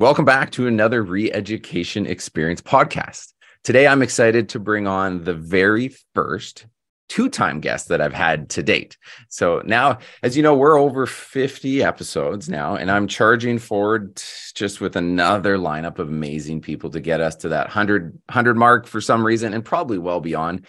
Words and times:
Welcome 0.00 0.24
back 0.24 0.50
to 0.52 0.66
another 0.66 1.02
Re 1.02 1.30
Education 1.30 2.06
Experience 2.06 2.62
podcast. 2.62 3.34
Today, 3.64 3.86
I'm 3.86 4.00
excited 4.00 4.48
to 4.48 4.58
bring 4.58 4.86
on 4.86 5.24
the 5.24 5.34
very 5.34 5.94
first 6.14 6.64
two 7.10 7.28
time 7.28 7.60
guest 7.60 7.88
that 7.88 8.00
I've 8.00 8.14
had 8.14 8.48
to 8.48 8.62
date. 8.62 8.96
So 9.28 9.60
now, 9.66 9.98
as 10.22 10.38
you 10.38 10.42
know, 10.42 10.56
we're 10.56 10.80
over 10.80 11.04
50 11.04 11.82
episodes 11.82 12.48
now, 12.48 12.76
and 12.76 12.90
I'm 12.90 13.08
charging 13.08 13.58
forward 13.58 14.22
just 14.54 14.80
with 14.80 14.96
another 14.96 15.58
lineup 15.58 15.98
of 15.98 16.08
amazing 16.08 16.62
people 16.62 16.88
to 16.92 17.00
get 17.00 17.20
us 17.20 17.36
to 17.36 17.50
that 17.50 17.66
100, 17.66 18.14
100 18.28 18.56
mark 18.56 18.86
for 18.86 19.02
some 19.02 19.22
reason, 19.22 19.52
and 19.52 19.62
probably 19.62 19.98
well 19.98 20.20
beyond. 20.20 20.64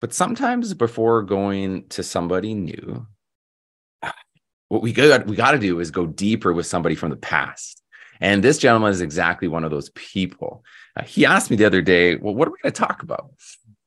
But 0.00 0.14
sometimes 0.14 0.72
before 0.72 1.24
going 1.24 1.88
to 1.88 2.04
somebody 2.04 2.54
new, 2.54 3.08
what 4.68 4.82
we 4.82 4.92
got 4.92 5.26
we 5.26 5.34
got 5.34 5.50
to 5.50 5.58
do 5.58 5.80
is 5.80 5.90
go 5.90 6.06
deeper 6.06 6.52
with 6.52 6.66
somebody 6.66 6.94
from 6.94 7.10
the 7.10 7.16
past. 7.16 7.82
And 8.20 8.42
this 8.42 8.58
gentleman 8.58 8.90
is 8.90 9.00
exactly 9.00 9.48
one 9.48 9.64
of 9.64 9.70
those 9.70 9.90
people. 9.90 10.64
Uh, 10.96 11.04
he 11.04 11.24
asked 11.26 11.50
me 11.50 11.56
the 11.56 11.64
other 11.64 11.82
day, 11.82 12.16
"Well, 12.16 12.34
what 12.34 12.48
are 12.48 12.50
we 12.50 12.58
going 12.62 12.72
to 12.72 12.80
talk 12.80 13.02
about?" 13.02 13.30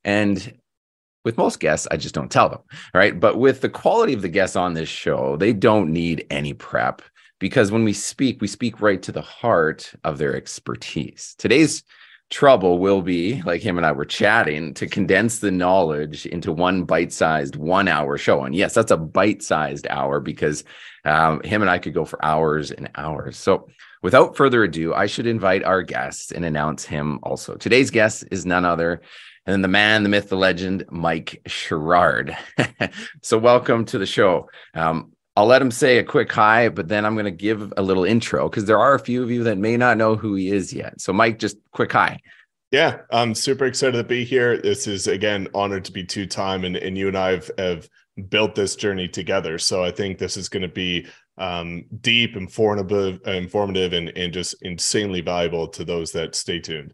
And 0.04 0.54
with 1.24 1.38
most 1.38 1.60
guests, 1.60 1.88
I 1.92 1.98
just 1.98 2.16
don't 2.16 2.32
tell 2.32 2.50
them, 2.50 2.62
right? 2.94 3.20
But 3.20 3.38
with 3.38 3.62
the 3.62 3.70
quality 3.70 4.14
of 4.14 4.22
the 4.22 4.30
guests 4.30 4.56
on 4.56 4.74
this 4.74 4.90
show, 4.90 5.38
they 5.38 5.54
don't 5.54 5.92
need 5.92 6.26
any 6.30 6.54
prep 6.54 7.02
because 7.40 7.72
when 7.72 7.84
we 7.84 7.94
speak, 7.94 8.42
we 8.42 8.48
speak 8.48 8.82
right 8.82 9.02
to 9.04 9.12
the 9.12 9.22
heart 9.22 9.94
of 10.04 10.18
their 10.18 10.36
expertise. 10.36 11.36
Today's 11.38 11.84
trouble 12.30 12.80
will 12.80 13.02
be 13.02 13.42
like 13.44 13.62
him 13.62 13.78
and 13.78 13.86
I 13.86 13.92
were 13.92 14.06
chatting 14.06 14.74
to 14.76 14.88
condense 14.88 15.40
the 15.40 15.52
knowledge 15.52 16.26
into 16.26 16.52
one 16.52 16.86
bite-sized 16.86 17.58
one 17.58 17.88
hour 17.88 18.18
show. 18.18 18.44
And 18.44 18.56
yes, 18.56 18.74
that's 18.74 18.92
a 18.92 18.98
bite-sized 18.98 19.86
hour 19.90 20.20
because 20.20 20.64
um, 21.04 21.42
him 21.42 21.62
and 21.62 21.70
I 21.70 21.78
could 21.78 21.94
go 21.94 22.06
for 22.06 22.24
hours 22.24 22.72
and 22.72 22.90
hours. 22.96 23.38
So 23.38 23.68
without 24.02 24.36
further 24.36 24.64
ado, 24.64 24.94
I 24.94 25.06
should 25.06 25.28
invite 25.28 25.64
our 25.64 25.84
guest 25.84 26.32
and 26.32 26.46
announce 26.46 26.86
him 26.86 27.20
also. 27.24 27.56
Today's 27.56 27.92
guest 27.92 28.26
is 28.32 28.46
none 28.46 28.66
other 28.66 29.02
than 29.46 29.62
the 29.62 29.68
man, 29.68 30.04
the 30.04 30.10
myth, 30.10 30.30
the 30.30 30.38
legend, 30.38 30.86
Mike 30.90 31.42
Sherrard. 31.48 32.36
so 33.22 33.38
welcome 33.38 33.86
to 33.86 33.98
the 33.98 34.06
show. 34.06 34.50
Um, 34.74 35.14
I'll 35.36 35.46
let 35.46 35.62
him 35.62 35.72
say 35.72 35.98
a 35.98 36.04
quick 36.04 36.32
hi, 36.32 36.70
but 36.70 36.88
then 36.88 37.06
I'm 37.06 37.16
going 37.16 37.26
to 37.26 37.32
give 37.32 37.74
a 37.78 37.82
little 37.82 38.04
intro 38.04 38.50
because 38.50 38.66
there 38.66 38.80
are 38.80 38.96
a 38.96 39.00
few 39.00 39.24
of 39.24 39.32
you 39.32 39.44
that 39.46 39.58
may 39.58 39.78
not 39.78 39.98
know 39.98 40.16
who 40.16 40.36
he 40.36 40.52
is 40.52 40.74
yet. 40.74 41.00
So, 41.00 41.14
Mike, 41.14 41.40
just 41.40 41.58
quick 41.72 41.92
hi. 41.92 42.20
Yeah, 42.72 43.00
I'm 43.12 43.36
super 43.36 43.66
excited 43.66 43.98
to 43.98 44.04
be 44.04 44.24
here. 44.24 44.58
This 44.58 44.88
is 44.88 45.08
again 45.08 45.48
honored 45.54 45.86
to 45.86 45.92
be 45.92 46.06
two 46.06 46.26
time, 46.26 46.64
and, 46.64 46.78
and 46.78 46.98
you 46.98 47.08
and 47.08 47.18
I 47.18 47.32
have, 47.32 47.52
have 47.58 47.90
built 48.30 48.56
this 48.56 48.76
journey 48.76 49.08
together. 49.08 49.58
So 49.58 49.84
I 49.84 49.92
think 49.92 50.18
this 50.18 50.38
is 50.38 50.50
going 50.50 50.62
to 50.62 50.70
be 50.70 51.08
um, 51.42 51.86
deep, 52.02 52.36
informative, 52.36 53.20
informative, 53.26 53.94
and 53.94 54.10
and 54.10 54.32
just 54.32 54.56
insanely 54.62 55.22
valuable 55.22 55.68
to 55.70 55.84
those 55.84 56.12
that 56.12 56.36
stay 56.36 56.60
tuned. 56.60 56.94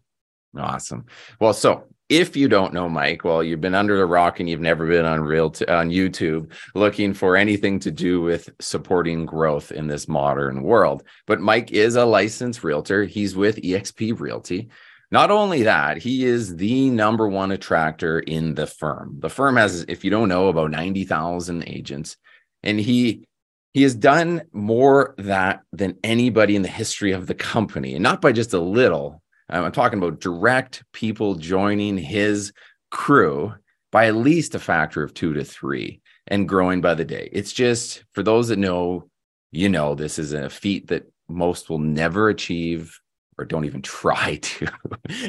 Awesome. 0.56 1.04
Well, 1.38 1.52
so 1.52 1.84
if 2.08 2.34
you 2.34 2.48
don't 2.48 2.72
know 2.72 2.88
Mike, 2.88 3.22
well, 3.22 3.42
you've 3.42 3.60
been 3.60 3.74
under 3.74 3.98
the 3.98 4.06
rock 4.06 4.40
and 4.40 4.48
you've 4.48 4.62
never 4.62 4.86
been 4.86 5.04
on 5.04 5.20
real 5.20 5.50
t- 5.50 5.66
on 5.66 5.90
YouTube 5.90 6.52
looking 6.74 7.12
for 7.12 7.36
anything 7.36 7.78
to 7.80 7.90
do 7.90 8.22
with 8.22 8.48
supporting 8.58 9.26
growth 9.26 9.70
in 9.70 9.86
this 9.86 10.08
modern 10.08 10.62
world. 10.62 11.02
But 11.26 11.40
Mike 11.40 11.70
is 11.72 11.96
a 11.96 12.06
licensed 12.06 12.64
realtor. 12.64 13.04
He's 13.04 13.36
with 13.36 13.56
eXp 13.56 14.18
Realty. 14.18 14.70
Not 15.10 15.30
only 15.30 15.64
that, 15.64 15.98
he 15.98 16.24
is 16.24 16.56
the 16.56 16.88
number 16.90 17.28
one 17.28 17.52
attractor 17.52 18.20
in 18.20 18.54
the 18.54 18.66
firm. 18.66 19.16
The 19.20 19.30
firm 19.30 19.56
has, 19.56 19.84
if 19.88 20.04
you 20.04 20.10
don't 20.10 20.28
know, 20.28 20.48
about 20.48 20.70
90,000 20.70 21.64
agents. 21.66 22.16
And 22.62 22.78
he 22.78 23.26
he 23.74 23.82
has 23.82 23.94
done 23.94 24.42
more 24.52 25.14
that 25.18 25.62
than 25.72 25.98
anybody 26.02 26.56
in 26.56 26.62
the 26.62 26.68
history 26.68 27.12
of 27.12 27.26
the 27.26 27.34
company, 27.34 27.94
and 27.94 28.02
not 28.02 28.20
by 28.20 28.32
just 28.32 28.52
a 28.52 28.60
little, 28.60 29.22
I'm 29.48 29.72
talking 29.72 29.98
about 29.98 30.20
direct 30.20 30.84
people 30.92 31.34
joining 31.34 31.96
his 31.96 32.52
crew 32.90 33.54
by 33.90 34.06
at 34.06 34.16
least 34.16 34.54
a 34.54 34.58
factor 34.58 35.02
of 35.02 35.14
two 35.14 35.34
to 35.34 35.44
three 35.44 36.00
and 36.26 36.48
growing 36.48 36.80
by 36.80 36.94
the 36.94 37.04
day. 37.04 37.28
It's 37.32 37.52
just 37.52 38.04
for 38.12 38.22
those 38.22 38.48
that 38.48 38.58
know, 38.58 39.08
you 39.50 39.68
know, 39.68 39.94
this 39.94 40.18
is 40.18 40.32
a 40.32 40.50
feat 40.50 40.88
that 40.88 41.10
most 41.28 41.70
will 41.70 41.78
never 41.78 42.28
achieve 42.28 43.00
or 43.38 43.44
don't 43.44 43.64
even 43.64 43.82
try 43.82 44.36
to. 44.42 44.66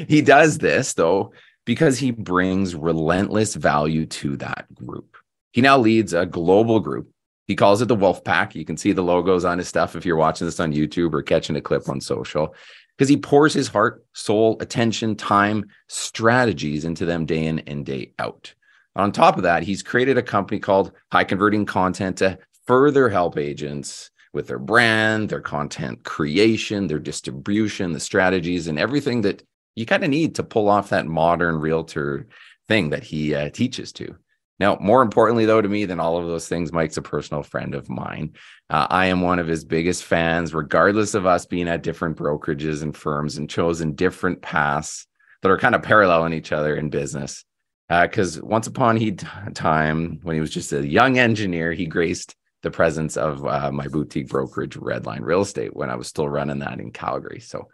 he 0.08 0.20
does 0.20 0.58
this 0.58 0.94
though 0.94 1.32
because 1.64 1.98
he 1.98 2.10
brings 2.10 2.74
relentless 2.74 3.54
value 3.54 4.06
to 4.06 4.36
that 4.38 4.66
group. 4.74 5.16
He 5.52 5.60
now 5.60 5.78
leads 5.78 6.12
a 6.12 6.26
global 6.26 6.80
group. 6.80 7.10
He 7.50 7.56
calls 7.56 7.82
it 7.82 7.86
the 7.86 7.96
Wolf 7.96 8.22
Pack. 8.22 8.54
You 8.54 8.64
can 8.64 8.76
see 8.76 8.92
the 8.92 9.02
logos 9.02 9.44
on 9.44 9.58
his 9.58 9.66
stuff 9.66 9.96
if 9.96 10.06
you're 10.06 10.14
watching 10.14 10.46
this 10.46 10.60
on 10.60 10.72
YouTube 10.72 11.12
or 11.12 11.20
catching 11.20 11.56
a 11.56 11.60
clip 11.60 11.88
on 11.88 12.00
social 12.00 12.54
because 12.96 13.08
he 13.08 13.16
pours 13.16 13.52
his 13.52 13.66
heart, 13.66 14.04
soul, 14.12 14.56
attention, 14.60 15.16
time, 15.16 15.64
strategies 15.88 16.84
into 16.84 17.04
them 17.04 17.26
day 17.26 17.46
in 17.46 17.58
and 17.66 17.84
day 17.84 18.12
out. 18.20 18.54
On 18.94 19.10
top 19.10 19.36
of 19.36 19.42
that, 19.42 19.64
he's 19.64 19.82
created 19.82 20.16
a 20.16 20.22
company 20.22 20.60
called 20.60 20.92
High 21.10 21.24
Converting 21.24 21.66
Content 21.66 22.18
to 22.18 22.38
further 22.68 23.08
help 23.08 23.36
agents 23.36 24.12
with 24.32 24.46
their 24.46 24.60
brand, 24.60 25.28
their 25.28 25.40
content 25.40 26.04
creation, 26.04 26.86
their 26.86 27.00
distribution, 27.00 27.90
the 27.90 27.98
strategies, 27.98 28.68
and 28.68 28.78
everything 28.78 29.22
that 29.22 29.42
you 29.74 29.86
kind 29.86 30.04
of 30.04 30.10
need 30.10 30.36
to 30.36 30.44
pull 30.44 30.68
off 30.68 30.90
that 30.90 31.08
modern 31.08 31.56
realtor 31.56 32.28
thing 32.68 32.90
that 32.90 33.02
he 33.02 33.34
uh, 33.34 33.50
teaches 33.50 33.90
to. 33.94 34.14
Now, 34.60 34.76
more 34.78 35.00
importantly, 35.00 35.46
though, 35.46 35.62
to 35.62 35.68
me 35.68 35.86
than 35.86 35.98
all 35.98 36.18
of 36.18 36.26
those 36.26 36.46
things, 36.46 36.70
Mike's 36.70 36.98
a 36.98 37.02
personal 37.02 37.42
friend 37.42 37.74
of 37.74 37.88
mine. 37.88 38.34
Uh, 38.68 38.86
I 38.90 39.06
am 39.06 39.22
one 39.22 39.38
of 39.38 39.48
his 39.48 39.64
biggest 39.64 40.04
fans, 40.04 40.52
regardless 40.52 41.14
of 41.14 41.24
us 41.24 41.46
being 41.46 41.66
at 41.66 41.82
different 41.82 42.18
brokerages 42.18 42.82
and 42.82 42.94
firms 42.94 43.38
and 43.38 43.48
chosen 43.48 43.94
different 43.94 44.42
paths 44.42 45.06
that 45.40 45.50
are 45.50 45.58
kind 45.58 45.74
of 45.74 45.82
paralleling 45.82 46.34
each 46.34 46.52
other 46.52 46.76
in 46.76 46.90
business. 46.90 47.42
Because 47.88 48.38
uh, 48.38 48.42
once 48.44 48.66
upon 48.66 48.98
a 48.98 49.10
time, 49.52 50.20
when 50.22 50.34
he 50.34 50.40
was 50.40 50.50
just 50.50 50.72
a 50.74 50.86
young 50.86 51.18
engineer, 51.18 51.72
he 51.72 51.86
graced 51.86 52.36
the 52.62 52.70
presence 52.70 53.16
of 53.16 53.44
uh, 53.46 53.72
my 53.72 53.88
boutique 53.88 54.28
brokerage, 54.28 54.76
Redline 54.76 55.22
Real 55.22 55.40
Estate, 55.40 55.74
when 55.74 55.88
I 55.88 55.96
was 55.96 56.06
still 56.06 56.28
running 56.28 56.58
that 56.58 56.78
in 56.78 56.92
Calgary. 56.92 57.40
So, 57.40 57.68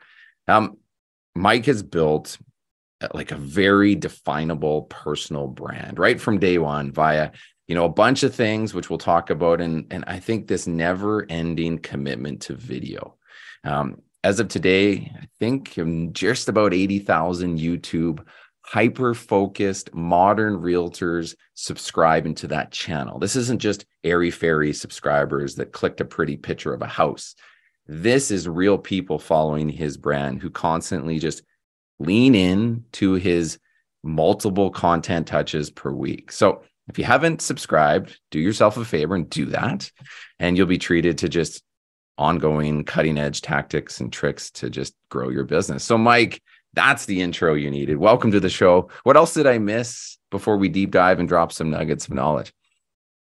um, 0.47 0.79
Mike 1.35 1.67
has 1.67 1.83
built 1.83 2.39
like 3.13 3.31
a 3.31 3.37
very 3.37 3.95
definable 3.95 4.83
personal 4.83 5.49
brand 5.49 5.99
right 5.99 6.21
from 6.21 6.39
day 6.39 6.59
one 6.59 6.91
via 6.93 7.31
you 7.67 7.75
know 7.75 7.85
a 7.85 7.91
bunch 7.91 8.23
of 8.23 8.35
things 8.35 8.73
which 8.73 8.89
we'll 8.89 8.99
talk 8.99 9.29
about 9.31 9.61
and 9.61 9.87
and 9.91 10.05
i 10.07 10.19
think 10.19 10.47
this 10.47 10.67
never 10.67 11.27
ending 11.29 11.79
commitment 11.79 12.41
to 12.43 12.55
video. 12.55 13.17
Um, 13.65 14.03
as 14.25 14.41
of 14.41 14.49
today 14.49 15.13
i 15.21 15.27
think 15.39 15.79
just 16.13 16.49
about 16.49 16.73
80000 16.73 17.59
youtube 17.59 18.25
hyper 18.67 19.15
focused 19.15 19.95
modern 19.95 20.57
realtors 20.57 21.37
subscribe 21.55 22.27
into 22.27 22.49
that 22.49 22.73
channel. 22.73 23.21
This 23.21 23.37
isn't 23.37 23.61
just 23.61 23.87
airy 24.03 24.33
fairy 24.33 24.73
subscribers 24.73 25.55
that 25.55 25.71
clicked 25.71 26.01
a 26.01 26.05
pretty 26.05 26.37
picture 26.37 26.75
of 26.75 26.83
a 26.83 26.89
house. 26.89 27.37
This 27.87 28.33
is 28.33 28.49
real 28.49 28.77
people 28.77 29.21
following 29.21 29.69
his 29.69 29.97
brand 29.97 30.43
who 30.43 30.51
constantly 30.51 31.21
just 31.21 31.43
lean 31.99 32.35
in 32.35 32.85
to 32.93 33.15
his 33.15 33.59
multiple 34.03 34.71
content 34.71 35.27
touches 35.27 35.71
per 35.71 35.91
week. 35.91 36.31
So 36.31 36.63
if 36.89 36.99
you 36.99 37.05
haven't 37.05 37.43
subscribed, 37.43 38.19
do 38.31 38.39
yourself 38.39 38.77
a 38.77 38.85
favor 38.85 39.15
and 39.15 39.29
do 39.29 39.47
that. 39.47 39.91
And 40.39 40.57
you'll 40.57 40.67
be 40.67 40.79
treated 40.79 41.19
to 41.19 41.29
just 41.29 41.63
ongoing 42.19 42.85
cutting 42.85 43.19
edge 43.19 43.43
tactics 43.43 44.01
and 44.01 44.13
tricks 44.13 44.51
to 44.51 44.71
just 44.71 44.95
grow 45.11 45.29
your 45.29 45.45
business. 45.45 45.85
So, 45.85 45.99
Mike, 45.99 46.43
that's 46.75 47.07
the 47.07 47.21
intro 47.21 47.55
you 47.55 47.71
needed. 47.71 47.97
Welcome 47.97 48.31
to 48.33 48.41
the 48.41 48.49
show. 48.49 48.91
What 49.03 49.17
else 49.17 49.35
did 49.35 49.47
I 49.47 49.59
miss 49.59 50.19
before 50.31 50.57
we 50.57 50.69
deep 50.69 50.91
dive 50.93 51.19
and 51.19 51.29
drop 51.29 51.53
some 51.53 51.71
nuggets 51.71 52.07
of 52.07 52.15
knowledge? 52.15 52.53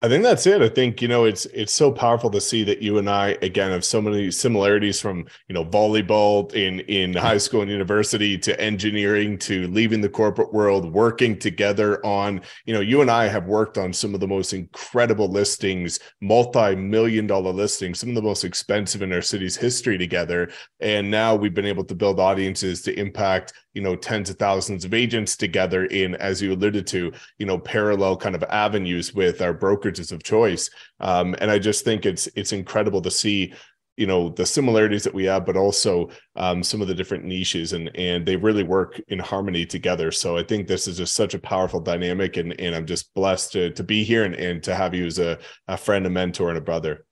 I 0.05 0.07
think 0.07 0.21
that's 0.21 0.45
it. 0.45 0.61
I 0.61 0.69
think 0.69 1.01
you 1.01 1.07
know 1.07 1.25
it's 1.25 1.47
it's 1.47 1.73
so 1.73 1.91
powerful 1.91 2.29
to 2.29 2.39
see 2.39 2.63
that 2.65 2.79
you 2.79 2.99
and 2.99 3.09
I 3.09 3.39
again 3.41 3.71
have 3.71 3.83
so 3.83 3.99
many 3.99 4.29
similarities 4.29 5.01
from 5.01 5.25
you 5.47 5.55
know 5.55 5.65
volleyball 5.65 6.53
in 6.53 6.81
in 6.81 7.13
mm-hmm. 7.13 7.25
high 7.25 7.39
school 7.39 7.61
and 7.61 7.71
university 7.71 8.37
to 8.37 8.61
engineering 8.61 9.39
to 9.39 9.67
leaving 9.69 10.01
the 10.01 10.09
corporate 10.09 10.53
world, 10.53 10.93
working 10.93 11.39
together 11.39 12.05
on 12.05 12.41
you 12.67 12.73
know 12.75 12.81
you 12.81 13.01
and 13.01 13.09
I 13.09 13.27
have 13.27 13.47
worked 13.47 13.79
on 13.79 13.91
some 13.93 14.13
of 14.13 14.19
the 14.19 14.27
most 14.27 14.53
incredible 14.53 15.27
listings, 15.27 15.99
multi-million 16.21 17.25
dollar 17.25 17.51
listings, 17.51 17.99
some 17.99 18.09
of 18.09 18.15
the 18.15 18.21
most 18.21 18.43
expensive 18.43 19.01
in 19.01 19.11
our 19.11 19.23
city's 19.23 19.55
history 19.55 19.97
together, 19.97 20.51
and 20.81 21.09
now 21.09 21.33
we've 21.33 21.55
been 21.55 21.65
able 21.65 21.83
to 21.83 21.95
build 21.95 22.19
audiences 22.19 22.83
to 22.83 22.93
impact 22.99 23.53
you 23.75 23.81
know 23.81 23.95
tens 23.95 24.29
of 24.29 24.37
thousands 24.37 24.85
of 24.85 24.93
agents 24.93 25.37
together 25.37 25.85
in 25.85 26.15
as 26.15 26.41
you 26.41 26.53
alluded 26.53 26.87
to 26.87 27.11
you 27.37 27.45
know 27.45 27.59
parallel 27.59 28.17
kind 28.17 28.33
of 28.33 28.43
avenues 28.43 29.13
with 29.13 29.41
our 29.41 29.53
brokerages 29.53 30.11
of 30.11 30.23
choice. 30.23 30.69
Um, 30.99 31.35
and 31.39 31.51
i 31.51 31.59
just 31.59 31.83
think 31.83 32.05
it's 32.05 32.27
it's 32.35 32.53
incredible 32.53 33.01
to 33.03 33.11
see 33.11 33.53
you 33.97 34.07
know 34.07 34.29
the 34.29 34.45
similarities 34.45 35.03
that 35.03 35.13
we 35.13 35.25
have 35.25 35.45
but 35.45 35.55
also 35.55 36.09
um, 36.35 36.63
some 36.63 36.81
of 36.81 36.87
the 36.87 36.95
different 36.95 37.25
niches 37.25 37.73
and 37.73 37.95
and 37.95 38.25
they 38.25 38.35
really 38.35 38.63
work 38.63 38.99
in 39.09 39.19
harmony 39.19 39.65
together. 39.65 40.11
So 40.11 40.37
i 40.37 40.43
think 40.43 40.67
this 40.67 40.87
is 40.87 40.97
just 40.97 41.13
such 41.13 41.33
a 41.33 41.39
powerful 41.39 41.81
dynamic 41.81 42.37
and 42.37 42.59
and 42.59 42.73
i'm 42.73 42.85
just 42.85 43.13
blessed 43.13 43.51
to 43.53 43.71
to 43.71 43.83
be 43.83 44.03
here 44.03 44.23
and, 44.23 44.35
and 44.35 44.63
to 44.63 44.73
have 44.73 44.95
you 44.95 45.05
as 45.05 45.19
a, 45.19 45.37
a 45.67 45.77
friend 45.77 46.05
a 46.07 46.09
mentor 46.09 46.49
and 46.49 46.57
a 46.57 46.61
brother. 46.61 47.05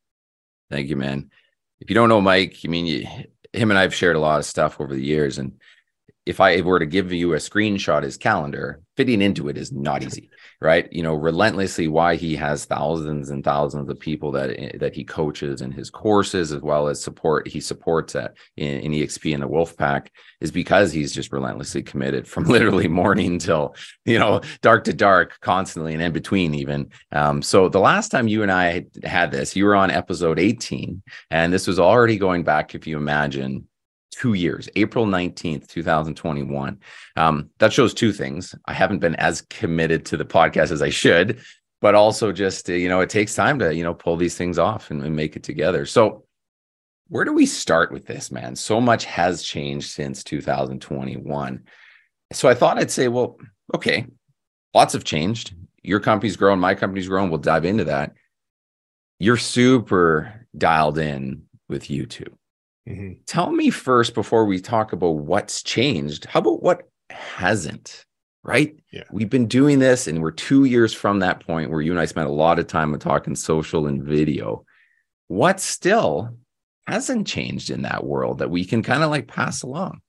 Thank 0.71 0.88
you 0.88 0.95
man. 0.95 1.30
If 1.81 1.89
you 1.89 1.95
don't 1.95 2.10
know 2.10 2.21
mike 2.21 2.60
i 2.63 2.68
mean 2.69 2.86
you 2.86 3.06
him 3.54 3.69
and 3.69 3.77
I've 3.77 3.94
shared 3.94 4.15
a 4.15 4.19
lot 4.19 4.39
of 4.39 4.45
stuff 4.45 4.81
over 4.81 4.94
the 4.94 5.04
years. 5.04 5.38
And 5.38 5.54
if 6.25 6.40
I 6.40 6.62
were 6.62 6.80
to 6.80 6.86
give 6.86 7.12
you 7.12 7.34
a 7.34 7.38
screenshot 7.38 8.04
his 8.04 8.18
calendar, 8.18 8.81
fitting 8.96 9.22
into 9.22 9.50
it 9.50 9.58
is 9.58 9.72
not 9.74 10.04
easy, 10.04 10.30
right? 10.62 10.88
You 10.92 11.04
know, 11.04 11.16
relentlessly 11.16 11.88
why 11.88 12.16
he 12.16 12.36
has 12.38 12.64
thousands 12.64 13.30
and 13.30 13.44
thousands 13.44 13.90
of 13.90 14.00
people 14.00 14.31
that 14.34 14.80
that 14.80 14.96
he 14.96 15.04
coaches 15.04 15.62
in 15.62 15.72
his 15.72 15.90
courses 15.90 16.54
as 16.54 16.62
well 16.62 16.88
as 16.88 17.04
support 17.04 17.48
he 17.48 17.60
supports 17.60 18.16
at 18.16 18.36
in, 18.56 18.80
in 18.80 18.92
EXP 18.94 19.34
and 19.34 19.44
the 19.44 19.50
Wolfpack 19.50 20.08
is 20.40 20.52
because 20.52 20.94
he's 20.94 21.12
just 21.12 21.34
relentlessly 21.34 21.84
committed 21.84 22.28
from 22.28 22.44
literally 22.48 22.88
morning 22.88 23.38
till 23.38 23.75
you 24.06 24.18
know 24.18 24.40
dark 24.62 24.86
to 24.86 24.94
dark, 24.94 25.40
constantly 25.42 25.94
and 25.94 26.02
in 26.02 26.14
between 26.14 26.54
even. 26.54 26.90
Um, 27.12 27.42
so 27.42 27.68
the 27.68 27.80
last 27.80 28.10
time 28.10 28.30
you 28.30 28.44
and 28.44 28.52
I 28.52 28.86
had 29.04 29.31
this, 29.31 29.58
you 29.58 29.66
were 29.66 29.75
on 29.75 29.92
episode 29.92 30.40
18, 30.40 31.02
and 31.31 31.52
this 31.52 31.68
was 31.68 31.80
already 31.80 32.18
going 32.18 32.44
back, 32.44 32.75
if 32.75 32.88
you 32.88 32.96
imagine 32.96 33.68
two 34.13 34.33
years, 34.33 34.69
April 34.75 35.06
19th, 35.06 35.68
2021. 35.68 36.80
Um, 37.15 37.50
that 37.60 37.74
shows 37.74 37.94
two 37.94 38.13
things. 38.13 38.56
I 38.65 38.74
haven't 38.74 39.00
been 39.00 39.15
as 39.15 39.42
committed 39.42 40.06
to 40.07 40.18
the 40.18 40.25
podcast 40.25 40.71
as 40.71 40.81
I 40.81 40.89
should, 40.89 41.42
but 41.81 41.95
also 41.95 42.31
just, 42.31 42.69
you 42.69 42.88
know, 42.89 43.01
it 43.01 43.10
takes 43.10 43.36
time 43.36 43.60
to, 43.60 43.74
you 43.74 43.83
know, 43.83 43.94
pull 43.94 44.15
these 44.15 44.38
things 44.38 44.60
off 44.60 44.92
and, 44.92 45.04
and 45.04 45.15
make 45.15 45.36
it 45.36 45.44
together. 45.44 45.86
So, 45.86 46.25
where 47.10 47.25
do 47.25 47.33
we 47.33 47.45
start 47.45 47.92
with 47.92 48.06
this, 48.06 48.31
man? 48.31 48.56
So 48.56 48.80
much 48.80 49.06
has 49.06 49.44
changed 49.44 49.89
since 49.89 50.24
2021. 50.24 51.63
So, 52.31 52.48
I 52.50 52.54
thought 52.54 52.77
I'd 52.77 52.92
say, 52.92 53.07
well, 53.07 53.38
okay, 53.75 54.06
lots 54.74 54.94
have 54.94 55.04
changed. 55.04 55.56
Your 55.81 56.00
company's 56.00 56.38
grown, 56.38 56.60
my 56.60 56.75
company's 56.75 57.10
grown. 57.10 57.30
We'll 57.30 57.39
dive 57.39 57.65
into 57.65 57.86
that. 57.86 58.13
You're 59.19 59.38
super 59.38 60.48
dialed 60.57 60.98
in 60.98 61.44
with 61.68 61.86
YouTube 61.86 62.33
Mm-hmm. 62.88 63.22
Tell 63.26 63.52
me 63.52 63.70
first 63.70 64.14
before 64.14 64.46
we 64.46 64.60
talk 64.60 64.94
about 64.94 65.18
what's 65.18 65.64
changed. 65.64 66.26
How 66.26 66.40
about 66.40 66.62
what 66.62 66.90
hasn't? 67.10 68.06
Right? 68.44 68.76
Yeah. 68.92 69.04
We've 69.12 69.30
been 69.30 69.48
doing 69.48 69.80
this 69.80 70.06
and 70.06 70.22
we're 70.22 70.32
two 70.32 70.66
years 70.66 70.94
from 70.94 71.20
that 71.20 71.46
point 71.46 71.72
where 71.72 71.80
you 71.80 71.92
and 71.92 72.00
I 72.00 72.06
spent 72.06 72.28
a 72.28 72.34
lot 72.34 72.60
of 72.60 72.68
time 72.68 72.98
talking 73.00 73.36
social 73.36 73.88
and 73.88 74.04
video. 74.04 74.66
What 75.28 75.62
still 75.62 76.36
hasn't 76.86 77.26
changed 77.26 77.70
in 77.70 77.84
that 77.84 78.04
world 78.04 78.40
that 78.40 78.50
we 78.50 78.66
can 78.66 78.84
kind 78.84 79.02
of 79.02 79.10
like 79.10 79.28
pass 79.28 79.64
along? 79.64 80.02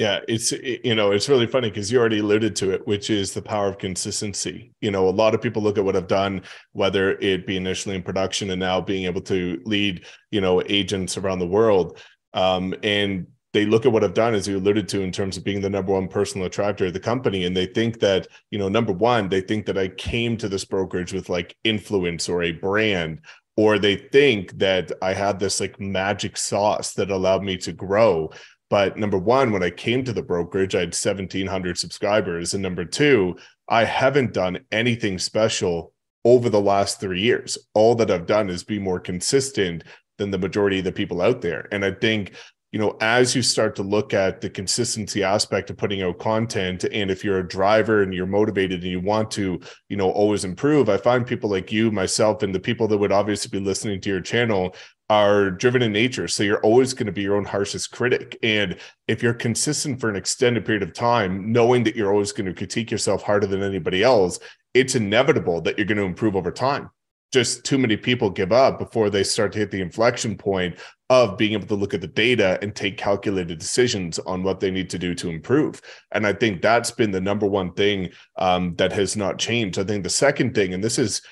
Yeah, 0.00 0.20
it's 0.28 0.50
you 0.50 0.94
know 0.94 1.10
it's 1.10 1.28
really 1.28 1.46
funny 1.46 1.68
because 1.68 1.92
you 1.92 1.98
already 1.98 2.20
alluded 2.20 2.56
to 2.56 2.70
it, 2.70 2.86
which 2.86 3.10
is 3.10 3.34
the 3.34 3.42
power 3.42 3.68
of 3.68 3.76
consistency. 3.76 4.72
You 4.80 4.90
know, 4.90 5.06
a 5.06 5.10
lot 5.10 5.34
of 5.34 5.42
people 5.42 5.62
look 5.62 5.76
at 5.76 5.84
what 5.84 5.94
I've 5.94 6.06
done, 6.06 6.40
whether 6.72 7.18
it 7.18 7.46
be 7.46 7.58
initially 7.58 7.96
in 7.96 8.02
production 8.02 8.48
and 8.48 8.58
now 8.58 8.80
being 8.80 9.04
able 9.04 9.20
to 9.20 9.60
lead, 9.66 10.06
you 10.30 10.40
know, 10.40 10.62
agents 10.70 11.18
around 11.18 11.40
the 11.40 11.46
world, 11.46 11.98
um, 12.32 12.74
and 12.82 13.26
they 13.52 13.66
look 13.66 13.84
at 13.84 13.92
what 13.92 14.02
I've 14.02 14.14
done, 14.14 14.32
as 14.32 14.48
you 14.48 14.56
alluded 14.56 14.88
to, 14.88 15.02
in 15.02 15.12
terms 15.12 15.36
of 15.36 15.44
being 15.44 15.60
the 15.60 15.68
number 15.68 15.92
one 15.92 16.08
personal 16.08 16.46
attractor 16.46 16.86
of 16.86 16.94
the 16.94 16.98
company, 17.00 17.44
and 17.44 17.54
they 17.54 17.66
think 17.66 18.00
that 18.00 18.26
you 18.50 18.58
know, 18.58 18.70
number 18.70 18.94
one, 18.94 19.28
they 19.28 19.42
think 19.42 19.66
that 19.66 19.76
I 19.76 19.88
came 19.88 20.38
to 20.38 20.48
this 20.48 20.64
brokerage 20.64 21.12
with 21.12 21.28
like 21.28 21.58
influence 21.62 22.26
or 22.26 22.42
a 22.42 22.52
brand, 22.52 23.20
or 23.54 23.78
they 23.78 23.96
think 23.96 24.56
that 24.60 24.92
I 25.02 25.12
had 25.12 25.38
this 25.38 25.60
like 25.60 25.78
magic 25.78 26.38
sauce 26.38 26.94
that 26.94 27.10
allowed 27.10 27.42
me 27.42 27.58
to 27.58 27.72
grow. 27.74 28.30
But 28.70 28.96
number 28.96 29.18
one, 29.18 29.50
when 29.50 29.64
I 29.64 29.70
came 29.70 30.04
to 30.04 30.12
the 30.12 30.22
brokerage, 30.22 30.74
I 30.74 30.80
had 30.80 30.94
1,700 30.94 31.76
subscribers. 31.76 32.54
And 32.54 32.62
number 32.62 32.84
two, 32.84 33.36
I 33.68 33.84
haven't 33.84 34.32
done 34.32 34.60
anything 34.70 35.18
special 35.18 35.92
over 36.24 36.48
the 36.48 36.60
last 36.60 37.00
three 37.00 37.20
years. 37.20 37.58
All 37.74 37.94
that 37.96 38.10
I've 38.10 38.26
done 38.26 38.48
is 38.48 38.62
be 38.62 38.78
more 38.78 39.00
consistent 39.00 39.84
than 40.18 40.30
the 40.30 40.38
majority 40.38 40.78
of 40.78 40.84
the 40.84 40.92
people 40.92 41.20
out 41.20 41.40
there. 41.40 41.66
And 41.72 41.84
I 41.84 41.92
think, 41.92 42.34
you 42.72 42.78
know, 42.78 42.96
as 43.00 43.34
you 43.34 43.42
start 43.42 43.74
to 43.76 43.82
look 43.82 44.14
at 44.14 44.40
the 44.40 44.48
consistency 44.48 45.24
aspect 45.24 45.70
of 45.70 45.76
putting 45.76 46.02
out 46.02 46.18
content, 46.18 46.84
and 46.84 47.10
if 47.10 47.24
you're 47.24 47.40
a 47.40 47.48
driver 47.48 48.02
and 48.02 48.14
you're 48.14 48.26
motivated 48.26 48.82
and 48.82 48.90
you 48.90 49.00
want 49.00 49.30
to, 49.32 49.60
you 49.88 49.96
know, 49.96 50.10
always 50.10 50.44
improve, 50.44 50.88
I 50.88 50.96
find 50.96 51.26
people 51.26 51.50
like 51.50 51.72
you, 51.72 51.90
myself, 51.90 52.42
and 52.42 52.54
the 52.54 52.60
people 52.60 52.86
that 52.88 52.98
would 52.98 53.10
obviously 53.10 53.50
be 53.50 53.64
listening 53.64 54.00
to 54.02 54.08
your 54.08 54.20
channel 54.20 54.76
are 55.08 55.50
driven 55.50 55.82
in 55.82 55.92
nature. 55.92 56.28
So 56.28 56.44
you're 56.44 56.60
always 56.60 56.94
going 56.94 57.06
to 57.06 57.12
be 57.12 57.22
your 57.22 57.36
own 57.36 57.44
harshest 57.44 57.90
critic. 57.90 58.38
And 58.44 58.76
if 59.08 59.20
you're 59.20 59.34
consistent 59.34 60.00
for 60.00 60.08
an 60.08 60.14
extended 60.14 60.64
period 60.64 60.84
of 60.84 60.92
time, 60.92 61.50
knowing 61.50 61.82
that 61.84 61.96
you're 61.96 62.12
always 62.12 62.30
going 62.30 62.46
to 62.46 62.54
critique 62.54 62.92
yourself 62.92 63.24
harder 63.24 63.48
than 63.48 63.64
anybody 63.64 64.04
else, 64.04 64.38
it's 64.74 64.94
inevitable 64.94 65.60
that 65.62 65.76
you're 65.76 65.86
going 65.86 65.98
to 65.98 66.04
improve 66.04 66.36
over 66.36 66.52
time 66.52 66.90
just 67.32 67.64
too 67.64 67.78
many 67.78 67.96
people 67.96 68.28
give 68.30 68.52
up 68.52 68.78
before 68.78 69.08
they 69.08 69.22
start 69.22 69.52
to 69.52 69.58
hit 69.58 69.70
the 69.70 69.80
inflection 69.80 70.36
point 70.36 70.78
of 71.08 71.36
being 71.36 71.52
able 71.52 71.66
to 71.66 71.74
look 71.74 71.94
at 71.94 72.00
the 72.00 72.06
data 72.06 72.58
and 72.62 72.74
take 72.74 72.96
calculated 72.96 73.58
decisions 73.58 74.18
on 74.20 74.42
what 74.42 74.60
they 74.60 74.70
need 74.70 74.90
to 74.90 74.98
do 74.98 75.14
to 75.14 75.28
improve. 75.28 75.80
And 76.12 76.26
I 76.26 76.32
think 76.32 76.62
that's 76.62 76.90
been 76.90 77.10
the 77.10 77.20
number 77.20 77.46
one 77.46 77.72
thing 77.72 78.10
um, 78.36 78.74
that 78.76 78.92
has 78.92 79.16
not 79.16 79.38
changed. 79.38 79.78
I 79.78 79.84
think 79.84 80.04
the 80.04 80.10
second 80.10 80.54
thing, 80.54 80.74
and 80.74 80.82
this 80.82 80.96
has 80.96 81.22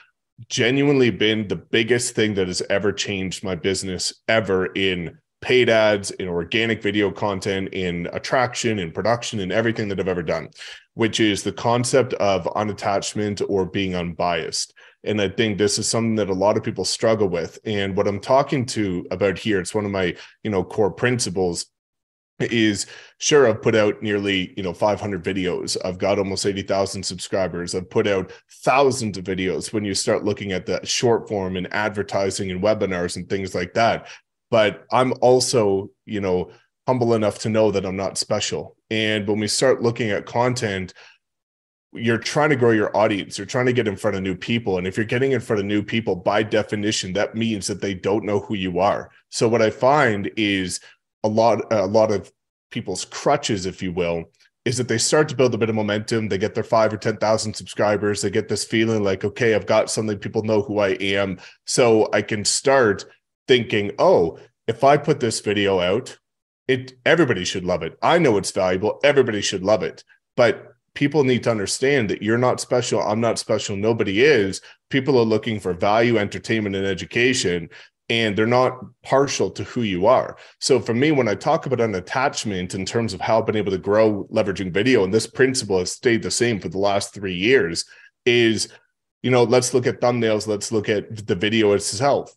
genuinely 0.48 1.10
been 1.10 1.48
the 1.48 1.56
biggest 1.56 2.14
thing 2.14 2.34
that 2.34 2.46
has 2.46 2.62
ever 2.70 2.92
changed 2.92 3.42
my 3.42 3.54
business 3.54 4.12
ever 4.28 4.66
in 4.66 5.18
paid 5.40 5.68
ads, 5.68 6.10
in 6.12 6.28
organic 6.28 6.82
video 6.82 7.10
content, 7.10 7.68
in 7.72 8.08
attraction, 8.12 8.78
in 8.78 8.90
production, 8.90 9.40
in 9.40 9.52
everything 9.52 9.88
that 9.88 10.00
I've 10.00 10.08
ever 10.08 10.22
done, 10.22 10.48
which 10.94 11.20
is 11.20 11.42
the 11.42 11.52
concept 11.52 12.14
of 12.14 12.44
unattachment 12.56 13.42
or 13.48 13.64
being 13.64 13.94
unbiased. 13.94 14.74
And 15.04 15.20
I 15.20 15.28
think 15.28 15.58
this 15.58 15.78
is 15.78 15.88
something 15.88 16.16
that 16.16 16.30
a 16.30 16.34
lot 16.34 16.56
of 16.56 16.64
people 16.64 16.84
struggle 16.84 17.28
with. 17.28 17.58
And 17.64 17.96
what 17.96 18.08
I'm 18.08 18.20
talking 18.20 18.66
to 18.66 19.06
about 19.10 19.38
here, 19.38 19.60
it's 19.60 19.74
one 19.74 19.84
of 19.84 19.90
my, 19.90 20.16
you 20.42 20.50
know, 20.50 20.64
core 20.64 20.90
principles 20.90 21.66
is 22.40 22.86
sure 23.18 23.48
I've 23.48 23.62
put 23.62 23.74
out 23.74 24.02
nearly, 24.02 24.54
you 24.56 24.62
know, 24.62 24.72
500 24.72 25.24
videos. 25.24 25.76
I've 25.84 25.98
got 25.98 26.18
almost 26.18 26.46
80,000 26.46 27.02
subscribers. 27.02 27.74
I've 27.74 27.90
put 27.90 28.06
out 28.06 28.32
thousands 28.62 29.18
of 29.18 29.24
videos 29.24 29.72
when 29.72 29.84
you 29.84 29.94
start 29.94 30.24
looking 30.24 30.52
at 30.52 30.66
the 30.66 30.84
short 30.84 31.28
form 31.28 31.56
and 31.56 31.72
advertising 31.72 32.50
and 32.50 32.62
webinars 32.62 33.16
and 33.16 33.28
things 33.28 33.54
like 33.54 33.74
that. 33.74 34.08
But 34.50 34.86
I'm 34.92 35.14
also, 35.20 35.90
you 36.06 36.20
know, 36.20 36.50
humble 36.86 37.14
enough 37.14 37.40
to 37.40 37.48
know 37.48 37.70
that 37.70 37.84
I'm 37.84 37.96
not 37.96 38.18
special. 38.18 38.76
And 38.90 39.26
when 39.28 39.40
we 39.40 39.48
start 39.48 39.82
looking 39.82 40.10
at 40.10 40.24
content, 40.24 40.94
you're 41.92 42.18
trying 42.18 42.50
to 42.50 42.56
grow 42.56 42.70
your 42.70 42.94
audience. 42.96 43.38
You're 43.38 43.46
trying 43.46 43.66
to 43.66 43.72
get 43.72 43.88
in 43.88 43.96
front 43.96 44.16
of 44.16 44.22
new 44.22 44.36
people. 44.36 44.78
And 44.78 44.86
if 44.86 44.96
you're 44.96 45.06
getting 45.06 45.32
in 45.32 45.40
front 45.40 45.60
of 45.60 45.66
new 45.66 45.82
people 45.82 46.14
by 46.14 46.42
definition 46.42 47.12
that 47.14 47.34
means 47.34 47.66
that 47.66 47.80
they 47.80 47.94
don't 47.94 48.24
know 48.24 48.40
who 48.40 48.54
you 48.54 48.78
are. 48.78 49.10
So 49.30 49.48
what 49.48 49.62
i 49.62 49.70
find 49.70 50.30
is 50.36 50.80
a 51.24 51.28
lot 51.28 51.72
a 51.72 51.86
lot 51.86 52.10
of 52.12 52.30
people's 52.70 53.04
crutches 53.04 53.66
if 53.66 53.82
you 53.82 53.92
will 53.92 54.24
is 54.64 54.76
that 54.76 54.88
they 54.88 54.98
start 54.98 55.28
to 55.30 55.36
build 55.36 55.54
a 55.54 55.58
bit 55.58 55.70
of 55.70 55.74
momentum. 55.74 56.28
They 56.28 56.36
get 56.36 56.54
their 56.54 56.62
5 56.62 56.92
or 56.92 56.98
10,000 56.98 57.54
subscribers. 57.54 58.20
They 58.20 58.28
get 58.28 58.48
this 58.48 58.64
feeling 58.64 59.02
like 59.02 59.24
okay 59.24 59.54
i've 59.54 59.66
got 59.66 59.90
something. 59.90 60.18
People 60.18 60.42
know 60.42 60.62
who 60.62 60.78
i 60.78 60.90
am. 60.90 61.38
So 61.66 62.08
i 62.12 62.22
can 62.22 62.44
start 62.44 63.06
thinking 63.46 63.92
oh 63.98 64.38
if 64.66 64.84
i 64.84 64.98
put 64.98 65.20
this 65.20 65.40
video 65.40 65.80
out 65.80 66.18
it 66.66 66.92
everybody 67.06 67.46
should 67.46 67.64
love 67.64 67.82
it. 67.82 67.96
I 68.02 68.18
know 68.18 68.36
it's 68.36 68.50
valuable. 68.50 69.00
Everybody 69.02 69.40
should 69.40 69.64
love 69.64 69.82
it. 69.82 70.04
But 70.36 70.74
people 70.94 71.24
need 71.24 71.42
to 71.44 71.50
understand 71.50 72.10
that 72.10 72.22
you're 72.22 72.38
not 72.38 72.60
special. 72.60 73.00
I'm 73.00 73.20
not 73.20 73.38
special. 73.38 73.76
Nobody 73.76 74.22
is. 74.24 74.60
People 74.90 75.18
are 75.18 75.24
looking 75.24 75.60
for 75.60 75.72
value, 75.72 76.18
entertainment, 76.18 76.76
and 76.76 76.86
education, 76.86 77.68
and 78.08 78.36
they're 78.36 78.46
not 78.46 78.80
partial 79.02 79.50
to 79.50 79.64
who 79.64 79.82
you 79.82 80.06
are. 80.06 80.36
So 80.60 80.80
for 80.80 80.94
me, 80.94 81.12
when 81.12 81.28
I 81.28 81.34
talk 81.34 81.66
about 81.66 81.78
unattachment 81.80 82.74
in 82.74 82.84
terms 82.84 83.12
of 83.12 83.20
how 83.20 83.38
I've 83.38 83.46
been 83.46 83.56
able 83.56 83.72
to 83.72 83.78
grow 83.78 84.26
leveraging 84.32 84.72
video, 84.72 85.04
and 85.04 85.12
this 85.12 85.26
principle 85.26 85.78
has 85.78 85.92
stayed 85.92 86.22
the 86.22 86.30
same 86.30 86.58
for 86.58 86.68
the 86.68 86.78
last 86.78 87.12
three 87.12 87.34
years, 87.34 87.84
is 88.24 88.68
you 89.22 89.30
know, 89.30 89.42
let's 89.42 89.74
look 89.74 89.86
at 89.86 90.00
thumbnails, 90.00 90.46
let's 90.46 90.70
look 90.70 90.88
at 90.88 91.26
the 91.26 91.34
video 91.34 91.72
itself. 91.72 92.32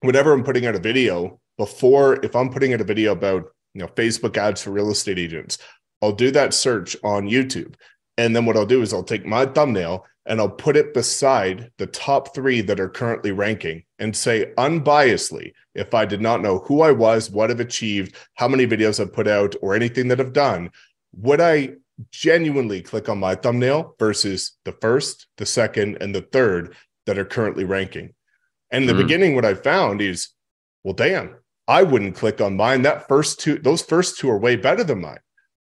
Whenever 0.00 0.32
I'm 0.32 0.44
putting 0.44 0.66
out 0.66 0.76
a 0.76 0.80
video, 0.80 1.40
before 1.56 2.24
if 2.24 2.36
I'm 2.36 2.50
putting 2.50 2.74
out 2.74 2.80
a 2.80 2.84
video 2.84 3.12
about 3.12 3.44
you 3.74 3.80
know 3.80 3.88
Facebook 3.88 4.36
ads 4.36 4.62
for 4.62 4.70
real 4.70 4.90
estate 4.90 5.18
agents, 5.18 5.58
I'll 6.02 6.12
do 6.12 6.30
that 6.32 6.54
search 6.54 6.96
on 7.02 7.28
YouTube. 7.28 7.74
And 8.18 8.34
then 8.34 8.46
what 8.46 8.56
I'll 8.56 8.66
do 8.66 8.82
is 8.82 8.92
I'll 8.92 9.02
take 9.02 9.26
my 9.26 9.46
thumbnail 9.46 10.06
and 10.26 10.40
I'll 10.40 10.48
put 10.48 10.76
it 10.76 10.92
beside 10.92 11.70
the 11.78 11.86
top 11.86 12.34
three 12.34 12.60
that 12.62 12.80
are 12.80 12.88
currently 12.88 13.30
ranking 13.30 13.84
and 13.98 14.14
say 14.14 14.52
unbiasedly, 14.58 15.52
if 15.74 15.94
I 15.94 16.04
did 16.04 16.20
not 16.20 16.42
know 16.42 16.58
who 16.58 16.82
I 16.82 16.90
was, 16.90 17.30
what 17.30 17.50
I've 17.50 17.60
achieved, 17.60 18.16
how 18.34 18.48
many 18.48 18.66
videos 18.66 18.98
I've 18.98 19.12
put 19.12 19.28
out, 19.28 19.54
or 19.62 19.74
anything 19.74 20.08
that 20.08 20.20
I've 20.20 20.32
done, 20.32 20.70
would 21.16 21.40
I 21.40 21.74
genuinely 22.10 22.82
click 22.82 23.08
on 23.08 23.18
my 23.18 23.34
thumbnail 23.36 23.94
versus 23.98 24.52
the 24.64 24.72
first, 24.72 25.28
the 25.36 25.46
second, 25.46 25.98
and 26.00 26.14
the 26.14 26.22
third 26.22 26.74
that 27.06 27.18
are 27.18 27.24
currently 27.24 27.64
ranking? 27.64 28.14
And 28.70 28.82
in 28.82 28.88
the 28.88 29.00
mm. 29.00 29.06
beginning, 29.06 29.34
what 29.34 29.44
I 29.44 29.54
found 29.54 30.00
is, 30.00 30.30
well, 30.82 30.94
damn, 30.94 31.36
I 31.68 31.84
wouldn't 31.84 32.16
click 32.16 32.40
on 32.40 32.56
mine. 32.56 32.82
That 32.82 33.06
first 33.06 33.38
two, 33.40 33.58
those 33.58 33.82
first 33.82 34.18
two 34.18 34.30
are 34.30 34.38
way 34.38 34.56
better 34.56 34.82
than 34.82 35.00
mine. 35.00 35.18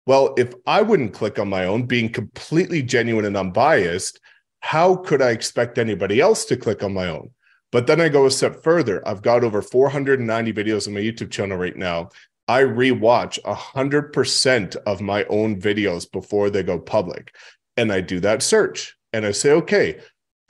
Well, 0.06 0.34
if 0.38 0.54
I 0.66 0.82
wouldn't 0.82 1.12
click 1.12 1.38
on 1.38 1.48
my 1.48 1.66
own, 1.66 1.84
being 1.84 2.10
completely 2.10 2.82
genuine 2.82 3.24
and 3.24 3.36
unbiased, 3.36 4.20
how 4.60 4.96
could 4.96 5.22
I 5.22 5.30
expect 5.30 5.78
anybody 5.78 6.20
else 6.20 6.44
to 6.46 6.56
click 6.56 6.82
on 6.82 6.94
my 6.94 7.08
own? 7.08 7.30
But 7.72 7.86
then 7.86 8.00
I 8.00 8.08
go 8.08 8.26
a 8.26 8.30
step 8.30 8.62
further. 8.62 9.06
I've 9.06 9.22
got 9.22 9.44
over 9.44 9.62
490 9.62 10.52
videos 10.52 10.88
on 10.88 10.94
my 10.94 11.00
YouTube 11.00 11.30
channel 11.30 11.56
right 11.56 11.76
now. 11.76 12.10
I 12.48 12.62
rewatch 12.62 13.38
a 13.44 13.54
hundred 13.54 14.12
percent 14.12 14.74
of 14.86 15.00
my 15.00 15.24
own 15.24 15.60
videos 15.60 16.10
before 16.10 16.50
they 16.50 16.64
go 16.64 16.80
public. 16.80 17.34
And 17.76 17.92
I 17.92 18.00
do 18.00 18.18
that 18.20 18.42
search 18.42 18.96
and 19.12 19.24
I 19.24 19.30
say, 19.30 19.52
okay, 19.52 20.00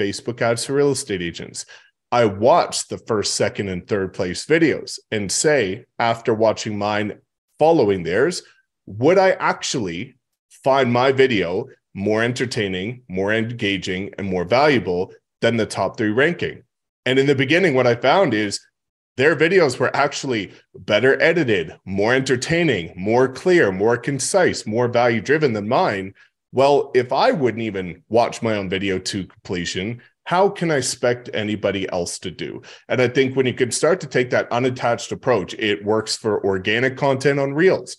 Facebook 0.00 0.40
ads 0.40 0.64
for 0.64 0.72
real 0.72 0.92
estate 0.92 1.20
agents. 1.20 1.66
I 2.10 2.24
watch 2.24 2.88
the 2.88 2.98
first, 2.98 3.34
second, 3.34 3.68
and 3.68 3.86
third 3.86 4.14
place 4.14 4.46
videos 4.46 4.98
and 5.10 5.30
say, 5.30 5.84
after 5.98 6.34
watching 6.34 6.76
mine 6.76 7.20
following 7.58 8.02
theirs, 8.02 8.42
would 8.98 9.18
I 9.18 9.30
actually 9.32 10.16
find 10.64 10.92
my 10.92 11.12
video 11.12 11.66
more 11.94 12.22
entertaining, 12.22 13.02
more 13.08 13.32
engaging, 13.32 14.10
and 14.18 14.26
more 14.26 14.44
valuable 14.44 15.12
than 15.40 15.56
the 15.56 15.66
top 15.66 15.96
three 15.96 16.10
ranking? 16.10 16.64
And 17.06 17.18
in 17.18 17.26
the 17.26 17.36
beginning, 17.36 17.74
what 17.74 17.86
I 17.86 17.94
found 17.94 18.34
is 18.34 18.60
their 19.16 19.36
videos 19.36 19.78
were 19.78 19.94
actually 19.94 20.52
better 20.74 21.20
edited, 21.22 21.76
more 21.84 22.14
entertaining, 22.14 22.92
more 22.96 23.28
clear, 23.28 23.70
more 23.70 23.96
concise, 23.96 24.66
more 24.66 24.88
value 24.88 25.20
driven 25.20 25.52
than 25.52 25.68
mine. 25.68 26.14
Well, 26.52 26.90
if 26.94 27.12
I 27.12 27.30
wouldn't 27.30 27.62
even 27.62 28.02
watch 28.08 28.42
my 28.42 28.56
own 28.56 28.68
video 28.68 28.98
to 28.98 29.26
completion, 29.26 30.02
how 30.24 30.48
can 30.48 30.70
I 30.70 30.76
expect 30.76 31.30
anybody 31.32 31.88
else 31.90 32.18
to 32.20 32.30
do? 32.30 32.62
And 32.88 33.00
I 33.00 33.08
think 33.08 33.36
when 33.36 33.46
you 33.46 33.54
can 33.54 33.70
start 33.70 34.00
to 34.00 34.08
take 34.08 34.30
that 34.30 34.50
unattached 34.50 35.12
approach, 35.12 35.54
it 35.54 35.84
works 35.84 36.16
for 36.16 36.44
organic 36.44 36.96
content 36.96 37.38
on 37.38 37.54
Reels. 37.54 37.96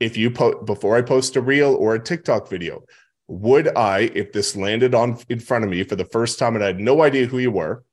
If 0.00 0.16
you 0.16 0.30
put 0.30 0.64
before 0.64 0.96
I 0.96 1.02
post 1.02 1.36
a 1.36 1.40
reel 1.40 1.74
or 1.74 1.94
a 1.94 2.02
TikTok 2.02 2.48
video, 2.48 2.84
would 3.26 3.76
I, 3.76 4.10
if 4.14 4.32
this 4.32 4.56
landed 4.56 4.94
on 4.94 5.18
in 5.28 5.40
front 5.40 5.64
of 5.64 5.70
me 5.70 5.82
for 5.82 5.96
the 5.96 6.04
first 6.06 6.38
time 6.38 6.54
and 6.54 6.64
I 6.64 6.68
had 6.68 6.80
no 6.80 7.02
idea 7.02 7.26
who 7.26 7.38
you 7.38 7.50
were, 7.50 7.84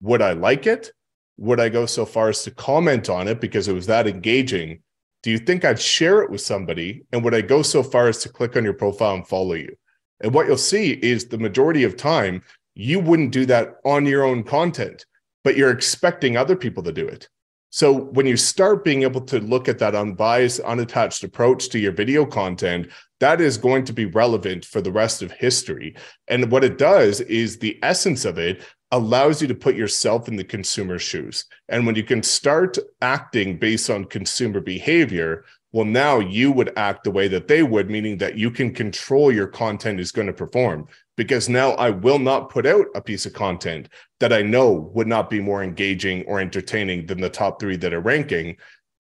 would 0.00 0.20
I 0.20 0.32
like 0.32 0.66
it? 0.66 0.92
Would 1.38 1.60
I 1.60 1.68
go 1.68 1.86
so 1.86 2.04
far 2.04 2.28
as 2.28 2.42
to 2.44 2.50
comment 2.50 3.08
on 3.08 3.26
it 3.26 3.40
because 3.40 3.68
it 3.68 3.74
was 3.74 3.86
that 3.86 4.06
engaging? 4.06 4.82
Do 5.22 5.30
you 5.30 5.38
think 5.38 5.64
I'd 5.64 5.80
share 5.80 6.22
it 6.22 6.30
with 6.30 6.40
somebody? 6.40 7.04
And 7.12 7.24
would 7.24 7.34
I 7.34 7.40
go 7.40 7.62
so 7.62 7.82
far 7.82 8.08
as 8.08 8.18
to 8.18 8.28
click 8.28 8.56
on 8.56 8.64
your 8.64 8.74
profile 8.74 9.14
and 9.14 9.26
follow 9.26 9.54
you? 9.54 9.74
And 10.20 10.34
what 10.34 10.46
you'll 10.46 10.56
see 10.58 10.92
is 10.92 11.26
the 11.26 11.38
majority 11.38 11.84
of 11.84 11.96
time, 11.96 12.42
you 12.74 13.00
wouldn't 13.00 13.32
do 13.32 13.46
that 13.46 13.76
on 13.84 14.06
your 14.06 14.24
own 14.24 14.44
content, 14.44 15.06
but 15.44 15.56
you're 15.56 15.70
expecting 15.70 16.36
other 16.36 16.56
people 16.56 16.82
to 16.82 16.92
do 16.92 17.06
it. 17.06 17.28
So 17.74 17.90
when 17.90 18.26
you 18.26 18.36
start 18.36 18.84
being 18.84 19.02
able 19.02 19.22
to 19.22 19.40
look 19.40 19.66
at 19.66 19.78
that 19.78 19.94
unbiased, 19.94 20.60
unattached 20.60 21.24
approach 21.24 21.70
to 21.70 21.78
your 21.78 21.92
video 21.92 22.26
content, 22.26 22.88
that 23.18 23.40
is 23.40 23.56
going 23.56 23.86
to 23.86 23.94
be 23.94 24.04
relevant 24.04 24.66
for 24.66 24.82
the 24.82 24.92
rest 24.92 25.22
of 25.22 25.32
history. 25.32 25.96
And 26.28 26.50
what 26.50 26.64
it 26.64 26.76
does 26.76 27.22
is 27.22 27.56
the 27.56 27.78
essence 27.82 28.26
of 28.26 28.36
it 28.36 28.62
allows 28.90 29.40
you 29.40 29.48
to 29.48 29.54
put 29.54 29.74
yourself 29.74 30.28
in 30.28 30.36
the 30.36 30.44
consumer's 30.44 31.00
shoes. 31.00 31.46
And 31.70 31.86
when 31.86 31.94
you 31.94 32.02
can 32.02 32.22
start 32.22 32.76
acting 33.00 33.56
based 33.56 33.88
on 33.88 34.04
consumer 34.04 34.60
behavior, 34.60 35.46
well, 35.72 35.86
now 35.86 36.18
you 36.18 36.52
would 36.52 36.74
act 36.76 37.04
the 37.04 37.10
way 37.10 37.26
that 37.28 37.48
they 37.48 37.62
would, 37.62 37.88
meaning 37.88 38.18
that 38.18 38.36
you 38.36 38.50
can 38.50 38.74
control 38.74 39.32
your 39.32 39.46
content 39.46 39.98
is 39.98 40.12
going 40.12 40.26
to 40.26 40.34
perform. 40.34 40.88
Because 41.16 41.48
now 41.48 41.72
I 41.72 41.90
will 41.90 42.18
not 42.18 42.48
put 42.48 42.66
out 42.66 42.86
a 42.94 43.02
piece 43.02 43.26
of 43.26 43.34
content 43.34 43.88
that 44.20 44.32
I 44.32 44.42
know 44.42 44.90
would 44.94 45.06
not 45.06 45.28
be 45.28 45.40
more 45.40 45.62
engaging 45.62 46.24
or 46.26 46.40
entertaining 46.40 47.06
than 47.06 47.20
the 47.20 47.28
top 47.28 47.60
three 47.60 47.76
that 47.76 47.92
are 47.92 48.00
ranking. 48.00 48.56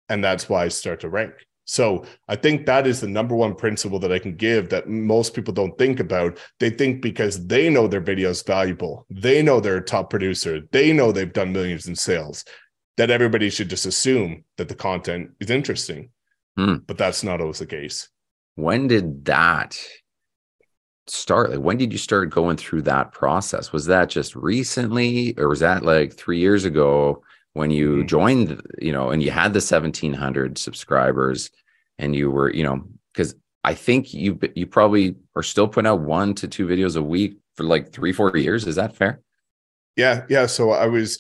And 0.09 0.25
that's 0.25 0.49
why 0.49 0.65
I 0.65 0.69
start 0.69 1.01
to 1.01 1.11
rank. 1.11 1.35
So 1.69 2.07
I 2.29 2.35
think 2.35 2.65
that 2.65 2.87
is 2.87 3.03
the 3.03 3.09
number 3.09 3.35
one 3.35 3.55
principle 3.55 3.99
that 3.99 4.11
I 4.11 4.19
can 4.19 4.37
give 4.37 4.71
that 4.71 4.89
most 4.89 5.35
people 5.35 5.53
don't 5.53 5.77
think 5.77 6.01
about. 6.01 6.39
They 6.61 6.71
think 6.71 7.03
because 7.03 7.47
they 7.47 7.69
know 7.69 7.87
their 7.87 8.01
video 8.01 8.31
is 8.31 8.43
valuable, 8.43 9.07
they 9.11 9.43
know 9.43 9.61
they're 9.61 9.77
a 9.77 9.85
top 9.85 10.09
producer, 10.09 10.63
they 10.73 10.95
know 10.95 11.13
they've 11.13 11.31
done 11.31 11.53
millions 11.53 11.87
in 11.87 11.95
sales, 11.95 12.47
that 12.97 13.11
everybody 13.11 13.51
should 13.51 13.69
just 13.69 13.85
assume 13.85 14.45
that 14.57 14.69
the 14.69 14.75
content 14.75 15.33
is 15.41 15.51
interesting. 15.51 16.09
Hmm. 16.57 16.77
But 16.87 16.97
that's 16.97 17.23
not 17.23 17.43
always 17.43 17.59
the 17.59 17.67
case. 17.67 18.09
When 18.55 18.89
did 18.89 19.27
that 19.27 19.79
start? 21.11 21.51
Like 21.51 21.61
when 21.61 21.79
did 21.79 21.93
you 21.93 21.99
start 21.99 22.31
going 22.31 22.57
through 22.57 22.83
that 22.83 23.13
process? 23.13 23.73
Was 23.73 23.87
that 23.87 24.09
just 24.09 24.35
recently 24.35 25.35
or 25.39 25.49
was 25.49 25.61
that 25.61 25.85
like 25.85 26.15
three 26.15 26.39
years 26.39 26.65
ago? 26.65 27.23
when 27.59 27.73
you 27.73 27.97
mm-hmm. 27.97 28.07
joined, 28.07 28.63
you 28.79 28.93
know, 28.93 29.11
and 29.11 29.21
you 29.21 29.33
had 29.33 29.53
the 29.53 29.59
1700 29.59 30.57
subscribers 30.57 31.51
and 31.99 32.15
you 32.15 32.31
were, 32.31 32.55
you 32.55 32.63
know, 32.63 32.85
because 33.13 33.35
I 33.65 33.75
think 33.75 34.15
you 34.15 34.39
you 34.55 34.65
probably 34.65 35.17
are 35.35 35.43
still 35.43 35.67
putting 35.67 35.89
out 35.89 36.01
one 36.01 36.35
to 36.35 36.47
two 36.47 36.69
videos 36.69 36.97
a 36.97 37.03
week 37.03 37.37
for 37.57 37.65
like 37.65 37.93
three, 37.93 38.13
four 38.13 38.37
years. 38.37 38.65
Is 38.65 38.77
that 38.77 38.95
fair? 38.95 39.21
Yeah. 39.97 40.25
Yeah. 40.29 40.47
So 40.47 40.71
I 40.71 40.87
was 40.87 41.19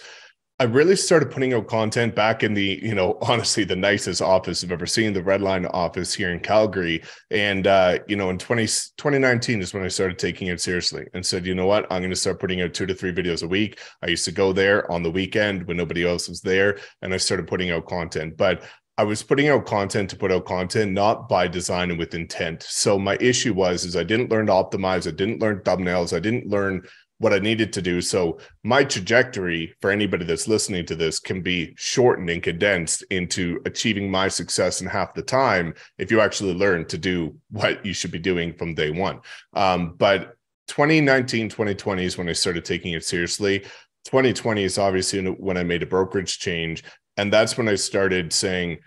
I 0.60 0.64
really 0.64 0.96
started 0.96 1.30
putting 1.30 1.54
out 1.54 1.68
content 1.68 2.16
back 2.16 2.42
in 2.42 2.52
the, 2.52 2.80
you 2.82 2.94
know, 2.94 3.16
honestly, 3.22 3.62
the 3.62 3.76
nicest 3.76 4.20
office 4.20 4.64
I've 4.64 4.72
ever 4.72 4.86
seen, 4.86 5.12
the 5.12 5.22
Redline 5.22 5.70
office 5.72 6.12
here 6.12 6.32
in 6.32 6.40
Calgary. 6.40 7.02
And, 7.30 7.66
uh, 7.68 8.00
you 8.08 8.16
know, 8.16 8.30
in 8.30 8.38
20, 8.38 8.64
2019 8.66 9.62
is 9.62 9.72
when 9.72 9.84
I 9.84 9.88
started 9.88 10.18
taking 10.18 10.48
it 10.48 10.60
seriously 10.60 11.06
and 11.14 11.24
said, 11.24 11.46
you 11.46 11.54
know 11.54 11.66
what, 11.66 11.86
I'm 11.92 12.00
going 12.00 12.10
to 12.10 12.16
start 12.16 12.40
putting 12.40 12.60
out 12.60 12.74
two 12.74 12.86
to 12.86 12.94
three 12.94 13.12
videos 13.12 13.44
a 13.44 13.48
week. 13.48 13.78
I 14.02 14.08
used 14.08 14.24
to 14.24 14.32
go 14.32 14.52
there 14.52 14.90
on 14.90 15.04
the 15.04 15.10
weekend 15.12 15.64
when 15.68 15.76
nobody 15.76 16.04
else 16.04 16.28
was 16.28 16.40
there 16.40 16.78
and 17.02 17.14
I 17.14 17.18
started 17.18 17.46
putting 17.46 17.70
out 17.70 17.86
content. 17.86 18.36
But 18.36 18.64
I 18.96 19.04
was 19.04 19.22
putting 19.22 19.48
out 19.48 19.64
content 19.64 20.10
to 20.10 20.16
put 20.16 20.32
out 20.32 20.44
content, 20.44 20.90
not 20.90 21.28
by 21.28 21.46
design 21.46 21.90
and 21.90 22.00
with 22.00 22.14
intent. 22.14 22.64
So 22.64 22.98
my 22.98 23.16
issue 23.20 23.54
was, 23.54 23.84
is 23.84 23.94
I 23.94 24.02
didn't 24.02 24.32
learn 24.32 24.46
to 24.46 24.52
optimize. 24.52 25.06
I 25.06 25.12
didn't 25.12 25.38
learn 25.38 25.60
thumbnails. 25.60 26.16
I 26.16 26.18
didn't 26.18 26.48
learn 26.48 26.82
what 27.18 27.32
I 27.32 27.38
needed 27.38 27.72
to 27.72 27.82
do. 27.82 28.00
So 28.00 28.38
my 28.62 28.84
trajectory 28.84 29.74
for 29.80 29.90
anybody 29.90 30.24
that's 30.24 30.48
listening 30.48 30.86
to 30.86 30.94
this 30.94 31.18
can 31.18 31.42
be 31.42 31.74
shortened 31.76 32.30
and 32.30 32.42
condensed 32.42 33.04
into 33.10 33.60
achieving 33.66 34.10
my 34.10 34.28
success 34.28 34.80
in 34.80 34.86
half 34.86 35.14
the 35.14 35.22
time 35.22 35.74
if 35.98 36.10
you 36.10 36.20
actually 36.20 36.54
learn 36.54 36.86
to 36.86 36.98
do 36.98 37.36
what 37.50 37.84
you 37.84 37.92
should 37.92 38.12
be 38.12 38.18
doing 38.18 38.54
from 38.54 38.74
day 38.74 38.90
one. 38.90 39.20
Um, 39.52 39.94
but 39.96 40.36
2019, 40.68 41.48
2020 41.48 42.04
is 42.04 42.16
when 42.16 42.28
I 42.28 42.32
started 42.32 42.64
taking 42.64 42.92
it 42.92 43.04
seriously. 43.04 43.60
2020 44.04 44.62
is 44.62 44.78
obviously 44.78 45.24
when 45.24 45.56
I 45.56 45.64
made 45.64 45.82
a 45.82 45.86
brokerage 45.86 46.38
change. 46.38 46.84
And 47.16 47.32
that's 47.32 47.58
when 47.58 47.68
I 47.68 47.74
started 47.74 48.32
saying, 48.32 48.78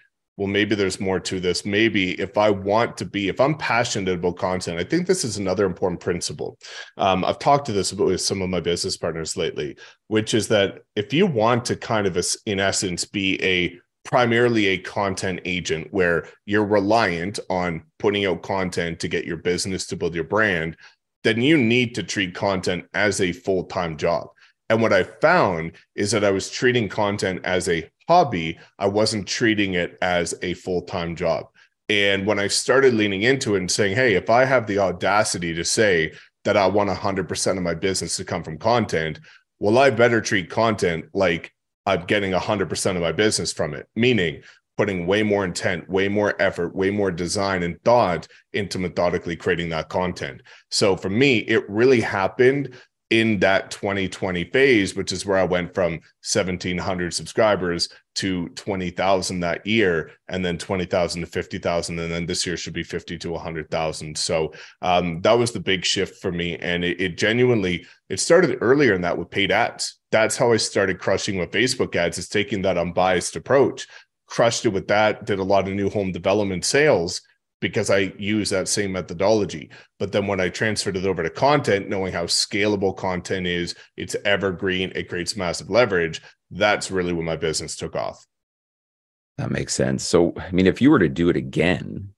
well, 0.41 0.47
maybe 0.47 0.73
there's 0.73 0.99
more 0.99 1.19
to 1.19 1.39
this. 1.39 1.65
Maybe 1.65 2.19
if 2.19 2.35
I 2.35 2.49
want 2.49 2.97
to 2.97 3.05
be, 3.05 3.27
if 3.27 3.39
I'm 3.39 3.53
passionate 3.53 4.15
about 4.15 4.37
content, 4.37 4.79
I 4.79 4.83
think 4.83 5.05
this 5.05 5.23
is 5.23 5.37
another 5.37 5.67
important 5.67 6.01
principle. 6.01 6.57
Um, 6.97 7.23
I've 7.23 7.37
talked 7.37 7.67
to 7.67 7.71
this 7.71 7.93
with 7.93 8.21
some 8.21 8.41
of 8.41 8.49
my 8.49 8.59
business 8.59 8.97
partners 8.97 9.37
lately, 9.37 9.77
which 10.07 10.33
is 10.33 10.47
that 10.47 10.79
if 10.95 11.13
you 11.13 11.27
want 11.27 11.63
to 11.65 11.75
kind 11.75 12.07
of, 12.07 12.17
in 12.47 12.59
essence, 12.59 13.05
be 13.05 13.39
a 13.43 13.79
primarily 14.03 14.65
a 14.69 14.79
content 14.79 15.41
agent 15.45 15.89
where 15.91 16.27
you're 16.47 16.65
reliant 16.65 17.37
on 17.51 17.83
putting 17.99 18.25
out 18.25 18.41
content 18.41 18.99
to 19.01 19.07
get 19.07 19.25
your 19.25 19.37
business 19.37 19.85
to 19.85 19.95
build 19.95 20.15
your 20.15 20.23
brand, 20.23 20.75
then 21.23 21.39
you 21.39 21.55
need 21.55 21.93
to 21.93 22.01
treat 22.01 22.33
content 22.33 22.83
as 22.95 23.21
a 23.21 23.31
full 23.31 23.65
time 23.65 23.95
job. 23.95 24.27
And 24.71 24.81
what 24.81 24.91
I 24.91 25.03
found 25.03 25.73
is 25.93 26.09
that 26.11 26.23
I 26.23 26.31
was 26.31 26.49
treating 26.49 26.89
content 26.89 27.41
as 27.43 27.69
a 27.69 27.87
hobby, 28.11 28.59
I 28.77 28.87
wasn't 28.87 29.25
treating 29.25 29.75
it 29.75 29.97
as 30.01 30.35
a 30.41 30.53
full 30.55 30.81
time 30.81 31.15
job. 31.15 31.45
And 31.87 32.27
when 32.27 32.39
I 32.39 32.47
started 32.47 32.93
leaning 32.93 33.21
into 33.21 33.55
it 33.55 33.59
and 33.59 33.71
saying, 33.71 33.95
hey, 33.95 34.15
if 34.15 34.29
I 34.29 34.43
have 34.43 34.67
the 34.67 34.79
audacity 34.79 35.53
to 35.53 35.63
say 35.63 36.11
that 36.43 36.57
I 36.57 36.67
want 36.67 36.89
100% 36.89 37.57
of 37.57 37.63
my 37.63 37.73
business 37.73 38.17
to 38.17 38.25
come 38.25 38.43
from 38.43 38.57
content, 38.57 39.21
well, 39.59 39.77
I 39.77 39.91
better 39.91 40.19
treat 40.19 40.49
content 40.49 41.05
like 41.13 41.53
I'm 41.85 42.05
getting 42.05 42.33
100% 42.33 42.95
of 42.97 43.01
my 43.01 43.13
business 43.13 43.53
from 43.53 43.73
it, 43.73 43.87
meaning 43.95 44.41
putting 44.75 45.07
way 45.07 45.23
more 45.23 45.45
intent, 45.45 45.89
way 45.89 46.09
more 46.09 46.35
effort, 46.41 46.75
way 46.75 46.89
more 46.89 47.11
design 47.11 47.63
and 47.63 47.81
thought 47.83 48.27
into 48.51 48.77
methodically 48.77 49.37
creating 49.37 49.69
that 49.69 49.87
content. 49.87 50.41
So 50.69 50.97
for 50.97 51.09
me, 51.09 51.37
it 51.39 51.69
really 51.69 52.01
happened 52.01 52.75
in 53.09 53.39
that 53.39 53.69
2020 53.71 54.45
phase, 54.45 54.95
which 54.95 55.11
is 55.11 55.25
where 55.25 55.37
I 55.37 55.43
went 55.43 55.75
from 55.75 55.99
1700 56.23 57.13
subscribers 57.13 57.89
to 58.15 58.49
20,000 58.49 59.39
that 59.39 59.65
year, 59.65 60.11
and 60.27 60.43
then 60.43 60.57
20,000 60.57 61.21
to 61.21 61.27
50,000. 61.27 61.99
And 61.99 62.11
then 62.11 62.25
this 62.25 62.45
year 62.45 62.57
should 62.57 62.73
be 62.73 62.83
50 62.83 63.17
to 63.19 63.31
100,000. 63.31 64.17
So 64.17 64.53
um, 64.81 65.21
that 65.21 65.37
was 65.37 65.51
the 65.51 65.59
big 65.59 65.85
shift 65.85 66.21
for 66.21 66.31
me. 66.31 66.57
And 66.57 66.83
it, 66.83 66.99
it 66.99 67.17
genuinely, 67.17 67.85
it 68.09 68.19
started 68.19 68.57
earlier 68.61 68.93
in 68.93 69.01
that 69.01 69.17
with 69.17 69.29
paid 69.29 69.51
ads. 69.51 69.99
That's 70.11 70.37
how 70.37 70.51
I 70.51 70.57
started 70.57 70.99
crushing 70.99 71.37
with 71.37 71.51
Facebook 71.51 71.95
ads, 71.95 72.17
is 72.17 72.27
taking 72.27 72.61
that 72.63 72.77
unbiased 72.77 73.35
approach, 73.35 73.87
crushed 74.27 74.65
it 74.65 74.69
with 74.69 74.87
that, 74.89 75.25
did 75.25 75.39
a 75.39 75.43
lot 75.43 75.67
of 75.67 75.73
new 75.73 75.89
home 75.89 76.11
development 76.11 76.65
sales 76.65 77.21
because 77.61 77.91
I 77.91 78.11
use 78.17 78.49
that 78.49 78.67
same 78.67 78.91
methodology. 78.91 79.69
But 79.99 80.11
then 80.11 80.27
when 80.27 80.41
I 80.41 80.49
transferred 80.49 80.97
it 80.97 81.05
over 81.05 81.23
to 81.23 81.29
content, 81.29 81.87
knowing 81.87 82.11
how 82.11 82.25
scalable 82.25 82.97
content 82.97 83.47
is, 83.47 83.75
it's 83.95 84.15
evergreen, 84.25 84.91
it 84.95 85.07
creates 85.07 85.37
massive 85.37 85.69
leverage. 85.69 86.21
That's 86.51 86.91
really 86.91 87.13
when 87.13 87.25
my 87.25 87.37
business 87.37 87.75
took 87.75 87.95
off. 87.95 88.25
That 89.37 89.51
makes 89.51 89.73
sense. 89.73 90.05
So, 90.05 90.33
I 90.37 90.51
mean, 90.51 90.67
if 90.67 90.81
you 90.81 90.91
were 90.91 90.99
to 90.99 91.09
do 91.09 91.29
it 91.29 91.37
again, 91.37 92.09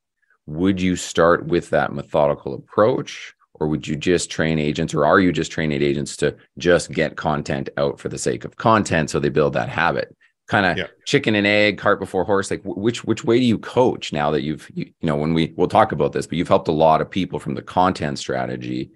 would 0.46 0.82
you 0.82 0.96
start 0.96 1.46
with 1.46 1.70
that 1.70 1.94
methodical 1.94 2.54
approach? 2.54 3.34
Or 3.60 3.68
would 3.68 3.88
you 3.88 3.96
just 3.96 4.32
train 4.32 4.58
agents, 4.58 4.96
or 4.96 5.06
are 5.06 5.20
you 5.20 5.32
just 5.32 5.52
training 5.52 5.82
agents 5.84 6.18
to 6.18 6.36
just 6.58 6.92
get 6.92 7.16
content 7.16 7.70
out 7.78 8.00
for 8.00 8.10
the 8.10 8.18
sake 8.18 8.44
of 8.46 8.58
content 8.58 9.12
so 9.12 9.20
they 9.20 9.30
build 9.30 9.54
that 9.54 9.70
habit? 9.70 10.14
kind 10.48 10.66
of 10.66 10.78
yeah. 10.78 10.88
chicken 11.06 11.36
and 11.36 11.48
egg, 11.48 11.78
cart 11.78 12.00
before 12.00 12.24
horse. 12.24 12.52
Like 12.52 12.62
which 12.64 13.04
which 13.04 13.24
way 13.24 13.40
do 13.40 13.46
you 13.46 13.58
coach 13.58 14.14
now 14.14 14.32
that 14.32 14.42
you've 14.42 14.70
you, 14.74 14.86
you 15.00 15.08
know 15.08 15.16
when 15.16 15.34
we 15.34 15.54
we'll 15.56 15.68
talk 15.68 15.92
about 15.92 16.14
this, 16.14 16.28
but 16.28 16.38
you've 16.38 16.48
helped 16.48 16.68
a 16.68 16.74
lot 16.74 17.02
of 17.02 17.10
people 17.10 17.40
from 17.40 17.56
the 17.56 17.62
content 17.62 18.20
strategy 18.20 18.92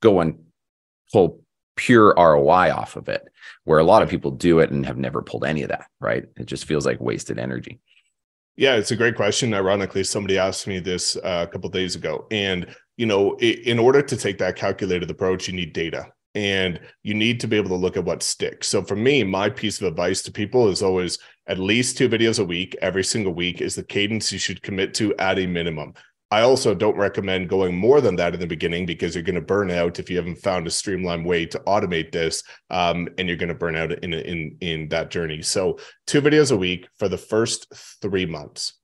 go 0.00 0.20
and 0.20 0.38
pull 1.12 1.40
pure 1.76 2.14
ROI 2.16 2.72
off 2.72 2.96
of 2.96 3.08
it, 3.08 3.28
where 3.68 3.78
a 3.78 3.84
lot 3.84 4.02
of 4.02 4.08
people 4.08 4.30
do 4.30 4.58
it 4.58 4.70
and 4.70 4.84
have 4.86 4.98
never 4.98 5.22
pulled 5.22 5.44
any 5.44 5.62
of 5.62 5.68
that. 5.68 5.86
Right? 6.00 6.24
It 6.36 6.46
just 6.46 6.64
feels 6.64 6.86
like 6.86 7.00
wasted 7.00 7.38
energy. 7.38 7.80
Yeah, 8.56 8.74
it's 8.74 8.90
a 8.90 8.96
great 8.96 9.14
question. 9.14 9.54
Ironically, 9.54 10.02
somebody 10.02 10.36
asked 10.36 10.66
me 10.66 10.80
this 10.80 11.16
uh, 11.16 11.46
a 11.48 11.52
couple 11.52 11.70
days 11.70 11.94
ago, 11.94 12.26
and 12.32 12.66
you 12.96 13.06
know, 13.06 13.36
in 13.38 13.78
order 13.78 14.02
to 14.02 14.16
take 14.16 14.38
that 14.38 14.56
calculated 14.56 15.08
approach, 15.08 15.46
you 15.46 15.54
need 15.54 15.72
data 15.72 16.12
and 16.34 16.80
you 17.02 17.14
need 17.14 17.40
to 17.40 17.48
be 17.48 17.56
able 17.56 17.70
to 17.70 17.74
look 17.74 17.96
at 17.96 18.04
what 18.04 18.22
sticks. 18.22 18.68
So 18.68 18.82
for 18.82 18.96
me, 18.96 19.24
my 19.24 19.48
piece 19.48 19.80
of 19.80 19.86
advice 19.86 20.22
to 20.22 20.32
people 20.32 20.68
is 20.68 20.82
always 20.82 21.18
at 21.46 21.58
least 21.58 21.96
two 21.96 22.08
videos 22.08 22.38
a 22.38 22.44
week, 22.44 22.76
every 22.82 23.04
single 23.04 23.32
week 23.32 23.60
is 23.60 23.74
the 23.74 23.82
cadence 23.82 24.30
you 24.30 24.38
should 24.38 24.62
commit 24.62 24.94
to 24.94 25.14
at 25.16 25.38
a 25.38 25.46
minimum. 25.46 25.94
I 26.30 26.42
also 26.42 26.74
don't 26.74 26.96
recommend 26.96 27.48
going 27.48 27.76
more 27.76 28.00
than 28.00 28.16
that 28.16 28.34
in 28.34 28.40
the 28.40 28.46
beginning 28.46 28.84
because 28.84 29.14
you're 29.14 29.24
going 29.24 29.34
to 29.36 29.40
burn 29.40 29.70
out 29.70 29.98
if 29.98 30.10
you 30.10 30.16
haven't 30.16 30.36
found 30.36 30.66
a 30.66 30.70
streamlined 30.70 31.24
way 31.24 31.46
to 31.46 31.58
automate 31.60 32.12
this, 32.12 32.42
um, 32.68 33.08
and 33.16 33.28
you're 33.28 33.38
going 33.38 33.48
to 33.48 33.54
burn 33.54 33.76
out 33.76 33.92
in 33.92 34.12
in 34.12 34.56
in 34.60 34.88
that 34.88 35.10
journey. 35.10 35.40
So, 35.40 35.78
two 36.06 36.20
videos 36.20 36.52
a 36.52 36.56
week 36.56 36.88
for 36.98 37.08
the 37.08 37.16
first 37.16 37.72
three 38.02 38.26
months. 38.26 38.74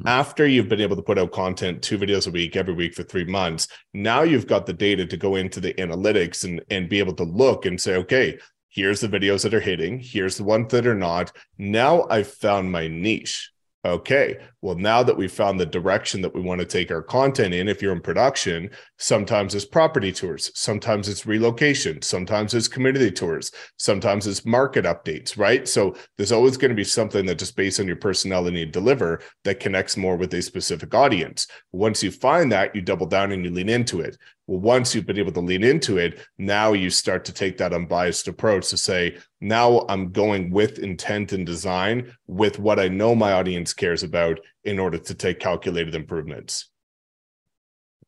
Hmm. 0.00 0.08
After 0.08 0.46
you've 0.46 0.68
been 0.68 0.80
able 0.80 0.96
to 0.96 1.02
put 1.02 1.18
out 1.18 1.30
content, 1.30 1.82
two 1.82 1.98
videos 1.98 2.26
a 2.26 2.32
week 2.32 2.56
every 2.56 2.74
week 2.74 2.94
for 2.94 3.04
three 3.04 3.24
months, 3.24 3.68
now 3.94 4.22
you've 4.22 4.48
got 4.48 4.66
the 4.66 4.72
data 4.72 5.06
to 5.06 5.16
go 5.16 5.36
into 5.36 5.60
the 5.60 5.74
analytics 5.74 6.44
and 6.44 6.60
and 6.68 6.88
be 6.88 6.98
able 6.98 7.14
to 7.14 7.24
look 7.24 7.64
and 7.64 7.80
say, 7.80 7.94
okay, 7.94 8.38
here's 8.70 9.00
the 9.00 9.08
videos 9.08 9.44
that 9.44 9.54
are 9.54 9.60
hitting, 9.60 10.00
here's 10.00 10.36
the 10.36 10.44
ones 10.44 10.72
that 10.72 10.86
are 10.86 10.96
not. 10.96 11.30
Now 11.58 12.06
I've 12.10 12.28
found 12.28 12.72
my 12.72 12.88
niche 12.88 13.52
okay, 13.84 14.38
well, 14.60 14.74
now 14.74 15.02
that 15.02 15.16
we've 15.16 15.32
found 15.32 15.58
the 15.58 15.66
direction 15.66 16.20
that 16.22 16.34
we 16.34 16.40
want 16.40 16.60
to 16.60 16.66
take 16.66 16.90
our 16.90 17.02
content 17.02 17.54
in, 17.54 17.68
if 17.68 17.80
you're 17.80 17.92
in 17.92 18.00
production, 18.00 18.70
sometimes 18.98 19.54
it's 19.54 19.64
property 19.64 20.12
tours, 20.12 20.50
sometimes 20.54 21.08
it's 21.08 21.26
relocation, 21.26 22.02
sometimes 22.02 22.54
it's 22.54 22.68
community 22.68 23.10
tours, 23.10 23.52
sometimes 23.76 24.26
it's 24.26 24.44
market 24.44 24.84
updates, 24.84 25.38
right? 25.38 25.68
So 25.68 25.94
there's 26.16 26.32
always 26.32 26.56
going 26.56 26.70
to 26.70 26.74
be 26.74 26.84
something 26.84 27.24
that 27.26 27.38
just 27.38 27.56
based 27.56 27.78
on 27.78 27.86
your 27.86 27.96
personality 27.96 28.62
and 28.62 28.72
deliver 28.72 29.20
that 29.44 29.60
connects 29.60 29.96
more 29.96 30.16
with 30.16 30.34
a 30.34 30.42
specific 30.42 30.94
audience. 30.94 31.46
Once 31.72 32.02
you 32.02 32.10
find 32.10 32.50
that, 32.52 32.74
you 32.74 32.82
double 32.82 33.06
down 33.06 33.32
and 33.32 33.44
you 33.44 33.50
lean 33.50 33.68
into 33.68 34.00
it. 34.00 34.18
Well, 34.48 34.60
once 34.60 34.94
you've 34.94 35.06
been 35.06 35.18
able 35.18 35.32
to 35.32 35.40
lean 35.40 35.62
into 35.62 35.98
it, 35.98 36.20
now 36.38 36.72
you 36.72 36.88
start 36.88 37.26
to 37.26 37.34
take 37.34 37.58
that 37.58 37.74
unbiased 37.74 38.28
approach 38.28 38.70
to 38.70 38.78
say, 38.78 39.18
now 39.42 39.84
I'm 39.90 40.10
going 40.10 40.50
with 40.50 40.78
intent 40.78 41.32
and 41.32 41.44
design 41.44 42.16
with 42.26 42.58
what 42.58 42.80
I 42.80 42.88
know 42.88 43.14
my 43.14 43.32
audience 43.32 43.74
cares 43.74 44.02
about 44.02 44.40
in 44.64 44.78
order 44.78 44.96
to 44.96 45.14
take 45.14 45.38
calculated 45.38 45.94
improvements. 45.94 46.70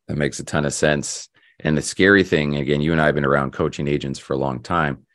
That 0.07 0.17
makes 0.17 0.39
a 0.39 0.43
ton 0.43 0.65
of 0.65 0.73
sense. 0.73 1.29
And 1.59 1.77
the 1.77 1.81
scary 1.83 2.23
thing, 2.23 2.55
again, 2.55 2.81
you 2.81 2.91
and 2.91 2.99
I 2.99 3.05
have 3.05 3.15
been 3.15 3.23
around 3.23 3.53
coaching 3.53 3.87
agents 3.87 4.17
for 4.17 4.33
a 4.33 4.37
long 4.37 4.63
time. 4.63 5.05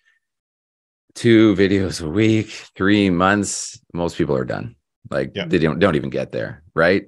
Two 1.16 1.56
videos 1.56 2.00
a 2.00 2.08
week, 2.08 2.50
three 2.76 3.10
months, 3.10 3.80
most 3.92 4.16
people 4.16 4.36
are 4.36 4.44
done. 4.44 4.76
Like 5.10 5.32
yeah. 5.34 5.46
they 5.46 5.58
don't 5.58 5.78
don't 5.78 5.96
even 5.96 6.10
get 6.10 6.30
there, 6.30 6.62
right? 6.74 7.06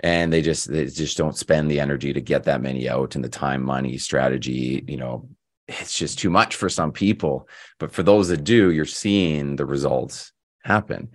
And 0.00 0.32
they 0.32 0.42
just 0.42 0.70
they 0.70 0.86
just 0.86 1.16
don't 1.16 1.36
spend 1.36 1.70
the 1.70 1.80
energy 1.80 2.12
to 2.12 2.20
get 2.20 2.44
that 2.44 2.60
many 2.60 2.88
out 2.88 3.14
and 3.14 3.24
the 3.24 3.28
time 3.28 3.62
money 3.62 3.96
strategy 3.96 4.84
you 4.86 4.96
know 4.96 5.28
it's 5.68 5.96
just 5.96 6.18
too 6.18 6.30
much 6.30 6.56
for 6.56 6.68
some 6.68 6.92
people. 6.92 7.48
But 7.78 7.92
for 7.92 8.02
those 8.02 8.28
that 8.28 8.44
do 8.44 8.70
you're 8.70 8.84
seeing 8.84 9.56
the 9.56 9.66
results 9.66 10.32
happen. 10.62 11.10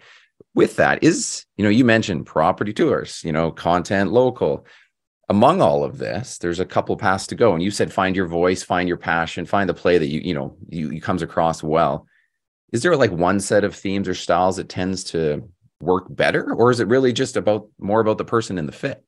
With 0.56 0.78
that 0.78 1.04
is 1.04 1.46
you 1.58 1.64
know 1.64 1.70
you 1.70 1.86
mentioned 1.86 2.26
property 2.26 2.74
tours 2.74 3.22
you 3.24 3.32
know 3.32 3.52
content 3.52 4.12
local. 4.12 4.66
Among 5.28 5.62
all 5.62 5.84
of 5.84 6.00
this 6.00 6.40
there's 6.40 6.60
a 6.60 6.66
couple 6.66 6.98
paths 6.98 7.28
to 7.28 7.36
go. 7.36 7.54
And 7.54 7.62
you 7.62 7.72
said 7.72 7.94
find 7.94 8.16
your 8.16 8.28
voice 8.28 8.64
find 8.64 8.88
your 8.88 8.98
passion 8.98 9.46
find 9.46 9.70
the 9.70 9.74
play 9.74 9.98
that 9.98 10.08
you 10.08 10.22
you 10.22 10.34
know 10.34 10.58
you, 10.68 10.92
you 10.92 11.02
comes 11.02 11.22
across 11.22 11.62
well. 11.62 12.08
Is 12.72 12.84
there 12.84 12.96
like 12.96 13.12
one 13.12 13.40
set 13.40 13.64
of 13.64 13.76
themes 13.76 14.08
or 14.08 14.14
styles 14.14 14.58
that 14.58 14.70
tends 14.70 15.04
to 15.06 15.50
work 15.82 16.06
better 16.10 16.54
or 16.54 16.72
is 16.72 16.80
it 16.80 16.88
really 16.88 17.14
just 17.14 17.38
about 17.38 17.68
more 17.80 18.02
about 18.02 18.18
the 18.18 18.26
person 18.26 18.58
in 18.58 18.66
the 18.66 18.72
fit? 18.72 19.04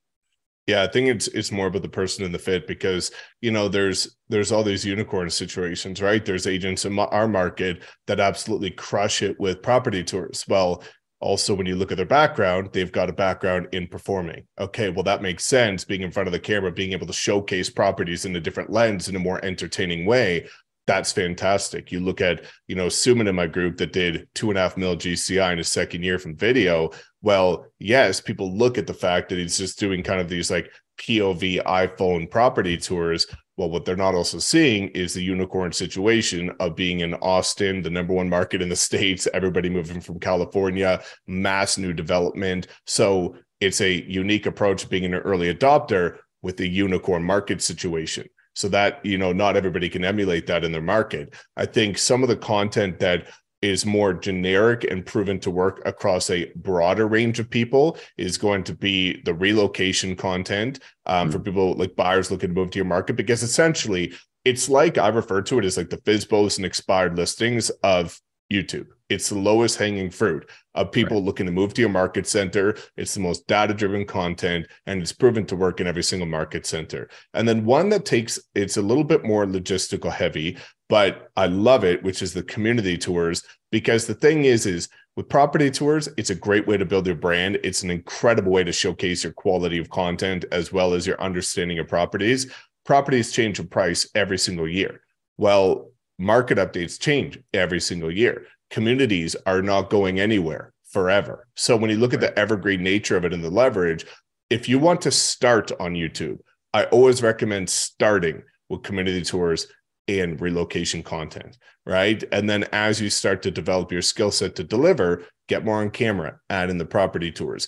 Yeah 0.67 0.83
i 0.83 0.87
think 0.87 1.07
it's 1.07 1.27
it's 1.29 1.51
more 1.51 1.67
about 1.67 1.81
the 1.81 1.89
person 1.89 2.23
in 2.23 2.31
the 2.31 2.39
fit 2.39 2.67
because 2.67 3.11
you 3.41 3.51
know 3.51 3.67
there's 3.67 4.15
there's 4.29 4.51
all 4.51 4.63
these 4.63 4.85
unicorn 4.85 5.29
situations 5.29 6.01
right? 6.01 6.23
There's 6.23 6.47
agents 6.47 6.85
in 6.85 6.97
our 6.97 7.27
market 7.27 7.83
that 8.07 8.19
absolutely 8.19 8.71
crush 8.71 9.21
it 9.21 9.39
with 9.39 9.61
property 9.61 10.03
tours. 10.03 10.45
Well 10.47 10.83
also 11.19 11.53
when 11.53 11.67
you 11.67 11.75
look 11.75 11.91
at 11.91 11.97
their 11.97 12.05
background 12.05 12.69
they've 12.73 12.91
got 12.91 13.09
a 13.09 13.13
background 13.13 13.67
in 13.73 13.87
performing. 13.87 14.47
Okay 14.59 14.89
well 14.89 15.03
that 15.03 15.21
makes 15.21 15.45
sense 15.45 15.83
being 15.83 16.01
in 16.03 16.11
front 16.11 16.27
of 16.27 16.33
the 16.33 16.39
camera 16.39 16.71
being 16.71 16.93
able 16.93 17.07
to 17.07 17.13
showcase 17.13 17.69
properties 17.69 18.25
in 18.25 18.35
a 18.35 18.39
different 18.39 18.69
lens 18.69 19.09
in 19.09 19.15
a 19.15 19.19
more 19.19 19.43
entertaining 19.43 20.05
way 20.05 20.47
that's 20.87 21.11
fantastic. 21.11 21.91
You 21.91 21.99
look 21.99 22.21
at, 22.21 22.43
you 22.67 22.75
know, 22.75 22.87
Suman 22.87 23.27
in 23.27 23.35
my 23.35 23.47
group 23.47 23.77
that 23.77 23.93
did 23.93 24.27
two 24.33 24.49
and 24.49 24.57
a 24.57 24.61
half 24.61 24.77
mil 24.77 24.95
GCI 24.95 25.51
in 25.51 25.57
his 25.57 25.69
second 25.69 26.03
year 26.03 26.17
from 26.17 26.35
video. 26.35 26.89
Well, 27.21 27.67
yes, 27.79 28.19
people 28.19 28.57
look 28.57 28.77
at 28.77 28.87
the 28.87 28.93
fact 28.93 29.29
that 29.29 29.37
he's 29.37 29.57
just 29.57 29.79
doing 29.79 30.01
kind 30.01 30.19
of 30.19 30.27
these 30.27 30.49
like 30.49 30.71
POV 30.99 31.63
iPhone 31.63 32.29
property 32.29 32.77
tours. 32.77 33.27
Well, 33.57 33.69
what 33.69 33.85
they're 33.85 33.95
not 33.95 34.15
also 34.15 34.39
seeing 34.39 34.87
is 34.89 35.13
the 35.13 35.23
unicorn 35.23 35.71
situation 35.71 36.51
of 36.59 36.75
being 36.75 37.01
in 37.01 37.13
Austin, 37.15 37.83
the 37.83 37.89
number 37.89 38.13
one 38.13 38.29
market 38.29 38.61
in 38.61 38.69
the 38.69 38.75
States, 38.87 39.27
everybody 39.33 39.69
moving 39.69 40.01
from 40.01 40.19
California, 40.19 41.01
mass 41.27 41.77
new 41.77 41.93
development. 41.93 42.67
So 42.87 43.35
it's 43.59 43.81
a 43.81 44.03
unique 44.09 44.47
approach 44.47 44.89
being 44.89 45.05
an 45.05 45.13
early 45.13 45.53
adopter 45.53 46.17
with 46.41 46.57
the 46.57 46.67
unicorn 46.67 47.23
market 47.23 47.61
situation 47.61 48.27
so 48.55 48.67
that 48.67 49.03
you 49.05 49.17
know 49.17 49.31
not 49.31 49.55
everybody 49.55 49.89
can 49.89 50.03
emulate 50.03 50.47
that 50.47 50.63
in 50.63 50.71
their 50.71 50.81
market 50.81 51.33
i 51.57 51.65
think 51.65 51.97
some 51.97 52.23
of 52.23 52.29
the 52.29 52.35
content 52.35 52.99
that 52.99 53.27
is 53.61 53.85
more 53.85 54.13
generic 54.13 54.83
and 54.89 55.05
proven 55.05 55.39
to 55.39 55.51
work 55.51 55.81
across 55.85 56.29
a 56.31 56.51
broader 56.55 57.07
range 57.07 57.39
of 57.39 57.49
people 57.49 57.97
is 58.17 58.37
going 58.37 58.63
to 58.63 58.73
be 58.73 59.21
the 59.23 59.33
relocation 59.33 60.15
content 60.15 60.79
um, 61.05 61.27
mm-hmm. 61.27 61.31
for 61.31 61.39
people 61.39 61.73
like 61.73 61.95
buyers 61.95 62.31
looking 62.31 62.49
to 62.49 62.55
move 62.55 62.71
to 62.71 62.79
your 62.79 62.85
market 62.85 63.15
because 63.15 63.43
essentially 63.43 64.13
it's 64.45 64.67
like 64.67 64.97
i 64.97 65.07
refer 65.07 65.41
to 65.41 65.59
it 65.59 65.65
as 65.65 65.77
like 65.77 65.89
the 65.89 65.97
FSBOs 65.97 66.57
and 66.57 66.65
expired 66.65 67.17
listings 67.17 67.69
of 67.83 68.19
youtube 68.51 68.87
it's 69.11 69.29
the 69.29 69.37
lowest 69.37 69.77
hanging 69.77 70.09
fruit 70.09 70.49
of 70.73 70.91
people 70.91 71.17
right. 71.17 71.25
looking 71.25 71.45
to 71.45 71.51
move 71.51 71.73
to 71.73 71.81
your 71.81 71.89
market 71.89 72.25
center. 72.25 72.77
It's 72.95 73.13
the 73.13 73.19
most 73.19 73.45
data 73.45 73.73
driven 73.73 74.05
content 74.05 74.67
and 74.85 75.01
it's 75.01 75.11
proven 75.11 75.45
to 75.47 75.55
work 75.55 75.81
in 75.81 75.87
every 75.87 76.03
single 76.03 76.27
market 76.27 76.65
center. 76.65 77.09
And 77.33 77.47
then 77.47 77.65
one 77.65 77.89
that 77.89 78.05
takes 78.05 78.39
it's 78.55 78.77
a 78.77 78.81
little 78.81 79.03
bit 79.03 79.25
more 79.25 79.45
logistical 79.45 80.11
heavy, 80.11 80.57
but 80.87 81.29
I 81.35 81.47
love 81.47 81.83
it, 81.83 82.01
which 82.03 82.21
is 82.21 82.33
the 82.33 82.43
community 82.43 82.97
tours. 82.97 83.43
Because 83.69 84.07
the 84.07 84.13
thing 84.13 84.45
is, 84.45 84.65
is 84.65 84.89
with 85.17 85.27
property 85.27 85.69
tours, 85.69 86.07
it's 86.17 86.29
a 86.29 86.35
great 86.35 86.67
way 86.67 86.77
to 86.77 86.85
build 86.85 87.05
your 87.05 87.15
brand. 87.15 87.59
It's 87.63 87.83
an 87.83 87.91
incredible 87.91 88.51
way 88.51 88.63
to 88.63 88.71
showcase 88.71 89.23
your 89.23 89.33
quality 89.33 89.77
of 89.77 89.89
content 89.89 90.45
as 90.53 90.71
well 90.71 90.93
as 90.93 91.05
your 91.05 91.21
understanding 91.21 91.79
of 91.79 91.87
properties. 91.87 92.51
Properties 92.85 93.31
change 93.31 93.59
in 93.59 93.67
price 93.67 94.09
every 94.15 94.37
single 94.37 94.67
year. 94.67 95.01
Well, 95.37 95.90
market 96.21 96.57
updates 96.57 96.99
change 96.99 97.39
every 97.53 97.79
single 97.79 98.11
year 98.11 98.45
communities 98.71 99.35
are 99.45 99.61
not 99.61 99.89
going 99.89 100.19
anywhere 100.19 100.73
forever. 100.89 101.47
So 101.55 101.77
when 101.77 101.89
you 101.89 101.97
look 101.97 102.13
at 102.13 102.21
the 102.21 102.37
evergreen 102.39 102.81
nature 102.81 103.17
of 103.17 103.25
it 103.25 103.33
and 103.33 103.43
the 103.43 103.49
leverage, 103.49 104.05
if 104.49 104.67
you 104.67 104.79
want 104.79 105.01
to 105.01 105.11
start 105.11 105.71
on 105.79 105.93
YouTube, 105.93 106.39
I 106.73 106.85
always 106.85 107.21
recommend 107.21 107.69
starting 107.69 108.41
with 108.69 108.83
community 108.83 109.21
tours 109.21 109.67
and 110.07 110.39
relocation 110.41 111.03
content, 111.03 111.57
right? 111.85 112.23
And 112.31 112.49
then 112.49 112.63
as 112.71 112.99
you 112.99 113.09
start 113.09 113.41
to 113.43 113.51
develop 113.51 113.91
your 113.91 114.01
skill 114.01 114.31
set 114.31 114.55
to 114.55 114.63
deliver, 114.63 115.25
get 115.47 115.65
more 115.65 115.81
on 115.81 115.91
camera, 115.91 116.39
add 116.49 116.69
in 116.69 116.77
the 116.77 116.85
property 116.85 117.31
tours. 117.31 117.67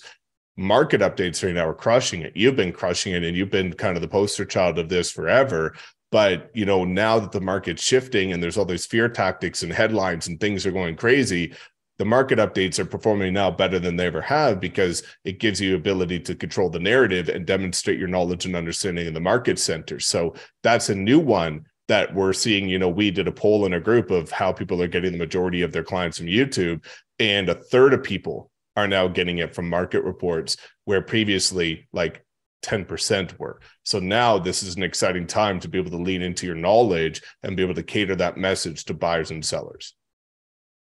Market 0.56 1.00
updates 1.00 1.44
right 1.44 1.54
now 1.54 1.68
are 1.68 1.74
crushing 1.74 2.22
it. 2.22 2.32
You've 2.34 2.56
been 2.56 2.72
crushing 2.72 3.12
it 3.12 3.24
and 3.24 3.36
you've 3.36 3.50
been 3.50 3.72
kind 3.72 3.96
of 3.96 4.02
the 4.02 4.08
poster 4.08 4.44
child 4.44 4.78
of 4.78 4.88
this 4.88 5.10
forever. 5.10 5.74
But 6.14 6.52
you 6.54 6.64
know, 6.64 6.84
now 6.84 7.18
that 7.18 7.32
the 7.32 7.40
market's 7.40 7.82
shifting 7.82 8.32
and 8.32 8.40
there's 8.40 8.56
all 8.56 8.64
these 8.64 8.86
fear 8.86 9.08
tactics 9.08 9.64
and 9.64 9.72
headlines 9.72 10.28
and 10.28 10.38
things 10.38 10.64
are 10.64 10.70
going 10.70 10.94
crazy, 10.94 11.54
the 11.98 12.04
market 12.04 12.38
updates 12.38 12.78
are 12.78 12.84
performing 12.84 13.34
now 13.34 13.50
better 13.50 13.80
than 13.80 13.96
they 13.96 14.06
ever 14.06 14.20
have 14.20 14.60
because 14.60 15.02
it 15.24 15.40
gives 15.40 15.60
you 15.60 15.74
ability 15.74 16.20
to 16.20 16.36
control 16.36 16.70
the 16.70 16.78
narrative 16.78 17.28
and 17.28 17.46
demonstrate 17.46 17.98
your 17.98 18.06
knowledge 18.06 18.46
and 18.46 18.54
understanding 18.54 19.08
in 19.08 19.12
the 19.12 19.18
market 19.18 19.58
center. 19.58 19.98
So 19.98 20.36
that's 20.62 20.88
a 20.88 20.94
new 20.94 21.18
one 21.18 21.64
that 21.88 22.14
we're 22.14 22.32
seeing. 22.32 22.68
You 22.68 22.78
know, 22.78 22.88
we 22.88 23.10
did 23.10 23.26
a 23.26 23.32
poll 23.32 23.66
in 23.66 23.72
a 23.72 23.80
group 23.80 24.12
of 24.12 24.30
how 24.30 24.52
people 24.52 24.80
are 24.80 24.86
getting 24.86 25.10
the 25.10 25.18
majority 25.18 25.62
of 25.62 25.72
their 25.72 25.82
clients 25.82 26.18
from 26.18 26.28
YouTube, 26.28 26.84
and 27.18 27.48
a 27.48 27.56
third 27.56 27.92
of 27.92 28.04
people 28.04 28.52
are 28.76 28.86
now 28.86 29.08
getting 29.08 29.38
it 29.38 29.52
from 29.52 29.68
market 29.68 30.04
reports, 30.04 30.58
where 30.84 31.02
previously, 31.02 31.88
like 31.92 32.24
10% 32.64 33.38
were. 33.38 33.60
So 33.82 33.98
now 34.00 34.38
this 34.38 34.62
is 34.62 34.76
an 34.76 34.82
exciting 34.82 35.26
time 35.26 35.60
to 35.60 35.68
be 35.68 35.78
able 35.78 35.90
to 35.90 35.98
lean 35.98 36.22
into 36.22 36.46
your 36.46 36.56
knowledge 36.56 37.22
and 37.42 37.56
be 37.56 37.62
able 37.62 37.74
to 37.74 37.82
cater 37.82 38.16
that 38.16 38.36
message 38.36 38.84
to 38.86 38.94
buyers 38.94 39.30
and 39.30 39.44
sellers. 39.44 39.94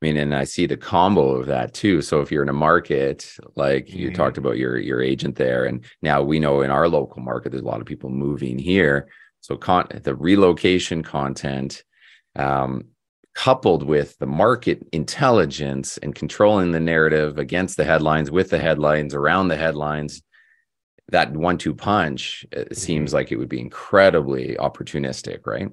I 0.03 0.07
mean, 0.07 0.17
and 0.19 0.35
I 0.35 0.45
see 0.45 0.67
the 0.67 0.77
combo 0.77 1.37
of 1.37 1.47
that 1.47 1.73
too. 1.73 2.03
So 2.03 2.21
if 2.21 2.31
you're 2.31 2.43
in 2.43 2.51
a 2.51 2.53
market, 2.53 3.35
like 3.57 3.89
you 3.91 4.11
Mhm. 4.11 4.15
talked 4.15 4.37
about 4.37 4.59
your 4.59 4.77
your 4.77 5.01
agent 5.01 5.37
there, 5.37 5.65
and 5.65 5.83
now 6.03 6.23
we 6.23 6.39
know 6.39 6.61
in 6.61 6.71
our 6.71 6.89
local 6.89 7.23
market, 7.23 7.51
there's 7.51 7.63
a 7.63 7.67
lot 7.67 7.81
of 7.81 7.87
people 7.87 8.11
moving 8.11 8.59
here. 8.59 9.09
So 9.41 9.57
con- 9.57 9.89
the 10.03 10.15
relocation 10.15 11.03
content, 11.03 11.85
um, 12.37 12.89
coupled 13.35 13.83
with 13.83 14.19
the 14.19 14.27
market 14.27 14.87
intelligence 14.93 15.97
and 15.99 16.15
controlling 16.15 16.73
the 16.73 16.81
narrative 16.81 17.39
against 17.39 17.79
the 17.79 17.85
headlines, 17.85 18.31
with 18.31 18.51
the 18.51 18.59
headlines, 18.59 19.15
around 19.15 19.49
the 19.49 19.57
headlines, 19.57 20.23
that 21.09 21.33
one-two 21.33 21.75
punch 21.75 22.47
it 22.53 22.77
seems 22.77 23.13
like 23.13 23.31
it 23.31 23.37
would 23.37 23.49
be 23.49 23.61
incredibly 23.61 24.57
opportunistic, 24.59 25.47
right? 25.47 25.69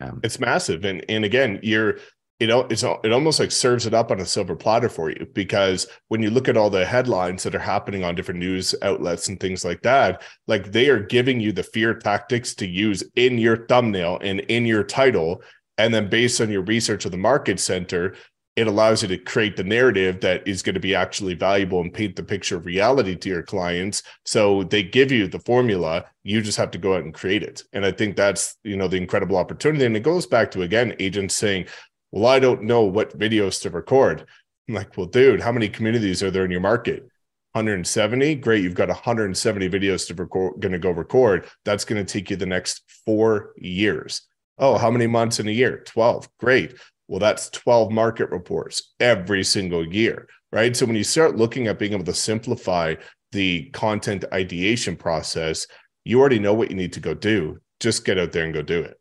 Um, 0.00 0.20
It's 0.22 0.40
massive, 0.40 0.84
and 0.84 1.04
and 1.08 1.24
again, 1.24 1.60
you're 1.62 1.98
you 2.40 2.48
know 2.48 2.62
it's 2.68 2.82
it 2.82 3.12
almost 3.12 3.40
like 3.40 3.52
serves 3.52 3.86
it 3.86 3.94
up 3.94 4.10
on 4.10 4.20
a 4.20 4.26
silver 4.26 4.56
platter 4.56 4.88
for 4.88 5.08
you 5.08 5.26
because 5.34 5.86
when 6.08 6.22
you 6.22 6.30
look 6.30 6.48
at 6.48 6.56
all 6.56 6.68
the 6.68 6.84
headlines 6.84 7.44
that 7.44 7.54
are 7.54 7.60
happening 7.60 8.04
on 8.04 8.14
different 8.14 8.40
news 8.40 8.74
outlets 8.82 9.28
and 9.28 9.38
things 9.40 9.64
like 9.64 9.82
that, 9.82 10.22
like 10.46 10.72
they 10.72 10.88
are 10.88 11.00
giving 11.00 11.40
you 11.40 11.52
the 11.52 11.62
fear 11.62 11.94
tactics 11.94 12.54
to 12.56 12.66
use 12.66 13.04
in 13.14 13.38
your 13.38 13.66
thumbnail 13.66 14.18
and 14.20 14.40
in 14.40 14.66
your 14.66 14.84
title, 14.84 15.42
and 15.78 15.94
then 15.94 16.10
based 16.10 16.40
on 16.40 16.50
your 16.50 16.62
research 16.62 17.04
of 17.04 17.12
the 17.12 17.16
market 17.16 17.60
center. 17.60 18.14
It 18.56 18.68
allows 18.68 19.02
you 19.02 19.08
to 19.08 19.18
create 19.18 19.56
the 19.56 19.64
narrative 19.64 20.20
that 20.20 20.46
is 20.46 20.62
going 20.62 20.74
to 20.74 20.80
be 20.80 20.94
actually 20.94 21.34
valuable 21.34 21.80
and 21.80 21.92
paint 21.92 22.14
the 22.14 22.22
picture 22.22 22.56
of 22.56 22.66
reality 22.66 23.16
to 23.16 23.28
your 23.28 23.42
clients. 23.42 24.02
So 24.24 24.62
they 24.62 24.82
give 24.84 25.10
you 25.10 25.26
the 25.26 25.40
formula. 25.40 26.04
You 26.22 26.40
just 26.40 26.58
have 26.58 26.70
to 26.72 26.78
go 26.78 26.94
out 26.94 27.02
and 27.02 27.12
create 27.12 27.42
it. 27.42 27.64
And 27.72 27.84
I 27.84 27.90
think 27.90 28.14
that's, 28.16 28.56
you 28.62 28.76
know, 28.76 28.86
the 28.86 28.96
incredible 28.96 29.36
opportunity. 29.36 29.84
And 29.84 29.96
it 29.96 30.04
goes 30.04 30.26
back 30.26 30.52
to, 30.52 30.62
again, 30.62 30.94
agents 31.00 31.34
saying, 31.34 31.66
well, 32.12 32.26
I 32.26 32.38
don't 32.38 32.62
know 32.62 32.82
what 32.82 33.18
videos 33.18 33.60
to 33.62 33.70
record. 33.70 34.24
I'm 34.68 34.74
like, 34.74 34.96
well, 34.96 35.06
dude, 35.06 35.40
how 35.40 35.50
many 35.50 35.68
communities 35.68 36.22
are 36.22 36.30
there 36.30 36.44
in 36.44 36.50
your 36.52 36.60
market? 36.60 37.08
170. 37.54 38.36
Great. 38.36 38.62
You've 38.62 38.74
got 38.74 38.88
170 38.88 39.68
videos 39.68 40.06
to 40.08 40.14
record, 40.14 40.60
going 40.60 40.72
to 40.72 40.78
go 40.78 40.90
record. 40.90 41.48
That's 41.64 41.84
going 41.84 42.04
to 42.04 42.12
take 42.12 42.30
you 42.30 42.36
the 42.36 42.46
next 42.46 42.82
four 43.04 43.52
years. 43.56 44.22
Oh, 44.58 44.78
how 44.78 44.90
many 44.90 45.06
months 45.06 45.40
in 45.40 45.48
a 45.48 45.52
year? 45.52 45.82
12. 45.86 46.28
Great. 46.38 46.74
Well, 47.08 47.20
that's 47.20 47.50
12 47.50 47.90
market 47.92 48.30
reports 48.30 48.94
every 48.98 49.44
single 49.44 49.86
year, 49.86 50.28
right? 50.52 50.74
So 50.76 50.86
when 50.86 50.96
you 50.96 51.04
start 51.04 51.36
looking 51.36 51.66
at 51.66 51.78
being 51.78 51.92
able 51.92 52.04
to 52.04 52.14
simplify 52.14 52.94
the 53.32 53.64
content 53.70 54.24
ideation 54.32 54.96
process, 54.96 55.66
you 56.04 56.20
already 56.20 56.38
know 56.38 56.54
what 56.54 56.70
you 56.70 56.76
need 56.76 56.92
to 56.94 57.00
go 57.00 57.14
do. 57.14 57.58
Just 57.80 58.04
get 58.04 58.18
out 58.18 58.32
there 58.32 58.44
and 58.44 58.54
go 58.54 58.62
do 58.62 58.80
it. 58.80 58.98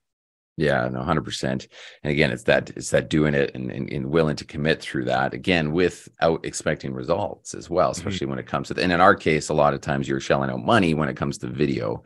Yeah, 0.56 0.88
no, 0.88 1.02
hundred 1.02 1.26
percent. 1.26 1.68
And 2.04 2.12
again, 2.12 2.32
it's 2.32 2.44
that 2.44 2.70
it's 2.72 2.92
that 2.92 3.10
doing 3.10 3.34
it 3.34 3.52
and, 3.56 3.72
and, 3.72 3.90
and 3.92 4.06
willing 4.06 4.36
to 4.36 4.46
commit 4.46 4.82
through 4.82 5.06
that 5.06 5.34
again 5.34 5.72
without 5.72 6.46
expecting 6.46 6.94
results 6.94 7.56
as 7.56 7.70
well, 7.70 7.90
mm-hmm. 7.90 8.08
especially 8.08 8.28
when 8.28 8.38
it 8.38 8.46
comes 8.46 8.68
to. 8.68 8.80
And 8.80 8.92
in 8.92 9.02
our 9.02 9.16
case, 9.16 9.50
a 9.50 9.54
lot 9.54 9.74
of 9.74 9.82
times 9.82 10.08
you're 10.08 10.20
shelling 10.20 10.52
out 10.52 10.64
money 10.64 10.94
when 10.94 11.10
it 11.10 11.18
comes 11.18 11.40
to 11.40 11.48
video. 11.48 12.04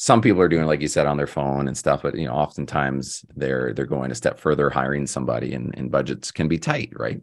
Some 0.00 0.20
people 0.22 0.40
are 0.40 0.48
doing, 0.48 0.66
like 0.66 0.80
you 0.80 0.86
said, 0.88 1.06
on 1.06 1.16
their 1.16 1.26
phone 1.26 1.66
and 1.66 1.76
stuff, 1.76 2.02
but 2.02 2.16
you 2.16 2.26
know, 2.26 2.32
oftentimes 2.34 3.24
they're 3.34 3.72
they're 3.74 3.84
going 3.84 4.12
a 4.12 4.14
step 4.14 4.38
further, 4.38 4.70
hiring 4.70 5.06
somebody, 5.08 5.54
and, 5.54 5.74
and 5.76 5.90
budgets 5.90 6.30
can 6.30 6.46
be 6.46 6.56
tight, 6.58 6.90
right? 6.94 7.20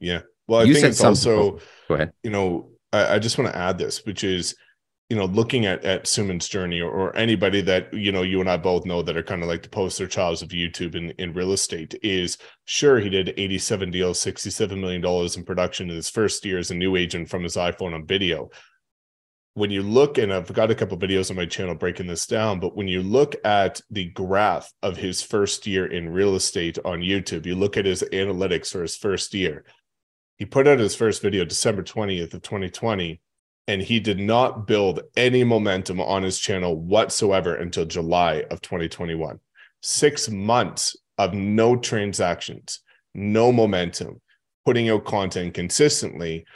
Yeah. 0.00 0.22
Well, 0.48 0.60
I 0.60 0.64
You 0.64 0.74
think 0.74 0.86
it's 0.86 0.98
some 0.98 1.10
also, 1.10 1.60
Go 1.88 1.94
ahead. 1.94 2.12
you 2.24 2.30
know, 2.30 2.70
I, 2.92 3.14
I 3.14 3.18
just 3.20 3.38
want 3.38 3.52
to 3.52 3.56
add 3.56 3.78
this, 3.78 4.04
which 4.04 4.24
is, 4.24 4.56
you 5.08 5.16
know, 5.16 5.26
looking 5.26 5.64
at 5.66 5.84
at 5.84 6.08
Suman's 6.08 6.48
journey 6.48 6.80
or, 6.80 6.90
or 6.90 7.16
anybody 7.16 7.60
that 7.62 7.94
you 7.94 8.10
know 8.10 8.22
you 8.22 8.40
and 8.40 8.50
I 8.50 8.56
both 8.56 8.84
know 8.84 9.00
that 9.02 9.16
are 9.16 9.22
kind 9.22 9.42
of 9.42 9.48
like 9.48 9.62
the 9.62 9.68
poster 9.68 10.06
childs 10.08 10.42
of 10.42 10.48
YouTube 10.48 10.96
in, 10.96 11.10
in 11.18 11.32
real 11.34 11.52
estate 11.52 11.94
is 12.02 12.36
sure 12.64 12.98
he 12.98 13.08
did 13.10 13.32
87 13.36 13.90
deals, 13.92 14.20
67 14.20 14.80
million 14.80 15.00
dollars 15.00 15.36
in 15.36 15.44
production 15.44 15.88
in 15.88 15.94
his 15.96 16.10
first 16.10 16.44
year 16.44 16.58
as 16.58 16.70
a 16.72 16.74
new 16.74 16.96
agent 16.96 17.28
from 17.30 17.42
his 17.44 17.54
iPhone 17.56 17.94
on 17.94 18.06
video. 18.06 18.50
When 19.54 19.70
you 19.70 19.82
look, 19.82 20.18
and 20.18 20.32
I've 20.32 20.52
got 20.52 20.70
a 20.70 20.74
couple 20.74 20.96
videos 20.98 21.30
on 21.30 21.36
my 21.36 21.46
channel 21.46 21.74
breaking 21.74 22.06
this 22.06 22.26
down, 22.26 22.60
but 22.60 22.76
when 22.76 22.86
you 22.86 23.02
look 23.02 23.34
at 23.44 23.80
the 23.90 24.04
graph 24.04 24.72
of 24.82 24.96
his 24.96 25.20
first 25.20 25.66
year 25.66 25.86
in 25.86 26.10
real 26.10 26.36
estate 26.36 26.78
on 26.84 27.00
YouTube, 27.00 27.44
you 27.44 27.56
look 27.56 27.76
at 27.76 27.84
his 27.84 28.04
analytics 28.12 28.70
for 28.70 28.82
his 28.82 28.96
first 28.96 29.34
year. 29.34 29.64
He 30.36 30.44
put 30.44 30.68
out 30.68 30.78
his 30.78 30.94
first 30.94 31.20
video 31.20 31.44
December 31.44 31.82
20th 31.82 32.34
of 32.34 32.42
2020 32.42 33.20
and 33.68 33.82
he 33.82 34.00
did 34.00 34.18
not 34.18 34.66
build 34.66 35.02
any 35.14 35.44
momentum 35.44 36.00
on 36.00 36.22
his 36.22 36.38
channel 36.38 36.74
whatsoever 36.74 37.54
until 37.54 37.84
July 37.84 38.44
of 38.50 38.62
2021. 38.62 39.38
Six 39.82 40.30
months 40.30 40.96
of 41.18 41.34
no 41.34 41.76
transactions, 41.76 42.80
no 43.14 43.52
momentum, 43.52 44.22
putting 44.64 44.88
out 44.88 45.04
content 45.04 45.52
consistently. 45.52 46.46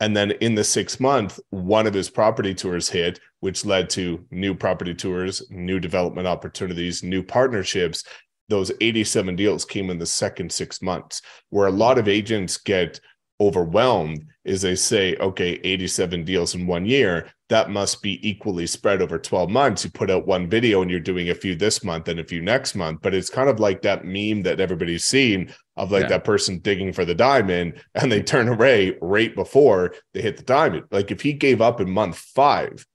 And 0.00 0.16
then 0.16 0.32
in 0.32 0.54
the 0.54 0.64
six 0.64 0.98
month, 0.98 1.38
one 1.50 1.86
of 1.86 1.94
his 1.94 2.08
property 2.08 2.54
tours 2.54 2.88
hit, 2.88 3.20
which 3.40 3.66
led 3.66 3.90
to 3.90 4.24
new 4.30 4.54
property 4.54 4.94
tours, 4.94 5.42
new 5.50 5.78
development 5.78 6.26
opportunities, 6.26 7.02
new 7.02 7.22
partnerships. 7.22 8.04
Those 8.48 8.72
87 8.80 9.36
deals 9.36 9.64
came 9.64 9.90
in 9.90 9.98
the 9.98 10.06
second 10.06 10.50
six 10.50 10.80
months, 10.82 11.22
where 11.50 11.68
a 11.68 11.72
lot 11.72 11.98
of 11.98 12.08
agents 12.08 12.56
get 12.56 12.98
overwhelmed 13.40 14.24
is 14.44 14.62
they 14.62 14.74
say, 14.74 15.16
okay, 15.16 15.60
87 15.64 16.24
deals 16.24 16.54
in 16.54 16.66
one 16.66 16.84
year, 16.84 17.30
that 17.48 17.70
must 17.70 18.02
be 18.02 18.26
equally 18.26 18.66
spread 18.66 19.02
over 19.02 19.18
12 19.18 19.50
months. 19.50 19.84
You 19.84 19.90
put 19.90 20.10
out 20.10 20.26
one 20.26 20.48
video 20.48 20.82
and 20.82 20.90
you're 20.90 21.00
doing 21.00 21.30
a 21.30 21.34
few 21.34 21.54
this 21.54 21.82
month 21.82 22.08
and 22.08 22.20
a 22.20 22.24
few 22.24 22.40
next 22.42 22.74
month. 22.74 23.00
But 23.02 23.14
it's 23.14 23.30
kind 23.30 23.48
of 23.48 23.60
like 23.60 23.82
that 23.82 24.04
meme 24.04 24.42
that 24.42 24.60
everybody's 24.60 25.04
seen 25.04 25.52
of 25.80 25.90
like 25.90 26.02
Yeah. 26.02 26.08
that 26.08 26.24
person 26.24 26.58
digging 26.58 26.92
for 26.92 27.04
the 27.04 27.14
diamond 27.14 27.82
and 27.94 28.12
they 28.12 28.22
turn 28.22 28.48
away 28.48 28.96
right 29.00 29.34
before 29.34 29.94
they 30.12 30.20
hit 30.20 30.36
the 30.36 30.42
diamond. 30.42 30.84
Like 30.90 31.10
if 31.10 31.22
he 31.22 31.32
gave 31.32 31.60
up 31.60 31.80
in 31.80 31.90
month 31.90 32.16
five, 32.16 32.86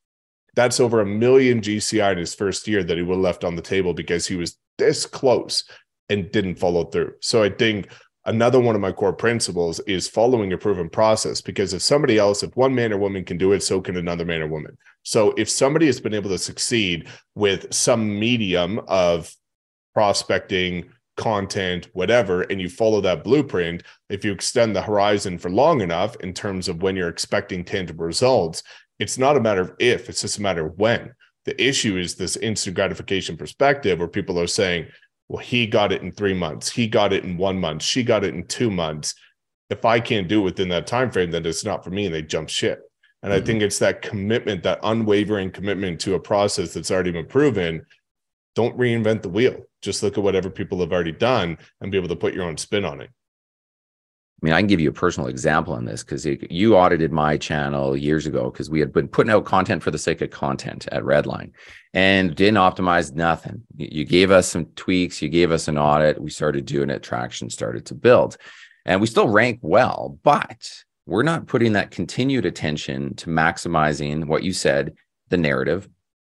that's 0.56 0.80
over 0.80 1.02
a 1.02 1.06
million 1.06 1.62
GCI 1.62 2.12
in 2.14 2.18
his 2.18 2.36
first 2.36 2.68
year 2.68 2.84
that 2.84 2.96
he 2.98 3.04
would 3.04 3.16
have 3.16 3.24
left 3.24 3.44
on 3.44 3.56
the 3.56 3.62
table 3.62 3.94
because 3.94 4.28
he 4.28 4.36
was 4.36 4.58
this 4.78 5.06
close 5.06 5.64
and 6.10 6.32
didn't 6.32 6.60
follow 6.60 6.86
through. 6.86 7.14
So 7.22 7.44
I 7.44 7.50
think 7.50 7.90
another 8.26 8.60
one 8.60 8.76
of 8.76 8.82
my 8.82 8.92
core 8.92 9.14
principles 9.14 9.80
is 9.82 10.08
following 10.08 10.54
a 10.54 10.58
proven 10.58 10.90
process 10.90 11.42
because 11.42 11.74
if 11.74 11.82
somebody 11.82 12.18
else, 12.18 12.44
if 12.44 12.56
one 12.56 12.74
man 12.76 12.94
or 12.94 12.98
woman 12.98 13.26
can 13.26 13.38
do 13.38 13.52
it, 13.54 13.64
so 13.64 13.82
can 13.82 13.98
another 13.98 14.26
man 14.26 14.42
or 14.42 14.48
woman. 14.48 14.78
So 15.04 15.34
if 15.38 15.50
somebody 15.50 15.88
has 15.88 16.00
been 16.00 16.14
able 16.14 16.30
to 16.30 16.38
succeed 16.38 17.08
with 17.34 17.74
some 17.74 18.20
medium 18.20 18.80
of 18.88 19.34
prospecting, 19.94 20.86
content, 21.18 21.90
whatever, 21.94 22.42
and 22.44 22.60
you 22.60 22.70
follow 22.70 23.02
that 23.02 23.24
blueprint, 23.24 23.84
if 24.10 24.26
you 24.26 24.32
extend 24.32 24.76
the 24.76 24.82
horizon 24.82 25.38
for 25.38 25.50
long 25.50 25.82
enough 25.82 26.16
in 26.18 26.34
terms 26.34 26.68
of 26.68 26.82
when 26.82 26.96
you're 26.96 27.10
expecting 27.10 27.64
tangible 27.64 28.06
results, 28.06 28.64
it's 29.00 29.18
not 29.18 29.38
a 29.38 29.42
matter 29.42 29.62
of 29.62 29.74
if, 29.80 30.10
it's 30.10 30.22
just 30.22 30.38
a 30.38 30.42
matter 30.42 30.68
of 30.68 30.78
when. 30.78 31.14
The 31.46 31.62
issue 31.62 31.98
is 31.98 32.16
this 32.16 32.38
instant 32.38 32.76
gratification 32.76 33.38
perspective 33.38 34.00
where 34.00 34.08
people 34.08 34.40
are 34.40 34.48
saying, 34.48 34.88
well, 35.30 35.44
he 35.44 35.68
got 35.68 35.92
it 35.92 36.02
in 36.02 36.12
three 36.12 36.34
months, 36.34 36.70
he 36.70 36.88
got 36.88 37.14
it 37.14 37.24
in 37.24 37.38
one 37.38 37.60
month, 37.60 37.84
she 37.84 38.04
got 38.04 38.24
it 38.24 38.34
in 38.34 38.46
two 38.48 38.70
months. 38.70 39.16
If 39.70 39.86
I 39.86 40.00
can't 40.00 40.28
do 40.28 40.42
it 40.42 40.44
within 40.44 40.70
that 40.70 40.88
time 40.88 41.12
frame, 41.12 41.32
then 41.32 41.46
it's 41.46 41.66
not 41.66 41.84
for 41.84 41.90
me, 41.90 42.06
and 42.06 42.14
they 42.14 42.22
jump 42.22 42.50
ship. 42.50 42.82
And 43.24 43.34
I 43.34 43.40
Mhm. 43.40 43.46
think 43.46 43.62
it's 43.64 43.80
that 43.80 44.04
commitment, 44.04 44.62
that 44.64 44.80
unwavering 44.84 45.50
commitment 45.50 46.00
to 46.02 46.14
a 46.14 46.20
process 46.20 46.74
that's 46.74 46.92
already 46.92 47.12
been 47.12 47.26
proven. 47.26 47.86
Don't 48.56 48.78
reinvent 48.78 49.22
the 49.22 49.30
wheel. 49.30 49.66
Just 49.82 50.02
look 50.02 50.18
at 50.18 50.24
whatever 50.24 50.50
people 50.50 50.80
have 50.80 50.92
already 50.92 51.12
done 51.12 51.58
and 51.82 51.92
be 51.92 51.98
able 51.98 52.08
to 52.08 52.16
put 52.16 52.34
your 52.34 52.46
own 52.46 52.58
spin 52.58 52.86
on 52.86 53.02
it. 53.02 53.10
I 54.42 54.46
mean, 54.46 54.54
I 54.54 54.60
can 54.60 54.68
give 54.68 54.82
you 54.82 54.90
a 54.90 54.94
personal 54.94 55.30
example 55.30 55.74
on 55.74 55.86
this 55.86 56.04
because 56.04 56.26
you 56.26 56.76
audited 56.76 57.12
my 57.12 57.38
channel 57.38 57.96
years 57.96 58.28
ago 58.28 58.52
because 58.52 58.70
we 58.70 58.80
had 58.80 58.92
been 58.92 59.08
putting 59.08 59.32
out 59.32 59.46
content 59.46 59.82
for 59.82 59.92
the 59.92 59.98
sake 59.98 60.22
of 60.22 60.30
content 60.30 60.88
at 60.92 61.04
Redline 61.04 61.52
and 61.94 62.36
didn't 62.36 62.58
optimize 62.58 63.14
nothing. 63.14 63.64
You 63.78 64.04
gave 64.04 64.32
us 64.32 64.48
some 64.48 64.66
tweaks, 64.76 65.22
you 65.22 65.30
gave 65.30 65.52
us 65.52 65.68
an 65.68 65.78
audit, 65.78 66.22
we 66.22 66.30
started 66.30 66.66
doing 66.66 66.90
it, 66.90 67.02
traction 67.02 67.50
started 67.50 67.86
to 67.88 67.96
build, 67.96 68.38
and 68.86 69.00
we 69.00 69.08
still 69.08 69.30
rank 69.30 69.60
well, 69.62 70.20
but 70.24 70.84
we're 71.06 71.24
not 71.24 71.48
putting 71.48 71.74
that 71.74 71.92
continued 71.92 72.46
attention 72.46 73.16
to 73.16 73.30
maximizing 73.30 74.26
what 74.26 74.44
you 74.44 74.52
said 74.52 74.96
the 75.30 75.38
narrative, 75.38 75.88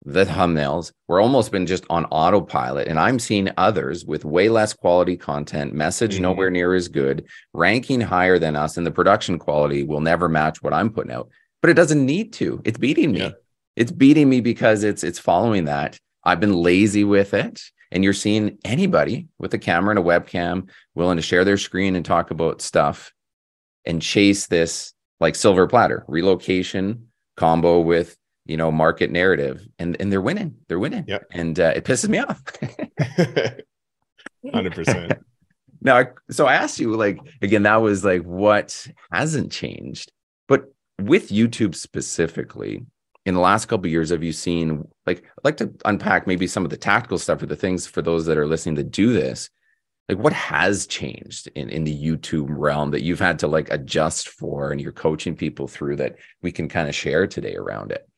the 0.06 0.26
thumbnails. 0.26 0.92
We're 1.08 1.22
almost 1.22 1.52
been 1.52 1.66
just 1.66 1.86
on 1.90 2.06
autopilot, 2.06 2.88
and 2.88 3.00
I'm 3.00 3.20
seeing 3.20 3.50
others 3.58 4.06
with 4.06 4.24
way 4.26 4.50
less 4.50 4.74
quality 4.74 5.18
content, 5.18 5.74
message 5.74 6.18
Mhm. 6.18 6.22
nowhere 6.22 6.50
near 6.50 6.74
as 6.74 6.88
good 6.88 7.26
ranking 7.54 8.02
higher 8.02 8.40
than 8.40 8.56
us, 8.56 8.78
and 8.78 8.86
the 8.86 8.92
production 8.92 9.38
quality 9.38 9.84
will 9.84 10.02
never 10.02 10.30
match 10.30 10.62
what 10.62 10.74
I'm 10.74 10.90
putting 10.92 11.12
out. 11.12 11.30
But 11.62 11.72
it 11.72 11.76
doesn't 11.76 12.06
need 12.06 12.34
to. 12.34 12.62
It's 12.64 12.78
beating 12.78 13.12
me. 13.12 13.20
Yeah. 13.20 13.32
It's 13.76 13.92
beating 13.92 14.30
me 14.30 14.42
because 14.42 14.84
it's 14.84 15.04
it's 15.04 15.20
following 15.20 15.66
that. 15.66 15.98
I've 16.24 16.40
been 16.40 16.54
lazy 16.54 17.04
with 17.04 17.34
it. 17.34 17.62
And 17.90 18.04
you're 18.04 18.12
seeing 18.12 18.58
anybody 18.66 19.28
with 19.40 19.54
a 19.54 19.58
camera 19.58 19.92
and 19.92 20.00
a 20.00 20.02
webcam 20.04 20.70
willing 20.94 21.16
to 21.16 21.22
share 21.22 21.46
their 21.46 21.56
screen 21.58 21.96
and 21.96 22.04
talk 22.04 22.32
about 22.32 22.62
stuff 22.62 23.14
and 23.86 24.02
chase 24.02 24.48
this 24.48 24.94
like 25.22 25.36
silver 25.36 25.68
platter 25.68 26.04
relocation 26.10 27.08
combo 27.38 27.80
with 27.80 28.18
you 28.48 28.58
know 28.58 28.72
market 28.72 29.12
narrative 29.12 29.68
and 29.80 29.96
and 30.00 30.12
they're 30.12 30.22
winning 30.22 30.56
they're 30.68 30.80
winning 30.80 31.04
Yep. 31.08 31.26
and 31.32 31.60
uh, 31.60 31.74
it 31.76 31.84
pisses 31.86 32.10
me 32.10 32.20
off 32.20 32.42
100%. 34.46 35.20
now 35.82 36.04
so 36.32 36.46
i 36.48 36.54
asked 36.56 36.80
you 36.80 36.96
like 36.96 37.20
again 37.42 37.64
that 37.64 37.76
was 37.78 38.04
like 38.04 38.24
what 38.24 38.88
hasn't 39.12 39.52
changed 39.52 40.12
but 40.48 40.66
with 41.00 41.30
youtube 41.30 41.76
specifically 41.76 42.84
in 43.26 43.34
the 43.34 43.40
last 43.40 43.66
couple 43.66 43.88
years 43.88 44.10
have 44.10 44.24
you 44.24 44.32
seen 44.32 44.88
like 45.06 45.20
i'd 45.20 45.44
like 45.46 45.58
to 45.58 45.72
unpack 45.86 46.26
maybe 46.26 46.48
some 46.48 46.64
of 46.64 46.70
the 46.72 46.78
tactical 46.78 47.18
stuff 47.20 47.42
or 47.42 47.46
the 47.46 47.56
things 47.56 47.86
for 47.86 48.02
those 48.02 48.26
that 48.26 48.38
are 48.38 48.48
listening 48.48 48.76
to 48.76 48.84
do 48.84 49.14
this 49.14 49.50
like 50.10 50.18
what 50.18 50.34
has 50.34 50.88
changed 50.88 51.48
in, 51.56 51.70
in 51.70 51.84
the 51.84 52.04
youtube 52.06 52.48
realm 52.50 52.90
that 52.92 53.04
you've 53.04 53.20
had 53.20 53.38
to 53.40 53.48
like 53.48 53.70
adjust 53.72 54.30
for 54.30 54.72
and 54.72 54.82
you're 54.82 54.92
coaching 54.92 55.36
people 55.36 55.68
through 55.68 55.96
that 55.98 56.16
we 56.42 56.52
can 56.52 56.68
kind 56.68 56.88
of 56.90 56.96
share 56.96 57.28
today 57.28 57.56
around 57.56 57.92
it 57.92 58.10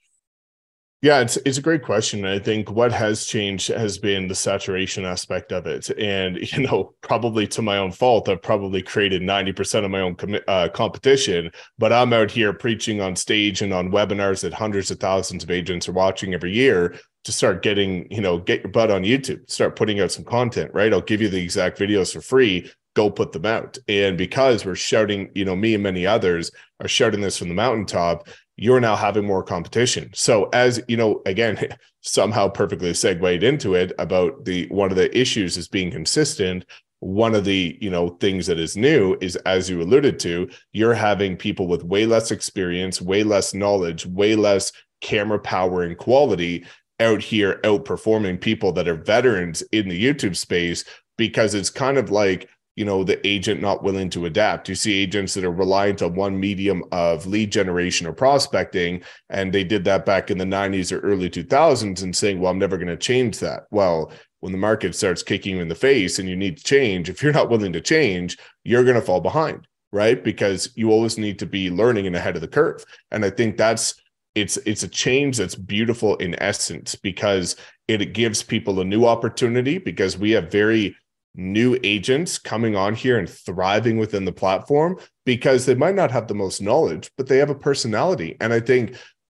yeah, 1.01 1.21
it's 1.21 1.37
it's 1.37 1.57
a 1.57 1.61
great 1.61 1.83
question. 1.83 2.25
I 2.25 2.39
think 2.39 2.69
what 2.71 2.91
has 2.91 3.25
changed 3.25 3.69
has 3.69 3.97
been 3.97 4.27
the 4.27 4.35
saturation 4.35 5.05
aspect 5.05 5.53
of 5.53 5.65
it, 5.65 5.89
and 5.97 6.37
you 6.51 6.63
know, 6.63 6.93
probably 7.01 7.47
to 7.47 7.61
my 7.61 7.77
own 7.77 7.93
fault, 7.93 8.27
I've 8.27 8.41
probably 8.41 8.81
created 8.81 9.21
ninety 9.21 9.53
percent 9.53 9.85
of 9.85 9.91
my 9.91 10.01
own 10.01 10.15
com- 10.15 10.39
uh, 10.47 10.67
competition. 10.73 11.51
But 11.77 11.93
I'm 11.93 12.11
out 12.11 12.31
here 12.31 12.51
preaching 12.51 12.99
on 12.99 13.15
stage 13.15 13.61
and 13.61 13.73
on 13.73 13.91
webinars 13.91 14.41
that 14.41 14.53
hundreds 14.53 14.91
of 14.91 14.99
thousands 14.99 15.43
of 15.43 15.51
agents 15.51 15.87
are 15.87 15.93
watching 15.93 16.33
every 16.33 16.53
year 16.53 16.95
to 17.23 17.31
start 17.31 17.63
getting, 17.63 18.09
you 18.11 18.21
know, 18.21 18.37
get 18.37 18.63
your 18.63 18.71
butt 18.71 18.91
on 18.91 19.03
YouTube, 19.03 19.49
start 19.49 19.77
putting 19.77 20.01
out 20.01 20.11
some 20.11 20.25
content. 20.25 20.71
Right, 20.73 20.91
I'll 20.91 20.99
give 20.99 21.21
you 21.21 21.29
the 21.29 21.41
exact 21.41 21.79
videos 21.79 22.11
for 22.11 22.19
free. 22.21 22.69
Go 22.95 23.09
put 23.09 23.31
them 23.31 23.45
out. 23.45 23.77
And 23.87 24.17
because 24.17 24.65
we're 24.65 24.75
shouting, 24.75 25.29
you 25.33 25.45
know, 25.45 25.55
me 25.55 25.75
and 25.75 25.83
many 25.83 26.05
others 26.05 26.51
are 26.81 26.87
shouting 26.89 27.21
this 27.21 27.37
from 27.37 27.47
the 27.47 27.53
mountaintop, 27.53 28.27
you're 28.61 28.81
now 28.81 28.95
having 28.95 29.25
more 29.25 29.43
competition. 29.43 30.09
So 30.13 30.49
as 30.51 30.81
you 30.87 30.97
know, 30.97 31.21
again, 31.25 31.57
somehow 32.01 32.49
perfectly 32.49 32.93
segued 32.93 33.43
into 33.43 33.75
it 33.75 33.93
about 33.99 34.45
the 34.45 34.67
one 34.67 34.91
of 34.91 34.97
the 34.97 35.17
issues 35.17 35.57
is 35.57 35.67
being 35.67 35.91
consistent. 35.91 36.65
One 36.99 37.33
of 37.33 37.45
the 37.45 37.77
you 37.79 37.89
know 37.89 38.09
things 38.09 38.47
that 38.47 38.59
is 38.59 38.75
new 38.75 39.17
is 39.21 39.37
as 39.37 39.69
you 39.69 39.81
alluded 39.81 40.19
to, 40.19 40.49
you're 40.73 40.93
having 40.93 41.37
people 41.37 41.67
with 41.67 41.83
way 41.83 42.05
less 42.05 42.31
experience, 42.31 43.01
way 43.01 43.23
less 43.23 43.53
knowledge, 43.53 44.05
way 44.05 44.35
less 44.35 44.71
camera 45.01 45.39
power 45.39 45.83
and 45.83 45.97
quality 45.97 46.65
out 46.99 47.21
here 47.21 47.61
outperforming 47.63 48.41
people 48.41 48.73
that 48.73 48.89
are 48.89 48.95
veterans 48.95 49.61
in 49.71 49.87
the 49.87 50.03
YouTube 50.03 50.35
space 50.35 50.83
because 51.17 51.53
it's 51.53 51.69
kind 51.69 51.97
of 51.97 52.11
like 52.11 52.49
you 52.79 52.85
know 52.85 53.03
the 53.03 53.27
agent 53.27 53.59
not 53.59 53.83
willing 53.83 54.09
to 54.09 54.25
adapt. 54.25 54.69
You 54.69 54.73
see 54.73 54.93
agents 54.93 55.33
that 55.33 55.43
are 55.43 55.51
reliant 55.51 56.01
on 56.01 56.15
one 56.15 56.39
medium 56.39 56.81
of 56.93 57.27
lead 57.27 57.51
generation 57.51 58.07
or 58.07 58.13
prospecting 58.13 59.03
and 59.29 59.51
they 59.51 59.65
did 59.65 59.83
that 59.83 60.05
back 60.05 60.31
in 60.31 60.37
the 60.37 60.45
90s 60.45 60.93
or 60.93 61.01
early 61.01 61.29
2000s 61.29 62.03
and 62.03 62.15
saying 62.15 62.39
well 62.39 62.49
i'm 62.49 62.57
never 62.57 62.77
going 62.77 62.87
to 62.87 62.95
change 62.95 63.39
that. 63.39 63.63
Well 63.69 64.13
when 64.39 64.53
the 64.53 64.57
market 64.57 64.95
starts 64.95 65.21
kicking 65.21 65.57
you 65.57 65.61
in 65.61 65.67
the 65.67 65.75
face 65.75 66.19
and 66.19 66.29
you 66.29 66.37
need 66.37 66.55
to 66.55 66.63
change 66.63 67.09
if 67.09 67.21
you're 67.21 67.33
not 67.33 67.49
willing 67.49 67.73
to 67.73 67.81
change 67.81 68.37
you're 68.63 68.85
going 68.85 68.95
to 68.95 69.01
fall 69.01 69.19
behind 69.19 69.67
right? 69.91 70.23
Because 70.23 70.69
you 70.75 70.91
always 70.91 71.17
need 71.17 71.39
to 71.39 71.47
be 71.47 71.71
learning 71.71 72.05
and 72.05 72.15
ahead 72.15 72.35
of 72.35 72.41
the 72.41 72.47
curve. 72.47 72.85
And 73.11 73.25
i 73.25 73.29
think 73.29 73.57
that's 73.57 73.95
it's 74.35 74.55
it's 74.57 74.83
a 74.83 74.87
change 74.87 75.35
that's 75.35 75.55
beautiful 75.55 76.15
in 76.17 76.41
essence 76.41 76.95
because 76.95 77.57
it 77.89 78.13
gives 78.13 78.41
people 78.41 78.79
a 78.79 78.85
new 78.85 79.05
opportunity 79.05 79.79
because 79.79 80.17
we 80.17 80.31
have 80.31 80.49
very 80.49 80.95
new 81.35 81.77
agents 81.83 82.37
coming 82.37 82.75
on 82.75 82.95
here 82.95 83.17
and 83.17 83.29
thriving 83.29 83.97
within 83.97 84.25
the 84.25 84.31
platform 84.31 84.97
because 85.25 85.65
they 85.65 85.75
might 85.75 85.95
not 85.95 86.11
have 86.11 86.27
the 86.27 86.33
most 86.33 86.61
knowledge, 86.61 87.09
but 87.17 87.27
they 87.27 87.37
have 87.37 87.49
a 87.49 87.55
personality. 87.55 88.35
And 88.41 88.51
I 88.51 88.59
think 88.59 88.95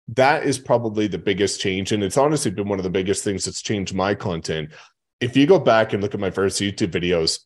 that 0.09 0.43
is 0.43 0.57
probably 0.57 1.07
the 1.07 1.17
biggest 1.17 1.59
change. 1.61 1.91
And 1.91 2.03
it's 2.03 2.17
honestly 2.17 2.51
been 2.51 2.67
one 2.67 2.79
of 2.79 2.83
the 2.83 2.89
biggest 2.89 3.23
things 3.23 3.45
that's 3.45 3.61
changed 3.61 3.93
my 3.93 4.15
content. 4.15 4.71
If 5.19 5.37
you 5.37 5.45
go 5.45 5.59
back 5.59 5.93
and 5.93 6.01
look 6.01 6.13
at 6.13 6.19
my 6.19 6.31
first 6.31 6.59
YouTube 6.59 6.91
videos, 6.91 7.39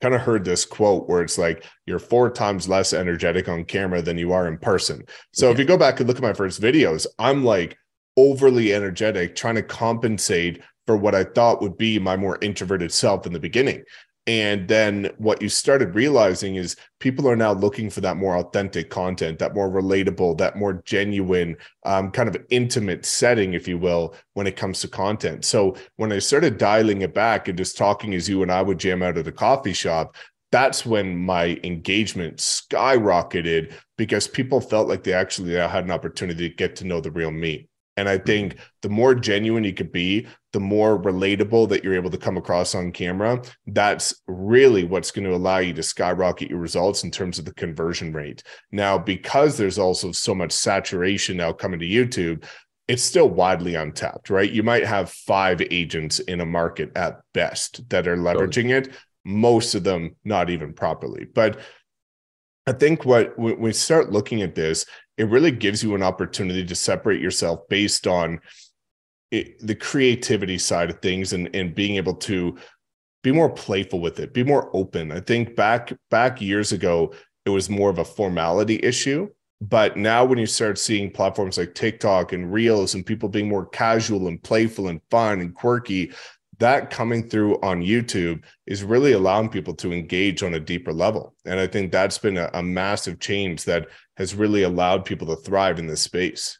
kind 0.00 0.14
of 0.14 0.20
heard 0.20 0.44
this 0.44 0.64
quote 0.64 1.08
where 1.08 1.22
it's 1.22 1.38
like 1.38 1.64
you're 1.86 1.98
four 1.98 2.30
times 2.30 2.68
less 2.68 2.92
energetic 2.92 3.48
on 3.48 3.64
camera 3.64 4.00
than 4.00 4.18
you 4.18 4.32
are 4.32 4.46
in 4.46 4.58
person. 4.58 5.02
So 5.32 5.46
yeah. 5.46 5.52
if 5.52 5.58
you 5.58 5.64
go 5.64 5.76
back 5.76 5.98
and 5.98 6.08
look 6.08 6.18
at 6.18 6.22
my 6.22 6.32
first 6.32 6.60
videos, 6.60 7.06
I'm 7.18 7.44
like 7.44 7.76
overly 8.16 8.72
energetic, 8.74 9.34
trying 9.34 9.56
to 9.56 9.62
compensate 9.62 10.62
for 10.88 10.96
what 10.96 11.14
I 11.14 11.24
thought 11.24 11.60
would 11.60 11.76
be 11.76 11.98
my 11.98 12.16
more 12.16 12.38
introverted 12.40 12.90
self 12.90 13.26
in 13.26 13.34
the 13.34 13.38
beginning. 13.38 13.84
And 14.26 14.66
then 14.66 15.10
what 15.18 15.42
you 15.42 15.50
started 15.50 15.94
realizing 15.94 16.54
is 16.54 16.76
people 16.98 17.28
are 17.28 17.36
now 17.36 17.52
looking 17.52 17.90
for 17.90 18.00
that 18.00 18.16
more 18.16 18.38
authentic 18.38 18.88
content, 18.88 19.38
that 19.38 19.54
more 19.54 19.68
relatable, 19.68 20.38
that 20.38 20.56
more 20.56 20.82
genuine, 20.86 21.58
um, 21.84 22.10
kind 22.10 22.26
of 22.26 22.42
intimate 22.48 23.04
setting, 23.04 23.52
if 23.52 23.68
you 23.68 23.76
will, 23.76 24.14
when 24.32 24.46
it 24.46 24.56
comes 24.56 24.80
to 24.80 24.88
content. 24.88 25.44
So 25.44 25.76
when 25.96 26.10
I 26.10 26.20
started 26.20 26.56
dialing 26.56 27.02
it 27.02 27.12
back 27.12 27.48
and 27.48 27.58
just 27.58 27.76
talking 27.76 28.14
as 28.14 28.30
you 28.30 28.40
and 28.40 28.50
I 28.50 28.62
would 28.62 28.78
jam 28.78 29.02
out 29.02 29.18
at 29.18 29.28
a 29.28 29.32
coffee 29.32 29.74
shop, 29.74 30.16
that's 30.50 30.86
when 30.86 31.18
my 31.18 31.60
engagement 31.64 32.38
skyrocketed 32.38 33.74
because 33.98 34.26
people 34.26 34.62
felt 34.62 34.88
like 34.88 35.04
they 35.04 35.12
actually 35.12 35.52
had 35.52 35.84
an 35.84 35.90
opportunity 35.90 36.48
to 36.48 36.54
get 36.54 36.76
to 36.76 36.86
know 36.86 37.02
the 37.02 37.10
real 37.10 37.30
me. 37.30 37.67
And 37.98 38.08
I 38.08 38.16
think 38.16 38.58
the 38.82 38.88
more 38.88 39.12
genuine 39.12 39.64
you 39.64 39.74
could 39.74 39.90
be, 39.90 40.28
the 40.52 40.60
more 40.60 41.02
relatable 41.02 41.68
that 41.68 41.82
you're 41.82 41.96
able 41.96 42.10
to 42.10 42.16
come 42.16 42.36
across 42.36 42.76
on 42.76 42.92
camera. 42.92 43.42
That's 43.66 44.22
really 44.28 44.84
what's 44.84 45.10
going 45.10 45.24
to 45.24 45.34
allow 45.34 45.58
you 45.58 45.72
to 45.72 45.82
skyrocket 45.82 46.48
your 46.48 46.60
results 46.60 47.02
in 47.02 47.10
terms 47.10 47.40
of 47.40 47.44
the 47.44 47.54
conversion 47.54 48.12
rate. 48.12 48.44
Now, 48.70 48.98
because 48.98 49.56
there's 49.56 49.80
also 49.80 50.12
so 50.12 50.32
much 50.32 50.52
saturation 50.52 51.38
now 51.38 51.52
coming 51.52 51.80
to 51.80 51.86
YouTube, 51.86 52.44
it's 52.86 53.02
still 53.02 53.28
widely 53.28 53.74
untapped, 53.74 54.30
right? 54.30 54.50
You 54.50 54.62
might 54.62 54.86
have 54.86 55.10
five 55.10 55.60
agents 55.60 56.20
in 56.20 56.40
a 56.40 56.46
market 56.46 56.96
at 56.96 57.20
best 57.34 57.88
that 57.90 58.06
are 58.06 58.16
leveraging 58.16 58.70
it, 58.70 58.94
most 59.24 59.74
of 59.74 59.82
them 59.82 60.14
not 60.24 60.50
even 60.50 60.72
properly. 60.72 61.24
But 61.24 61.58
I 62.64 62.72
think 62.72 63.04
what 63.04 63.36
when 63.36 63.58
we 63.58 63.72
start 63.72 64.12
looking 64.12 64.42
at 64.42 64.54
this, 64.54 64.86
it 65.18 65.28
really 65.28 65.50
gives 65.50 65.82
you 65.82 65.94
an 65.94 66.02
opportunity 66.02 66.64
to 66.64 66.74
separate 66.74 67.20
yourself 67.20 67.68
based 67.68 68.06
on 68.06 68.40
it, 69.30 69.58
the 69.66 69.74
creativity 69.74 70.56
side 70.56 70.88
of 70.88 71.00
things 71.00 71.32
and 71.32 71.54
and 71.54 71.74
being 71.74 71.96
able 71.96 72.14
to 72.14 72.56
be 73.22 73.32
more 73.32 73.50
playful 73.50 74.00
with 74.00 74.20
it, 74.20 74.32
be 74.32 74.44
more 74.44 74.70
open. 74.74 75.12
I 75.12 75.20
think 75.20 75.56
back 75.56 75.92
back 76.10 76.40
years 76.40 76.72
ago, 76.72 77.12
it 77.44 77.50
was 77.50 77.68
more 77.68 77.90
of 77.90 77.98
a 77.98 78.04
formality 78.04 78.80
issue. 78.82 79.28
But 79.60 79.96
now, 79.96 80.24
when 80.24 80.38
you 80.38 80.46
start 80.46 80.78
seeing 80.78 81.10
platforms 81.10 81.58
like 81.58 81.74
TikTok 81.74 82.32
and 82.32 82.52
Reels 82.52 82.94
and 82.94 83.04
people 83.04 83.28
being 83.28 83.48
more 83.48 83.66
casual 83.66 84.28
and 84.28 84.40
playful 84.40 84.86
and 84.86 85.00
fun 85.10 85.40
and 85.40 85.52
quirky, 85.52 86.12
that 86.58 86.90
coming 86.90 87.28
through 87.28 87.60
on 87.60 87.82
YouTube 87.82 88.42
is 88.66 88.82
really 88.82 89.12
allowing 89.12 89.48
people 89.48 89.74
to 89.74 89.92
engage 89.92 90.42
on 90.42 90.54
a 90.54 90.60
deeper 90.60 90.92
level. 90.92 91.34
And 91.44 91.60
I 91.60 91.66
think 91.66 91.92
that's 91.92 92.18
been 92.18 92.36
a, 92.36 92.50
a, 92.52 92.62
massive 92.62 93.20
change 93.20 93.64
that 93.64 93.86
has 94.16 94.34
really 94.34 94.62
allowed 94.62 95.04
people 95.04 95.26
to 95.28 95.36
thrive 95.42 95.78
in 95.78 95.86
this 95.86 96.02
space. 96.02 96.58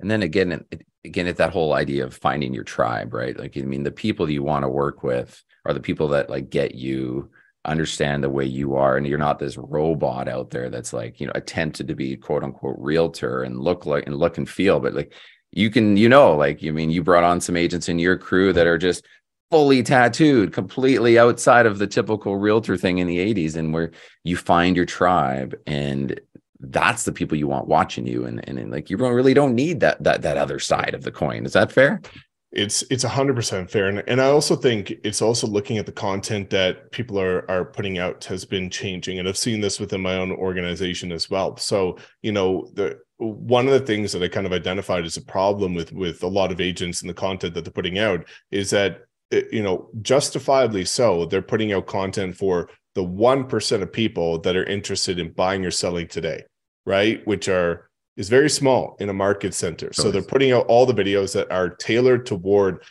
And 0.00 0.10
then 0.10 0.22
again, 0.22 0.64
again, 1.04 1.26
it's 1.26 1.38
that 1.38 1.52
whole 1.52 1.72
idea 1.72 2.04
of 2.04 2.16
finding 2.16 2.52
your 2.52 2.64
tribe, 2.64 3.14
right? 3.14 3.38
Like, 3.38 3.56
I 3.56 3.62
mean, 3.62 3.84
the 3.84 3.92
people 3.92 4.28
you 4.28 4.42
want 4.42 4.64
to 4.64 4.68
work 4.68 5.02
with 5.02 5.42
are 5.64 5.72
the 5.72 5.80
people 5.80 6.08
that 6.08 6.28
like 6.28 6.50
get 6.50 6.74
you 6.74 7.30
understand 7.66 8.22
the 8.22 8.30
way 8.30 8.44
you 8.44 8.76
are 8.76 8.96
and 8.96 9.06
you're 9.06 9.18
not 9.18 9.38
this 9.38 9.56
robot 9.56 10.28
out 10.28 10.50
there 10.50 10.70
that's 10.70 10.92
like 10.92 11.20
you 11.20 11.26
know 11.26 11.32
attempted 11.34 11.88
to 11.88 11.96
be 11.96 12.16
quote 12.16 12.44
unquote 12.44 12.76
realtor 12.78 13.42
and 13.42 13.58
look 13.58 13.86
like 13.86 14.06
and 14.06 14.16
look 14.16 14.38
and 14.38 14.48
feel 14.48 14.78
but 14.78 14.94
like 14.94 15.12
you 15.52 15.70
can, 15.70 15.96
you 15.96 16.08
know, 16.08 16.34
like, 16.36 16.62
you 16.62 16.72
mean, 16.72 16.90
you 16.90 17.02
brought 17.02 17.24
on 17.24 17.40
some 17.40 17.56
agents 17.56 17.88
in 17.88 17.98
your 17.98 18.16
crew 18.16 18.52
that 18.52 18.66
are 18.66 18.78
just 18.78 19.04
fully 19.50 19.82
tattooed, 19.82 20.52
completely 20.52 21.18
outside 21.18 21.66
of 21.66 21.78
the 21.78 21.86
typical 21.86 22.36
realtor 22.36 22.76
thing 22.76 22.98
in 22.98 23.06
the 23.06 23.18
80s, 23.18 23.56
and 23.56 23.72
where 23.72 23.92
you 24.24 24.36
find 24.36 24.76
your 24.76 24.86
tribe 24.86 25.54
and 25.66 26.20
that's 26.60 27.04
the 27.04 27.12
people 27.12 27.36
you 27.36 27.46
want 27.46 27.68
watching 27.68 28.06
you 28.06 28.24
and, 28.24 28.46
and, 28.48 28.58
and 28.58 28.70
like 28.70 28.88
you 28.90 28.96
really 28.96 29.34
don't 29.34 29.54
need 29.54 29.80
that 29.80 30.02
that 30.02 30.22
that 30.22 30.36
other 30.36 30.58
side 30.58 30.94
of 30.94 31.02
the 31.02 31.12
coin. 31.12 31.44
Is 31.44 31.52
that 31.52 31.72
fair? 31.72 32.00
It's 32.52 32.82
it's 32.90 33.04
100% 33.04 33.70
fair 33.70 33.88
and, 33.88 34.02
and 34.06 34.20
i 34.20 34.26
also 34.26 34.56
think 34.56 34.94
it's 35.04 35.20
also 35.20 35.46
looking 35.46 35.78
at 35.78 35.84
the 35.84 35.92
content 35.92 36.48
that 36.50 36.90
people 36.92 37.20
are 37.20 37.48
are 37.50 37.66
putting 37.66 37.98
out 37.98 38.24
has 38.24 38.44
been 38.44 38.70
changing 38.70 39.18
and 39.18 39.28
i've 39.28 39.36
seen 39.36 39.60
this 39.60 39.78
within 39.78 40.00
my 40.00 40.16
own 40.16 40.32
organization 40.32 41.12
as 41.12 41.28
well. 41.28 41.56
So 41.56 41.98
you 42.22 42.32
know 42.32 42.70
the 42.72 42.98
one 43.18 43.66
of 43.66 43.72
the 43.72 43.80
things 43.80 44.12
that 44.12 44.22
I 44.22 44.28
kind 44.28 44.46
of 44.46 44.52
identified 44.52 45.04
as 45.04 45.16
a 45.16 45.22
problem 45.22 45.74
with 45.74 45.92
with 45.92 46.22
a 46.22 46.28
lot 46.28 46.52
of 46.52 46.60
agents 46.60 47.00
and 47.00 47.08
the 47.08 47.14
content 47.14 47.54
that 47.54 47.64
they're 47.64 47.72
putting 47.72 47.98
out 47.98 48.26
is 48.50 48.70
that 48.70 49.06
eh, 49.32 49.42
you 49.50 49.62
know 49.62 49.88
justifiably 50.02 50.84
so 50.84 51.24
they're 51.26 51.42
putting 51.42 51.72
out 51.72 51.86
content 51.86 52.36
for 52.36 52.68
the 52.94 53.04
1% 53.04 53.82
of 53.82 53.92
people 53.92 54.38
that 54.38 54.56
are 54.56 54.64
interested 54.64 55.18
in 55.18 55.30
buying 55.32 55.66
or 55.66 55.70
selling 55.70 56.08
today 56.08 56.42
right? 56.86 57.26
Which 57.26 57.48
are 57.48 57.90
is 58.16 58.30
very 58.30 58.48
small 58.48 58.96
in 58.98 59.10
a 59.10 59.12
market 59.12 59.52
center. 59.52 59.92
So 59.92 60.10
they're 60.10 60.22
putting 60.22 60.52
out 60.52 60.64
all 60.68 60.86
the 60.86 60.94
videos 60.94 61.34
that 61.34 61.50
are 61.52 61.68
tailored 61.68 62.24
toward 62.24 62.82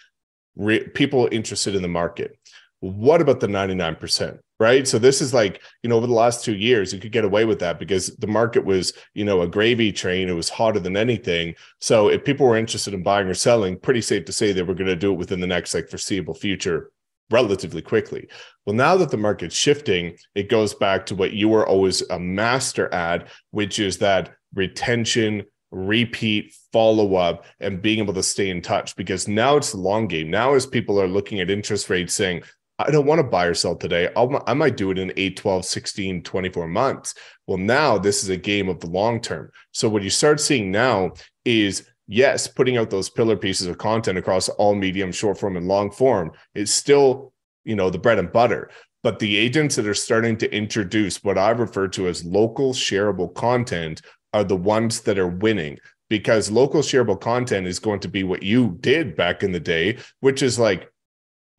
re- 0.56 0.88
people 0.90 1.28
interested 1.32 1.74
in 1.74 1.82
the 1.82 1.88
market. 1.88 2.38
What 2.82 3.22
about 3.22 3.40
the 3.40 3.48
99% 3.48 4.38
right 4.60 4.88
so 4.88 4.98
this 4.98 5.22
is 5.22 5.34
like 5.34 5.62
you 5.84 5.90
know 5.90 5.98
over 5.98 6.08
the 6.08 6.14
last 6.14 6.44
two 6.44 6.56
years 6.56 6.94
you 6.94 7.00
could 7.00 7.12
get 7.12 7.26
away 7.26 7.46
with 7.46 7.60
that 7.60 7.80
because 7.80 8.16
the 8.18 8.28
market 8.28 8.64
was 8.64 8.94
you 9.14 9.26
know 9.26 9.42
a 9.42 9.48
gravy 9.48 9.92
train 9.92 10.30
it 10.30 10.34
was 10.34 10.50
hotter 10.50 10.80
than 10.80 10.96
anything 10.96 11.54
so 11.82 12.10
if 12.10 12.24
people 12.24 12.48
were 12.48 12.58
interested 12.58 12.94
in 12.94 13.04
buying 13.04 13.28
or 13.28 13.34
selling 13.34 13.78
pretty 13.78 14.02
safe 14.02 14.26
to 14.26 14.32
say 14.32 14.52
they 14.52 14.64
were 14.64 14.74
going 14.74 14.88
to 14.88 14.96
do 14.96 15.12
it 15.12 15.18
within 15.18 15.40
the 15.40 15.48
next 15.48 15.74
like 15.74 15.90
foreseeable 15.90 16.34
future 16.34 16.92
relatively 17.30 17.82
quickly. 17.82 18.28
Well, 18.66 18.76
now 18.76 18.98
that 18.98 19.12
the 19.12 19.18
market's 19.18 19.56
shifting, 19.56 20.18
it 20.34 20.50
goes 20.50 20.74
back 20.74 21.06
to 21.08 21.16
what 21.16 21.34
you 21.34 21.50
were 21.50 21.68
always 21.68 22.02
a 22.10 22.20
master 22.20 22.94
at, 22.94 23.28
which 23.52 23.80
is 23.80 23.98
that 24.00 24.36
retention, 24.54 25.44
repeat, 25.72 26.56
follow 26.72 27.16
up, 27.16 27.46
and 27.60 27.82
being 27.82 28.00
able 28.00 28.14
to 28.14 28.24
stay 28.24 28.50
in 28.50 28.62
touch. 28.62 28.96
Because 28.96 29.28
now 29.28 29.58
it's 29.58 29.72
the 29.72 29.78
long 29.78 30.08
game. 30.08 30.30
Now, 30.30 30.54
as 30.54 30.66
people 30.66 31.00
are 31.02 31.08
looking 31.08 31.40
at 31.40 31.50
interest 31.50 31.90
rates 31.90 32.14
saying, 32.14 32.44
I 32.78 32.92
don't 32.92 33.06
want 33.06 33.20
to 33.20 33.24
buy 33.24 33.46
or 33.46 33.54
sell 33.54 33.76
today. 33.76 34.10
I'll, 34.18 34.44
I 34.48 34.54
might 34.54 34.76
do 34.76 34.92
it 34.92 35.00
in 35.00 35.14
8, 35.16 35.38
12, 35.38 35.66
16, 35.66 36.24
24 36.24 36.68
months. 36.68 37.14
Well, 37.48 37.58
now 37.58 37.98
this 37.98 38.24
is 38.24 38.30
a 38.30 38.38
game 38.38 38.68
of 38.68 38.80
the 38.80 38.88
long 38.88 39.22
term. 39.22 39.52
So, 39.72 39.88
what 39.88 40.04
you 40.04 40.10
start 40.10 40.42
seeing 40.42 40.72
now 40.72 41.14
is 41.46 41.88
yes, 42.08 42.48
putting 42.48 42.78
out 42.78 42.90
those 42.90 43.10
pillar 43.10 43.38
pieces 43.38 43.68
of 43.68 43.78
content 43.78 44.18
across 44.18 44.50
all 44.50 44.76
medium, 44.76 45.12
short 45.12 45.40
form, 45.40 45.58
and 45.58 45.68
long 45.68 45.92
form 45.92 46.32
is 46.54 46.74
still, 46.74 47.34
you 47.64 47.76
know, 47.76 47.90
the 47.90 47.98
bread 47.98 48.20
and 48.20 48.32
butter. 48.32 48.70
But 49.04 49.20
the 49.20 49.38
agents 49.38 49.76
that 49.76 49.88
are 49.88 49.94
starting 49.94 50.38
to 50.38 50.54
introduce 50.54 51.24
what 51.24 51.38
I 51.38 51.52
refer 51.52 51.88
to 51.90 52.08
as 52.08 52.26
local 52.26 52.74
shareable 52.74 53.34
content 53.34 54.02
are 54.34 54.44
the 54.44 54.56
ones 54.56 55.02
that 55.02 55.20
are 55.20 55.28
winning 55.28 55.78
because 56.10 56.52
local 56.52 56.82
shareable 56.82 57.20
content 57.20 57.68
is 57.68 57.80
going 57.80 58.00
to 58.00 58.08
be 58.08 58.24
what 58.24 58.44
you 58.44 58.78
did 58.82 59.16
back 59.16 59.44
in 59.44 59.52
the 59.52 59.60
day, 59.60 59.98
which 60.20 60.42
is 60.42 60.60
like 60.60 60.92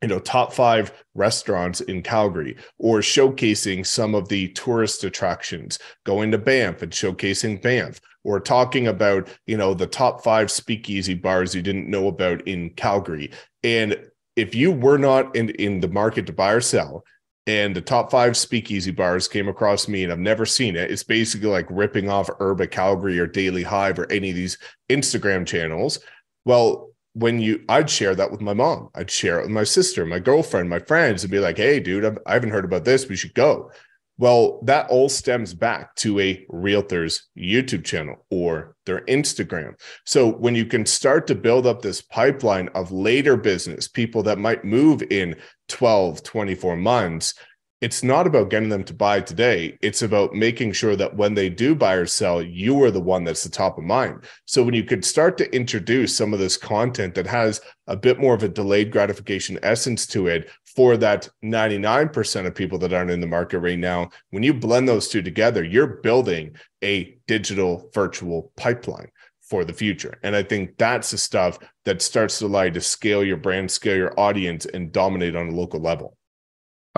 you 0.01 0.07
know 0.07 0.19
top 0.19 0.53
five 0.53 0.91
restaurants 1.15 1.81
in 1.81 2.01
calgary 2.01 2.55
or 2.77 2.99
showcasing 2.99 3.85
some 3.85 4.13
of 4.13 4.27
the 4.29 4.49
tourist 4.49 5.03
attractions 5.03 5.79
going 6.05 6.31
to 6.31 6.37
banff 6.37 6.81
and 6.81 6.91
showcasing 6.91 7.61
banff 7.61 7.99
or 8.23 8.39
talking 8.39 8.87
about 8.87 9.27
you 9.45 9.57
know 9.57 9.73
the 9.73 9.87
top 9.87 10.23
five 10.23 10.51
speakeasy 10.51 11.13
bars 11.13 11.55
you 11.55 11.61
didn't 11.61 11.89
know 11.89 12.07
about 12.07 12.47
in 12.47 12.69
calgary 12.71 13.31
and 13.63 13.97
if 14.35 14.53
you 14.53 14.71
were 14.71 14.99
not 14.99 15.35
in 15.35 15.49
in 15.51 15.79
the 15.79 15.87
market 15.87 16.25
to 16.25 16.33
buy 16.33 16.51
or 16.51 16.61
sell 16.61 17.03
and 17.47 17.73
the 17.73 17.81
top 17.81 18.11
five 18.11 18.35
speakeasy 18.35 18.91
bars 18.91 19.27
came 19.29 19.47
across 19.47 19.87
me 19.87 20.03
and 20.03 20.11
I've 20.11 20.19
never 20.19 20.45
seen 20.45 20.75
it. 20.75 20.91
It's 20.91 21.03
basically 21.03 21.47
like 21.47 21.65
ripping 21.69 22.09
off 22.09 22.29
Urba 22.41 22.67
Calgary 22.67 23.17
or 23.19 23.25
Daily 23.25 23.63
Hive 23.63 23.97
or 23.97 24.11
any 24.11 24.31
of 24.31 24.35
these 24.35 24.57
Instagram 24.89 25.47
channels. 25.47 25.99
Well, 26.43 26.89
when 27.17 27.39
you 27.39 27.63
i'd 27.69 27.89
share 27.89 28.13
that 28.15 28.31
with 28.31 28.41
my 28.41 28.53
mom. 28.53 28.89
I'd 28.95 29.09
share 29.09 29.39
it 29.39 29.43
with 29.43 29.51
my 29.51 29.63
sister 29.63 30.05
my 30.05 30.19
girlfriend 30.19 30.69
my 30.69 30.79
friends 30.79 31.23
and 31.23 31.31
be 31.31 31.39
like 31.39 31.57
hey 31.57 31.79
dude 31.79 32.05
I've, 32.05 32.17
i 32.25 32.33
have 32.33 32.43
not 32.43 32.51
heard 32.51 32.65
about 32.65 32.85
this. 32.85 33.07
We 33.07 33.15
should 33.15 33.33
go. 33.33 33.71
Well 34.19 34.59
that 34.63 34.89
all 34.89 35.09
stems 35.09 35.53
back 35.53 35.95
to 35.95 36.19
a 36.19 36.45
realtor's 36.49 37.27
youtube 37.37 37.85
channel 37.85 38.25
or 38.29 38.75
their 38.85 39.01
instagram. 39.05 39.79
So 40.05 40.31
when 40.31 40.53
you 40.53 40.65
can 40.65 40.85
start 40.85 41.27
to 41.27 41.35
build 41.35 41.65
up 41.65 41.81
this 41.81 42.01
pipeline 42.01 42.69
of 42.69 42.91
later 42.91 43.35
business 43.35 43.87
people 43.87 44.23
that 44.23 44.37
might 44.37 44.63
move 44.63 45.01
in 45.09 45.35
12 45.69 46.21
24 46.23 46.77
months 46.77 47.33
it's 47.79 48.03
not 48.03 48.25
about 48.25 48.49
getting 48.49 48.69
them 48.69 48.83
to 48.85 48.93
buy 48.93 49.21
today. 49.21 49.77
It's 49.81 50.01
about 50.01 50.33
making 50.33 50.71
sure 50.71 50.95
that 50.95 51.15
when 51.15 51.35
they 51.35 51.49
do 51.49 51.75
buy 51.75 51.93
or 51.93 52.07
sell, 52.07 52.41
you 52.41 52.83
are 52.83 52.89
the 52.89 52.99
one 52.99 53.23
that's 53.23 53.43
the 53.43 53.49
top 53.49 53.77
of 53.77 53.83
mind. 53.83 54.23
So 54.45 54.63
when 54.63 54.73
you 54.73 54.83
could 54.83 55.05
start 55.05 55.37
to 55.37 55.55
introduce 55.55 56.17
some 56.17 56.33
of 56.33 56.39
this 56.39 56.57
content 56.57 57.13
that 57.15 57.27
has 57.27 57.61
a 57.85 57.95
bit 57.95 58.19
more 58.19 58.33
of 58.33 58.41
a 58.41 58.47
delayed 58.47 58.91
gratification 58.91 59.59
essence 59.61 60.07
to 60.07 60.27
it 60.27 60.49
for 60.65 60.97
that 60.97 61.29
99% 61.43 62.47
of 62.47 62.55
people 62.55 62.79
that 62.79 62.93
aren't 62.93 63.11
in 63.11 63.21
the 63.21 63.27
market 63.27 63.59
right 63.59 63.79
now, 63.79 64.09
when 64.31 64.41
you 64.41 64.55
blend 64.55 64.87
those 64.87 65.07
two 65.07 65.21
together, 65.21 65.63
you're 65.63 66.01
building 66.01 66.55
a 66.83 67.15
digital 67.27 67.91
virtual 67.93 68.51
pipeline 68.57 69.09
for 69.41 69.63
the 69.63 69.73
future. 69.73 70.19
And 70.23 70.35
I 70.35 70.43
think 70.43 70.77
that's 70.77 71.11
the 71.11 71.17
stuff 71.17 71.59
that 71.85 72.01
starts 72.01 72.39
to 72.39 72.47
allow 72.47 72.63
you 72.63 72.71
to 72.71 72.81
scale 72.81 73.23
your 73.23 73.37
brand, 73.37 73.69
scale 73.71 73.95
your 73.95 74.19
audience, 74.19 74.65
and 74.65 74.91
dominate 74.91 75.35
on 75.35 75.49
a 75.49 75.55
local 75.55 75.79
level. 75.79 76.16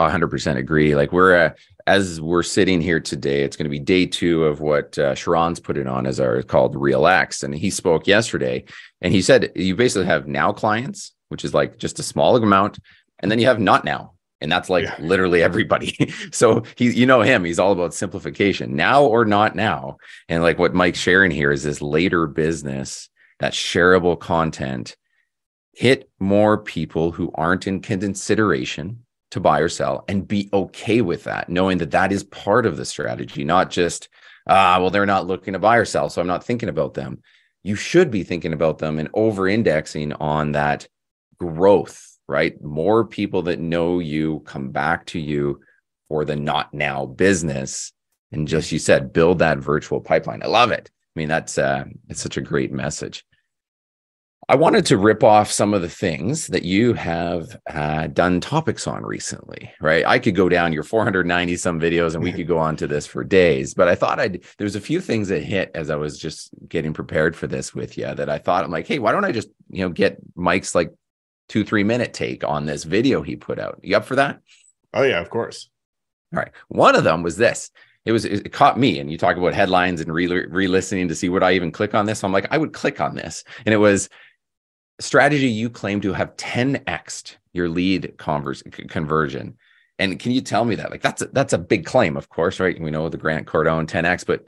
100% 0.08 0.58
agree. 0.58 0.96
Like 0.96 1.12
we're 1.12 1.36
uh, 1.36 1.50
as 1.88 2.22
we're 2.22 2.44
sitting 2.44 2.82
here 2.82 3.00
today, 3.00 3.44
it's 3.44 3.58
going 3.58 3.66
to 3.66 3.70
be 3.70 3.80
day 3.80 4.06
two 4.06 4.46
of 4.46 4.62
what 4.62 4.98
uh, 5.00 5.16
Sharran's 5.16 5.60
put 5.60 5.78
it 5.78 5.88
on 5.88 6.06
as 6.06 6.20
our 6.20 6.44
called 6.44 6.76
Real 6.76 7.08
X, 7.08 7.42
and 7.42 7.54
he 7.54 7.72
spoke 7.72 8.06
yesterday, 8.06 8.64
and 9.02 9.12
he 9.12 9.22
said 9.22 9.52
you 9.56 9.76
basically 9.76 10.06
have 10.06 10.28
now 10.28 10.54
clients, 10.54 11.14
which 11.30 11.44
is 11.44 11.54
like 11.54 11.80
just 11.80 11.98
a 11.98 12.04
small 12.04 12.36
amount, 12.36 12.78
and 13.20 13.32
then 13.32 13.40
you 13.40 13.48
have 13.48 13.60
not 13.60 13.86
now, 13.86 14.14
and 14.40 14.52
that's 14.52 14.70
like 14.70 14.84
yeah. 14.84 14.96
literally 15.00 15.42
everybody. 15.42 16.14
so 16.32 16.64
he, 16.76 16.92
you 16.92 17.08
know 17.08 17.22
him, 17.22 17.44
he's 17.44 17.60
all 17.60 17.72
about 17.72 17.96
simplification, 17.96 18.76
now 18.76 19.04
or 19.04 19.26
not 19.26 19.56
now, 19.56 19.98
and 20.28 20.44
like 20.44 20.60
what 20.60 20.76
Mike's 20.76 21.00
sharing 21.00 21.32
here 21.32 21.52
is 21.52 21.64
this 21.64 21.82
later 21.82 22.28
business, 22.28 23.10
that 23.40 23.54
shareable 23.54 24.20
content, 24.20 24.96
hit 25.74 26.08
more 26.20 26.58
people 26.58 27.12
who 27.12 27.32
aren't 27.34 27.66
in 27.66 27.80
consideration 27.80 29.04
to 29.32 29.40
buy 29.40 29.60
or 29.60 29.70
sell 29.70 30.06
and 30.08 30.28
be 30.28 30.50
okay 30.54 31.02
with 31.02 31.24
that, 31.26 31.50
knowing 31.50 31.78
that 31.80 31.92
that 31.92 32.12
is 32.12 32.24
part 32.24 32.66
of 32.66 32.78
the 32.78 32.86
strategy, 32.86 33.44
not 33.44 33.70
just, 33.70 34.10
ah, 34.48 34.78
well, 34.80 34.90
they're 34.90 35.06
not 35.06 35.28
looking 35.28 35.54
to 35.54 35.60
buy 35.60 35.78
or 35.78 35.86
sell. 35.86 36.10
So 36.10 36.22
I'm 36.22 36.28
not 36.28 36.44
thinking 36.44 36.70
about 36.70 36.94
them. 36.96 37.22
You 37.64 37.76
should 37.76 38.10
be 38.10 38.24
thinking 38.24 38.54
about 38.54 38.80
them 38.80 39.00
and 39.00 39.10
over 39.14 39.48
indexing 39.48 40.14
on 40.14 40.54
that 40.54 40.88
growth, 41.40 42.18
right? 42.28 42.60
More 42.64 43.06
people 43.06 43.44
that 43.44 43.60
know 43.60 44.00
you 44.00 44.42
come 44.46 44.70
back 44.70 45.06
to 45.08 45.20
you 45.20 45.62
for 46.08 46.26
the 46.26 46.36
not 46.36 46.74
now 46.74 47.06
business. 47.06 47.92
And 48.32 48.48
just 48.48 48.72
you 48.72 48.80
said, 48.80 49.14
build 49.14 49.40
that 49.40 49.58
virtual 49.58 50.02
pipeline. 50.02 50.42
I 50.44 50.48
love 50.48 50.72
it. 50.72 50.90
I 51.16 51.20
mean, 51.20 51.30
that's 51.30 51.58
uh, 51.58 51.86
it's 52.08 52.22
such 52.22 52.38
a 52.38 52.42
great 52.42 52.72
message. 52.72 53.26
I 54.50 54.56
wanted 54.56 54.88
to 54.88 54.98
rip 54.98 55.24
off 55.24 55.52
some 55.52 55.76
of 55.76 55.84
the 55.84 55.90
things 55.90 56.48
that 56.48 56.64
you 56.64 56.96
have 56.96 57.56
uh, 57.72 58.08
done 58.08 58.42
topics 58.42 58.88
on 58.88 59.06
recently, 59.06 59.72
right? 59.80 60.04
I 60.04 60.18
could 60.18 60.34
go 60.34 60.50
down 60.50 60.74
your 60.74 60.82
490 60.82 61.56
some 61.56 61.80
videos 61.80 62.16
and 62.16 62.24
we 62.24 62.34
could 62.34 62.48
go 62.48 62.58
on 62.58 62.76
to 62.78 62.88
this 62.88 63.06
for 63.06 63.24
days, 63.24 63.76
but 63.76 63.88
I 63.88 63.94
thought 63.94 64.20
I'd, 64.20 64.44
there's 64.58 64.76
a 64.76 64.82
few 64.82 65.02
things 65.02 65.28
that 65.28 65.44
hit 65.44 65.70
as 65.76 65.92
I 65.92 65.98
was 65.98 66.18
just 66.18 66.50
getting 66.68 66.94
prepared 66.94 67.36
for 67.36 67.46
this 67.46 67.76
with 67.76 67.96
you 67.96 68.12
that 68.16 68.28
I 68.28 68.40
thought 68.40 68.64
I'm 68.64 68.72
like, 68.72 68.88
hey, 68.88 68.98
why 68.98 69.12
don't 69.12 69.24
I 69.24 69.32
just, 69.32 69.50
you 69.70 69.84
know, 69.84 69.90
get 69.90 70.18
Mike's 70.34 70.74
like 70.74 70.96
two, 71.48 71.64
three 71.64 71.84
minute 71.84 72.16
take 72.16 72.44
on 72.44 72.66
this 72.66 72.86
video 72.86 73.22
he 73.22 73.36
put 73.36 73.60
out? 73.60 73.80
You 73.84 73.98
up 73.98 74.06
for 74.06 74.16
that? 74.16 74.40
Oh, 74.96 75.04
yeah, 75.04 75.22
of 75.22 75.30
course. 75.30 75.70
All 76.34 76.40
right. 76.40 76.52
One 76.70 76.96
of 76.96 77.04
them 77.04 77.22
was 77.22 77.38
this 77.38 77.70
it 78.06 78.12
was 78.12 78.26
it 78.26 78.52
caught 78.52 78.80
me 78.80 79.00
and 79.00 79.12
you 79.12 79.18
talk 79.18 79.38
about 79.38 79.54
headlines 79.54 80.02
and 80.02 80.12
re 80.14 80.68
listening 80.68 81.08
to 81.08 81.16
see 81.16 81.30
would 81.30 81.44
i 81.44 81.52
even 81.52 81.72
click 81.72 81.94
on 81.94 82.06
this 82.06 82.20
so 82.20 82.28
i'm 82.28 82.32
like 82.32 82.48
i 82.50 82.58
would 82.58 82.74
click 82.74 83.02
on 83.02 83.16
this 83.16 83.44
and 83.66 83.74
it 83.74 83.78
was 83.78 84.10
strategy 85.00 85.48
you 85.48 85.70
claim 85.70 86.02
to 86.02 86.14
have 86.14 86.36
10x 86.38 87.36
your 87.54 87.70
lead 87.70 88.18
converse, 88.18 88.62
conversion. 88.90 89.58
And 89.98 90.20
can 90.20 90.32
you 90.32 90.42
tell 90.42 90.66
me 90.66 90.76
that? 90.76 90.92
Like 90.92 91.02
that's 91.02 91.22
a, 91.22 91.28
that's 91.28 91.54
a 91.54 91.58
big 91.58 91.86
claim, 91.86 92.16
of 92.16 92.30
course, 92.30 92.60
right? 92.60 92.80
We 92.80 92.92
know 92.92 93.10
the 93.10 93.18
Grant 93.18 93.48
Cardone 93.48 93.88
10x, 93.88 94.26
but 94.26 94.46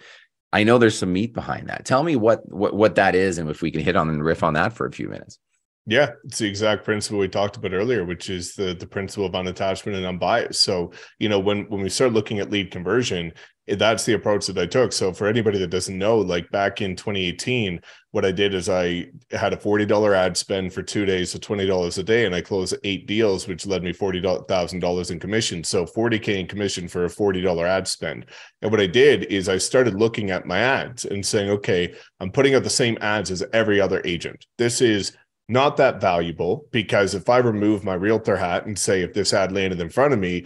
I 0.54 0.64
know 0.64 0.78
there's 0.78 0.98
some 0.98 1.14
meat 1.14 1.34
behind 1.34 1.70
that. 1.70 1.86
Tell 1.86 2.04
me 2.04 2.16
what 2.16 2.48
what 2.50 2.76
what 2.76 2.96
that 2.96 3.16
is, 3.16 3.38
and 3.38 3.50
if 3.50 3.62
we 3.62 3.72
can 3.72 3.82
hit 3.82 3.96
on 3.96 4.10
and 4.10 4.24
riff 4.24 4.44
on 4.44 4.54
that 4.54 4.74
for 4.74 4.86
a 4.86 4.92
few 4.92 5.08
minutes. 5.08 5.40
Yeah, 5.88 6.12
it's 6.26 6.38
the 6.38 6.48
exact 6.48 6.86
principle 6.86 7.20
we 7.20 7.28
talked 7.28 7.58
about 7.58 7.74
earlier, 7.74 8.06
which 8.06 8.30
is 8.30 8.54
the 8.54 8.74
the 8.74 8.88
principle 8.88 9.26
of 9.26 9.34
unattachment 9.34 9.96
and 9.96 10.06
unbiased. 10.06 10.62
So, 10.62 10.92
you 11.20 11.28
know, 11.28 11.40
when 11.40 11.64
when 11.70 11.82
we 11.82 11.90
start 11.90 12.14
looking 12.14 12.40
at 12.40 12.52
lead 12.52 12.72
conversion, 12.72 13.34
that's 13.78 14.06
the 14.06 14.14
approach 14.14 14.48
that 14.48 14.58
I 14.58 14.66
took. 14.66 14.92
So 14.92 15.14
for 15.14 15.28
anybody 15.28 15.58
that 15.60 15.70
doesn't 15.70 15.98
know, 15.98 16.18
like 16.18 16.50
back 16.52 16.82
in 16.82 16.96
2018, 16.96 17.82
what 18.12 18.26
I 18.26 18.32
did 18.32 18.54
is 18.54 18.70
I 18.70 19.08
had 19.32 19.54
a 19.54 19.58
$40 19.58 20.16
ad 20.16 20.36
spend 20.36 20.74
for 20.74 20.84
two 20.84 21.06
days, 21.06 21.32
so 21.32 21.40
$20 21.40 21.98
a 21.98 22.04
day, 22.04 22.26
and 22.26 22.36
I 22.36 22.42
closed 22.42 22.76
eight 22.84 23.08
deals, 23.08 23.48
which 23.48 23.66
led 23.66 23.84
me 23.84 23.94
$40,000 23.94 25.12
in 25.12 25.20
commission. 25.20 25.64
So 25.64 25.86
40K 25.86 26.40
in 26.40 26.48
commission 26.48 26.88
for 26.88 27.06
a 27.06 27.10
$40 27.10 27.68
ad 27.68 27.88
spend. 27.88 28.26
And 28.62 28.72
what 28.72 28.82
I 28.82 28.88
did 28.88 29.26
is 29.26 29.48
I 29.48 29.58
started 29.58 29.96
looking 29.96 30.32
at 30.32 30.46
my 30.46 30.60
ads 30.60 31.06
and 31.06 31.26
saying, 31.26 31.50
okay, 31.50 31.94
I'm 32.20 32.32
putting 32.32 32.56
out 32.56 32.64
the 32.64 32.70
same 32.70 32.98
ads 33.02 33.32
as 33.32 33.44
every 33.54 33.80
other 33.80 34.02
agent. 34.06 34.46
This 34.58 34.82
is 34.82 35.16
not 35.48 35.78
that 35.78 36.00
valuable 36.00 36.66
because 36.72 37.14
if 37.14 37.30
I 37.30 37.38
remove 37.38 37.84
my 37.84 37.94
realtor 37.94 38.38
hat 38.38 38.66
and 38.66 38.78
say, 38.78 39.02
if 39.02 39.14
this 39.14 39.34
ad 39.34 39.52
landed 39.52 39.80
in 39.80 39.90
front 39.90 40.14
of 40.14 40.20
me, 40.20 40.46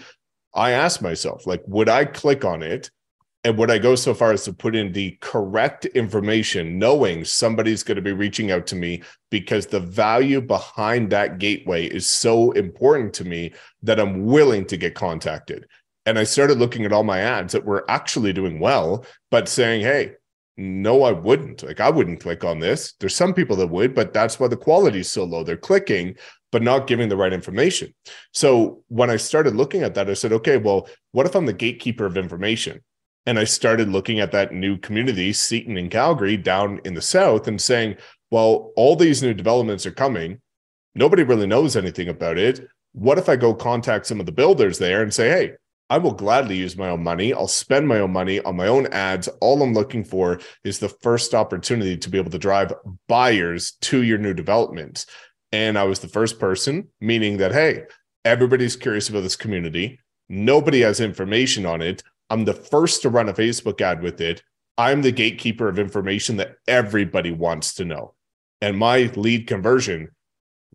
I 0.54 0.72
ask 0.72 1.02
myself, 1.02 1.46
like, 1.46 1.62
would 1.68 1.90
I 1.90 2.06
click 2.06 2.46
on 2.46 2.64
it 2.64 2.90
and 3.46 3.60
would 3.60 3.70
I 3.70 3.78
go 3.78 3.94
so 3.94 4.16
far 4.16 4.32
as 4.32 4.44
to 4.46 4.54
put 4.54 4.76
in 4.76 4.92
the 4.92 5.16
correct 5.22 5.86
information, 5.86 6.80
knowing 6.80 7.24
somebody's 7.24 7.84
going 7.84 7.96
to 7.96 8.02
be 8.02 8.12
reaching 8.12 8.50
out 8.50 8.66
to 8.68 8.76
me 8.76 9.04
because 9.30 9.68
the 9.68 9.80
value 9.80 10.42
behind 10.42 11.12
that 11.12 11.38
gateway 11.38 11.86
is 11.86 12.08
so 12.08 12.54
important 12.54 13.14
to 13.14 13.24
me 13.24 13.54
that 13.84 14.00
I'm 14.00 14.26
willing 14.26 14.66
to 14.66 14.78
get 14.78 14.96
contacted? 14.96 15.68
And 16.08 16.18
I 16.18 16.24
started 16.24 16.58
looking 16.58 16.86
at 16.86 16.92
all 16.92 17.04
my 17.04 17.20
ads 17.20 17.54
that 17.54 17.66
were 17.66 17.86
actually 17.88 18.34
doing 18.34 18.60
well, 18.60 19.06
but 19.30 19.48
saying, 19.48 19.82
hey, 19.82 20.14
no, 20.58 21.04
I 21.04 21.12
wouldn't. 21.12 21.62
Like, 21.62 21.80
I 21.80 21.92
wouldn't 21.92 22.22
click 22.22 22.44
on 22.44 22.60
this. 22.60 22.96
There's 23.00 23.16
some 23.16 23.36
people 23.36 23.58
that 23.58 23.68
would, 23.68 23.94
but 23.94 24.12
that's 24.12 24.40
why 24.40 24.48
the 24.48 24.58
quality 24.58 25.02
is 25.02 25.12
so 25.12 25.24
low. 25.24 25.44
They're 25.44 25.56
clicking, 25.56 26.16
but 26.52 26.64
not 26.64 26.88
giving 26.88 27.10
the 27.10 27.18
right 27.18 27.34
information. 27.34 27.94
So 28.34 28.82
when 28.88 29.12
I 29.12 29.18
started 29.18 29.56
looking 29.56 29.84
at 29.84 29.94
that, 29.94 30.10
I 30.10 30.16
said, 30.16 30.34
okay, 30.34 30.58
well, 30.58 30.88
what 31.12 31.28
if 31.28 31.36
I'm 31.36 31.46
the 31.46 31.54
gatekeeper 31.54 32.08
of 32.08 32.18
information? 32.18 32.82
And 33.26 33.40
I 33.40 33.44
started 33.44 33.90
looking 33.90 34.20
at 34.20 34.32
that 34.32 34.54
new 34.54 34.78
community, 34.78 35.34
Seton 35.34 35.78
and 35.78 35.90
Calgary, 35.90 36.38
down 36.38 36.80
in 36.86 36.94
the 36.94 37.02
south, 37.02 37.48
and 37.48 37.60
saying, 37.60 37.98
well, 38.32 38.72
all 38.76 38.96
these 38.96 39.24
new 39.24 39.34
developments 39.34 39.86
are 39.86 39.92
coming. 39.92 40.42
Nobody 40.94 41.24
really 41.24 41.48
knows 41.48 41.76
anything 41.76 42.08
about 42.08 42.38
it. 42.38 42.68
what 42.94 43.18
if 43.18 43.28
I 43.28 43.36
go 43.36 43.54
contact 43.54 44.06
some 44.06 44.22
of 44.22 44.26
the 44.26 44.32
builders 44.32 44.78
there 44.78 45.02
and 45.02 45.14
say, 45.14 45.30
hey, 45.30 45.52
I 45.90 45.98
will 46.00 46.14
gladly 46.14 46.56
use 46.56 46.78
my 46.78 46.90
own 46.90 47.04
money. 47.04 47.34
I'll 47.34 47.48
spend 47.48 47.88
my 47.88 48.00
own 48.00 48.12
money 48.12 48.40
on 48.42 48.56
my 48.56 48.68
own 48.68 48.88
ads. 48.88 49.28
All 49.40 49.62
I'm 49.62 49.74
looking 49.74 50.04
for 50.04 50.40
is 50.64 50.80
the 50.80 50.90
first 50.90 51.36
opportunity 51.36 51.98
to 51.98 52.10
be 52.10 52.18
able 52.18 52.32
to 52.32 52.40
drive 52.40 52.74
buyers 53.08 53.74
to 53.82 54.02
your 54.02 54.18
new 54.18 54.34
developments. 54.34 55.06
And 55.52 55.78
I 55.78 55.84
was 55.84 56.00
the 56.00 56.08
first 56.08 56.40
person, 56.40 56.88
meaning 57.00 57.38
that, 57.38 57.52
hey, 57.52 57.84
everybody's 58.24 58.76
curious 58.76 59.10
about 59.10 59.22
this 59.22 59.36
community. 59.36 60.00
Nobody 60.28 60.82
has 60.82 61.00
information 61.00 61.66
on 61.68 61.82
it. 61.82 62.02
I'm 62.30 62.46
the 62.46 62.54
first 62.54 63.02
to 63.04 63.10
run 63.10 63.30
a 63.30 63.34
Facebook 63.34 63.82
ad 63.82 64.02
with 64.02 64.22
it. 64.22 64.44
I'm 64.78 65.02
the 65.02 65.12
gatekeeper 65.12 65.68
of 65.68 65.80
information 65.80 66.38
that 66.38 66.56
everybody 66.68 67.32
wants 67.32 67.76
to 67.76 67.86
know. 67.86 68.14
And 68.62 68.78
my 68.78 69.12
lead 69.16 69.48
conversion 69.48 70.10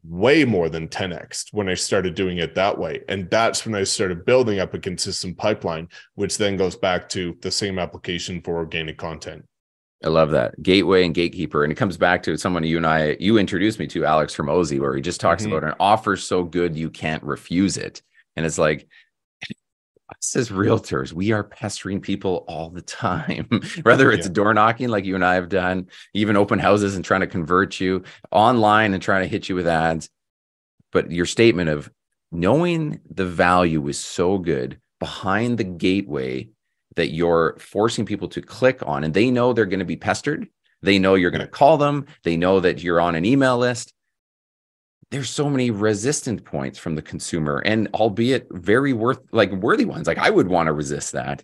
way 0.02 0.44
more 0.44 0.68
than 0.68 0.88
10x 0.88 1.46
when 1.52 1.68
I 1.68 1.74
started 1.74 2.14
doing 2.14 2.38
it 2.38 2.54
that 2.54 2.78
way. 2.78 3.02
And 3.08 3.28
that's 3.30 3.66
when 3.66 3.74
I 3.74 3.84
started 3.84 4.24
building 4.24 4.58
up 4.58 4.72
a 4.72 4.78
consistent 4.78 5.36
pipeline, 5.36 5.88
which 6.14 6.38
then 6.38 6.56
goes 6.56 6.76
back 6.76 7.08
to 7.10 7.36
the 7.42 7.50
same 7.50 7.78
application 7.78 8.40
for 8.40 8.56
organic 8.56 8.96
content. 8.96 9.44
I 10.02 10.08
love 10.08 10.30
that 10.30 10.62
gateway 10.62 11.04
and 11.04 11.14
gatekeeper. 11.14 11.62
And 11.62 11.70
it 11.70 11.76
comes 11.76 11.98
back 11.98 12.22
to 12.22 12.38
someone 12.38 12.64
you 12.64 12.78
and 12.78 12.86
I, 12.86 13.18
you 13.20 13.36
introduced 13.36 13.78
me 13.78 13.86
to 13.88 14.06
Alex 14.06 14.34
Hormozi, 14.34 14.80
where 14.80 14.94
he 14.94 15.02
just 15.02 15.20
talks 15.20 15.42
mm-hmm. 15.42 15.52
about 15.52 15.68
an 15.68 15.76
offer 15.78 16.16
so 16.16 16.42
good 16.42 16.76
you 16.76 16.88
can't 16.88 17.22
refuse 17.22 17.76
it. 17.76 18.00
And 18.36 18.46
it's 18.46 18.58
like, 18.58 18.88
us 20.10 20.36
as 20.36 20.50
realtors, 20.50 21.12
we 21.12 21.32
are 21.32 21.44
pestering 21.44 22.00
people 22.00 22.44
all 22.48 22.70
the 22.70 22.82
time, 22.82 23.48
whether 23.82 24.10
it's 24.10 24.26
yeah. 24.26 24.32
door 24.32 24.54
knocking 24.54 24.88
like 24.88 25.04
you 25.04 25.14
and 25.14 25.24
I 25.24 25.34
have 25.34 25.48
done, 25.48 25.88
even 26.14 26.36
open 26.36 26.58
houses 26.58 26.96
and 26.96 27.04
trying 27.04 27.20
to 27.20 27.26
convert 27.26 27.80
you 27.80 28.04
online 28.30 28.94
and 28.94 29.02
trying 29.02 29.22
to 29.22 29.28
hit 29.28 29.48
you 29.48 29.54
with 29.54 29.66
ads. 29.66 30.10
But 30.92 31.10
your 31.10 31.26
statement 31.26 31.70
of 31.70 31.90
knowing 32.32 33.00
the 33.08 33.26
value 33.26 33.86
is 33.88 33.98
so 33.98 34.38
good 34.38 34.80
behind 34.98 35.58
the 35.58 35.64
gateway 35.64 36.48
that 36.96 37.12
you're 37.12 37.56
forcing 37.58 38.04
people 38.04 38.28
to 38.28 38.42
click 38.42 38.82
on, 38.84 39.04
and 39.04 39.14
they 39.14 39.30
know 39.30 39.52
they're 39.52 39.66
going 39.66 39.78
to 39.78 39.84
be 39.84 39.96
pestered. 39.96 40.48
They 40.82 40.98
know 40.98 41.14
you're 41.14 41.30
going 41.30 41.40
to 41.40 41.46
call 41.46 41.78
them. 41.78 42.06
They 42.24 42.36
know 42.36 42.60
that 42.60 42.82
you're 42.82 43.00
on 43.00 43.14
an 43.14 43.24
email 43.24 43.58
list 43.58 43.92
there's 45.10 45.30
so 45.30 45.50
many 45.50 45.70
resistant 45.70 46.44
points 46.44 46.78
from 46.78 46.94
the 46.94 47.02
consumer 47.02 47.58
and 47.64 47.88
albeit 47.94 48.46
very 48.50 48.92
worth 48.92 49.20
like 49.32 49.50
worthy 49.52 49.84
ones 49.84 50.06
like 50.06 50.18
i 50.18 50.30
would 50.30 50.48
want 50.48 50.66
to 50.66 50.72
resist 50.72 51.12
that 51.12 51.42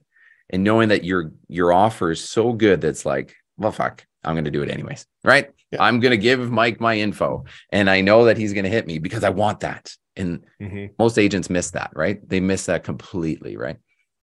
and 0.51 0.63
knowing 0.63 0.89
that 0.89 1.05
your 1.05 1.33
your 1.49 1.73
offer 1.73 2.11
is 2.11 2.23
so 2.23 2.53
good 2.53 2.81
that's 2.81 3.05
like 3.05 3.35
well 3.57 3.73
fuck 3.73 4.07
i'm 4.25 4.35
going 4.35 4.45
to 4.45 4.51
do 4.51 4.63
it 4.63 4.71
anyways 4.71 5.07
right 5.25 5.51
yeah. 5.71 5.83
i'm 5.83 6.01
going 6.01 6.13
to 6.13 6.17
give 6.17 6.51
mike 6.51 6.81
my 6.81 6.97
info 6.97 7.45
and 7.71 7.91
i 7.91 8.01
know 8.01 8.25
that 8.25 8.39
he's 8.39 8.53
going 8.53 8.65
to 8.65 8.71
hit 8.71 8.87
me 8.87 8.99
because 8.99 9.25
i 9.25 9.31
want 9.31 9.61
that 9.61 9.93
and 10.17 10.45
mm-hmm. 10.61 10.87
most 10.99 11.19
agents 11.19 11.51
miss 11.51 11.73
that 11.73 11.91
right 11.95 12.27
they 12.29 12.41
miss 12.41 12.67
that 12.67 12.85
completely 12.85 13.57
right 13.57 13.77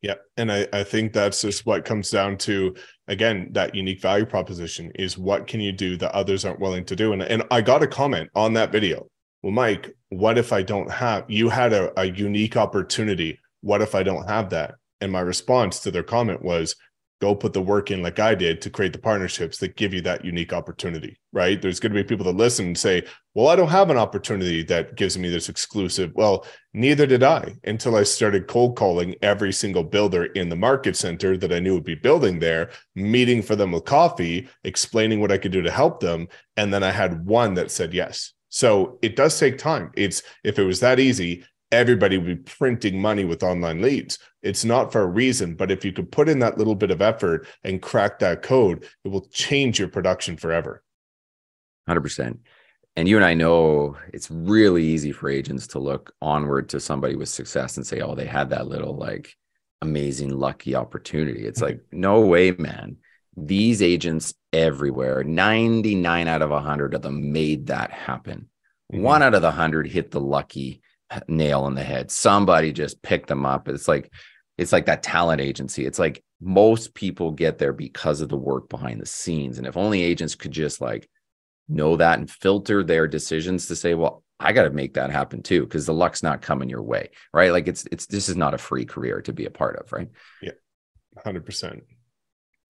yeah. 0.02 0.14
And 0.38 0.50
I, 0.50 0.66
I 0.72 0.82
think 0.82 1.12
that's 1.12 1.42
just 1.42 1.66
what 1.66 1.84
comes 1.84 2.08
down 2.08 2.38
to, 2.38 2.74
again, 3.08 3.50
that 3.52 3.74
unique 3.74 4.00
value 4.00 4.24
proposition 4.24 4.90
is 4.94 5.18
what 5.18 5.46
can 5.46 5.60
you 5.60 5.72
do 5.72 5.98
that 5.98 6.12
others 6.12 6.46
aren't 6.46 6.58
willing 6.58 6.86
to 6.86 6.96
do? 6.96 7.12
And, 7.12 7.20
and 7.20 7.42
I 7.50 7.60
got 7.60 7.82
a 7.82 7.86
comment 7.86 8.30
on 8.34 8.54
that 8.54 8.72
video 8.72 9.10
well, 9.42 9.52
Mike, 9.52 9.96
what 10.10 10.38
if 10.38 10.52
I 10.52 10.62
don't 10.62 10.90
have, 10.90 11.24
you 11.28 11.48
had 11.48 11.72
a, 11.72 11.98
a 12.00 12.06
unique 12.06 12.56
opportunity. 12.56 13.38
What 13.62 13.82
if 13.82 13.94
I 13.94 14.02
don't 14.02 14.28
have 14.28 14.50
that? 14.50 14.74
And 15.00 15.10
my 15.10 15.20
response 15.20 15.80
to 15.80 15.90
their 15.90 16.02
comment 16.02 16.42
was, 16.42 16.74
go 17.20 17.34
put 17.34 17.52
the 17.52 17.60
work 17.60 17.90
in 17.90 18.02
like 18.02 18.18
I 18.18 18.34
did 18.34 18.62
to 18.62 18.70
create 18.70 18.94
the 18.94 18.98
partnerships 18.98 19.58
that 19.58 19.76
give 19.76 19.92
you 19.92 20.00
that 20.02 20.24
unique 20.24 20.54
opportunity, 20.54 21.18
right? 21.32 21.60
There's 21.60 21.78
going 21.78 21.92
to 21.92 22.02
be 22.02 22.06
people 22.06 22.24
that 22.24 22.36
listen 22.36 22.68
and 22.68 22.78
say, 22.78 23.02
well, 23.34 23.48
I 23.48 23.56
don't 23.56 23.68
have 23.68 23.90
an 23.90 23.98
opportunity 23.98 24.62
that 24.64 24.96
gives 24.96 25.18
me 25.18 25.28
this 25.28 25.50
exclusive. 25.50 26.12
Well, 26.14 26.46
neither 26.72 27.06
did 27.06 27.22
I 27.22 27.56
until 27.64 27.96
I 27.96 28.04
started 28.04 28.48
cold 28.48 28.76
calling 28.76 29.14
every 29.20 29.52
single 29.52 29.84
builder 29.84 30.24
in 30.24 30.48
the 30.48 30.56
market 30.56 30.96
center 30.96 31.36
that 31.36 31.52
I 31.52 31.60
knew 31.60 31.74
would 31.74 31.84
be 31.84 31.94
building 31.94 32.38
there, 32.38 32.70
meeting 32.94 33.42
for 33.42 33.54
them 33.54 33.72
with 33.72 33.84
coffee, 33.84 34.48
explaining 34.64 35.20
what 35.20 35.32
I 35.32 35.38
could 35.38 35.52
do 35.52 35.62
to 35.62 35.70
help 35.70 36.00
them. 36.00 36.26
And 36.56 36.72
then 36.72 36.82
I 36.82 36.90
had 36.90 37.26
one 37.26 37.54
that 37.54 37.70
said 37.70 37.92
yes. 37.92 38.32
So 38.50 38.98
it 39.00 39.16
does 39.16 39.38
take 39.38 39.58
time. 39.58 39.90
It's 39.96 40.22
if 40.44 40.58
it 40.58 40.64
was 40.64 40.80
that 40.80 41.00
easy, 41.00 41.44
everybody 41.72 42.18
would 42.18 42.26
be 42.26 42.36
printing 42.36 43.00
money 43.00 43.24
with 43.24 43.42
online 43.42 43.80
leads. 43.80 44.18
It's 44.42 44.64
not 44.64 44.92
for 44.92 45.02
a 45.02 45.06
reason, 45.06 45.54
but 45.54 45.70
if 45.70 45.84
you 45.84 45.92
could 45.92 46.10
put 46.10 46.28
in 46.28 46.40
that 46.40 46.58
little 46.58 46.74
bit 46.74 46.90
of 46.90 47.00
effort 47.00 47.46
and 47.64 47.80
crack 47.80 48.18
that 48.18 48.42
code, 48.42 48.84
it 49.04 49.08
will 49.08 49.26
change 49.28 49.78
your 49.78 49.88
production 49.88 50.36
forever. 50.36 50.82
100%. 51.88 52.38
And 52.96 53.08
you 53.08 53.16
and 53.16 53.24
I 53.24 53.34
know 53.34 53.96
it's 54.12 54.30
really 54.30 54.84
easy 54.84 55.12
for 55.12 55.30
agents 55.30 55.68
to 55.68 55.78
look 55.78 56.12
onward 56.20 56.68
to 56.70 56.80
somebody 56.80 57.14
with 57.14 57.28
success 57.28 57.76
and 57.76 57.86
say, 57.86 58.00
oh, 58.00 58.16
they 58.16 58.26
had 58.26 58.50
that 58.50 58.66
little 58.66 58.96
like 58.96 59.36
amazing 59.80 60.36
lucky 60.36 60.74
opportunity. 60.74 61.46
It's 61.46 61.60
mm-hmm. 61.60 61.66
like, 61.66 61.80
no 61.92 62.20
way, 62.20 62.50
man 62.50 62.96
these 63.36 63.82
agents 63.82 64.34
everywhere. 64.52 65.24
99 65.24 66.28
out 66.28 66.42
of 66.42 66.50
100 66.50 66.94
of 66.94 67.02
them 67.02 67.32
made 67.32 67.66
that 67.66 67.90
happen. 67.90 68.48
Mm-hmm. 68.92 69.02
one 69.02 69.22
out 69.22 69.34
of 69.34 69.42
the 69.42 69.48
100 69.48 69.86
hit 69.86 70.10
the 70.10 70.20
lucky 70.20 70.82
nail 71.28 71.66
in 71.68 71.74
the 71.74 71.82
head. 71.84 72.10
Somebody 72.10 72.72
just 72.72 73.02
picked 73.02 73.28
them 73.28 73.46
up. 73.46 73.68
It's 73.68 73.86
like 73.86 74.12
it's 74.58 74.72
like 74.72 74.86
that 74.86 75.02
talent 75.02 75.40
agency. 75.40 75.86
It's 75.86 75.98
like 75.98 76.22
most 76.40 76.92
people 76.94 77.30
get 77.30 77.58
there 77.58 77.72
because 77.72 78.20
of 78.20 78.28
the 78.28 78.36
work 78.36 78.68
behind 78.68 79.00
the 79.00 79.06
scenes. 79.06 79.58
And 79.58 79.66
if 79.66 79.76
only 79.76 80.02
agents 80.02 80.34
could 80.34 80.50
just 80.50 80.80
like 80.80 81.08
know 81.70 81.96
that 81.96 82.18
and 82.18 82.30
filter 82.30 82.82
their 82.82 83.06
decisions 83.06 83.66
to 83.66 83.76
say 83.76 83.94
well 83.94 84.22
i 84.40 84.52
got 84.52 84.64
to 84.64 84.70
make 84.70 84.94
that 84.94 85.10
happen 85.10 85.42
too 85.42 85.62
because 85.62 85.86
the 85.86 85.94
luck's 85.94 86.22
not 86.22 86.42
coming 86.42 86.68
your 86.68 86.82
way 86.82 87.08
right? 87.32 87.52
Like 87.52 87.68
it's 87.68 87.86
it's 87.92 88.06
this 88.06 88.28
is 88.28 88.36
not 88.36 88.54
a 88.54 88.58
free 88.58 88.84
career 88.84 89.22
to 89.22 89.32
be 89.32 89.46
a 89.46 89.50
part 89.50 89.78
of 89.78 89.92
right? 89.92 90.08
Yeah. 90.42 90.52
100% 91.24 91.82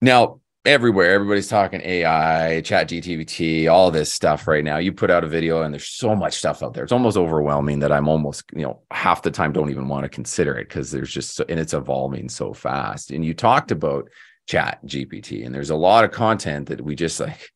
now 0.01 0.39
everywhere. 0.65 1.11
Everybody's 1.11 1.47
talking 1.47 1.81
ai 1.81 2.61
chat 2.61 2.87
gpt 2.87 3.71
all 3.71 3.89
this 3.89 4.13
stuff 4.13 4.47
right 4.47 4.63
now. 4.63 4.77
You 4.77 4.91
put 4.91 5.09
out 5.09 5.23
a 5.23 5.27
video 5.27 5.63
and 5.63 5.73
there's 5.73 5.87
so 5.87 6.15
much 6.15 6.35
stuff 6.35 6.61
out 6.61 6.73
there. 6.73 6.83
It's 6.83 6.93
almost 6.93 7.17
overwhelming 7.17 7.79
that 7.79 7.91
i'm 7.91 8.07
almost 8.07 8.43
you 8.53 8.61
know 8.61 8.81
half 8.91 9.23
the 9.23 9.31
time 9.31 9.53
don't 9.53 9.71
even 9.71 9.87
want 9.87 10.03
to 10.03 10.09
consider 10.09 10.55
it 10.57 10.69
because 10.69 10.91
there's 10.91 11.11
just 11.11 11.35
so, 11.35 11.45
and 11.49 11.59
it's 11.59 11.73
evolving 11.73 12.29
so 12.29 12.53
fast. 12.53 13.11
And 13.11 13.25
you 13.25 13.33
talked 13.33 13.71
about 13.71 14.09
chat 14.47 14.83
gpt 14.85 15.45
and 15.45 15.53
there's 15.53 15.69
a 15.69 15.75
lot 15.75 16.03
of 16.03 16.11
content 16.11 16.67
that 16.67 16.81
we 16.81 16.95
just 16.95 17.19
like 17.19 17.51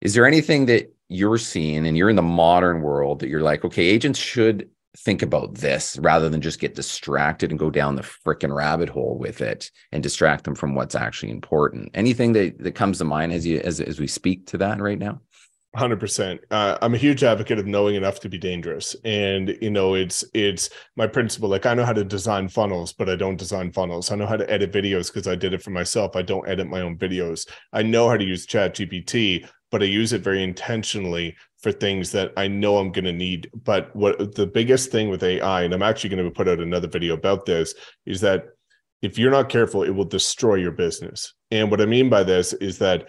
is 0.00 0.14
there 0.14 0.26
anything 0.26 0.66
that 0.66 0.94
you're 1.08 1.38
seeing 1.38 1.86
and 1.86 1.96
you're 1.96 2.10
in 2.10 2.16
the 2.16 2.22
modern 2.22 2.82
world 2.82 3.20
that 3.20 3.28
you're 3.28 3.42
like 3.42 3.64
okay 3.64 3.84
agents 3.84 4.18
should 4.18 4.68
think 4.96 5.22
about 5.22 5.54
this 5.54 5.98
rather 6.00 6.28
than 6.28 6.40
just 6.40 6.60
get 6.60 6.74
distracted 6.74 7.50
and 7.50 7.58
go 7.58 7.70
down 7.70 7.94
the 7.94 8.02
freaking 8.02 8.54
rabbit 8.54 8.88
hole 8.88 9.18
with 9.18 9.40
it 9.40 9.70
and 9.92 10.02
distract 10.02 10.44
them 10.44 10.54
from 10.54 10.74
what's 10.74 10.94
actually 10.94 11.30
important. 11.30 11.90
Anything 11.94 12.32
that, 12.32 12.58
that 12.58 12.74
comes 12.74 12.98
to 12.98 13.04
mind 13.04 13.32
as 13.32 13.46
you 13.46 13.60
as, 13.60 13.80
as 13.80 14.00
we 14.00 14.06
speak 14.06 14.46
to 14.46 14.58
that 14.58 14.80
right 14.80 14.98
now? 14.98 15.20
100% 15.76 16.38
uh, 16.50 16.78
i'm 16.80 16.94
a 16.94 16.98
huge 16.98 17.22
advocate 17.22 17.58
of 17.58 17.66
knowing 17.66 17.94
enough 17.94 18.20
to 18.20 18.28
be 18.28 18.38
dangerous. 18.38 18.96
And 19.04 19.56
you 19.60 19.70
know 19.70 19.94
it's 19.94 20.24
it's 20.32 20.70
my 20.96 21.06
principle 21.06 21.50
like 21.50 21.66
i 21.66 21.74
know 21.74 21.84
how 21.84 21.92
to 21.92 22.04
design 22.04 22.48
funnels 22.48 22.94
but 22.94 23.10
i 23.10 23.16
don't 23.16 23.36
design 23.36 23.70
funnels. 23.70 24.10
I 24.10 24.16
know 24.16 24.26
how 24.26 24.38
to 24.38 24.50
edit 24.50 24.72
videos 24.72 25.12
because 25.12 25.28
i 25.28 25.34
did 25.34 25.52
it 25.52 25.62
for 25.62 25.70
myself. 25.70 26.16
I 26.16 26.22
don't 26.22 26.48
edit 26.48 26.68
my 26.68 26.80
own 26.80 26.96
videos. 26.96 27.46
I 27.72 27.82
know 27.82 28.08
how 28.08 28.16
to 28.16 28.24
use 28.24 28.46
chat 28.46 28.74
gpt 28.74 29.46
but 29.70 29.82
i 29.82 29.86
use 29.86 30.14
it 30.14 30.22
very 30.22 30.42
intentionally 30.42 31.36
for 31.60 31.72
things 31.72 32.12
that 32.12 32.32
I 32.36 32.48
know 32.48 32.78
I'm 32.78 32.92
going 32.92 33.04
to 33.04 33.12
need. 33.12 33.50
But 33.64 33.94
what 33.94 34.34
the 34.34 34.46
biggest 34.46 34.90
thing 34.90 35.08
with 35.08 35.22
AI, 35.22 35.62
and 35.62 35.74
I'm 35.74 35.82
actually 35.82 36.10
going 36.10 36.24
to 36.24 36.30
put 36.30 36.48
out 36.48 36.60
another 36.60 36.88
video 36.88 37.14
about 37.14 37.46
this, 37.46 37.74
is 38.06 38.20
that 38.20 38.46
if 39.02 39.18
you're 39.18 39.30
not 39.30 39.48
careful, 39.48 39.82
it 39.82 39.90
will 39.90 40.04
destroy 40.04 40.56
your 40.56 40.72
business. 40.72 41.34
And 41.50 41.70
what 41.70 41.80
I 41.80 41.86
mean 41.86 42.08
by 42.08 42.22
this 42.22 42.52
is 42.52 42.78
that 42.78 43.08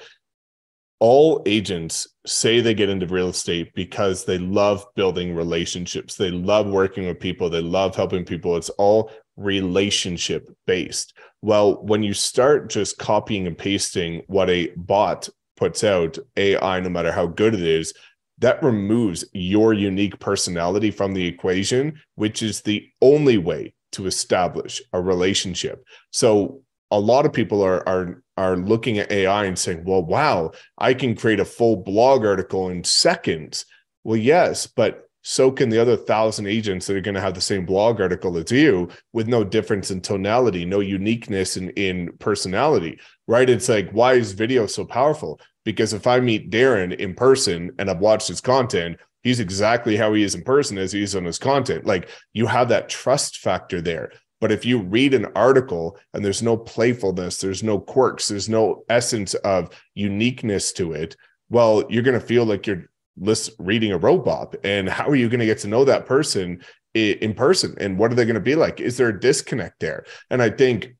all 1.00 1.42
agents 1.46 2.08
say 2.26 2.60
they 2.60 2.74
get 2.74 2.90
into 2.90 3.08
real 3.08 3.30
estate 3.30 3.74
because 3.74 4.26
they 4.26 4.38
love 4.38 4.86
building 4.96 5.34
relationships. 5.34 6.16
They 6.16 6.30
love 6.30 6.68
working 6.68 7.08
with 7.08 7.20
people. 7.20 7.50
They 7.50 7.62
love 7.62 7.96
helping 7.96 8.26
people. 8.26 8.58
It's 8.58 8.70
all 8.72 9.12
relationship 9.38 10.50
based. 10.68 11.14
Well, 11.42 11.82
when 11.84 12.04
you 12.04 12.14
start 12.14 12.70
just 12.70 12.98
copying 12.98 13.48
and 13.48 13.58
pasting 13.58 14.24
what 14.28 14.50
a 14.50 14.74
bot 14.76 15.30
puts 15.56 15.84
out, 15.84 16.18
AI, 16.36 16.80
no 16.82 16.90
matter 16.90 17.12
how 17.12 17.28
good 17.28 17.54
it 17.54 17.62
is, 17.62 17.94
that 18.40 18.64
removes 18.64 19.26
your 19.34 19.74
unique 19.74 20.20
personality 20.20 20.92
from 20.92 21.14
the 21.14 21.26
equation, 21.26 22.00
which 22.16 22.42
is 22.42 22.62
the 22.62 22.88
only 23.02 23.38
way 23.38 23.74
to 23.92 24.06
establish 24.06 24.82
a 24.94 25.02
relationship. 25.02 25.84
So 26.12 26.62
a 26.92 27.00
lot 27.00 27.26
of 27.26 27.34
people 27.34 27.62
are 27.62 27.88
are 27.88 28.24
are 28.38 28.58
looking 28.58 28.98
at 29.00 29.12
AI 29.12 29.46
and 29.46 29.58
saying, 29.58 29.84
"Well, 29.84 30.04
wow, 30.04 30.52
I 30.78 30.94
can 30.94 31.16
create 31.16 31.40
a 31.40 31.46
full 31.46 31.78
blog 31.78 32.26
article 32.26 32.70
in 32.70 32.84
seconds." 32.84 33.66
Well, 34.04 34.18
yes, 34.18 34.66
but 34.66 35.10
so 35.22 35.52
can 35.52 35.70
the 35.70 35.80
other 35.80 35.98
thousand 35.98 36.48
agents 36.48 36.88
that 36.88 36.96
are 36.96 37.02
going 37.02 37.16
to 37.16 37.22
have 37.22 37.34
the 37.34 37.42
same 37.42 37.66
blog 37.66 38.00
article 38.00 38.38
as 38.38 38.52
you 38.52 38.90
with 39.12 39.28
no 39.28 39.44
difference 39.44 39.92
in 39.92 40.02
tonality, 40.02 40.64
no 40.66 40.80
uniqueness 40.80 41.58
in, 41.58 41.70
in 41.72 42.10
personality, 42.20 43.00
right? 43.28 43.50
It's 43.50 43.68
like, 43.68 43.92
why 43.92 44.14
is 44.14 44.32
video 44.32 44.66
so 44.66 44.86
powerful? 44.86 45.42
Because 45.70 45.94
if 45.94 46.08
I 46.08 46.20
meet 46.20 46.50
Darren 46.50 46.96
in 46.96 47.14
person 47.14 47.72
and 47.78 47.92
I've 47.92 48.00
watched 48.00 48.28
his 48.28 48.42
content, 48.42 48.98
he's 49.22 49.40
exactly 49.40 49.96
how 49.96 50.16
he 50.16 50.24
is 50.24 50.34
in 50.34 50.42
person 50.42 50.80
as 50.80 50.92
he 50.92 51.04
is 51.04 51.16
on 51.16 51.26
his 51.26 51.38
content. 51.38 51.86
Like 51.86 52.10
you 52.34 52.48
have 52.48 52.70
that 52.70 52.90
trust 52.90 53.38
factor 53.38 53.80
there. 53.80 54.12
But 54.42 54.52
if 54.52 54.66
you 54.66 54.80
read 54.82 55.14
an 55.14 55.28
article 55.36 55.96
and 56.16 56.26
there's 56.26 56.42
no 56.42 56.58
playfulness, 56.58 57.38
there's 57.38 57.62
no 57.62 57.78
quirks, 57.80 58.28
there's 58.28 58.50
no 58.50 58.84
essence 58.90 59.36
of 59.36 59.70
uniqueness 59.94 60.74
to 60.74 60.94
it, 60.94 61.16
well, 61.52 61.84
you're 61.88 62.02
going 62.02 62.20
to 62.20 62.26
feel 62.26 62.46
like 62.46 62.66
you're 62.66 62.90
list 63.16 63.52
reading 63.60 63.92
a 63.92 63.98
robot. 64.00 64.56
And 64.64 64.90
how 64.90 65.08
are 65.08 65.16
you 65.16 65.30
going 65.30 65.40
to 65.40 65.46
get 65.46 65.60
to 65.60 65.68
know 65.68 65.86
that 65.86 66.08
person 66.08 66.64
in 66.96 67.36
person? 67.36 67.76
And 67.80 68.00
what 68.00 68.12
are 68.12 68.16
they 68.16 68.26
going 68.26 68.34
to 68.34 68.40
be 68.40 68.56
like? 68.56 68.80
Is 68.80 68.98
there 68.98 69.10
a 69.10 69.20
disconnect 69.20 69.82
there? 69.82 70.04
And 70.32 70.42
I 70.42 70.50
think 70.50 70.96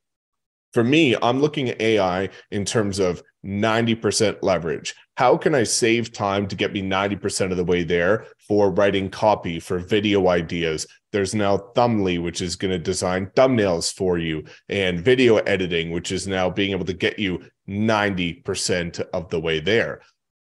for 0.72 0.84
me, 0.84 1.16
I'm 1.20 1.40
looking 1.40 1.70
at 1.70 1.80
AI 1.80 2.28
in 2.52 2.64
terms 2.64 3.00
of 3.00 3.20
90% 3.44 4.38
leverage. 4.42 4.94
How 5.16 5.36
can 5.36 5.54
I 5.54 5.64
save 5.64 6.12
time 6.12 6.46
to 6.48 6.56
get 6.56 6.72
me 6.72 6.82
90% 6.82 7.50
of 7.50 7.56
the 7.56 7.64
way 7.64 7.82
there 7.82 8.26
for 8.46 8.70
writing 8.70 9.10
copy, 9.10 9.60
for 9.60 9.78
video 9.78 10.28
ideas? 10.28 10.86
There's 11.12 11.34
now 11.34 11.56
Thumbly, 11.74 12.22
which 12.22 12.40
is 12.40 12.56
going 12.56 12.70
to 12.70 12.78
design 12.78 13.26
thumbnails 13.36 13.92
for 13.92 14.18
you, 14.18 14.44
and 14.68 15.04
video 15.04 15.36
editing, 15.38 15.90
which 15.90 16.12
is 16.12 16.26
now 16.26 16.48
being 16.50 16.70
able 16.70 16.84
to 16.86 16.92
get 16.92 17.18
you 17.18 17.42
90% 17.68 19.00
of 19.12 19.28
the 19.30 19.40
way 19.40 19.60
there. 19.60 20.00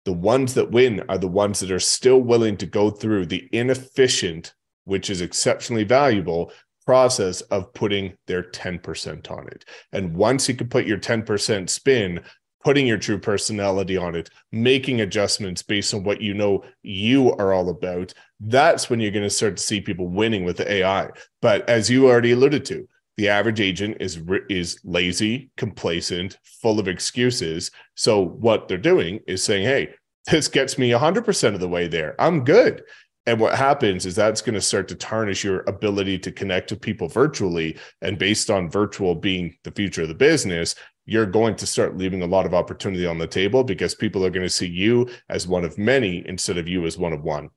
The 0.05 0.13
ones 0.13 0.55
that 0.55 0.71
win 0.71 1.03
are 1.09 1.17
the 1.17 1.27
ones 1.27 1.59
that 1.59 1.71
are 1.71 1.79
still 1.79 2.19
willing 2.19 2.57
to 2.57 2.65
go 2.65 2.89
through 2.89 3.27
the 3.27 3.47
inefficient, 3.51 4.53
which 4.85 5.09
is 5.09 5.21
exceptionally 5.21 5.83
valuable, 5.83 6.51
process 6.85 7.41
of 7.41 7.73
putting 7.73 8.13
their 8.27 8.43
10% 8.43 9.31
on 9.31 9.47
it. 9.47 9.65
And 9.91 10.15
once 10.15 10.49
you 10.49 10.55
can 10.55 10.67
put 10.67 10.87
your 10.87 10.97
10% 10.97 11.69
spin, 11.69 12.21
putting 12.63 12.87
your 12.87 12.97
true 12.97 13.19
personality 13.19 13.97
on 13.97 14.15
it, 14.15 14.29
making 14.51 15.01
adjustments 15.01 15.63
based 15.63 15.93
on 15.93 16.03
what 16.03 16.21
you 16.21 16.33
know 16.33 16.63
you 16.83 17.33
are 17.33 17.53
all 17.53 17.69
about, 17.69 18.13
that's 18.39 18.89
when 18.89 18.99
you're 18.99 19.11
going 19.11 19.23
to 19.23 19.29
start 19.29 19.57
to 19.57 19.63
see 19.63 19.81
people 19.81 20.07
winning 20.07 20.43
with 20.43 20.57
the 20.57 20.71
AI. 20.71 21.09
But 21.41 21.67
as 21.69 21.89
you 21.89 22.07
already 22.07 22.31
alluded 22.31 22.65
to, 22.65 22.87
the 23.17 23.29
average 23.29 23.59
agent 23.59 23.97
is 23.99 24.19
is 24.49 24.79
lazy, 24.83 25.51
complacent, 25.57 26.37
full 26.43 26.79
of 26.79 26.87
excuses. 26.87 27.69
So 27.95 28.23
what 28.23 28.67
they're 28.67 28.77
doing 28.77 29.19
is 29.27 29.43
saying, 29.43 29.65
"Hey, 29.65 29.89
this 30.31 30.47
gets 30.47 30.77
me 30.77 30.91
100% 30.91 31.53
of 31.53 31.59
the 31.59 31.67
way 31.67 31.87
there. 31.87 32.15
I'm 32.19 32.43
good." 32.43 32.83
And 33.31 33.39
what 33.39 33.55
happens 33.55 34.05
is 34.05 34.13
that's 34.13 34.41
going 34.41 34.55
to 34.55 34.61
start 34.61 34.89
to 34.89 34.95
tarnish 34.95 35.41
your 35.41 35.61
ability 35.61 36.19
to 36.19 36.33
connect 36.33 36.67
to 36.67 36.75
people 36.75 37.07
virtually. 37.07 37.77
And 38.01 38.17
based 38.17 38.49
on 38.49 38.69
virtual 38.69 39.15
being 39.15 39.55
the 39.63 39.71
future 39.71 40.01
of 40.01 40.09
the 40.09 40.13
business, 40.13 40.75
you're 41.05 41.25
going 41.25 41.55
to 41.55 41.65
start 41.65 41.95
leaving 41.95 42.23
a 42.23 42.27
lot 42.27 42.45
of 42.45 42.53
opportunity 42.53 43.05
on 43.05 43.19
the 43.19 43.27
table 43.27 43.63
because 43.63 43.95
people 43.95 44.25
are 44.25 44.29
going 44.29 44.45
to 44.45 44.49
see 44.49 44.67
you 44.67 45.07
as 45.29 45.47
one 45.47 45.63
of 45.63 45.77
many 45.77 46.27
instead 46.27 46.57
of 46.57 46.67
you 46.67 46.85
as 46.85 46.97
one 46.97 47.13
of 47.13 47.23
one. 47.23 47.51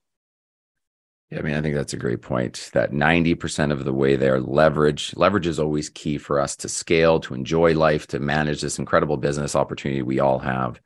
Yeah, 1.32 1.40
I 1.40 1.42
mean, 1.42 1.54
I 1.54 1.60
think 1.60 1.74
that's 1.74 1.92
a 1.92 1.96
great 1.96 2.22
point. 2.22 2.70
That 2.72 2.92
90% 2.92 3.72
of 3.72 3.84
the 3.84 3.92
way 3.92 4.14
there, 4.14 4.40
leverage, 4.40 5.12
leverage 5.16 5.48
is 5.48 5.58
always 5.58 5.88
key 5.88 6.18
for 6.18 6.38
us 6.38 6.54
to 6.54 6.68
scale, 6.68 7.18
to 7.18 7.34
enjoy 7.34 7.74
life, 7.74 8.06
to 8.08 8.20
manage 8.20 8.60
this 8.60 8.78
incredible 8.78 9.16
business 9.16 9.56
opportunity 9.56 10.02
we 10.02 10.20
all 10.20 10.38
have. 10.38 10.80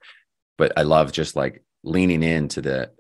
But 0.57 0.73
I 0.79 0.85
love 0.85 1.13
just 1.13 1.37
like 1.37 1.63
leaning 1.85 2.23
into 2.23 2.63
the 2.63 2.91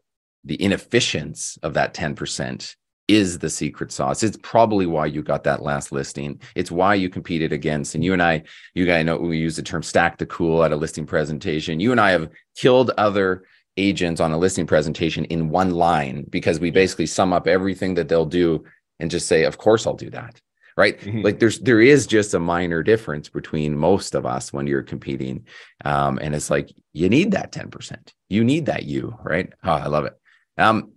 the 0.48 0.60
inefficiency 0.62 1.60
of 1.62 1.74
that 1.74 1.94
10% 1.94 2.74
is 3.06 3.38
the 3.38 3.50
secret 3.50 3.92
sauce. 3.92 4.22
It's 4.22 4.38
probably 4.42 4.86
why 4.86 5.06
you 5.06 5.22
got 5.22 5.44
that 5.44 5.62
last 5.62 5.92
listing. 5.92 6.40
It's 6.54 6.70
why 6.70 6.94
you 6.94 7.08
competed 7.08 7.52
against. 7.52 7.94
And 7.94 8.04
you 8.04 8.12
and 8.12 8.22
I, 8.22 8.42
you 8.74 8.84
guys 8.84 9.04
know 9.04 9.16
we 9.16 9.38
use 9.38 9.56
the 9.56 9.62
term 9.62 9.82
stack 9.82 10.18
the 10.18 10.26
cool 10.26 10.64
at 10.64 10.72
a 10.72 10.76
listing 10.76 11.06
presentation. 11.06 11.80
You 11.80 11.92
and 11.92 12.00
I 12.00 12.10
have 12.10 12.30
killed 12.56 12.90
other 12.98 13.44
agents 13.76 14.20
on 14.20 14.32
a 14.32 14.38
listing 14.38 14.66
presentation 14.66 15.24
in 15.26 15.50
one 15.50 15.70
line 15.70 16.26
because 16.28 16.60
we 16.60 16.70
basically 16.70 17.06
sum 17.06 17.32
up 17.32 17.46
everything 17.46 17.94
that 17.94 18.08
they'll 18.08 18.26
do 18.26 18.64
and 18.98 19.10
just 19.10 19.26
say, 19.26 19.44
of 19.44 19.58
course 19.58 19.86
I'll 19.86 19.94
do 19.94 20.10
that. 20.10 20.40
Right. 20.76 21.00
Mm-hmm. 21.00 21.22
Like 21.22 21.40
there's 21.40 21.58
there 21.58 21.80
is 21.80 22.06
just 22.06 22.34
a 22.34 22.38
minor 22.38 22.84
difference 22.84 23.28
between 23.28 23.76
most 23.76 24.14
of 24.14 24.24
us 24.24 24.52
when 24.52 24.68
you're 24.68 24.82
competing. 24.82 25.44
Um, 25.84 26.20
and 26.22 26.36
it's 26.36 26.50
like 26.50 26.70
you 26.92 27.08
need 27.08 27.32
that 27.32 27.50
10%. 27.50 27.96
You 28.28 28.44
need 28.44 28.66
that 28.66 28.84
you, 28.84 29.18
right? 29.22 29.52
Oh, 29.64 29.72
I 29.72 29.86
love 29.86 30.04
it. 30.04 30.16
Um, 30.58 30.92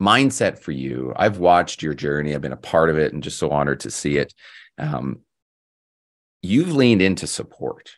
mindset 0.00 0.58
for 0.58 0.72
you. 0.72 1.12
I've 1.16 1.38
watched 1.38 1.82
your 1.82 1.94
journey. 1.94 2.34
I've 2.34 2.42
been 2.42 2.52
a 2.52 2.56
part 2.56 2.90
of 2.90 2.98
it 2.98 3.12
and 3.12 3.22
just 3.22 3.38
so 3.38 3.50
honored 3.50 3.80
to 3.80 3.90
see 3.90 4.18
it. 4.18 4.34
Um, 4.78 5.20
you've 6.42 6.74
leaned 6.74 7.02
into 7.02 7.26
support, 7.26 7.96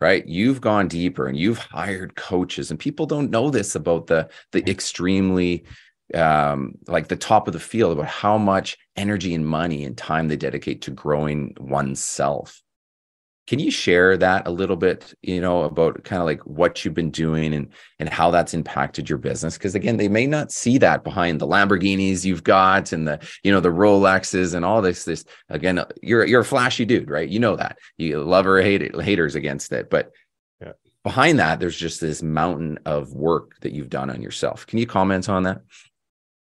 right? 0.00 0.26
You've 0.26 0.60
gone 0.60 0.88
deeper 0.88 1.26
and 1.26 1.38
you've 1.38 1.58
hired 1.58 2.14
coaches, 2.14 2.70
and 2.70 2.78
people 2.78 3.06
don't 3.06 3.30
know 3.30 3.50
this 3.50 3.74
about 3.74 4.06
the 4.06 4.28
the 4.52 4.68
extremely 4.70 5.64
um, 6.12 6.74
like 6.86 7.08
the 7.08 7.16
top 7.16 7.46
of 7.48 7.54
the 7.54 7.60
field 7.60 7.92
about 7.92 8.10
how 8.10 8.36
much 8.36 8.76
energy 8.96 9.34
and 9.34 9.46
money 9.46 9.84
and 9.84 9.96
time 9.96 10.28
they 10.28 10.36
dedicate 10.36 10.82
to 10.82 10.90
growing 10.90 11.56
oneself. 11.58 12.62
Can 13.46 13.58
you 13.58 13.70
share 13.70 14.16
that 14.16 14.46
a 14.46 14.50
little 14.50 14.76
bit, 14.76 15.12
you 15.20 15.38
know, 15.40 15.64
about 15.64 16.02
kind 16.04 16.20
of 16.20 16.26
like 16.26 16.40
what 16.46 16.82
you've 16.82 16.94
been 16.94 17.10
doing 17.10 17.52
and 17.52 17.68
and 17.98 18.08
how 18.08 18.30
that's 18.30 18.54
impacted 18.54 19.08
your 19.08 19.18
business? 19.18 19.58
Because 19.58 19.74
again, 19.74 19.98
they 19.98 20.08
may 20.08 20.26
not 20.26 20.50
see 20.50 20.78
that 20.78 21.04
behind 21.04 21.40
the 21.40 21.46
Lamborghinis 21.46 22.24
you've 22.24 22.44
got 22.44 22.92
and 22.92 23.06
the, 23.06 23.20
you 23.42 23.52
know, 23.52 23.60
the 23.60 23.68
Rolexes 23.68 24.54
and 24.54 24.64
all 24.64 24.80
this. 24.80 25.04
This 25.04 25.24
again, 25.50 25.84
you're 26.02 26.24
you're 26.24 26.40
a 26.40 26.44
flashy 26.44 26.86
dude, 26.86 27.10
right? 27.10 27.28
You 27.28 27.38
know 27.38 27.56
that. 27.56 27.78
You 27.98 28.22
love 28.24 28.46
or 28.46 28.62
hate 28.62 28.80
it, 28.80 28.98
haters 28.98 29.34
against 29.34 29.72
it. 29.72 29.90
But 29.90 30.12
yeah. 30.62 30.72
behind 31.02 31.38
that, 31.38 31.60
there's 31.60 31.76
just 31.76 32.00
this 32.00 32.22
mountain 32.22 32.78
of 32.86 33.12
work 33.12 33.60
that 33.60 33.72
you've 33.72 33.90
done 33.90 34.08
on 34.08 34.22
yourself. 34.22 34.66
Can 34.66 34.78
you 34.78 34.86
comment 34.86 35.28
on 35.28 35.42
that? 35.42 35.60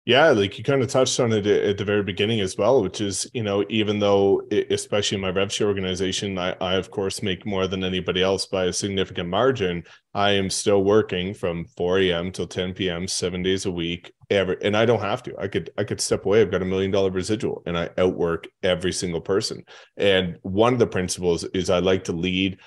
Yeah, 0.05 0.29
like 0.29 0.57
you 0.57 0.63
kind 0.63 0.81
of 0.81 0.87
touched 0.87 1.19
on 1.19 1.31
it 1.31 1.45
at 1.45 1.77
the 1.77 1.85
very 1.85 2.01
beginning 2.01 2.39
as 2.41 2.57
well, 2.57 2.81
which 2.81 3.01
is, 3.01 3.29
you 3.35 3.43
know, 3.43 3.63
even 3.69 3.99
though, 3.99 4.41
especially 4.71 5.15
in 5.15 5.21
my 5.21 5.31
RevShare 5.31 5.67
organization, 5.67 6.39
I, 6.39 6.55
I, 6.59 6.73
of 6.73 6.89
course 6.89 7.21
make 7.21 7.45
more 7.45 7.67
than 7.67 7.83
anybody 7.83 8.23
else 8.23 8.47
by 8.47 8.65
a 8.65 8.73
significant 8.73 9.29
margin. 9.29 9.83
I 10.15 10.31
am 10.31 10.49
still 10.49 10.83
working 10.83 11.35
from 11.35 11.65
4 11.77 11.99
a.m. 11.99 12.31
till 12.31 12.47
10 12.47 12.73
p.m., 12.73 13.07
seven 13.07 13.43
days 13.43 13.67
a 13.67 13.71
week. 13.71 14.11
Every, 14.31 14.57
and 14.63 14.75
I 14.75 14.87
don't 14.87 15.01
have 15.01 15.21
to. 15.23 15.37
I 15.37 15.47
could 15.47 15.69
I 15.77 15.83
could 15.83 16.01
step 16.01 16.25
away. 16.25 16.41
I've 16.41 16.49
got 16.51 16.63
a 16.63 16.65
million 16.65 16.89
dollar 16.89 17.11
residual, 17.11 17.61
and 17.67 17.77
I 17.77 17.89
outwork 17.99 18.47
every 18.63 18.93
single 18.93 19.21
person. 19.21 19.63
And 19.97 20.39
one 20.41 20.73
of 20.73 20.79
the 20.79 20.87
principles 20.87 21.43
is 21.43 21.69
I 21.69 21.77
like 21.77 22.05
to 22.05 22.11
lead, 22.13 22.57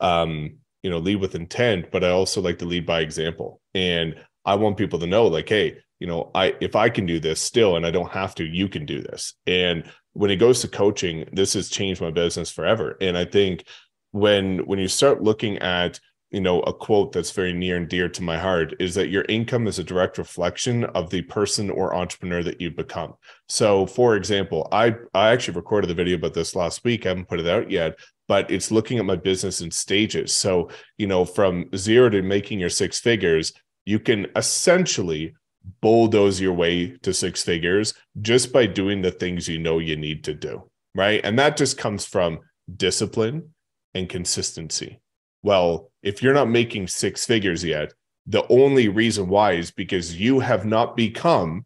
um, 0.00 0.56
you 0.82 0.90
know, 0.90 0.98
lead 0.98 1.16
with 1.16 1.36
intent, 1.36 1.92
but 1.92 2.02
I 2.02 2.10
also 2.10 2.40
like 2.40 2.58
to 2.58 2.64
lead 2.64 2.84
by 2.84 3.00
example. 3.00 3.60
And 3.74 4.16
I 4.44 4.56
want 4.56 4.76
people 4.76 4.98
to 4.98 5.06
know, 5.06 5.28
like, 5.28 5.48
hey, 5.48 5.76
you 6.00 6.06
know, 6.06 6.30
I 6.34 6.56
if 6.60 6.74
I 6.74 6.88
can 6.88 7.06
do 7.06 7.20
this 7.20 7.40
still 7.40 7.76
and 7.76 7.86
I 7.86 7.92
don't 7.92 8.10
have 8.10 8.34
to, 8.36 8.44
you 8.44 8.68
can 8.68 8.86
do 8.86 9.00
this. 9.00 9.34
And 9.46 9.84
when 10.14 10.30
it 10.30 10.36
goes 10.36 10.60
to 10.62 10.68
coaching, 10.68 11.28
this 11.32 11.52
has 11.52 11.68
changed 11.68 12.00
my 12.00 12.10
business 12.10 12.50
forever. 12.50 12.96
And 13.00 13.16
I 13.16 13.26
think 13.26 13.64
when 14.10 14.58
when 14.66 14.78
you 14.78 14.88
start 14.88 15.22
looking 15.22 15.58
at 15.58 16.00
you 16.30 16.40
know 16.40 16.60
a 16.60 16.72
quote 16.72 17.12
that's 17.12 17.32
very 17.32 17.52
near 17.52 17.76
and 17.76 17.88
dear 17.88 18.08
to 18.08 18.22
my 18.22 18.38
heart 18.38 18.74
is 18.80 18.94
that 18.94 19.08
your 19.08 19.24
income 19.28 19.66
is 19.66 19.78
a 19.78 19.84
direct 19.84 20.18
reflection 20.18 20.84
of 20.84 21.10
the 21.10 21.22
person 21.22 21.70
or 21.70 21.94
entrepreneur 21.94 22.42
that 22.42 22.60
you've 22.60 22.76
become 22.76 23.14
so 23.48 23.86
for 23.86 24.16
example 24.16 24.68
i 24.72 24.94
i 25.14 25.30
actually 25.30 25.56
recorded 25.56 25.88
the 25.88 25.94
video 25.94 26.16
about 26.16 26.34
this 26.34 26.54
last 26.54 26.84
week 26.84 27.04
i 27.04 27.08
haven't 27.10 27.28
put 27.28 27.40
it 27.40 27.48
out 27.48 27.70
yet 27.70 27.98
but 28.28 28.48
it's 28.50 28.70
looking 28.70 28.98
at 28.98 29.04
my 29.04 29.16
business 29.16 29.60
in 29.60 29.70
stages 29.70 30.32
so 30.32 30.68
you 30.98 31.06
know 31.06 31.24
from 31.24 31.68
zero 31.76 32.08
to 32.08 32.22
making 32.22 32.60
your 32.60 32.70
six 32.70 33.00
figures 33.00 33.52
you 33.84 33.98
can 33.98 34.26
essentially 34.36 35.34
bulldoze 35.80 36.40
your 36.40 36.52
way 36.52 36.96
to 36.98 37.12
six 37.12 37.42
figures 37.42 37.94
just 38.20 38.52
by 38.52 38.66
doing 38.66 39.02
the 39.02 39.10
things 39.10 39.48
you 39.48 39.58
know 39.58 39.78
you 39.78 39.96
need 39.96 40.24
to 40.24 40.34
do. 40.34 40.70
Right. 40.94 41.20
And 41.22 41.38
that 41.38 41.56
just 41.56 41.78
comes 41.78 42.04
from 42.04 42.40
discipline 42.76 43.50
and 43.94 44.08
consistency. 44.08 45.00
Well, 45.42 45.90
if 46.02 46.22
you're 46.22 46.34
not 46.34 46.50
making 46.50 46.88
six 46.88 47.24
figures 47.24 47.64
yet, 47.64 47.92
the 48.26 48.46
only 48.48 48.88
reason 48.88 49.28
why 49.28 49.52
is 49.52 49.70
because 49.70 50.16
you 50.16 50.40
have 50.40 50.64
not 50.64 50.96
become 50.96 51.64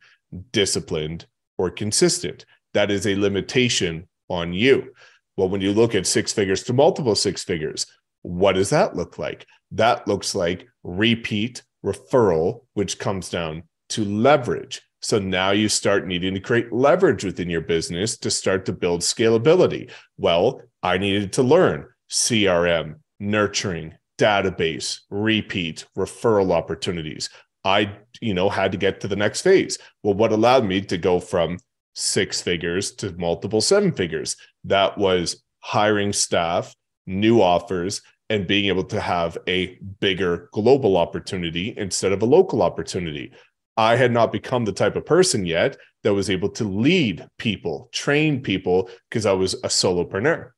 disciplined 0.53 1.27
or 1.59 1.71
consistent. 1.71 2.45
That 2.73 2.91
is 2.91 3.07
a 3.07 3.17
limitation 3.17 4.09
on 4.29 4.53
you. 4.53 4.95
Well, 5.37 5.49
when 5.49 5.61
you 5.61 5.73
look 5.73 5.95
at 5.95 6.07
six 6.07 6.33
figures 6.33 6.63
to 6.65 6.73
multiple 6.73 7.15
six 7.15 7.43
figures, 7.43 7.87
what 8.23 8.53
does 8.53 8.71
that 8.71 8.97
look 8.97 9.19
like? 9.19 9.47
That 9.73 10.07
looks 10.07 10.35
like 10.35 10.69
repeat 10.83 11.63
referral, 11.85 12.63
which 12.75 12.99
comes 12.99 13.29
down 13.29 13.65
to 13.91 14.05
leverage. 14.05 14.83
So 15.03 15.19
now 15.19 15.51
you 15.51 15.69
start 15.69 16.07
needing 16.07 16.35
to 16.35 16.41
create 16.41 16.73
leverage 16.73 17.25
within 17.25 17.51
your 17.51 17.61
business 17.61 18.17
to 18.19 18.31
start 18.31 18.65
to 18.67 18.73
build 18.73 19.03
scalability. 19.03 19.91
Well, 20.17 20.63
I 20.83 20.99
needed 20.99 21.35
to 21.35 21.43
learn 21.43 21.87
CRM, 22.11 22.97
nurturing, 23.21 23.95
database, 24.19 25.01
repeat, 25.11 25.87
referral 25.97 26.53
opportunities. 26.53 27.29
I, 27.65 27.97
you 28.21 28.35
know, 28.35 28.49
had 28.49 28.73
to 28.73 28.79
get 28.79 29.01
to 29.01 29.09
the 29.09 29.17
next 29.17 29.43
phase. 29.43 29.79
Well, 30.03 30.15
what 30.15 30.33
allowed 30.33 30.65
me 30.65 30.81
to 30.83 30.99
go 30.99 31.21
from 31.21 31.59
six 31.95 32.41
figures 32.41 32.93
to 32.93 33.13
multiple 33.19 33.61
seven 33.61 33.93
figures? 33.93 34.37
That 34.65 34.97
was 34.97 35.43
hiring 35.61 36.13
staff, 36.13 36.75
new 37.07 37.41
offers, 37.41 38.03
and 38.31 38.47
being 38.47 38.67
able 38.67 38.85
to 38.85 39.01
have 39.01 39.37
a 39.49 39.79
bigger 40.01 40.49
global 40.53 40.97
opportunity 40.97 41.75
instead 41.77 42.13
of 42.13 42.23
a 42.23 42.27
local 42.27 42.63
opportunity 42.63 43.33
I 43.77 43.97
had 43.97 44.13
not 44.13 44.33
become 44.33 44.65
the 44.65 44.73
type 44.73 44.97
of 44.97 45.07
person 45.07 45.47
yet 45.47 45.77
that 46.03 46.15
was 46.15 46.31
able 46.31 46.51
to 46.51 46.65
lead 46.65 47.27
people, 47.39 47.89
train 47.93 48.41
people, 48.41 48.91
because 49.09 49.27
I 49.27 49.33
was 49.33 49.55
a 49.55 49.69
solopreneur. 49.69 50.51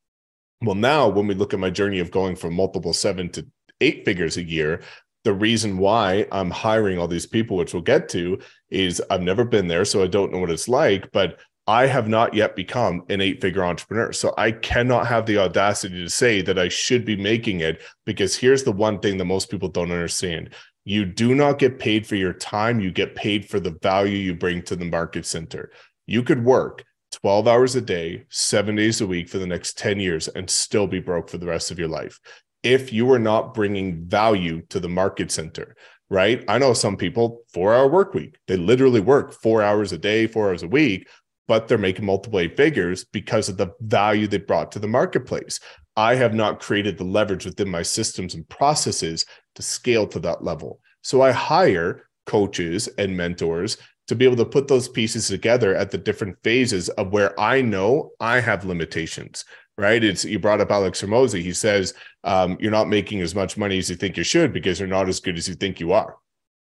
Well, 0.63 0.75
now 0.75 1.09
when 1.09 1.27
we 1.27 1.35
look 1.35 1.55
at 1.55 1.61
my 1.61 1.71
journey 1.71 2.01
of 2.01 2.11
going 2.11 2.37
from 2.37 2.55
multiple 2.55 2.93
seven 2.93 3.31
to 3.31 3.47
eight 3.81 4.05
figures 4.05 4.37
a 4.37 4.43
year, 4.43 4.83
the 5.25 5.33
reason 5.33 5.79
why 5.79 6.27
I'm 6.31 6.51
hiring 6.51 6.99
all 6.99 7.09
these 7.09 7.27
people, 7.27 7.57
which 7.57 7.75
we'll 7.75 7.83
get 7.83 8.09
to, 8.11 8.39
is 8.71 9.03
I've 9.11 9.23
never 9.23 9.45
been 9.45 9.67
there. 9.67 9.85
So 9.85 10.03
I 10.03 10.07
don't 10.07 10.33
know 10.33 10.39
what 10.39 10.51
it's 10.51 10.69
like, 10.69 11.11
but 11.13 11.41
I 11.67 11.87
have 11.87 12.09
not 12.09 12.33
yet 12.33 12.55
become 12.55 13.03
an 13.09 13.21
eight 13.21 13.41
figure 13.41 13.65
entrepreneur. 13.65 14.13
So 14.13 14.33
I 14.39 14.53
cannot 14.53 15.09
have 15.09 15.27
the 15.27 15.39
audacity 15.39 16.03
to 16.03 16.09
say 16.11 16.43
that 16.43 16.59
I 16.59 16.69
should 16.69 17.05
be 17.05 17.17
making 17.17 17.61
it 17.61 17.83
because 18.05 18.37
here's 18.37 18.63
the 18.63 18.73
one 18.73 19.01
thing 19.01 19.17
that 19.19 19.25
most 19.25 19.51
people 19.51 19.69
don't 19.69 19.91
understand 19.91 20.55
you 20.87 21.05
do 21.05 21.35
not 21.35 21.59
get 21.59 21.79
paid 21.79 22.07
for 22.07 22.15
your 22.15 22.33
time, 22.33 22.81
you 22.81 22.91
get 22.91 23.15
paid 23.15 23.47
for 23.47 23.61
the 23.61 23.77
value 23.83 24.17
you 24.17 24.35
bring 24.35 24.63
to 24.63 24.77
the 24.77 24.87
market 24.87 25.27
center. 25.27 25.71
You 26.07 26.23
could 26.23 26.45
work 26.45 26.85
12 27.13 27.47
hours 27.47 27.75
a 27.77 27.81
day, 27.83 28.25
seven 28.31 28.77
days 28.77 29.01
a 29.01 29.07
week 29.07 29.29
for 29.29 29.37
the 29.37 29.47
next 29.47 29.77
10 29.77 30.01
years 30.01 30.29
and 30.29 30.49
still 30.49 30.87
be 30.87 31.01
broke 31.01 31.29
for 31.29 31.39
the 31.39 31.47
rest 31.47 31.71
of 31.71 31.79
your 31.79 31.89
life 31.89 32.19
if 32.63 32.93
you 32.93 33.13
are 33.13 33.19
not 33.19 33.53
bringing 33.53 34.07
value 34.07 34.63
to 34.71 34.81
the 34.81 34.89
market 34.89 35.31
center 35.31 35.77
right? 36.09 36.45
I 36.47 36.59
know 36.59 36.73
some 36.73 36.97
people 36.97 37.41
four 37.53 37.75
hour 37.75 37.89
work 37.89 38.15
week. 38.15 38.37
They 38.47 38.57
literally 38.57 39.01
work 39.01 39.33
four 39.33 39.61
hours 39.61 39.91
a 39.91 39.99
day 39.99 40.29
four 40.29 40.49
hours 40.49 40.63
a 40.63 40.69
week 40.69 41.09
but 41.49 41.69
they're 41.69 41.79
making 41.79 42.05
multiple 42.05 42.41
eight 42.41 42.57
figures 42.57 43.05
because 43.05 43.49
of 43.49 43.57
the 43.57 43.73
value 43.81 44.27
they 44.27 44.39
brought 44.39 44.73
to 44.73 44.79
the 44.79 44.89
marketplace. 44.89 45.61
I 45.97 46.17
have 46.17 46.35
not 46.35 46.61
created 46.61 46.99
the 46.99 47.05
leverage 47.05 47.45
within 47.47 47.69
my 47.69 47.83
systems 47.83 48.35
and 48.35 48.49
processes 48.49 49.25
to 49.57 49.63
scale 49.63 50.07
to 50.07 50.21
that 50.21 50.45
level 50.45 50.79
so 51.03 51.21
i 51.23 51.33
hire 51.33 52.07
coaches 52.27 52.89
and 52.99 53.17
mentors 53.17 53.79
to 54.09 54.15
be 54.15 54.25
able 54.25 54.37
to 54.37 54.45
put 54.45 54.69
those 54.69 54.89
pieces 54.89 55.29
together 55.29 55.75
at 55.75 55.91
the 55.91 55.99
different 55.99 56.37
phases 56.43 56.89
of 56.91 57.13
where 57.13 57.39
I 57.41 57.61
know 57.61 58.13
I 58.21 58.41
have 58.41 58.65
limitations, 58.65 59.45
right? 59.77 60.03
It's 60.03 60.25
you 60.25 60.39
brought 60.39 60.61
up 60.61 60.71
Alex 60.71 61.03
Hormozi. 61.03 61.43
He 61.43 61.53
says 61.53 61.95
um, 62.25 62.57
you're 62.61 62.71
not 62.71 62.89
making 62.89 63.21
as 63.21 63.35
much 63.35 63.57
money 63.57 63.79
as 63.79 63.91
you 63.91 63.97
think 63.97 64.17
you 64.17 64.25
should 64.25 64.53
because 64.53 64.79
you're 64.79 64.89
not 64.89 65.09
as 65.09 65.21
good 65.21 65.37
as 65.37 65.49
you 65.49 65.55
think 65.55 65.81
you 65.81 65.93
are, 65.93 66.17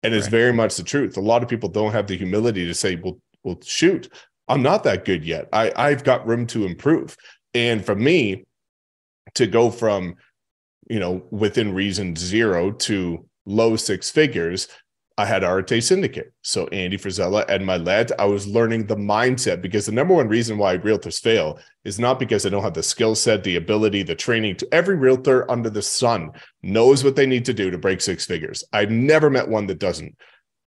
and 0.03 0.13
it's 0.13 0.27
very 0.27 0.53
much 0.53 0.75
the 0.75 0.83
truth. 0.83 1.17
A 1.17 1.21
lot 1.21 1.41
of 1.41 1.49
people 1.49 1.69
don't 1.69 1.91
have 1.91 2.07
the 2.07 2.17
humility 2.17 2.65
to 2.65 2.73
say, 2.73 2.95
"Well, 2.95 3.19
well, 3.43 3.59
shoot, 3.63 4.11
I'm 4.47 4.61
not 4.61 4.83
that 4.83 5.05
good 5.05 5.25
yet. 5.25 5.49
I 5.51 5.71
I've 5.75 6.03
got 6.03 6.27
room 6.27 6.45
to 6.47 6.65
improve." 6.65 7.17
And 7.53 7.83
for 7.83 7.95
me 7.95 8.45
to 9.33 9.47
go 9.47 9.69
from 9.69 10.15
you 10.89 10.99
know 10.99 11.23
within 11.31 11.73
reason 11.73 12.15
zero 12.15 12.71
to 12.71 13.25
low 13.45 13.75
six 13.75 14.09
figures 14.09 14.67
I 15.17 15.25
had 15.25 15.43
Arete 15.43 15.83
Syndicate. 15.83 16.33
So 16.41 16.67
Andy 16.67 16.97
Frisella 16.97 17.45
and 17.47 17.63
Mylett, 17.63 18.11
I 18.17 18.25
was 18.25 18.47
learning 18.47 18.87
the 18.87 18.95
mindset 18.95 19.61
because 19.61 19.85
the 19.85 19.91
number 19.91 20.15
one 20.15 20.27
reason 20.27 20.57
why 20.57 20.77
realtors 20.77 21.21
fail 21.21 21.59
is 21.83 21.99
not 21.99 22.17
because 22.17 22.41
they 22.41 22.49
don't 22.49 22.63
have 22.63 22.73
the 22.73 22.81
skill 22.81 23.13
set, 23.13 23.43
the 23.43 23.57
ability, 23.57 24.03
the 24.03 24.15
training 24.15 24.55
to 24.57 24.73
every 24.73 24.95
realtor 24.95 25.49
under 25.51 25.69
the 25.69 25.81
sun 25.81 26.31
knows 26.63 27.03
what 27.03 27.15
they 27.15 27.27
need 27.27 27.45
to 27.45 27.53
do 27.53 27.69
to 27.69 27.77
break 27.77 28.01
six 28.01 28.25
figures. 28.25 28.63
I've 28.73 28.89
never 28.89 29.29
met 29.29 29.47
one 29.47 29.67
that 29.67 29.79
doesn't. 29.79 30.15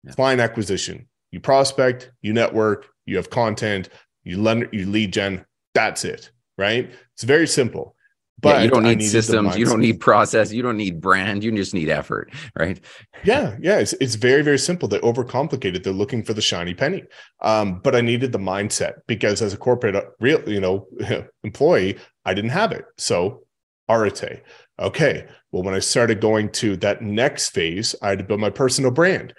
Yeah. 0.04 0.12
Client 0.12 0.40
acquisition. 0.40 1.08
You 1.32 1.40
prospect, 1.40 2.12
you 2.22 2.32
network, 2.32 2.86
you 3.06 3.16
have 3.16 3.30
content, 3.30 3.88
you 4.22 4.40
lend, 4.40 4.68
you 4.72 4.86
lead 4.86 5.12
gen. 5.12 5.44
That's 5.72 6.04
it, 6.04 6.30
right? 6.56 6.92
It's 7.14 7.24
very 7.24 7.48
simple. 7.48 7.96
But 8.40 8.56
yeah, 8.56 8.62
you 8.62 8.70
don't 8.70 8.82
need 8.82 9.02
systems, 9.02 9.56
you 9.56 9.64
don't 9.64 9.80
need 9.80 10.00
process, 10.00 10.52
you 10.52 10.62
don't 10.62 10.76
need 10.76 11.00
brand, 11.00 11.42
you 11.44 11.52
just 11.52 11.72
need 11.72 11.88
effort, 11.88 12.32
right? 12.58 12.78
Yeah, 13.22 13.56
yeah, 13.60 13.78
it's 13.78 13.92
it's 13.94 14.16
very 14.16 14.42
very 14.42 14.58
simple. 14.58 14.88
They 14.88 14.98
overcomplicate 14.98 15.74
it. 15.74 15.84
They're 15.84 15.92
looking 15.92 16.22
for 16.24 16.34
the 16.34 16.42
shiny 16.42 16.74
penny. 16.74 17.04
Um, 17.40 17.80
but 17.82 17.94
I 17.94 18.00
needed 18.00 18.32
the 18.32 18.38
mindset 18.38 18.94
because 19.06 19.40
as 19.40 19.54
a 19.54 19.56
corporate 19.56 19.96
uh, 19.96 20.02
real, 20.20 20.46
you 20.48 20.60
know, 20.60 20.88
employee, 21.44 21.98
I 22.24 22.34
didn't 22.34 22.50
have 22.50 22.72
it. 22.72 22.84
So 22.98 23.44
Arete. 23.88 24.42
Okay. 24.78 25.26
Well, 25.52 25.62
when 25.62 25.74
I 25.74 25.78
started 25.78 26.20
going 26.20 26.50
to 26.52 26.76
that 26.78 27.02
next 27.02 27.50
phase, 27.50 27.94
I 28.02 28.10
had 28.10 28.18
to 28.18 28.24
build 28.24 28.40
my 28.40 28.50
personal 28.50 28.90
brand. 28.90 29.32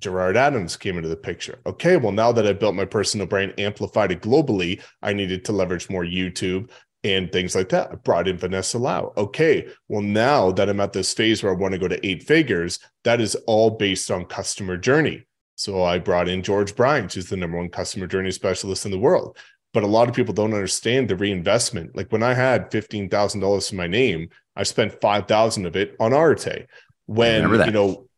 Gerard 0.00 0.36
Adams 0.36 0.76
came 0.76 0.96
into 0.96 1.08
the 1.08 1.16
picture. 1.16 1.60
Okay, 1.66 1.96
well, 1.96 2.12
now 2.12 2.32
that 2.32 2.46
I 2.46 2.54
built 2.54 2.74
my 2.74 2.86
personal 2.86 3.26
brand, 3.26 3.54
amplified 3.58 4.10
it 4.10 4.22
globally, 4.22 4.82
I 5.02 5.12
needed 5.12 5.44
to 5.44 5.52
leverage 5.52 5.90
more 5.90 6.04
YouTube, 6.04 6.70
and 7.02 7.32
things 7.32 7.54
like 7.54 7.70
that. 7.70 7.90
I 7.90 7.94
brought 7.94 8.28
in 8.28 8.36
Vanessa 8.36 8.78
Lau. 8.78 9.12
Okay, 9.16 9.68
well, 9.88 10.02
now 10.02 10.50
that 10.52 10.68
I'm 10.68 10.80
at 10.80 10.92
this 10.92 11.14
phase 11.14 11.42
where 11.42 11.52
I 11.52 11.56
want 11.56 11.72
to 11.72 11.78
go 11.78 11.88
to 11.88 12.06
eight 12.06 12.22
figures, 12.22 12.78
that 13.04 13.20
is 13.20 13.34
all 13.46 13.70
based 13.70 14.10
on 14.10 14.26
customer 14.26 14.76
journey. 14.76 15.24
So 15.56 15.82
I 15.84 15.98
brought 15.98 16.28
in 16.28 16.42
George 16.42 16.74
Bryant, 16.74 17.12
who's 17.12 17.28
the 17.28 17.36
number 17.36 17.58
one 17.58 17.68
customer 17.68 18.06
journey 18.06 18.30
specialist 18.30 18.86
in 18.86 18.90
the 18.90 18.98
world. 18.98 19.36
But 19.72 19.82
a 19.82 19.86
lot 19.86 20.08
of 20.08 20.14
people 20.14 20.34
don't 20.34 20.54
understand 20.54 21.08
the 21.08 21.16
reinvestment. 21.16 21.94
Like 21.94 22.10
when 22.10 22.22
I 22.22 22.34
had 22.34 22.70
fifteen 22.72 23.08
thousand 23.08 23.40
dollars 23.40 23.68
to 23.68 23.76
my 23.76 23.86
name, 23.86 24.30
I 24.56 24.62
spent 24.64 25.00
five 25.00 25.28
thousand 25.28 25.66
of 25.66 25.76
it 25.76 25.96
on 26.00 26.12
Arete. 26.12 26.66
When 27.06 27.50
you 27.50 27.70
know 27.70 28.08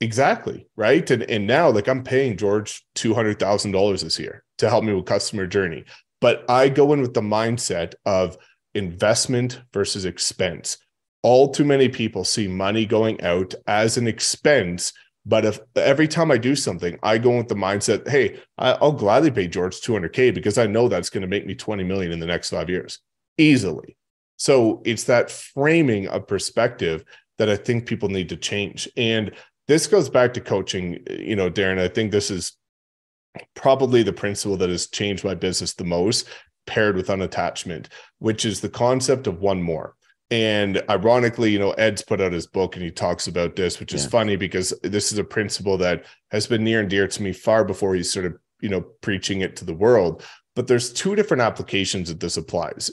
exactly 0.00 0.66
right, 0.76 1.10
and 1.10 1.22
and 1.22 1.46
now 1.46 1.70
like 1.70 1.88
I'm 1.88 2.02
paying 2.02 2.36
George 2.36 2.84
two 2.94 3.14
hundred 3.14 3.38
thousand 3.38 3.72
dollars 3.72 4.02
this 4.02 4.18
year 4.18 4.44
to 4.58 4.68
help 4.68 4.84
me 4.84 4.92
with 4.92 5.06
customer 5.06 5.46
journey. 5.46 5.84
But 6.20 6.48
I 6.50 6.68
go 6.68 6.92
in 6.92 7.00
with 7.00 7.14
the 7.14 7.20
mindset 7.20 7.94
of 8.04 8.36
investment 8.74 9.60
versus 9.72 10.04
expense. 10.04 10.78
All 11.22 11.50
too 11.50 11.64
many 11.64 11.88
people 11.88 12.24
see 12.24 12.48
money 12.48 12.86
going 12.86 13.20
out 13.22 13.54
as 13.66 13.96
an 13.96 14.06
expense. 14.06 14.92
But 15.26 15.44
if 15.44 15.60
every 15.76 16.08
time 16.08 16.30
I 16.30 16.38
do 16.38 16.56
something, 16.56 16.98
I 17.02 17.18
go 17.18 17.36
with 17.36 17.48
the 17.48 17.54
mindset, 17.54 18.08
hey, 18.08 18.40
I'll 18.56 18.92
gladly 18.92 19.30
pay 19.30 19.46
George 19.46 19.80
200K 19.80 20.34
because 20.34 20.58
I 20.58 20.66
know 20.66 20.88
that's 20.88 21.10
going 21.10 21.22
to 21.22 21.28
make 21.28 21.46
me 21.46 21.54
20 21.54 21.84
million 21.84 22.12
in 22.12 22.20
the 22.20 22.26
next 22.26 22.50
five 22.50 22.70
years 22.70 23.00
easily. 23.36 23.96
So 24.36 24.82
it's 24.84 25.04
that 25.04 25.30
framing 25.30 26.08
of 26.08 26.26
perspective 26.26 27.04
that 27.38 27.48
I 27.48 27.56
think 27.56 27.86
people 27.86 28.08
need 28.08 28.28
to 28.30 28.36
change. 28.36 28.88
And 28.96 29.32
this 29.66 29.86
goes 29.86 30.08
back 30.08 30.32
to 30.34 30.40
coaching, 30.40 31.00
you 31.10 31.36
know, 31.36 31.50
Darren. 31.50 31.78
I 31.78 31.88
think 31.88 32.10
this 32.10 32.30
is 32.30 32.52
probably 33.54 34.02
the 34.02 34.12
principle 34.12 34.56
that 34.56 34.70
has 34.70 34.86
changed 34.88 35.24
my 35.24 35.34
business 35.34 35.74
the 35.74 35.84
most 35.84 36.28
paired 36.66 36.96
with 36.96 37.08
unattachment 37.08 37.86
which 38.18 38.44
is 38.44 38.60
the 38.60 38.68
concept 38.68 39.26
of 39.26 39.40
one 39.40 39.62
more. 39.62 39.94
And 40.30 40.82
ironically 40.90 41.50
you 41.50 41.58
know 41.58 41.72
ed's 41.72 42.02
put 42.02 42.20
out 42.20 42.32
his 42.32 42.46
book 42.46 42.76
and 42.76 42.84
he 42.84 42.90
talks 42.90 43.26
about 43.26 43.56
this 43.56 43.80
which 43.80 43.94
is 43.94 44.04
yeah. 44.04 44.10
funny 44.10 44.36
because 44.36 44.74
this 44.82 45.12
is 45.12 45.18
a 45.18 45.24
principle 45.24 45.78
that 45.78 46.04
has 46.30 46.46
been 46.46 46.64
near 46.64 46.80
and 46.80 46.90
dear 46.90 47.08
to 47.08 47.22
me 47.22 47.32
far 47.32 47.64
before 47.64 47.94
he's 47.94 48.12
sort 48.12 48.26
of 48.26 48.36
you 48.60 48.68
know 48.68 48.82
preaching 49.00 49.40
it 49.40 49.56
to 49.56 49.64
the 49.64 49.74
world. 49.74 50.22
But 50.54 50.66
there's 50.66 50.92
two 50.92 51.14
different 51.14 51.42
applications 51.42 52.08
that 52.08 52.20
this 52.20 52.36
applies 52.36 52.90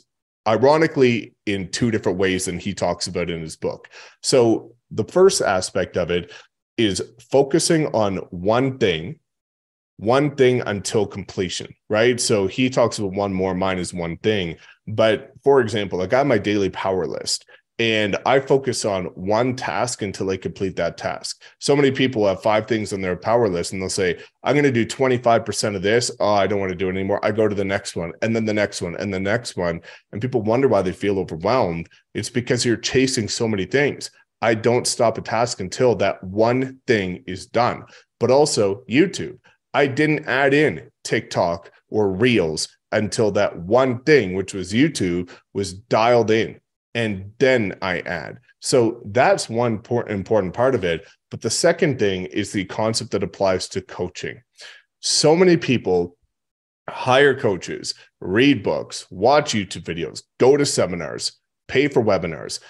ironically 0.47 1.33
in 1.45 1.71
two 1.71 1.91
different 1.91 2.17
ways 2.17 2.45
than 2.45 2.59
he 2.59 2.73
talks 2.73 3.07
about 3.07 3.29
in 3.29 3.41
his 3.41 3.55
book. 3.55 3.89
So 4.21 4.75
the 4.91 5.05
first 5.05 5.41
aspect 5.41 5.97
of 5.97 6.11
it 6.11 6.31
is 6.77 7.01
focusing 7.31 7.88
on 7.88 8.17
one 8.29 8.77
thing 8.77 9.19
one 9.97 10.35
thing 10.35 10.61
until 10.61 11.05
completion, 11.05 11.73
right? 11.89 12.19
So 12.19 12.47
he 12.47 12.69
talks 12.69 12.99
about 12.99 13.13
one 13.13 13.33
more, 13.33 13.53
mine 13.53 13.79
is 13.79 13.93
one 13.93 14.17
thing. 14.17 14.57
But 14.87 15.31
for 15.43 15.61
example, 15.61 16.01
I 16.01 16.07
got 16.07 16.27
my 16.27 16.37
daily 16.37 16.69
power 16.69 17.07
list 17.07 17.45
and 17.77 18.15
I 18.25 18.39
focus 18.39 18.85
on 18.85 19.05
one 19.15 19.55
task 19.55 20.01
until 20.01 20.29
I 20.29 20.37
complete 20.37 20.77
that 20.77 20.97
task. 20.97 21.41
So 21.59 21.75
many 21.75 21.91
people 21.91 22.25
have 22.25 22.41
five 22.41 22.67
things 22.67 22.93
on 22.93 23.01
their 23.01 23.17
power 23.17 23.49
list 23.49 23.73
and 23.73 23.81
they'll 23.81 23.89
say, 23.89 24.17
I'm 24.43 24.53
going 24.53 24.63
to 24.63 24.71
do 24.71 24.85
25% 24.85 25.75
of 25.75 25.81
this. 25.81 26.09
Oh, 26.19 26.33
I 26.33 26.47
don't 26.47 26.59
want 26.59 26.69
to 26.69 26.77
do 26.77 26.87
it 26.87 26.93
anymore. 26.93 27.23
I 27.23 27.31
go 27.31 27.47
to 27.47 27.55
the 27.55 27.65
next 27.65 27.95
one 27.95 28.13
and 28.21 28.33
then 28.33 28.45
the 28.45 28.53
next 28.53 28.81
one 28.81 28.95
and 28.95 29.13
the 29.13 29.19
next 29.19 29.57
one. 29.57 29.81
And 30.13 30.21
people 30.21 30.41
wonder 30.41 30.69
why 30.69 30.83
they 30.83 30.93
feel 30.93 31.19
overwhelmed. 31.19 31.89
It's 32.13 32.29
because 32.29 32.63
you're 32.65 32.77
chasing 32.77 33.27
so 33.27 33.47
many 33.47 33.65
things. 33.65 34.09
I 34.41 34.53
don't 34.53 34.87
stop 34.87 35.17
a 35.17 35.21
task 35.21 35.59
until 35.59 35.95
that 35.95 36.23
one 36.23 36.79
thing 36.87 37.23
is 37.27 37.45
done. 37.45 37.83
But 38.19 38.31
also, 38.31 38.83
YouTube. 38.89 39.39
I 39.76 39.88
didn't 39.88 40.26
add 40.26 40.53
in 40.53 40.89
TikTok 41.03 41.69
or 41.89 42.09
Reels 42.09 42.69
until 42.93 43.30
that 43.32 43.57
one 43.57 44.03
thing, 44.03 44.34
which 44.34 44.53
was 44.53 44.71
YouTube, 44.71 45.30
was 45.53 45.73
dialed 45.73 46.32
in. 46.32 46.61
And 46.93 47.34
then 47.39 47.78
I 47.82 47.99
add. 47.99 48.39
So 48.61 49.01
that's 49.07 49.49
one 49.49 49.82
important 50.07 50.53
part 50.53 50.76
of 50.76 50.86
it. 50.86 51.05
But 51.30 51.41
the 51.41 51.49
second 51.49 51.99
thing 51.99 52.26
is 52.28 52.53
the 52.53 52.63
concept 52.63 53.11
that 53.11 53.21
applies 53.21 53.67
to 53.69 53.82
coaching. 53.82 54.41
So 55.01 55.36
many 55.36 55.57
people 55.57 56.15
hire 56.89 57.38
coaches, 57.38 57.95
read 58.21 58.63
books, 58.63 59.05
watch 59.11 59.53
YouTube 59.53 59.84
videos, 59.84 60.23
go 60.39 60.55
to 60.55 60.65
seminars, 60.65 61.34
pay 61.67 61.89
for 61.89 62.01
webinars. 62.01 62.61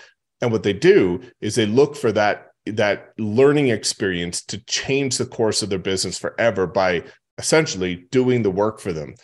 And 0.42 0.52
what 0.52 0.64
they 0.64 0.74
do 0.74 1.22
is 1.40 1.54
they 1.54 1.68
look 1.68 1.96
for 1.96 2.12
that 2.14 2.48
that 2.66 3.14
learning 3.18 3.70
experience 3.70 4.44
to 4.44 4.58
change 4.66 5.18
the 5.18 5.26
course 5.26 5.62
of 5.62 5.70
their 5.70 5.80
business 5.80 6.18
forever 6.18 6.66
by 6.66 7.04
essentially 7.38 8.08
doing 8.12 8.42
the 8.42 8.52
work 8.52 8.80
for 8.80 8.94
them. 8.94 9.16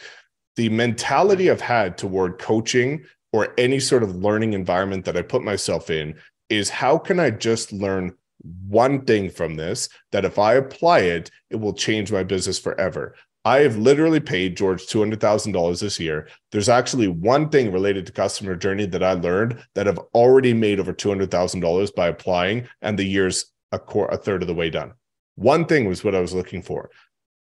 The 0.55 0.69
mentality 0.69 1.49
I've 1.49 1.61
had 1.61 1.97
toward 1.97 2.39
coaching 2.39 3.05
or 3.33 3.53
any 3.57 3.79
sort 3.79 4.03
of 4.03 4.15
learning 4.15 4.53
environment 4.53 5.05
that 5.05 5.17
I 5.17 5.21
put 5.21 5.43
myself 5.43 5.89
in 5.89 6.15
is 6.49 6.69
how 6.69 6.97
can 6.97 7.19
I 7.19 7.31
just 7.31 7.71
learn 7.71 8.13
one 8.67 9.05
thing 9.05 9.29
from 9.29 9.55
this 9.55 9.87
that 10.11 10.25
if 10.25 10.37
I 10.37 10.55
apply 10.55 10.99
it, 10.99 11.31
it 11.49 11.55
will 11.55 11.73
change 11.73 12.11
my 12.11 12.23
business 12.23 12.59
forever. 12.59 13.15
I 13.43 13.59
have 13.59 13.77
literally 13.77 14.19
paid 14.19 14.55
George 14.55 14.85
$200,000 14.85 15.79
this 15.79 15.99
year. 15.99 16.27
There's 16.51 16.69
actually 16.69 17.07
one 17.07 17.49
thing 17.49 17.71
related 17.71 18.05
to 18.05 18.11
customer 18.11 18.55
journey 18.55 18.85
that 18.85 19.03
I 19.03 19.13
learned 19.13 19.57
that 19.73 19.87
I've 19.87 19.97
already 20.13 20.53
made 20.53 20.79
over 20.79 20.93
$200,000 20.93 21.95
by 21.95 22.07
applying, 22.07 22.67
and 22.83 22.99
the 22.99 23.03
year's 23.03 23.51
a, 23.71 23.79
core, 23.79 24.09
a 24.11 24.17
third 24.17 24.43
of 24.43 24.47
the 24.47 24.53
way 24.53 24.69
done. 24.69 24.93
One 25.35 25.65
thing 25.65 25.85
was 25.85 26.03
what 26.03 26.13
I 26.13 26.19
was 26.19 26.33
looking 26.33 26.61
for. 26.61 26.91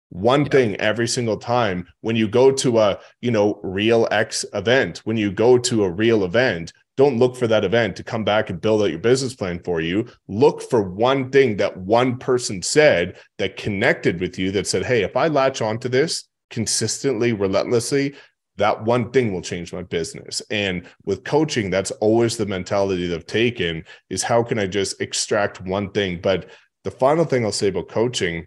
One 0.09 0.43
yeah. 0.43 0.51
thing 0.51 0.75
every 0.77 1.07
single 1.07 1.37
time 1.37 1.87
when 2.01 2.15
you 2.15 2.27
go 2.27 2.51
to 2.51 2.79
a, 2.79 2.99
you 3.21 3.31
know, 3.31 3.59
real 3.63 4.07
X 4.11 4.45
event, 4.53 4.99
when 4.99 5.17
you 5.17 5.31
go 5.31 5.57
to 5.57 5.83
a 5.83 5.89
real 5.89 6.23
event, 6.23 6.71
don't 7.01 7.17
look 7.17 7.35
for 7.35 7.47
that 7.47 7.65
event 7.65 7.95
to 7.95 8.03
come 8.03 8.23
back 8.23 8.51
and 8.51 8.61
build 8.61 8.83
out 8.83 8.91
your 8.91 8.99
business 8.99 9.33
plan 9.33 9.59
for 9.63 9.81
you. 9.81 10.07
Look 10.27 10.61
for 10.61 10.83
one 10.83 11.31
thing 11.31 11.57
that 11.57 11.75
one 11.75 12.19
person 12.19 12.61
said 12.61 13.17
that 13.39 13.57
connected 13.57 14.21
with 14.21 14.37
you 14.37 14.51
that 14.51 14.67
said, 14.67 14.85
Hey, 14.85 15.01
if 15.01 15.17
I 15.17 15.27
latch 15.27 15.63
onto 15.63 15.89
this 15.89 16.25
consistently, 16.51 17.33
relentlessly, 17.33 18.13
that 18.57 18.83
one 18.83 19.09
thing 19.09 19.33
will 19.33 19.41
change 19.41 19.73
my 19.73 19.81
business. 19.81 20.43
And 20.51 20.85
with 21.03 21.23
coaching, 21.23 21.71
that's 21.71 21.89
always 21.89 22.37
the 22.37 22.45
mentality 22.45 23.07
that 23.07 23.15
I've 23.15 23.25
taken 23.25 23.83
is 24.11 24.21
how 24.21 24.43
can 24.43 24.59
I 24.59 24.67
just 24.67 25.01
extract 25.01 25.59
one 25.59 25.89
thing? 25.93 26.21
But 26.21 26.51
the 26.83 26.91
final 26.91 27.25
thing 27.25 27.43
I'll 27.43 27.51
say 27.51 27.69
about 27.69 27.89
coaching 27.89 28.45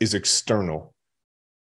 is 0.00 0.12
external 0.12 0.92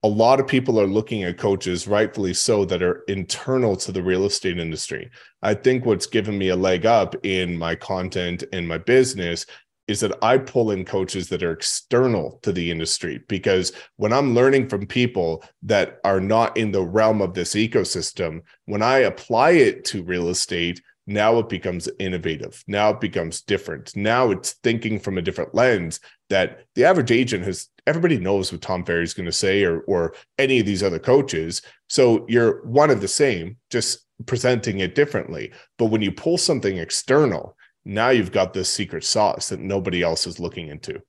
a 0.05 0.09
lot 0.09 0.39
of 0.39 0.47
people 0.47 0.79
are 0.79 0.87
looking 0.87 1.23
at 1.23 1.39
coaches, 1.39 1.89
rightfully 1.89 2.35
so, 2.35 2.67
that 2.67 2.83
are 2.83 3.05
internal 3.09 3.75
to 3.75 3.91
the 3.91 4.03
real 4.03 4.27
estate 4.27 4.59
industry. 4.59 5.11
I 5.41 5.55
think 5.55 5.87
what's 5.87 6.07
given 6.07 6.37
me 6.37 6.51
a 6.51 6.57
leg 6.57 6.85
up 6.85 7.17
in 7.25 7.57
my 7.57 7.75
content 7.75 8.45
and 8.53 8.69
my 8.69 8.77
business 8.77 9.47
is 9.89 10.01
that 10.01 10.13
I 10.23 10.37
pull 10.37 10.73
in 10.73 10.85
coaches 10.85 11.31
that 11.31 11.43
are 11.43 11.53
external 11.53 12.39
to 12.43 12.53
the 12.53 12.71
industry 12.71 13.23
because 13.29 13.73
when 13.97 14.13
I'm 14.13 14.35
learning 14.35 14.69
from 14.69 14.87
people 14.87 15.43
that 15.63 16.01
are 16.05 16.21
not 16.21 16.59
in 16.59 16.71
the 16.71 16.85
realm 16.85 17.23
of 17.23 17.33
this 17.33 17.55
ecosystem, 17.55 18.43
when 18.67 18.83
I 18.83 18.99
apply 18.99 19.53
it 19.53 19.87
to 19.87 20.03
real 20.03 20.29
estate, 20.29 20.83
now 21.07 21.39
it 21.39 21.49
becomes 21.49 21.89
innovative. 21.99 22.63
Now 22.67 22.91
it 22.91 23.01
becomes 23.01 23.41
different. 23.41 23.97
Now 23.97 24.31
it's 24.33 24.53
thinking 24.63 25.01
from 25.01 25.17
a 25.17 25.23
different 25.23 25.55
lens 25.55 26.01
that 26.29 26.61
the 26.75 26.85
average 26.85 27.11
agent 27.11 27.45
has 27.45 27.69
everybody 27.87 28.18
knows 28.18 28.51
what 28.51 28.62
Tom 28.62 28.85
Ferry 28.85 29.05
is 29.05 29.14
going 29.14 29.26
to 29.26 29.32
say 29.32 29.64
or 29.64 29.80
or 29.82 30.14
any 30.39 30.61
of 30.61 30.66
these 30.66 30.82
other 30.82 30.99
coaches. 30.99 31.62
So 31.89 32.24
you're 32.28 32.64
one 32.66 32.91
of 32.91 33.01
the 33.01 33.09
same, 33.09 33.57
just 33.70 34.07
presenting 34.26 34.80
it 34.80 34.95
differently. 34.95 35.53
But 35.78 35.87
when 35.87 36.03
you 36.03 36.12
pull 36.12 36.39
something 36.39 36.78
external, 36.78 37.57
now 37.85 38.11
you've 38.11 38.32
got 38.32 38.53
this 38.53 38.70
secret 38.70 39.05
sauce 39.05 39.49
that 39.51 39.61
nobody 39.61 40.03
else 40.03 40.26
is 40.26 40.41
looking 40.41 40.68
into. 40.68 40.97
I 40.97 41.01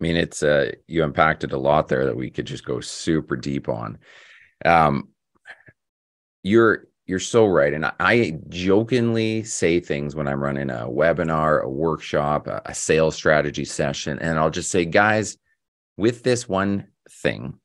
mean, 0.00 0.16
it's 0.16 0.42
uh 0.42 0.72
you 0.86 1.02
impacted 1.04 1.52
a 1.52 1.58
lot 1.58 1.88
there 1.88 2.06
that 2.06 2.16
we 2.16 2.30
could 2.30 2.46
just 2.46 2.64
go 2.64 2.80
super 2.80 3.36
deep 3.36 3.68
on. 3.68 3.98
Um 4.64 5.08
you're 6.42 6.88
you're 7.06 7.18
so 7.18 7.46
right. 7.46 7.72
And 7.72 7.90
I 7.98 8.38
jokingly 8.50 9.42
say 9.42 9.80
things 9.80 10.14
when 10.14 10.28
I'm 10.28 10.42
running 10.42 10.68
a 10.68 10.86
webinar, 10.86 11.62
a 11.64 11.68
workshop, 11.68 12.46
a, 12.46 12.60
a 12.66 12.74
sales 12.74 13.16
strategy 13.16 13.64
session, 13.64 14.18
and 14.18 14.38
I'll 14.38 14.50
just 14.50 14.70
say, 14.70 14.84
guys, 14.84 15.38
with 15.98 16.22
this 16.22 16.48
one 16.48 16.86
thing, 17.10 17.58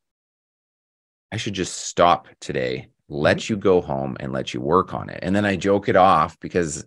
I 1.32 1.38
should 1.38 1.54
just 1.54 1.78
stop 1.78 2.28
today, 2.42 2.90
let 3.08 3.38
mm-hmm. 3.38 3.54
you 3.54 3.58
go 3.58 3.80
home 3.80 4.18
and 4.20 4.34
let 4.34 4.54
you 4.54 4.60
work 4.60 4.94
on 4.94 5.10
it. 5.10 5.20
And 5.22 5.34
then 5.34 5.46
I 5.46 5.56
joke 5.56 5.88
it 5.88 5.96
off 5.96 6.38
because 6.42 6.86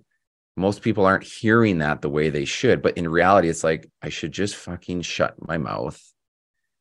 most 0.56 0.82
people 0.82 1.06
aren't 1.06 1.24
hearing 1.24 1.78
that 1.78 2.02
the 2.02 2.10
way 2.10 2.28
they 2.28 2.44
should. 2.44 2.82
But 2.82 2.98
in 2.98 3.08
reality, 3.08 3.48
it's 3.48 3.64
like, 3.64 3.88
I 4.02 4.08
should 4.10 4.32
just 4.32 4.56
fucking 4.56 5.02
shut 5.02 5.34
my 5.46 5.56
mouth, 5.56 6.02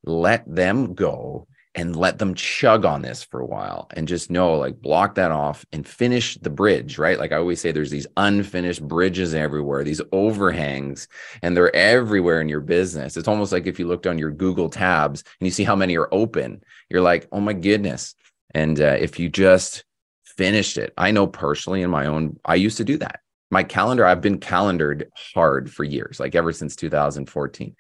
let 0.03 0.43
them 0.47 0.95
go 0.95 1.47
and 1.75 1.95
let 1.95 2.19
them 2.19 2.33
chug 2.33 2.85
on 2.85 3.01
this 3.01 3.21
for 3.21 3.41
a 3.41 3.45
while 3.45 3.87
and 3.91 4.07
just 4.07 4.31
know 4.31 4.55
like 4.57 4.81
block 4.81 5.15
that 5.15 5.31
off 5.31 5.65
and 5.73 5.85
finish 5.85 6.35
the 6.35 6.49
bridge 6.49 6.97
right? 6.97 7.19
Like 7.19 7.33
i 7.33 7.37
always 7.37 7.59
say 7.59 7.71
there's 7.71 7.91
these 7.91 8.07
unfinished 8.17 8.87
bridges 8.87 9.33
everywhere 9.33 9.83
these 9.83 10.01
overhangs 10.11 11.07
and 11.41 11.55
they're 11.55 11.75
everywhere 11.75 12.41
in 12.41 12.49
your 12.49 12.61
business. 12.61 13.17
It's 13.17 13.27
almost 13.27 13.51
like 13.51 13.67
if 13.67 13.77
you 13.77 13.87
looked 13.87 14.07
on 14.07 14.17
your 14.17 14.31
google 14.31 14.69
tabs 14.69 15.23
and 15.39 15.45
you 15.45 15.51
see 15.51 15.65
how 15.65 15.75
many 15.75 15.97
are 15.97 16.13
open 16.13 16.63
you're 16.89 17.01
like 17.01 17.27
oh 17.31 17.41
my 17.41 17.53
goodness. 17.53 18.15
And 18.53 18.79
uh, 18.79 18.95
if 18.99 19.19
you 19.19 19.29
just 19.29 19.83
finished 20.23 20.77
it 20.77 20.93
i 20.97 21.11
know 21.11 21.27
personally 21.27 21.81
in 21.81 21.89
my 21.89 22.05
own 22.05 22.39
i 22.45 22.55
used 22.55 22.77
to 22.77 22.83
do 22.85 22.97
that. 22.97 23.19
My 23.51 23.63
calendar 23.63 24.05
i've 24.05 24.21
been 24.21 24.39
calendared 24.39 25.09
hard 25.33 25.71
for 25.71 25.83
years 25.83 26.19
like 26.19 26.35
ever 26.35 26.53
since 26.53 26.75
2014 26.75 27.75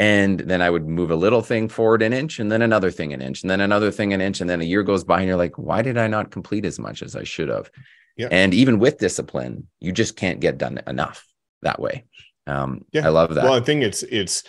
and 0.00 0.40
then 0.40 0.62
I 0.62 0.70
would 0.70 0.88
move 0.88 1.10
a 1.10 1.14
little 1.14 1.42
thing 1.42 1.68
forward 1.68 2.00
an 2.00 2.14
inch 2.14 2.38
and 2.38 2.50
then 2.50 2.62
another 2.62 2.90
thing 2.90 3.12
an 3.12 3.20
inch 3.20 3.42
and 3.42 3.50
then 3.50 3.60
another 3.60 3.90
thing 3.90 4.14
an 4.14 4.22
inch. 4.22 4.40
And 4.40 4.48
then 4.48 4.62
a 4.62 4.64
year 4.64 4.82
goes 4.82 5.04
by 5.04 5.18
and 5.18 5.28
you're 5.28 5.36
like, 5.36 5.58
why 5.58 5.82
did 5.82 5.98
I 5.98 6.06
not 6.06 6.30
complete 6.30 6.64
as 6.64 6.78
much 6.78 7.02
as 7.02 7.14
I 7.14 7.22
should 7.22 7.50
have? 7.50 7.70
Yeah. 8.16 8.28
And 8.30 8.54
even 8.54 8.78
with 8.78 8.96
discipline, 8.96 9.68
you 9.78 9.92
just 9.92 10.16
can't 10.16 10.40
get 10.40 10.56
done 10.56 10.80
enough 10.86 11.26
that 11.60 11.78
way. 11.78 12.06
Um, 12.46 12.86
yeah. 12.92 13.06
I 13.06 13.10
love 13.10 13.34
that. 13.34 13.44
Well, 13.44 13.52
I 13.52 13.60
think 13.60 13.82
it's, 13.82 14.02
it's 14.04 14.42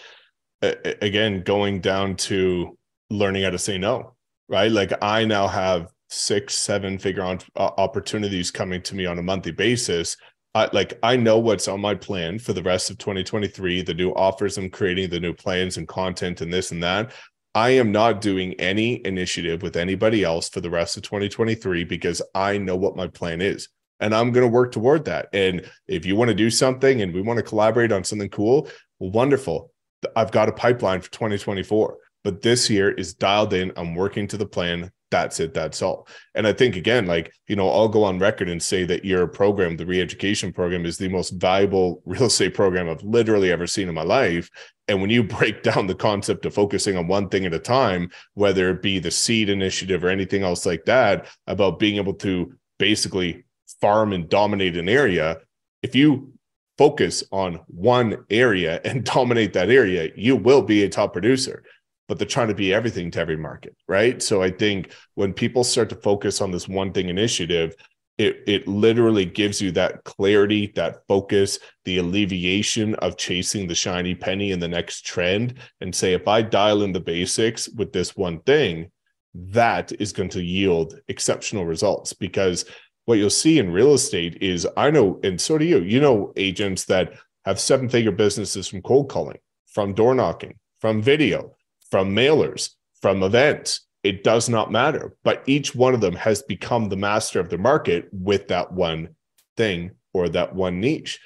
uh, 0.61 0.71
again, 1.01 1.43
going 1.43 1.81
down 1.81 2.15
to 2.15 2.77
learning 3.09 3.43
how 3.43 3.49
to 3.49 3.57
say 3.57 3.77
no, 3.77 4.15
right? 4.47 4.71
Like 4.71 4.93
I 5.01 5.25
now 5.25 5.49
have 5.49 5.91
six, 6.09 6.55
seven 6.55 6.97
figure 6.97 7.23
on, 7.23 7.39
uh, 7.57 7.71
opportunities 7.77 8.51
coming 8.51 8.81
to 8.83 8.95
me 8.95 9.05
on 9.05 9.19
a 9.19 9.21
monthly 9.21 9.51
basis 9.51 10.15
I, 10.53 10.69
like 10.73 10.99
I 11.01 11.15
know 11.15 11.39
what's 11.39 11.67
on 11.67 11.79
my 11.79 11.95
plan 11.95 12.39
for 12.39 12.53
the 12.53 12.63
rest 12.63 12.89
of 12.89 12.97
2023, 12.97 13.83
the 13.83 13.93
new 13.93 14.11
offers 14.11 14.57
I'm 14.57 14.69
creating, 14.69 15.09
the 15.09 15.19
new 15.19 15.33
plans 15.33 15.77
and 15.77 15.87
content 15.87 16.41
and 16.41 16.51
this 16.51 16.71
and 16.71 16.83
that. 16.83 17.13
I 17.53 17.71
am 17.71 17.91
not 17.91 18.21
doing 18.21 18.53
any 18.59 19.05
initiative 19.05 19.61
with 19.61 19.75
anybody 19.75 20.23
else 20.23 20.49
for 20.49 20.61
the 20.61 20.69
rest 20.69 20.97
of 20.97 21.03
2023 21.03 21.83
because 21.83 22.21
I 22.33 22.57
know 22.57 22.75
what 22.75 22.95
my 22.95 23.07
plan 23.07 23.41
is 23.41 23.69
and 24.01 24.15
I'm 24.15 24.31
going 24.31 24.45
to 24.45 24.51
work 24.51 24.71
toward 24.71 25.05
that. 25.05 25.29
And 25.31 25.69
if 25.87 26.05
you 26.05 26.15
want 26.15 26.29
to 26.29 26.35
do 26.35 26.49
something 26.49 27.01
and 27.01 27.13
we 27.13 27.21
want 27.21 27.37
to 27.37 27.43
collaborate 27.43 27.91
on 27.91 28.03
something 28.03 28.29
cool, 28.29 28.67
wonderful. 28.99 29.71
I've 30.15 30.31
got 30.31 30.49
a 30.49 30.53
pipeline 30.53 31.01
for 31.01 31.11
2024, 31.11 31.97
but 32.23 32.41
this 32.41 32.69
year 32.69 32.91
is 32.91 33.13
dialed 33.13 33.53
in. 33.53 33.71
I'm 33.77 33.95
working 33.95 34.27
to 34.29 34.37
the 34.37 34.47
plan 34.47 34.91
that's 35.11 35.39
it 35.39 35.53
that's 35.53 35.81
all. 35.81 36.07
And 36.33 36.47
i 36.47 36.53
think 36.53 36.75
again 36.75 37.05
like 37.05 37.31
you 37.47 37.55
know 37.55 37.69
i'll 37.69 37.89
go 37.89 38.03
on 38.03 38.17
record 38.17 38.49
and 38.49 38.63
say 38.63 38.85
that 38.85 39.05
your 39.05 39.27
program 39.27 39.77
the 39.77 39.85
re-education 39.85 40.51
program 40.51 40.85
is 40.85 40.97
the 40.97 41.09
most 41.09 41.31
valuable 41.31 42.01
real 42.05 42.25
estate 42.25 42.53
program 42.53 42.89
i've 42.89 43.03
literally 43.03 43.51
ever 43.51 43.67
seen 43.67 43.89
in 43.89 43.95
my 43.95 44.03
life. 44.03 44.49
And 44.87 44.99
when 44.99 45.09
you 45.09 45.23
break 45.37 45.61
down 45.61 45.87
the 45.87 45.95
concept 45.95 46.45
of 46.45 46.53
focusing 46.53 46.97
on 46.97 47.07
one 47.07 47.29
thing 47.29 47.45
at 47.45 47.53
a 47.53 47.59
time 47.59 48.09
whether 48.33 48.69
it 48.71 48.81
be 48.81 48.97
the 48.97 49.11
seed 49.11 49.49
initiative 49.49 50.03
or 50.03 50.09
anything 50.09 50.43
else 50.43 50.65
like 50.65 50.85
that 50.85 51.27
about 51.45 51.79
being 51.79 51.97
able 51.97 52.15
to 52.15 52.53
basically 52.79 53.43
farm 53.79 54.13
and 54.13 54.29
dominate 54.29 54.77
an 54.77 54.89
area 54.89 55.37
if 55.83 55.95
you 55.95 56.33
focus 56.77 57.23
on 57.31 57.59
one 57.67 58.25
area 58.29 58.81
and 58.85 59.03
dominate 59.15 59.53
that 59.53 59.69
area 59.69 60.09
you 60.15 60.35
will 60.35 60.61
be 60.61 60.83
a 60.83 60.89
top 60.89 61.13
producer 61.13 61.63
but 62.11 62.19
they're 62.19 62.27
trying 62.27 62.49
to 62.49 62.53
be 62.53 62.73
everything 62.73 63.09
to 63.09 63.21
every 63.21 63.37
market, 63.37 63.73
right? 63.87 64.21
So 64.21 64.43
I 64.43 64.51
think 64.51 64.91
when 65.15 65.31
people 65.31 65.63
start 65.63 65.87
to 65.91 65.95
focus 65.95 66.41
on 66.41 66.51
this 66.51 66.67
one 66.67 66.91
thing 66.91 67.07
initiative, 67.07 67.73
it 68.17 68.43
it 68.47 68.67
literally 68.67 69.23
gives 69.23 69.61
you 69.61 69.71
that 69.71 70.03
clarity, 70.03 70.73
that 70.75 71.07
focus, 71.07 71.57
the 71.85 71.99
alleviation 71.99 72.95
of 72.95 73.15
chasing 73.15 73.65
the 73.65 73.75
shiny 73.75 74.13
penny 74.13 74.51
in 74.51 74.59
the 74.59 74.67
next 74.67 75.05
trend 75.05 75.53
and 75.79 75.95
say 75.95 76.11
if 76.11 76.27
I 76.27 76.41
dial 76.41 76.83
in 76.83 76.91
the 76.91 76.99
basics 76.99 77.69
with 77.69 77.93
this 77.93 78.13
one 78.17 78.41
thing, 78.41 78.91
that 79.33 79.93
is 79.93 80.11
going 80.11 80.31
to 80.31 80.43
yield 80.43 80.99
exceptional 81.07 81.65
results 81.65 82.11
because 82.11 82.65
what 83.05 83.19
you'll 83.19 83.29
see 83.29 83.57
in 83.57 83.71
real 83.71 83.93
estate 83.93 84.37
is 84.41 84.67
I 84.75 84.91
know 84.91 85.17
and 85.23 85.39
so 85.39 85.57
do 85.57 85.63
you. 85.63 85.79
You 85.79 86.01
know 86.01 86.33
agents 86.35 86.83
that 86.87 87.13
have 87.45 87.57
seven 87.57 87.87
figure 87.87 88.11
businesses 88.11 88.67
from 88.67 88.81
cold 88.81 89.07
calling, 89.07 89.39
from 89.67 89.93
door 89.93 90.13
knocking, 90.13 90.55
from 90.81 91.01
video, 91.01 91.55
from 91.91 92.15
mailers, 92.15 92.71
from 93.01 93.21
events. 93.21 93.81
It 94.03 94.23
does 94.23 94.49
not 94.49 94.71
matter. 94.71 95.15
But 95.23 95.43
each 95.45 95.75
one 95.75 95.93
of 95.93 96.01
them 96.01 96.15
has 96.15 96.41
become 96.41 96.89
the 96.89 96.95
master 96.95 97.39
of 97.39 97.49
the 97.49 97.57
market 97.57 98.07
with 98.11 98.47
that 98.47 98.71
one 98.71 99.09
thing 99.57 99.91
or 100.13 100.29
that 100.29 100.55
one 100.55 100.79
niche. 100.79 101.19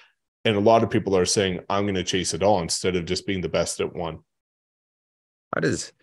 And 0.44 0.58
a 0.58 0.60
lot 0.60 0.84
of 0.84 0.90
people 0.90 1.16
are 1.16 1.26
saying, 1.26 1.62
I'm 1.70 1.86
going 1.86 1.96
to 1.96 2.04
chase 2.04 2.34
it 2.34 2.44
all 2.44 2.62
instead 2.62 2.96
of 2.96 3.06
just 3.06 3.26
being 3.26 3.42
the 3.42 3.50
best 3.50 3.80
at 3.80 3.96
one. 3.96 4.20
How 5.54 5.62
does 5.62 5.94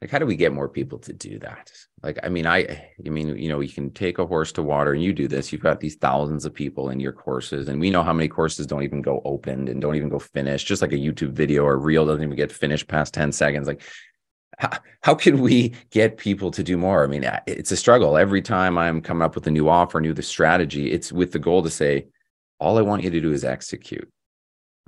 like 0.00 0.10
how 0.10 0.18
do 0.18 0.26
we 0.26 0.36
get 0.36 0.52
more 0.52 0.68
people 0.68 0.98
to 0.98 1.12
do 1.12 1.38
that 1.38 1.72
like 2.02 2.18
i 2.22 2.28
mean 2.28 2.46
i 2.46 2.60
i 3.04 3.08
mean 3.08 3.36
you 3.36 3.48
know 3.48 3.60
you 3.60 3.68
can 3.68 3.90
take 3.90 4.18
a 4.18 4.26
horse 4.26 4.52
to 4.52 4.62
water 4.62 4.92
and 4.92 5.02
you 5.02 5.12
do 5.12 5.26
this 5.26 5.52
you've 5.52 5.62
got 5.62 5.80
these 5.80 5.96
thousands 5.96 6.44
of 6.44 6.54
people 6.54 6.90
in 6.90 7.00
your 7.00 7.12
courses 7.12 7.68
and 7.68 7.80
we 7.80 7.90
know 7.90 8.02
how 8.02 8.12
many 8.12 8.28
courses 8.28 8.66
don't 8.66 8.82
even 8.82 9.02
go 9.02 9.20
opened 9.24 9.68
and 9.68 9.80
don't 9.80 9.96
even 9.96 10.08
go 10.08 10.18
finished 10.18 10.66
just 10.66 10.82
like 10.82 10.92
a 10.92 10.96
youtube 10.96 11.32
video 11.32 11.64
or 11.64 11.78
reel 11.78 12.06
doesn't 12.06 12.22
even 12.22 12.36
get 12.36 12.52
finished 12.52 12.88
past 12.88 13.12
10 13.14 13.32
seconds 13.32 13.66
like 13.66 13.82
how, 14.58 14.70
how 15.02 15.14
can 15.14 15.40
we 15.40 15.72
get 15.90 16.16
people 16.18 16.50
to 16.50 16.62
do 16.62 16.76
more 16.76 17.04
i 17.04 17.06
mean 17.06 17.28
it's 17.46 17.72
a 17.72 17.76
struggle 17.76 18.16
every 18.16 18.42
time 18.42 18.76
i'm 18.76 19.00
coming 19.00 19.22
up 19.22 19.34
with 19.34 19.46
a 19.46 19.50
new 19.50 19.68
offer 19.68 20.00
new 20.00 20.12
the 20.12 20.22
strategy 20.22 20.90
it's 20.92 21.12
with 21.12 21.32
the 21.32 21.38
goal 21.38 21.62
to 21.62 21.70
say 21.70 22.06
all 22.58 22.78
i 22.78 22.82
want 22.82 23.02
you 23.02 23.10
to 23.10 23.20
do 23.20 23.32
is 23.32 23.44
execute 23.44 24.10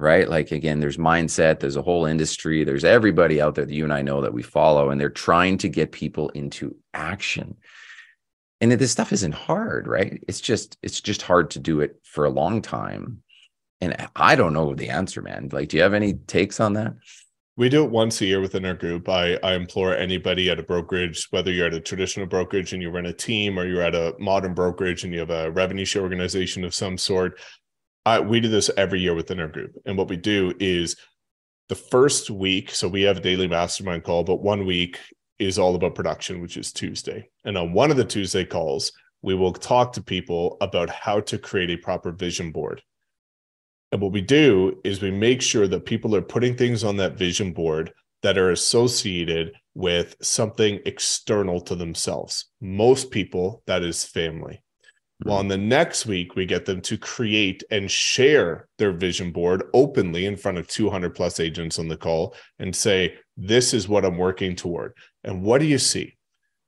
right? 0.00 0.28
Like 0.28 0.50
again, 0.50 0.80
there's 0.80 0.96
mindset, 0.96 1.60
there's 1.60 1.76
a 1.76 1.82
whole 1.82 2.06
industry, 2.06 2.64
there's 2.64 2.84
everybody 2.84 3.40
out 3.40 3.54
there 3.54 3.66
that 3.66 3.74
you 3.74 3.84
and 3.84 3.92
I 3.92 4.02
know 4.02 4.22
that 4.22 4.32
we 4.32 4.42
follow, 4.42 4.90
and 4.90 5.00
they're 5.00 5.10
trying 5.10 5.58
to 5.58 5.68
get 5.68 5.92
people 5.92 6.30
into 6.30 6.74
action. 6.94 7.56
And 8.62 8.72
this 8.72 8.92
stuff 8.92 9.12
isn't 9.12 9.34
hard, 9.34 9.86
right? 9.86 10.22
It's 10.26 10.40
just 10.40 10.78
it's 10.82 11.00
just 11.00 11.22
hard 11.22 11.50
to 11.50 11.58
do 11.58 11.80
it 11.80 12.00
for 12.02 12.24
a 12.24 12.30
long 12.30 12.62
time. 12.62 13.22
And 13.82 14.08
I 14.16 14.36
don't 14.36 14.52
know 14.52 14.74
the 14.74 14.90
answer, 14.90 15.22
man. 15.22 15.48
Like, 15.52 15.68
do 15.68 15.76
you 15.76 15.82
have 15.82 15.94
any 15.94 16.14
takes 16.14 16.60
on 16.60 16.74
that? 16.74 16.94
We 17.60 17.68
do 17.68 17.84
it 17.84 17.90
once 17.90 18.22
a 18.22 18.24
year 18.24 18.40
within 18.40 18.64
our 18.64 18.72
group. 18.72 19.06
I, 19.06 19.34
I 19.42 19.52
implore 19.52 19.94
anybody 19.94 20.48
at 20.48 20.58
a 20.58 20.62
brokerage, 20.62 21.26
whether 21.28 21.52
you're 21.52 21.66
at 21.66 21.74
a 21.74 21.80
traditional 21.80 22.24
brokerage 22.24 22.72
and 22.72 22.80
you 22.80 22.88
run 22.88 23.04
a 23.04 23.12
team 23.12 23.58
or 23.58 23.66
you're 23.66 23.82
at 23.82 23.94
a 23.94 24.14
modern 24.18 24.54
brokerage 24.54 25.04
and 25.04 25.12
you 25.12 25.18
have 25.18 25.28
a 25.28 25.50
revenue 25.50 25.84
share 25.84 26.00
organization 26.00 26.64
of 26.64 26.74
some 26.74 26.96
sort, 26.96 27.38
uh, 28.06 28.24
we 28.26 28.40
do 28.40 28.48
this 28.48 28.70
every 28.78 28.98
year 28.98 29.14
within 29.14 29.38
our 29.38 29.46
group. 29.46 29.76
And 29.84 29.98
what 29.98 30.08
we 30.08 30.16
do 30.16 30.54
is 30.58 30.96
the 31.68 31.74
first 31.74 32.30
week, 32.30 32.74
so 32.74 32.88
we 32.88 33.02
have 33.02 33.18
a 33.18 33.20
daily 33.20 33.46
mastermind 33.46 34.04
call, 34.04 34.24
but 34.24 34.42
one 34.42 34.64
week 34.64 34.98
is 35.38 35.58
all 35.58 35.74
about 35.74 35.94
production, 35.94 36.40
which 36.40 36.56
is 36.56 36.72
Tuesday. 36.72 37.28
And 37.44 37.58
on 37.58 37.74
one 37.74 37.90
of 37.90 37.98
the 37.98 38.06
Tuesday 38.06 38.46
calls, 38.46 38.90
we 39.20 39.34
will 39.34 39.52
talk 39.52 39.92
to 39.92 40.02
people 40.02 40.56
about 40.62 40.88
how 40.88 41.20
to 41.20 41.36
create 41.36 41.68
a 41.68 41.76
proper 41.76 42.10
vision 42.10 42.52
board. 42.52 42.80
And 43.92 44.00
what 44.00 44.12
we 44.12 44.20
do 44.20 44.80
is 44.84 45.02
we 45.02 45.10
make 45.10 45.42
sure 45.42 45.66
that 45.66 45.84
people 45.84 46.14
are 46.14 46.22
putting 46.22 46.56
things 46.56 46.84
on 46.84 46.96
that 46.96 47.18
vision 47.18 47.52
board 47.52 47.92
that 48.22 48.38
are 48.38 48.50
associated 48.50 49.52
with 49.74 50.16
something 50.20 50.78
external 50.86 51.60
to 51.62 51.74
themselves. 51.74 52.46
Most 52.60 53.10
people, 53.10 53.62
that 53.66 53.82
is 53.82 54.04
family. 54.04 54.62
Well, 55.24 55.40
in 55.40 55.48
the 55.48 55.58
next 55.58 56.06
week, 56.06 56.34
we 56.34 56.46
get 56.46 56.64
them 56.64 56.80
to 56.82 56.96
create 56.96 57.62
and 57.70 57.90
share 57.90 58.68
their 58.78 58.92
vision 58.92 59.32
board 59.32 59.64
openly 59.74 60.24
in 60.24 60.36
front 60.36 60.56
of 60.56 60.66
200 60.66 61.14
plus 61.14 61.40
agents 61.40 61.78
on 61.78 61.88
the 61.88 61.96
call 61.96 62.34
and 62.58 62.74
say, 62.74 63.16
This 63.36 63.74
is 63.74 63.86
what 63.86 64.06
I'm 64.06 64.16
working 64.16 64.56
toward. 64.56 64.94
And 65.24 65.42
what 65.42 65.58
do 65.58 65.66
you 65.66 65.76
see? 65.76 66.16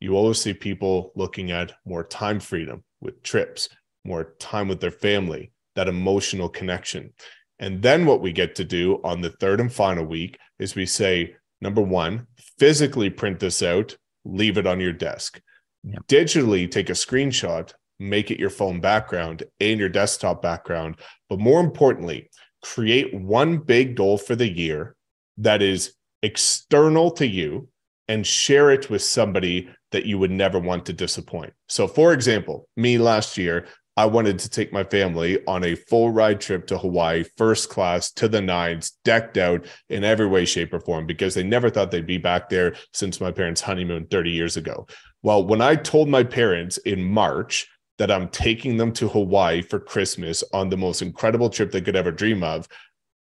You 0.01 0.17
always 0.17 0.41
see 0.41 0.53
people 0.53 1.13
looking 1.17 1.51
at 1.51 1.73
more 1.87 2.05
time 2.05 2.41
freedom 2.41 2.85
with 3.01 3.23
trips, 3.23 3.71
more 4.05 4.35
time 4.39 4.69
with 4.69 4.81
their 4.81 4.91
family, 4.91 5.53
that 5.75 5.89
emotional 5.89 6.49
connection. 6.49 7.13
And 7.59 7.81
then 7.81 8.07
what 8.07 8.21
we 8.21 8.33
get 8.33 8.55
to 8.57 8.65
do 8.65 9.01
on 9.05 9.21
the 9.21 9.31
third 9.31 9.61
and 9.61 9.73
final 9.73 10.05
week 10.05 10.39
is 10.59 10.75
we 10.75 10.87
say, 10.87 11.35
number 11.61 11.83
one, 11.83 12.27
physically 12.59 13.09
print 13.11 13.39
this 13.39 13.63
out, 13.63 13.97
leave 14.25 14.59
it 14.59 14.67
on 14.67 14.81
your 14.81 14.93
desk. 14.93 15.41
Yep. 15.85 16.07
Digitally 16.09 16.71
take 16.71 16.91
a 16.91 16.95
screenshot, 16.95 17.73
make 17.99 18.31
it 18.31 18.41
your 18.41 18.51
phone 18.51 18.81
background 18.81 19.45
and 19.61 19.79
your 19.79 19.89
desktop 19.89 20.43
background. 20.43 20.97
But 21.29 21.41
more 21.41 21.61
importantly, 21.61 22.31
create 22.63 23.15
one 23.15 23.59
big 23.59 23.97
goal 23.97 24.19
for 24.19 24.37
the 24.37 24.51
year 24.51 24.97
that 25.39 25.63
is 25.63 25.95
external 26.23 27.11
to 27.13 27.27
you 27.27 27.69
and 28.09 28.27
share 28.27 28.71
it 28.71 28.91
with 28.91 29.03
somebody 29.03 29.69
that 29.93 30.07
you 30.07 30.19
would 30.19 30.31
never 30.31 30.59
want 30.59 30.87
to 30.87 30.93
disappoint. 30.93 31.53
So, 31.69 31.87
for 31.87 32.13
example, 32.13 32.69
me 32.77 32.99
last 32.99 33.39
year, 33.39 33.67
I 33.97 34.07
wanted 34.07 34.39
to 34.39 34.49
take 34.49 34.73
my 34.73 34.85
family 34.85 35.45
on 35.47 35.65
a 35.65 35.75
full 35.75 36.11
ride 36.11 36.41
trip 36.41 36.67
to 36.69 36.79
Hawaii, 36.79 37.25
first 37.37 37.69
class 37.69 38.11
to 38.13 38.27
the 38.27 38.41
nines, 38.41 38.93
decked 39.05 39.37
out 39.37 39.67
in 39.91 40.03
every 40.03 40.27
way, 40.27 40.47
shape, 40.47 40.73
or 40.73 40.81
form, 40.81 41.07
because 41.07 41.35
they 41.35 41.43
never 41.43 41.69
thought 41.69 41.91
they'd 41.91 42.07
be 42.07 42.19
back 42.19 42.49
there 42.49 42.75
since 42.95 43.21
my 43.21 43.31
parents' 43.31 43.61
honeymoon 43.61 44.07
30 44.07 44.31
years 44.31 44.57
ago. 44.57 44.87
Well, 45.23 45.47
when 45.47 45.61
I 45.61 45.77
told 45.77 46.09
my 46.09 46.25
parents 46.25 46.79
in 46.79 47.05
March 47.05 47.69
that 47.99 48.11
I'm 48.11 48.29
taking 48.29 48.79
them 48.79 48.93
to 48.95 49.09
Hawaii 49.09 49.61
for 49.61 49.79
Christmas 49.79 50.43
on 50.55 50.71
the 50.71 50.77
most 50.77 51.03
incredible 51.03 51.51
trip 51.51 51.71
they 51.71 51.83
could 51.83 51.97
ever 51.97 52.11
dream 52.11 52.43
of, 52.43 52.67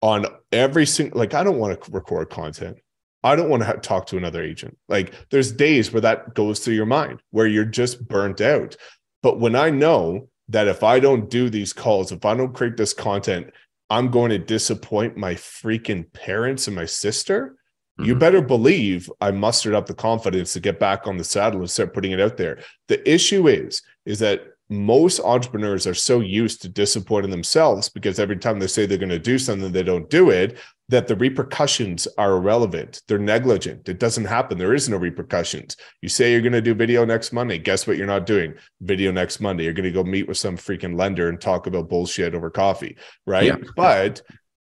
on 0.02 0.26
every 0.52 0.86
single, 0.86 1.18
like, 1.18 1.34
I 1.34 1.44
don't 1.44 1.58
want 1.58 1.82
to 1.82 1.92
record 1.92 2.30
content. 2.30 2.78
I 3.24 3.36
don't 3.36 3.50
want 3.50 3.64
to 3.64 3.74
talk 3.78 4.06
to 4.08 4.18
another 4.18 4.44
agent. 4.44 4.78
Like, 4.88 5.14
there's 5.32 5.52
days 5.52 5.92
where 5.92 6.02
that 6.02 6.36
goes 6.36 6.60
through 6.60 6.76
your 6.76 6.86
mind 6.86 7.22
where 7.32 7.48
you're 7.48 7.66
just 7.66 8.08
burnt 8.08 8.42
out. 8.42 8.76
But 9.24 9.40
when 9.40 9.56
I 9.56 9.70
know 9.70 10.30
that 10.50 10.68
if 10.68 10.84
I 10.84 11.00
don't 11.00 11.30
do 11.30 11.50
these 11.50 11.74
calls, 11.74 12.12
if 12.12 12.26
I 12.26 12.36
don't 12.36 12.54
create 12.54 12.78
this 12.78 12.94
content, 12.94 13.52
I'm 13.90 14.12
going 14.12 14.30
to 14.32 14.38
disappoint 14.38 15.18
my 15.18 15.36
freaking 15.36 16.12
parents 16.14 16.68
and 16.68 16.76
my 16.76 16.86
sister. 16.86 17.56
Mm-hmm. 18.00 18.08
You 18.08 18.16
better 18.16 18.42
believe 18.42 19.10
I 19.22 19.32
mustered 19.32 19.74
up 19.74 19.88
the 19.88 19.94
confidence 19.94 20.54
to 20.54 20.60
get 20.60 20.80
back 20.80 21.08
on 21.08 21.18
the 21.18 21.24
saddle 21.24 21.62
and 21.62 21.70
start 21.70 21.94
putting 21.94 22.12
it 22.12 22.22
out 22.22 22.38
there. 22.38 22.60
The 22.88 23.10
issue 23.10 23.48
is, 23.48 23.82
is 24.06 24.20
that 24.20 24.44
most 24.70 25.22
entrepreneurs 25.22 25.88
are 25.88 25.94
so 25.94 26.20
used 26.20 26.62
to 26.62 26.70
disappointing 26.70 27.32
themselves 27.32 27.88
because 27.88 28.20
every 28.20 28.38
time 28.38 28.60
they 28.60 28.68
say 28.68 28.86
they're 28.86 28.98
going 28.98 29.10
to 29.10 29.20
do 29.20 29.40
something, 29.40 29.72
they 29.72 29.84
don't 29.84 30.10
do 30.10 30.30
it, 30.30 30.58
that 30.90 31.08
the 31.08 31.16
repercussions 31.16 32.08
are 32.18 32.38
irrelevant. 32.38 33.02
They're 33.08 33.18
negligent. 33.18 33.90
It 33.90 34.00
doesn't 34.00 34.26
happen. 34.26 34.58
There 34.58 34.74
is 34.74 34.88
no 34.88 34.98
repercussions. 34.98 35.76
You 36.02 36.08
say 36.08 36.32
you're 36.32 36.42
going 36.42 36.54
to 36.54 36.62
do 36.62 36.74
video 36.74 37.04
next 37.04 37.34
Monday. 37.34 37.58
Guess 37.58 37.88
what 37.88 37.98
you're 37.98 38.08
not 38.08 38.26
doing? 38.26 38.54
Video 38.82 39.12
next 39.12 39.42
Monday. 39.42 39.66
You're 39.66 39.74
going 39.74 39.84
to 39.84 39.92
go 39.92 40.04
meet 40.04 40.28
with 40.28 40.38
some 40.38 40.56
freaking 40.56 40.98
lender 40.98 41.28
and 41.28 41.42
talk 41.42 41.68
about 41.68 41.90
bullshit 41.90 42.34
over 42.34 42.50
coffee. 42.50 42.96
Right. 43.26 43.46
Yeah. 43.46 43.58
But 43.76 44.22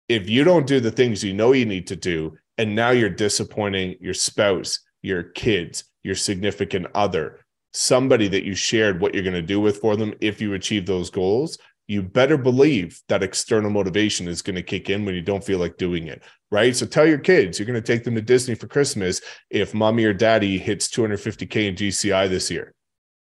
if 0.09 0.28
you 0.28 0.43
don't 0.43 0.65
do 0.65 0.80
the 0.80 0.91
things 0.91 1.24
you 1.24 1.34
know 1.34 1.51
you 1.51 1.65
need 1.65 1.88
to 1.88 1.95
do, 1.95 2.36
and 2.57 2.74
now 2.74 2.89
you're 2.89 3.09
disappointing 3.09 3.97
your 4.01 4.15
spouse, 4.15 4.80
your 5.03 5.22
kids, 5.22 5.84
your 6.03 6.15
significant 6.15 6.88
other, 6.95 7.45
somebody 7.74 8.28
that 8.30 8.43
you 8.43 8.55
shared 8.55 8.99
what 8.99 9.13
you're 9.13 9.24
going 9.24 9.36
to 9.36 9.41
do 9.41 9.59
with 9.59 9.78
for 9.78 9.95
them 9.95 10.13
if 10.20 10.41
you 10.41 10.53
achieve 10.55 10.88
those 10.88 11.11
goals 11.11 11.59
you 11.88 12.02
better 12.04 12.38
believe 12.38 13.02
that 13.08 13.24
external 13.24 13.72
motivation 13.72 14.28
is 14.28 14.42
going 14.42 14.56
to 14.56 14.64
kick 14.64 14.90
in 14.90 15.06
when 15.06 15.16
you 15.16 15.22
don't 15.22 15.44
feel 15.44 15.60
like 15.60 15.78
doing 15.78 16.08
it 16.08 16.24
right? 16.50 16.76
So 16.76 16.86
tell 16.86 17.06
your 17.06 17.18
kids 17.18 17.60
you're 17.60 17.66
going 17.66 17.82
to 17.82 17.94
take 17.94 18.04
them 18.04 18.16
to 18.16 18.22
disney 18.22 18.56
for 18.56 18.68
christmas 18.68 19.22
if 19.50 19.74
mommy 19.74 20.06
or 20.06 20.14
daddy 20.14 20.58
hits 20.58 20.88
250k 20.88 21.68
in 21.68 21.76
gci 21.76 22.30
this 22.30 22.50
year. 22.52 22.74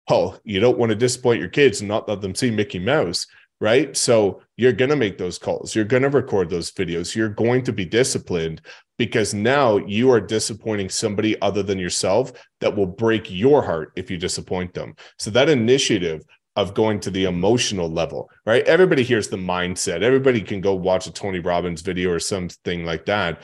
Oh 0.09 0.39
you 0.45 0.61
don't 0.61 0.79
want 0.79 0.91
to 0.91 0.97
disappoint 0.97 1.41
your 1.41 1.51
kids 1.51 1.81
and 1.81 1.89
not 1.89 2.09
let 2.09 2.21
them 2.21 2.35
see 2.35 2.51
mickey 2.51 2.79
mouse 2.79 3.27
right? 3.63 3.95
So 3.95 4.41
you're 4.57 4.73
going 4.73 4.89
to 4.89 4.97
make 4.97 5.19
those 5.19 5.39
calls 5.39 5.75
you're 5.75 5.85
going 5.85 6.03
to 6.03 6.09
record 6.09 6.51
those 6.51 6.71
videos 6.73 7.15
you're 7.15 7.29
going 7.29 7.63
to 7.65 7.73
be 7.73 7.85
disciplined 7.85 8.63
because 9.01 9.33
now 9.33 9.79
you 9.79 10.11
are 10.11 10.21
disappointing 10.21 10.91
somebody 10.91 11.41
other 11.41 11.63
than 11.63 11.79
yourself 11.79 12.33
that 12.61 12.77
will 12.77 12.85
break 12.85 13.31
your 13.31 13.63
heart 13.63 13.93
if 13.97 14.11
you 14.11 14.19
disappoint 14.19 14.75
them. 14.75 14.95
So 15.19 15.31
that 15.31 15.49
initiative 15.49 16.23
of 16.57 16.75
going 16.75 17.01
to 17.01 17.11
the 17.11 17.25
emotional 17.25 17.89
level, 17.89 18.29
right? 18.45 18.65
Everybody 18.65 19.03
hears 19.03 19.29
the 19.29 19.37
mindset. 19.37 20.03
Everybody 20.03 20.41
can 20.41 20.61
go 20.61 20.75
watch 20.75 21.07
a 21.07 21.13
Tony 21.13 21.39
Robbins 21.39 21.83
video 21.83 22.11
or 22.11 22.19
something 22.19 22.85
like 22.85 23.07
that. 23.07 23.43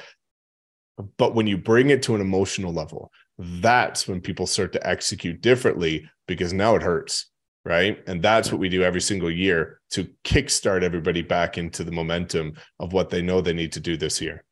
But 1.17 1.35
when 1.35 1.47
you 1.47 1.59
bring 1.59 1.91
it 1.91 2.03
to 2.05 2.15
an 2.15 2.21
emotional 2.21 2.73
level, 2.73 3.11
that's 3.39 4.09
when 4.09 4.21
people 4.21 4.47
start 4.47 4.73
to 4.73 4.87
execute 4.87 5.41
differently 5.41 6.09
because 6.27 6.53
now 6.53 6.75
it 6.75 6.83
hurts, 6.83 7.31
right? 7.65 8.03
And 8.07 8.23
that's 8.23 8.51
what 8.51 8.61
we 8.61 8.69
do 8.69 8.83
every 8.83 9.01
single 9.01 9.31
year 9.31 9.81
to 9.91 10.09
kickstart 10.25 10.83
everybody 10.83 11.23
back 11.23 11.59
into 11.59 11.85
the 11.85 11.93
momentum 11.93 12.55
of 12.81 12.93
what 12.93 13.11
they 13.11 13.23
know 13.23 13.41
they 13.41 13.53
need 13.53 13.73
to 13.73 13.81
do 13.81 13.97
this 13.97 14.21
year. 14.21 14.43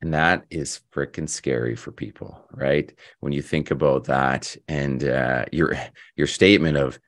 And 0.00 0.14
that 0.14 0.44
is 0.50 0.80
freaking 0.92 1.28
scary 1.28 1.74
for 1.74 1.90
people, 1.90 2.46
right? 2.52 2.92
When 3.20 3.32
you 3.32 3.42
think 3.42 3.72
about 3.72 4.04
that 4.04 4.56
and 4.68 5.02
uh, 5.02 5.46
your 5.50 5.76
your 6.14 6.28
statement 6.28 6.76
of 6.76 7.00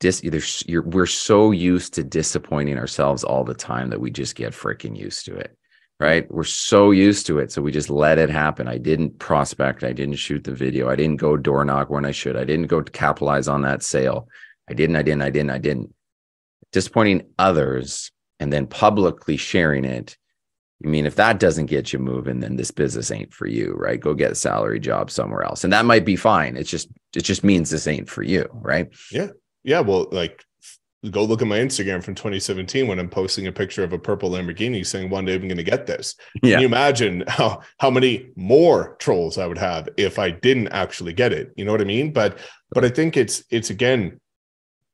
dis 0.00 0.22
either 0.24 0.40
you're, 0.66 0.82
we're 0.82 1.06
so 1.06 1.50
used 1.50 1.94
to 1.94 2.04
disappointing 2.04 2.78
ourselves 2.78 3.24
all 3.24 3.44
the 3.44 3.54
time 3.54 3.90
that 3.90 4.00
we 4.00 4.10
just 4.10 4.34
get 4.34 4.52
freaking 4.52 4.96
used 4.96 5.24
to 5.26 5.34
it, 5.34 5.56
right? 6.00 6.30
We're 6.30 6.44
so 6.44 6.90
used 6.90 7.26
to 7.26 7.38
it, 7.38 7.52
so 7.52 7.62
we 7.62 7.72
just 7.72 7.90
let 7.90 8.18
it 8.18 8.30
happen. 8.30 8.68
I 8.68 8.78
didn't 8.78 9.18
prospect, 9.18 9.84
I 9.84 9.92
didn't 9.92 10.16
shoot 10.16 10.44
the 10.44 10.54
video, 10.54 10.88
I 10.88 10.96
didn't 10.96 11.16
go 11.16 11.36
door 11.36 11.64
knock 11.64 11.90
when 11.90 12.04
I 12.04 12.12
should, 12.12 12.36
I 12.36 12.44
didn't 12.44 12.66
go 12.66 12.80
to 12.80 12.92
capitalize 12.92 13.48
on 13.48 13.62
that 13.62 13.82
sale. 13.82 14.28
I 14.68 14.74
didn't, 14.74 14.96
I 14.96 15.02
didn't, 15.02 15.22
I 15.22 15.30
didn't, 15.30 15.50
I 15.50 15.58
didn't. 15.58 15.94
Disappointing 16.72 17.26
others 17.38 18.10
and 18.40 18.52
then 18.52 18.66
publicly 18.66 19.36
sharing 19.36 19.84
it 19.84 20.16
I 20.84 20.88
mean, 20.88 21.06
if 21.06 21.16
that 21.16 21.40
doesn't 21.40 21.66
get 21.66 21.92
you 21.92 21.98
moving, 21.98 22.40
then 22.40 22.56
this 22.56 22.70
business 22.70 23.10
ain't 23.10 23.32
for 23.32 23.46
you, 23.46 23.74
right? 23.78 23.98
Go 23.98 24.12
get 24.12 24.32
a 24.32 24.34
salary 24.34 24.80
job 24.80 25.10
somewhere 25.10 25.42
else. 25.42 25.64
And 25.64 25.72
that 25.72 25.86
might 25.86 26.04
be 26.04 26.16
fine. 26.16 26.56
It's 26.56 26.70
just, 26.70 26.88
it 27.16 27.22
just 27.22 27.42
means 27.42 27.70
this 27.70 27.86
ain't 27.86 28.08
for 28.08 28.22
you, 28.22 28.48
right? 28.52 28.88
Yeah. 29.10 29.28
Yeah. 29.64 29.80
Well, 29.80 30.08
like 30.12 30.44
go 31.10 31.24
look 31.24 31.42
at 31.42 31.48
my 31.48 31.58
Instagram 31.58 32.02
from 32.02 32.14
2017 32.14 32.86
when 32.86 32.98
I'm 32.98 33.08
posting 33.08 33.46
a 33.46 33.52
picture 33.52 33.84
of 33.84 33.92
a 33.92 33.98
purple 33.98 34.30
Lamborghini 34.30 34.84
saying 34.86 35.10
one 35.10 35.24
day 35.24 35.34
I'm 35.34 35.42
going 35.42 35.56
to 35.56 35.62
get 35.62 35.86
this. 35.86 36.14
Yeah. 36.42 36.52
Can 36.52 36.60
you 36.60 36.66
imagine 36.66 37.24
how, 37.28 37.60
how 37.78 37.90
many 37.90 38.30
more 38.36 38.96
trolls 38.98 39.38
I 39.38 39.46
would 39.46 39.58
have 39.58 39.88
if 39.96 40.18
I 40.18 40.30
didn't 40.30 40.68
actually 40.68 41.12
get 41.12 41.32
it? 41.32 41.52
You 41.56 41.64
know 41.64 41.72
what 41.72 41.80
I 41.80 41.84
mean? 41.84 42.12
But, 42.12 42.38
but 42.70 42.84
I 42.84 42.88
think 42.88 43.16
it's, 43.16 43.44
it's 43.50 43.70
again, 43.70 44.20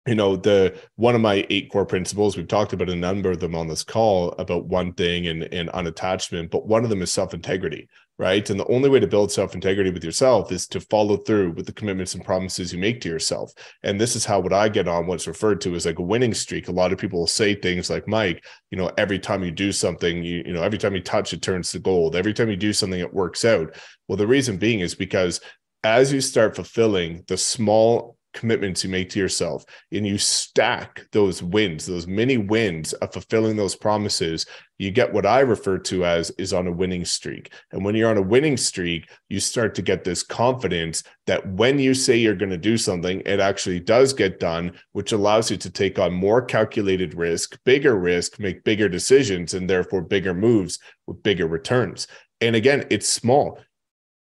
you 0.07 0.15
know 0.15 0.37
the 0.37 0.79
one 0.97 1.15
of 1.15 1.21
my 1.21 1.47
eight 1.51 1.71
core 1.71 1.85
principles 1.85 2.37
we've 2.37 2.49
talked 2.49 2.73
about 2.73 2.89
a 2.89 2.97
number 2.97 3.31
of 3.31 3.41
them 3.41 3.55
on 3.55 3.69
this 3.69 3.85
call 3.85 4.33
about 4.33 4.67
one 4.67 4.93
thing 4.95 5.27
and 5.27 5.43
and 5.53 5.69
unattachment 5.71 6.51
but 6.51 6.67
one 6.67 6.85
of 6.85 6.91
them 6.91 7.03
is 7.03 7.13
self-integrity 7.13 7.89
right? 8.21 8.51
And 8.51 8.61
the 8.61 8.67
only 8.67 8.91
way 8.91 9.01
to 9.01 9.07
build 9.07 9.33
self-integrity 9.33 9.93
with 9.93 10.05
yourself 10.05 10.53
is 10.53 10.67
to 10.69 10.81
follow 10.83 11.17
through 11.17 11.53
with 11.53 11.65
the 11.65 11.73
commitments 11.73 12.15
and 12.15 12.23
promises 12.23 12.71
you 12.71 12.79
make 12.79 13.01
to 13.01 13.09
yourself. 13.09 13.51
And 13.83 13.99
this 13.99 14.15
is 14.15 14.27
how 14.27 14.41
what 14.41 14.53
i 14.53 14.69
get 14.69 14.87
on 14.87 15.07
what's 15.07 15.27
referred 15.27 15.63
to 15.63 15.75
as 15.75 15.87
like 15.87 15.99
a 15.99 16.03
winning 16.03 16.35
streak. 16.35 16.69
A 16.69 16.73
lot 16.73 16.93
of 16.93 16.99
people 16.99 17.21
will 17.21 17.27
say 17.27 17.55
things 17.55 17.89
like 17.89 18.07
mike 18.07 18.45
you 18.71 18.77
know 18.77 18.91
every 18.99 19.19
time 19.19 19.43
you 19.43 19.51
do 19.51 19.73
something 19.73 20.23
you 20.23 20.43
you 20.45 20.53
know 20.53 20.63
every 20.63 20.77
time 20.77 20.95
you 20.95 21.01
touch 21.01 21.33
it 21.33 21.41
turns 21.41 21.73
to 21.73 21.79
gold. 21.79 22.15
Every 22.15 22.35
time 22.35 22.51
you 22.51 22.57
do 22.57 22.75
something 22.75 23.01
it 23.01 23.15
works 23.15 23.43
out. 23.47 23.75
Well 24.07 24.19
the 24.19 24.27
reason 24.27 24.59
being 24.59 24.81
is 24.81 24.95
because 24.95 25.41
as 25.83 26.13
you 26.13 26.21
start 26.21 26.55
fulfilling 26.55 27.25
the 27.27 27.39
small 27.39 28.19
commitments 28.33 28.85
you 28.85 28.91
make 28.91 29.11
to 29.11 29.19
yourself 29.19 29.65
and 29.93 30.07
you 30.07 30.19
stack 30.19 31.07
those 31.13 31.43
wins 31.43 31.87
those 31.87 32.07
many 32.07 32.37
wins 32.37 32.93
of 32.95 33.13
fulfilling 33.13 33.57
those 33.57 33.75
promises 33.75 34.47
you 34.79 34.91
get 34.91 35.13
what 35.13 35.27
i 35.27 35.41
refer 35.41 35.77
to 35.77 36.05
as 36.05 36.31
is 36.39 36.55
on 36.55 36.67
a 36.67 36.73
winning 36.73 37.05
streak. 37.05 37.53
And 37.71 37.85
when 37.85 37.95
you're 37.95 38.11
on 38.11 38.17
a 38.17 38.23
winning 38.23 38.57
streak 38.57 39.11
you 39.29 39.41
start 39.41 39.75
to 39.75 39.83
get 39.83 40.05
this 40.05 40.23
confidence 40.23 41.03
that 41.27 41.47
when 41.47 41.79
you 41.79 41.93
say 41.93 42.17
you're 42.17 42.35
going 42.35 42.51
to 42.51 42.57
do 42.57 42.77
something 42.77 43.23
it 43.27 43.41
actually 43.41 43.81
does 43.81 44.13
get 44.13 44.41
done 44.41 44.73
which 44.93 45.13
allows 45.13 45.51
you 45.51 45.57
to 45.59 45.71
take 45.71 45.99
on 45.99 46.13
more 46.13 46.41
calculated 46.41 47.15
risk 47.15 47.59
bigger 47.65 47.97
risk 47.97 48.39
make 48.39 48.65
bigger 48.65 48.89
decisions 48.89 49.55
and 49.55 49.69
therefore 49.69 50.03
bigger 50.03 50.35
moves 50.35 50.79
with 51.07 51.23
bigger 51.23 51.47
returns. 51.47 52.07
And 52.41 52.57
again 52.57 52.87
it's 52.91 53.09
small 53.09 53.61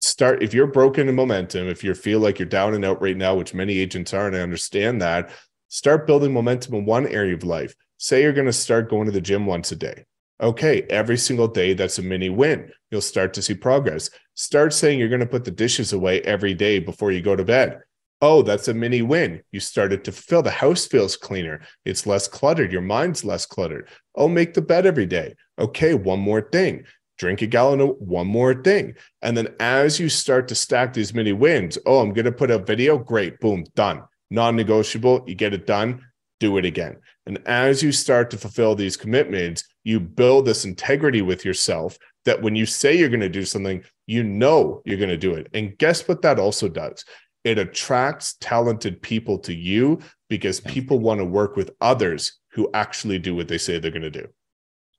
start 0.05 0.43
if 0.43 0.53
you're 0.53 0.67
broken 0.67 1.09
in 1.09 1.15
momentum 1.15 1.67
if 1.67 1.83
you 1.83 1.93
feel 1.93 2.19
like 2.19 2.37
you're 2.37 2.47
down 2.47 2.73
and 2.73 2.85
out 2.85 3.01
right 3.01 3.17
now 3.17 3.33
which 3.33 3.53
many 3.53 3.77
agents 3.79 4.13
are 4.13 4.27
and 4.27 4.35
i 4.35 4.39
understand 4.39 5.01
that 5.01 5.31
start 5.75 6.07
building 6.07 6.31
momentum 6.31 6.73
in 6.75 6.85
one 6.85 7.07
area 7.07 7.33
of 7.33 7.43
life. 7.43 7.75
Say 7.97 8.21
you're 8.21 8.33
going 8.33 8.45
to 8.45 8.53
start 8.53 8.89
going 8.89 9.05
to 9.05 9.11
the 9.11 9.21
gym 9.21 9.45
once 9.45 9.71
a 9.71 9.75
day. 9.75 10.05
Okay 10.41 10.85
every 10.89 11.17
single 11.17 11.47
day 11.47 11.73
that's 11.73 11.99
a 11.99 12.01
mini 12.01 12.29
win. 12.29 12.71
You'll 12.91 13.01
start 13.01 13.33
to 13.33 13.41
see 13.41 13.53
progress. 13.53 14.09
Start 14.35 14.73
saying 14.73 14.99
you're 14.99 15.09
going 15.09 15.21
to 15.21 15.25
put 15.25 15.45
the 15.45 15.51
dishes 15.51 15.93
away 15.93 16.21
every 16.21 16.53
day 16.53 16.79
before 16.79 17.11
you 17.11 17.21
go 17.21 17.35
to 17.35 17.43
bed. 17.43 17.81
Oh 18.21 18.41
that's 18.41 18.67
a 18.67 18.73
mini 18.73 19.01
win. 19.01 19.41
You 19.51 19.59
started 19.59 20.03
to 20.05 20.11
fulfill 20.11 20.41
the 20.41 20.51
house 20.51 20.85
feels 20.85 21.15
cleaner. 21.15 21.61
It's 21.83 22.05
less 22.05 22.27
cluttered. 22.27 22.71
Your 22.71 22.81
mind's 22.81 23.23
less 23.23 23.45
cluttered. 23.45 23.89
Oh 24.13 24.27
make 24.27 24.53
the 24.53 24.61
bed 24.61 24.85
every 24.85 25.05
day. 25.05 25.35
Okay 25.59 25.93
one 25.93 26.19
more 26.19 26.41
thing 26.41 26.85
drink 27.17 27.41
a 27.41 27.47
gallon 27.47 27.81
of 27.81 27.95
one 27.99 28.27
more 28.27 28.53
thing. 28.53 28.93
And 29.21 29.35
then 29.35 29.55
as 29.59 29.99
you 29.99 30.09
start 30.09 30.47
to 30.49 30.55
stack 30.55 30.93
these 30.93 31.13
mini 31.13 31.33
wins, 31.33 31.77
oh, 31.85 31.99
I'm 31.99 32.13
going 32.13 32.25
to 32.25 32.31
put 32.31 32.51
a 32.51 32.59
video. 32.59 32.97
Great. 32.97 33.39
Boom, 33.39 33.65
done. 33.75 34.03
Non 34.29 34.55
negotiable. 34.55 35.23
You 35.27 35.35
get 35.35 35.53
it 35.53 35.65
done. 35.65 36.01
Do 36.39 36.57
it 36.57 36.65
again. 36.65 36.97
And 37.25 37.41
as 37.47 37.81
you 37.81 37.91
start 37.91 38.29
to 38.31 38.37
fulfill 38.37 38.75
these 38.75 38.97
commitments, 38.97 39.63
you 39.83 39.99
build 39.99 40.45
this 40.45 40.65
integrity 40.65 41.21
with 41.21 41.45
yourself 41.45 41.97
that 42.25 42.41
when 42.41 42.55
you 42.55 42.65
say 42.65 42.97
you're 42.97 43.09
going 43.09 43.19
to 43.21 43.29
do 43.29 43.45
something, 43.45 43.83
you 44.07 44.23
know 44.23 44.81
you're 44.85 44.97
going 44.97 45.09
to 45.09 45.17
do 45.17 45.35
it. 45.35 45.47
And 45.53 45.77
guess 45.77 46.07
what 46.07 46.21
that 46.23 46.39
also 46.39 46.67
does? 46.67 47.05
It 47.43 47.59
attracts 47.59 48.35
talented 48.41 49.01
people 49.01 49.37
to 49.39 49.53
you 49.53 49.99
because 50.29 50.59
people 50.59 50.99
want 50.99 51.19
to 51.19 51.25
work 51.25 51.55
with 51.55 51.71
others 51.79 52.39
who 52.49 52.69
actually 52.73 53.19
do 53.19 53.35
what 53.35 53.47
they 53.47 53.59
say 53.59 53.77
they're 53.77 53.91
going 53.91 54.01
to 54.01 54.09
do. 54.09 54.27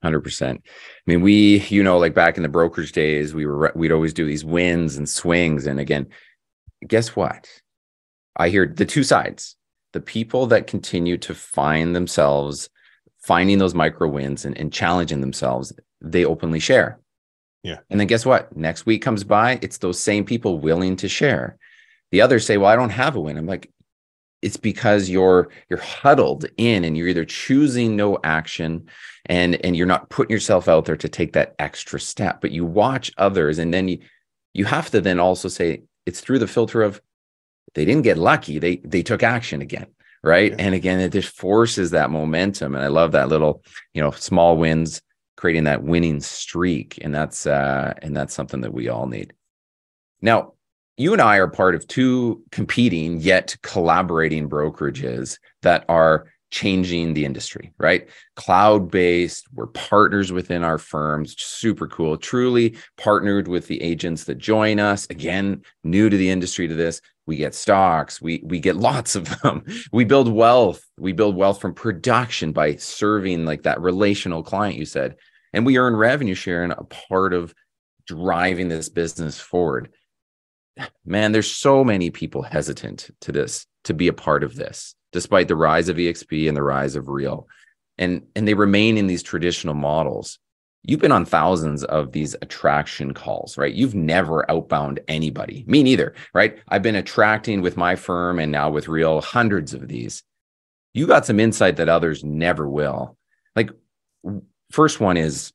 Hundred 0.06 0.20
percent. 0.20 0.62
I 0.64 1.10
mean, 1.10 1.20
we, 1.20 1.66
you 1.66 1.82
know, 1.82 1.98
like 1.98 2.14
back 2.14 2.36
in 2.36 2.44
the 2.44 2.48
brokerage 2.48 2.92
days, 2.92 3.34
we 3.34 3.44
were 3.44 3.72
we'd 3.74 3.90
always 3.90 4.14
do 4.14 4.24
these 4.24 4.44
wins 4.44 4.96
and 4.96 5.08
swings. 5.08 5.66
And 5.66 5.80
again, 5.80 6.06
guess 6.86 7.16
what? 7.16 7.48
I 8.36 8.48
hear 8.48 8.72
the 8.72 8.84
two 8.84 9.02
sides. 9.02 9.56
The 9.94 10.00
people 10.00 10.46
that 10.46 10.68
continue 10.68 11.18
to 11.18 11.34
find 11.34 11.96
themselves 11.96 12.68
finding 13.18 13.58
those 13.58 13.74
micro 13.74 14.06
wins 14.06 14.44
and, 14.44 14.56
and 14.56 14.72
challenging 14.72 15.22
themselves, 15.22 15.72
they 16.00 16.24
openly 16.24 16.60
share. 16.60 17.00
Yeah. 17.64 17.78
And 17.90 17.98
then 17.98 18.06
guess 18.06 18.24
what? 18.24 18.56
Next 18.56 18.86
week 18.86 19.02
comes 19.02 19.24
by, 19.24 19.58
it's 19.60 19.78
those 19.78 19.98
same 19.98 20.24
people 20.24 20.60
willing 20.60 20.94
to 20.98 21.08
share. 21.08 21.58
The 22.12 22.20
others 22.20 22.46
say, 22.46 22.58
Well, 22.58 22.70
I 22.70 22.76
don't 22.76 22.90
have 22.90 23.16
a 23.16 23.20
win. 23.20 23.36
I'm 23.36 23.46
like, 23.46 23.72
it's 24.42 24.56
because 24.56 25.08
you're 25.08 25.48
you're 25.68 25.80
huddled 25.80 26.46
in 26.56 26.84
and 26.84 26.96
you're 26.96 27.08
either 27.08 27.24
choosing 27.24 27.96
no 27.96 28.18
action 28.22 28.86
and 29.26 29.54
and 29.64 29.76
you're 29.76 29.86
not 29.86 30.10
putting 30.10 30.32
yourself 30.32 30.68
out 30.68 30.84
there 30.84 30.96
to 30.96 31.08
take 31.08 31.32
that 31.32 31.54
extra 31.58 31.98
step 31.98 32.40
but 32.40 32.50
you 32.50 32.64
watch 32.64 33.10
others 33.18 33.58
and 33.58 33.72
then 33.72 33.88
you 33.88 33.98
you 34.52 34.64
have 34.64 34.90
to 34.90 35.00
then 35.00 35.18
also 35.18 35.48
say 35.48 35.82
it's 36.04 36.20
through 36.20 36.38
the 36.38 36.46
filter 36.46 36.82
of 36.82 37.00
they 37.74 37.84
didn't 37.84 38.04
get 38.04 38.18
lucky 38.18 38.58
they 38.58 38.76
they 38.76 39.02
took 39.02 39.22
action 39.22 39.62
again 39.62 39.86
right 40.22 40.52
yeah. 40.52 40.56
and 40.58 40.74
again 40.74 41.00
it 41.00 41.12
just 41.12 41.34
forces 41.36 41.90
that 41.90 42.10
momentum 42.10 42.74
and 42.74 42.84
i 42.84 42.88
love 42.88 43.12
that 43.12 43.28
little 43.28 43.62
you 43.94 44.02
know 44.02 44.10
small 44.10 44.56
wins 44.56 45.00
creating 45.36 45.64
that 45.64 45.82
winning 45.82 46.20
streak 46.20 46.98
and 47.02 47.14
that's 47.14 47.46
uh 47.46 47.92
and 48.02 48.16
that's 48.16 48.34
something 48.34 48.60
that 48.60 48.72
we 48.72 48.88
all 48.88 49.06
need 49.06 49.32
now 50.20 50.52
you 50.96 51.12
and 51.12 51.20
I 51.20 51.36
are 51.36 51.48
part 51.48 51.74
of 51.74 51.86
two 51.86 52.42
competing 52.50 53.20
yet 53.20 53.56
collaborating 53.62 54.48
brokerages 54.48 55.38
that 55.62 55.84
are 55.88 56.26
changing 56.50 57.12
the 57.12 57.24
industry, 57.24 57.72
right? 57.78 58.08
Cloud 58.36 58.90
based, 58.90 59.46
we're 59.52 59.66
partners 59.66 60.32
within 60.32 60.64
our 60.64 60.78
firms, 60.78 61.34
super 61.38 61.86
cool. 61.88 62.16
Truly 62.16 62.76
partnered 62.96 63.48
with 63.48 63.66
the 63.66 63.82
agents 63.82 64.24
that 64.24 64.38
join 64.38 64.78
us. 64.78 65.06
Again, 65.10 65.62
new 65.84 66.08
to 66.08 66.16
the 66.16 66.30
industry 66.30 66.68
to 66.68 66.74
this, 66.74 67.00
we 67.26 67.36
get 67.36 67.54
stocks, 67.54 68.22
we 68.22 68.40
we 68.44 68.60
get 68.60 68.76
lots 68.90 69.16
of 69.16 69.28
them. 69.40 69.64
We 69.92 70.04
build 70.04 70.32
wealth. 70.32 70.82
We 70.98 71.12
build 71.12 71.36
wealth 71.36 71.60
from 71.60 71.74
production 71.74 72.52
by 72.52 72.76
serving 72.76 73.44
like 73.44 73.64
that 73.64 73.80
relational 73.80 74.42
client 74.42 74.78
you 74.78 74.86
said. 74.86 75.16
And 75.52 75.66
we 75.66 75.78
earn 75.78 75.96
revenue 75.96 76.34
share 76.34 76.62
and 76.62 76.72
a 76.72 76.84
part 76.84 77.34
of 77.34 77.54
driving 78.06 78.68
this 78.68 78.88
business 78.88 79.38
forward 79.38 79.92
man, 81.04 81.32
there's 81.32 81.50
so 81.50 81.84
many 81.84 82.10
people 82.10 82.42
hesitant 82.42 83.10
to 83.20 83.32
this, 83.32 83.66
to 83.84 83.94
be 83.94 84.08
a 84.08 84.12
part 84.12 84.42
of 84.42 84.56
this, 84.56 84.94
despite 85.12 85.48
the 85.48 85.56
rise 85.56 85.88
of 85.88 85.96
EXP 85.96 86.48
and 86.48 86.56
the 86.56 86.62
rise 86.62 86.96
of 86.96 87.08
Real. 87.08 87.48
And, 87.98 88.26
and 88.34 88.46
they 88.46 88.54
remain 88.54 88.98
in 88.98 89.06
these 89.06 89.22
traditional 89.22 89.74
models. 89.74 90.38
You've 90.82 91.00
been 91.00 91.12
on 91.12 91.24
thousands 91.24 91.82
of 91.84 92.12
these 92.12 92.36
attraction 92.42 93.14
calls, 93.14 93.56
right? 93.58 93.74
You've 93.74 93.94
never 93.94 94.48
outbound 94.50 95.00
anybody. 95.08 95.64
Me 95.66 95.82
neither, 95.82 96.14
right? 96.32 96.58
I've 96.68 96.82
been 96.82 96.94
attracting 96.94 97.62
with 97.62 97.76
my 97.76 97.96
firm 97.96 98.38
and 98.38 98.52
now 98.52 98.70
with 98.70 98.88
Real 98.88 99.20
hundreds 99.20 99.74
of 99.74 99.88
these. 99.88 100.22
You 100.94 101.06
got 101.06 101.26
some 101.26 101.40
insight 101.40 101.76
that 101.76 101.88
others 101.88 102.22
never 102.22 102.68
will. 102.68 103.16
Like, 103.54 103.70
first 104.70 105.00
one 105.00 105.16
is, 105.16 105.52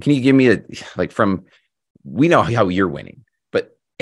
can 0.00 0.12
you 0.12 0.20
give 0.20 0.34
me 0.34 0.50
a 0.50 0.62
like 0.96 1.12
from 1.12 1.44
we 2.04 2.28
know 2.28 2.42
how 2.42 2.68
you're 2.68 2.88
winning 2.88 3.24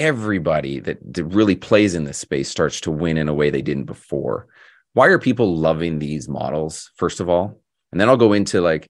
everybody 0.00 0.80
that, 0.80 0.98
that 1.14 1.24
really 1.24 1.54
plays 1.54 1.94
in 1.94 2.04
this 2.04 2.18
space 2.18 2.48
starts 2.48 2.80
to 2.80 2.90
win 2.90 3.18
in 3.18 3.28
a 3.28 3.34
way 3.34 3.50
they 3.50 3.62
didn't 3.62 3.84
before. 3.84 4.46
Why 4.94 5.06
are 5.08 5.18
people 5.18 5.56
loving 5.56 5.98
these 5.98 6.28
models, 6.28 6.90
first 6.96 7.20
of 7.20 7.28
all? 7.28 7.60
And 7.92 8.00
then 8.00 8.08
I'll 8.08 8.16
go 8.16 8.32
into 8.32 8.60
like, 8.60 8.88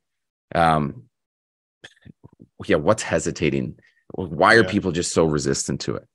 um, 0.54 1.04
yeah, 2.64 2.76
what's 2.76 3.02
hesitating? 3.02 3.78
Why 4.14 4.54
are 4.54 4.62
yeah. 4.62 4.70
people 4.70 4.92
just 4.92 5.12
so 5.12 5.24
resistant 5.24 5.80
to 5.82 5.96
it? 5.96 6.06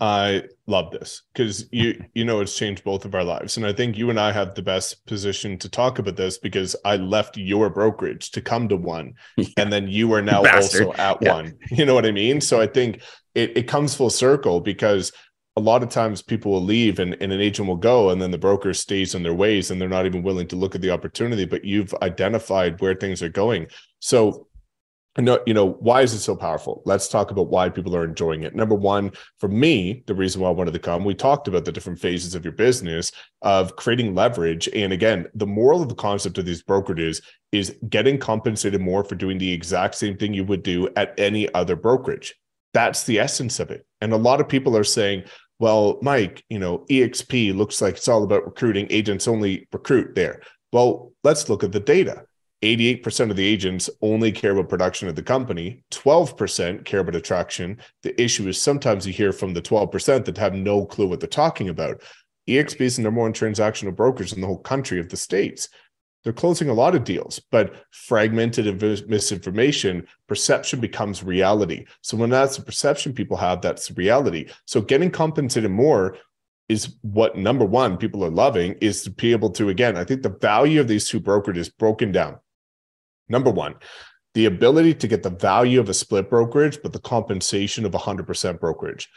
I 0.00 0.44
love 0.68 0.92
this 0.92 1.22
because 1.32 1.66
you 1.72 2.04
you 2.14 2.24
know 2.24 2.40
it's 2.40 2.56
changed 2.56 2.84
both 2.84 3.04
of 3.04 3.14
our 3.14 3.24
lives, 3.24 3.56
and 3.56 3.66
I 3.66 3.72
think 3.72 3.98
you 3.98 4.10
and 4.10 4.20
I 4.20 4.30
have 4.30 4.54
the 4.54 4.62
best 4.62 5.04
position 5.06 5.58
to 5.58 5.68
talk 5.68 5.98
about 5.98 6.16
this 6.16 6.38
because 6.38 6.76
I 6.84 6.96
left 6.96 7.36
your 7.36 7.68
brokerage 7.68 8.30
to 8.32 8.40
come 8.40 8.68
to 8.68 8.76
one, 8.76 9.14
yeah. 9.36 9.46
and 9.56 9.72
then 9.72 9.88
you 9.88 10.12
are 10.12 10.22
now 10.22 10.44
also 10.46 10.92
at 10.92 11.18
yeah. 11.20 11.34
one. 11.34 11.58
You 11.72 11.84
know 11.84 11.94
what 11.94 12.06
I 12.06 12.12
mean? 12.12 12.40
So 12.40 12.60
I 12.60 12.68
think 12.68 13.02
it, 13.34 13.56
it 13.56 13.68
comes 13.68 13.94
full 13.94 14.10
circle 14.10 14.60
because 14.60 15.12
a 15.56 15.60
lot 15.60 15.82
of 15.82 15.88
times 15.88 16.22
people 16.22 16.52
will 16.52 16.62
leave 16.62 17.00
and, 17.00 17.16
and 17.20 17.32
an 17.32 17.40
agent 17.40 17.66
will 17.66 17.76
go 17.76 18.10
and 18.10 18.22
then 18.22 18.30
the 18.30 18.38
broker 18.38 18.72
stays 18.72 19.16
in 19.16 19.24
their 19.24 19.34
ways 19.34 19.72
and 19.72 19.80
they're 19.80 19.88
not 19.88 20.06
even 20.06 20.22
willing 20.22 20.46
to 20.46 20.54
look 20.54 20.76
at 20.76 20.80
the 20.80 20.90
opportunity 20.90 21.44
but 21.44 21.64
you've 21.64 21.92
identified 22.00 22.80
where 22.80 22.94
things 22.94 23.24
are 23.24 23.28
going 23.28 23.66
so 23.98 24.46
no, 25.18 25.40
you 25.46 25.54
know, 25.54 25.72
why 25.80 26.02
is 26.02 26.14
it 26.14 26.20
so 26.20 26.36
powerful? 26.36 26.82
Let's 26.84 27.08
talk 27.08 27.30
about 27.30 27.48
why 27.48 27.68
people 27.68 27.96
are 27.96 28.04
enjoying 28.04 28.44
it. 28.44 28.54
Number 28.54 28.74
one, 28.74 29.12
for 29.38 29.48
me, 29.48 30.04
the 30.06 30.14
reason 30.14 30.40
why 30.40 30.48
I 30.48 30.52
wanted 30.52 30.72
to 30.74 30.78
come, 30.78 31.04
we 31.04 31.14
talked 31.14 31.48
about 31.48 31.64
the 31.64 31.72
different 31.72 31.98
phases 31.98 32.34
of 32.34 32.44
your 32.44 32.52
business 32.52 33.10
of 33.42 33.76
creating 33.76 34.14
leverage. 34.14 34.68
And 34.74 34.92
again, 34.92 35.26
the 35.34 35.46
moral 35.46 35.82
of 35.82 35.88
the 35.88 35.94
concept 35.94 36.38
of 36.38 36.44
these 36.44 36.62
brokerages 36.62 37.22
is 37.52 37.76
getting 37.88 38.18
compensated 38.18 38.80
more 38.80 39.02
for 39.02 39.14
doing 39.14 39.38
the 39.38 39.52
exact 39.52 39.96
same 39.96 40.16
thing 40.16 40.34
you 40.34 40.44
would 40.44 40.62
do 40.62 40.88
at 40.96 41.18
any 41.18 41.52
other 41.54 41.74
brokerage. 41.74 42.34
That's 42.72 43.04
the 43.04 43.18
essence 43.18 43.60
of 43.60 43.70
it. 43.70 43.86
And 44.00 44.12
a 44.12 44.16
lot 44.16 44.40
of 44.40 44.48
people 44.48 44.76
are 44.76 44.84
saying, 44.84 45.24
well, 45.58 45.98
Mike, 46.02 46.44
you 46.48 46.58
know, 46.58 46.84
EXP 46.90 47.56
looks 47.56 47.82
like 47.82 47.96
it's 47.96 48.08
all 48.08 48.22
about 48.22 48.44
recruiting. 48.44 48.86
Agents 48.90 49.26
only 49.26 49.66
recruit 49.72 50.14
there. 50.14 50.42
Well, 50.72 51.12
let's 51.24 51.48
look 51.48 51.64
at 51.64 51.72
the 51.72 51.80
data. 51.80 52.24
88% 52.62 53.30
of 53.30 53.36
the 53.36 53.46
agents 53.46 53.88
only 54.02 54.32
care 54.32 54.52
about 54.52 54.68
production 54.68 55.08
of 55.08 55.14
the 55.14 55.22
company, 55.22 55.84
12% 55.92 56.84
care 56.84 57.00
about 57.00 57.14
attraction. 57.14 57.78
The 58.02 58.20
issue 58.20 58.48
is 58.48 58.60
sometimes 58.60 59.06
you 59.06 59.12
hear 59.12 59.32
from 59.32 59.54
the 59.54 59.62
12% 59.62 60.24
that 60.24 60.36
have 60.38 60.54
no 60.54 60.84
clue 60.84 61.06
what 61.06 61.20
they're 61.20 61.28
talking 61.28 61.68
about. 61.68 62.02
EXP 62.48 62.80
is 62.80 62.96
the 62.96 63.02
number 63.02 63.20
one 63.20 63.32
transactional 63.32 63.94
brokers 63.94 64.32
in 64.32 64.40
the 64.40 64.46
whole 64.46 64.58
country 64.58 64.98
of 64.98 65.08
the 65.08 65.16
states. 65.16 65.68
They're 66.24 66.32
closing 66.32 66.68
a 66.68 66.74
lot 66.74 66.96
of 66.96 67.04
deals, 67.04 67.40
but 67.52 67.76
fragmented 67.90 68.82
misinformation, 69.08 70.06
perception 70.26 70.80
becomes 70.80 71.22
reality. 71.22 71.86
So 72.02 72.16
when 72.16 72.30
that's 72.30 72.56
the 72.56 72.64
perception 72.64 73.12
people 73.12 73.36
have, 73.36 73.60
that's 73.60 73.96
reality. 73.96 74.48
So 74.64 74.80
getting 74.80 75.12
compensated 75.12 75.70
more 75.70 76.16
is 76.68 76.96
what 77.02 77.36
number 77.36 77.64
one 77.64 77.96
people 77.96 78.24
are 78.24 78.30
loving 78.30 78.74
is 78.80 79.02
to 79.02 79.10
be 79.10 79.32
able 79.32 79.50
to 79.50 79.68
again. 79.68 79.96
I 79.96 80.04
think 80.04 80.22
the 80.22 80.36
value 80.40 80.80
of 80.80 80.88
these 80.88 81.08
two 81.08 81.20
brokerages 81.20 81.70
broken 81.78 82.12
down. 82.12 82.38
Number 83.28 83.50
one, 83.50 83.74
the 84.34 84.46
ability 84.46 84.94
to 84.94 85.08
get 85.08 85.22
the 85.22 85.30
value 85.30 85.80
of 85.80 85.88
a 85.88 85.94
split 85.94 86.30
brokerage, 86.30 86.80
but 86.82 86.92
the 86.92 87.00
compensation 87.00 87.84
of 87.84 87.92
100% 87.92 88.60
brokerage. 88.60 89.08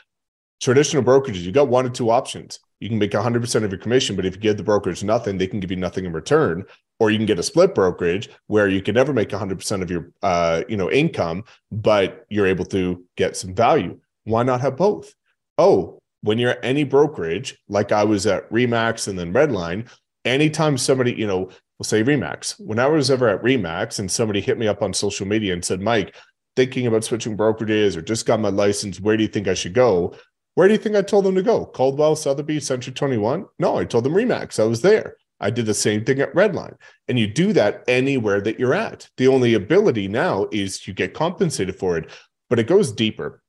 Traditional 0.61 1.03
brokerages, 1.03 1.41
you 1.41 1.51
got 1.51 1.67
one 1.67 1.85
or 1.85 1.89
two 1.89 2.09
options. 2.09 2.59
You 2.79 2.89
can 2.89 2.97
make 2.97 3.11
100% 3.11 3.63
of 3.63 3.71
your 3.71 3.79
commission, 3.79 4.15
but 4.15 4.25
if 4.25 4.35
you 4.35 4.41
give 4.41 4.57
the 4.57 4.63
brokerage 4.63 5.03
nothing, 5.03 5.37
they 5.37 5.47
can 5.47 5.59
give 5.59 5.71
you 5.71 5.77
nothing 5.77 6.05
in 6.05 6.13
return. 6.13 6.65
Or 6.99 7.09
you 7.09 7.17
can 7.17 7.25
get 7.25 7.39
a 7.39 7.43
split 7.43 7.73
brokerage 7.73 8.29
where 8.47 8.67
you 8.67 8.81
can 8.81 8.95
never 8.95 9.13
make 9.13 9.29
100% 9.29 9.81
of 9.81 9.89
your 9.89 10.11
uh, 10.21 10.63
you 10.67 10.77
know 10.77 10.91
income, 10.91 11.45
but 11.71 12.25
you're 12.29 12.47
able 12.47 12.65
to 12.65 13.03
get 13.17 13.35
some 13.35 13.55
value. 13.55 13.99
Why 14.23 14.43
not 14.43 14.61
have 14.61 14.77
both? 14.77 15.13
Oh, 15.57 15.99
when 16.21 16.37
you're 16.37 16.51
at 16.51 16.63
any 16.63 16.83
brokerage, 16.83 17.57
like 17.67 17.91
I 17.91 18.03
was 18.03 18.27
at 18.27 18.49
Remax 18.51 19.07
and 19.07 19.17
then 19.17 19.33
Redline, 19.33 19.87
anytime 20.25 20.77
somebody, 20.77 21.13
you 21.13 21.27
know, 21.27 21.49
we'll 21.81 21.85
say 21.85 22.03
Remax, 22.03 22.59
when 22.59 22.77
I 22.77 22.85
was 22.85 23.09
ever 23.09 23.27
at 23.27 23.41
Remax 23.41 23.97
and 23.97 24.11
somebody 24.11 24.39
hit 24.39 24.59
me 24.59 24.67
up 24.67 24.83
on 24.83 24.93
social 24.93 25.25
media 25.25 25.51
and 25.51 25.65
said, 25.65 25.81
Mike, 25.81 26.15
thinking 26.55 26.85
about 26.85 27.03
switching 27.03 27.35
brokerages 27.35 27.97
or 27.97 28.03
just 28.03 28.27
got 28.27 28.39
my 28.39 28.49
license, 28.49 28.99
where 28.99 29.17
do 29.17 29.23
you 29.23 29.27
think 29.27 29.47
I 29.47 29.55
should 29.55 29.73
go? 29.73 30.15
Where 30.53 30.67
do 30.67 30.75
you 30.75 30.77
think 30.77 30.95
I 30.95 31.01
told 31.01 31.25
them 31.25 31.33
to 31.33 31.41
go? 31.41 31.65
Coldwell, 31.65 32.15
Sotheby's, 32.15 32.67
Century 32.67 32.93
21? 32.93 33.47
No, 33.57 33.77
I 33.77 33.85
told 33.85 34.03
them 34.03 34.13
Remax. 34.13 34.59
I 34.59 34.65
was 34.65 34.83
there. 34.83 35.15
I 35.39 35.49
did 35.49 35.65
the 35.65 35.73
same 35.73 36.05
thing 36.05 36.19
at 36.19 36.31
Redline. 36.35 36.75
And 37.07 37.17
you 37.17 37.25
do 37.25 37.51
that 37.53 37.83
anywhere 37.87 38.41
that 38.41 38.59
you're 38.59 38.75
at. 38.75 39.09
The 39.17 39.27
only 39.27 39.55
ability 39.55 40.07
now 40.07 40.49
is 40.51 40.87
you 40.87 40.93
get 40.93 41.15
compensated 41.15 41.77
for 41.77 41.97
it, 41.97 42.11
but 42.47 42.59
it 42.59 42.67
goes 42.67 42.91
deeper. 42.91 43.41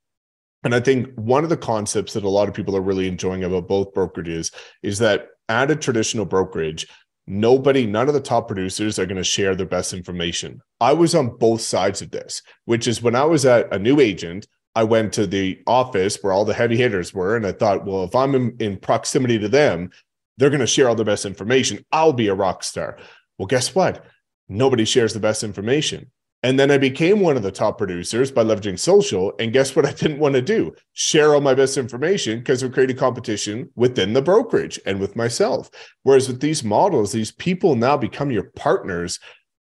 And 0.64 0.74
I 0.74 0.80
think 0.80 1.12
one 1.16 1.44
of 1.44 1.50
the 1.50 1.56
concepts 1.58 2.14
that 2.14 2.24
a 2.24 2.30
lot 2.30 2.48
of 2.48 2.54
people 2.54 2.78
are 2.78 2.80
really 2.80 3.08
enjoying 3.08 3.44
about 3.44 3.68
both 3.68 3.92
brokerages 3.92 4.54
is 4.82 4.98
that 5.00 5.26
at 5.50 5.70
a 5.70 5.76
traditional 5.76 6.24
brokerage, 6.24 6.86
nobody, 7.26 7.86
none 7.86 8.08
of 8.08 8.14
the 8.14 8.20
top 8.20 8.48
producers 8.48 8.98
are 8.98 9.06
going 9.06 9.16
to 9.16 9.24
share 9.24 9.54
their 9.54 9.66
best 9.66 9.92
information. 9.92 10.60
I 10.80 10.92
was 10.92 11.14
on 11.14 11.36
both 11.36 11.60
sides 11.60 12.02
of 12.02 12.10
this, 12.10 12.42
which 12.64 12.86
is 12.86 13.02
when 13.02 13.14
I 13.14 13.24
was 13.24 13.44
at 13.44 13.72
a 13.72 13.78
new 13.78 14.00
agent, 14.00 14.46
I 14.74 14.84
went 14.84 15.12
to 15.14 15.26
the 15.26 15.60
office 15.66 16.18
where 16.22 16.32
all 16.32 16.44
the 16.44 16.54
heavy 16.54 16.76
hitters 16.76 17.12
were. 17.12 17.36
And 17.36 17.46
I 17.46 17.52
thought, 17.52 17.84
well, 17.84 18.04
if 18.04 18.14
I'm 18.14 18.34
in, 18.34 18.56
in 18.58 18.76
proximity 18.78 19.38
to 19.38 19.48
them, 19.48 19.90
they're 20.38 20.50
going 20.50 20.60
to 20.60 20.66
share 20.66 20.88
all 20.88 20.94
the 20.94 21.04
best 21.04 21.26
information. 21.26 21.84
I'll 21.92 22.12
be 22.12 22.28
a 22.28 22.34
rock 22.34 22.64
star. 22.64 22.98
Well, 23.38 23.46
guess 23.46 23.74
what? 23.74 24.04
Nobody 24.48 24.84
shares 24.84 25.12
the 25.12 25.20
best 25.20 25.44
information. 25.44 26.10
And 26.45 26.59
then 26.59 26.72
I 26.72 26.78
became 26.78 27.20
one 27.20 27.36
of 27.36 27.45
the 27.45 27.53
top 27.53 27.78
producers 27.78 28.32
by 28.32 28.43
leveraging 28.43 28.78
social. 28.78 29.32
And 29.38 29.53
guess 29.53 29.76
what? 29.76 29.86
I 29.86 29.93
didn't 29.93 30.18
want 30.18 30.34
to 30.34 30.43
do 30.43 30.74
share 30.93 31.34
all 31.34 31.40
my 31.40 31.55
best 31.55 31.78
information 31.78 32.38
because 32.38 32.62
we're 32.62 32.70
creating 32.70 32.97
competition 32.97 33.70
within 33.76 34.12
the 34.12 34.22
brokerage 34.22 34.80
and 34.84 34.99
with 34.99 35.14
myself. 35.14 35.70
Whereas 36.03 36.28
with 36.28 36.40
these 36.40 36.64
models, 36.64 37.12
these 37.12 37.32
people 37.32 37.76
now 37.76 37.97
become 37.97 38.30
your 38.30 38.51
partners. 38.57 39.20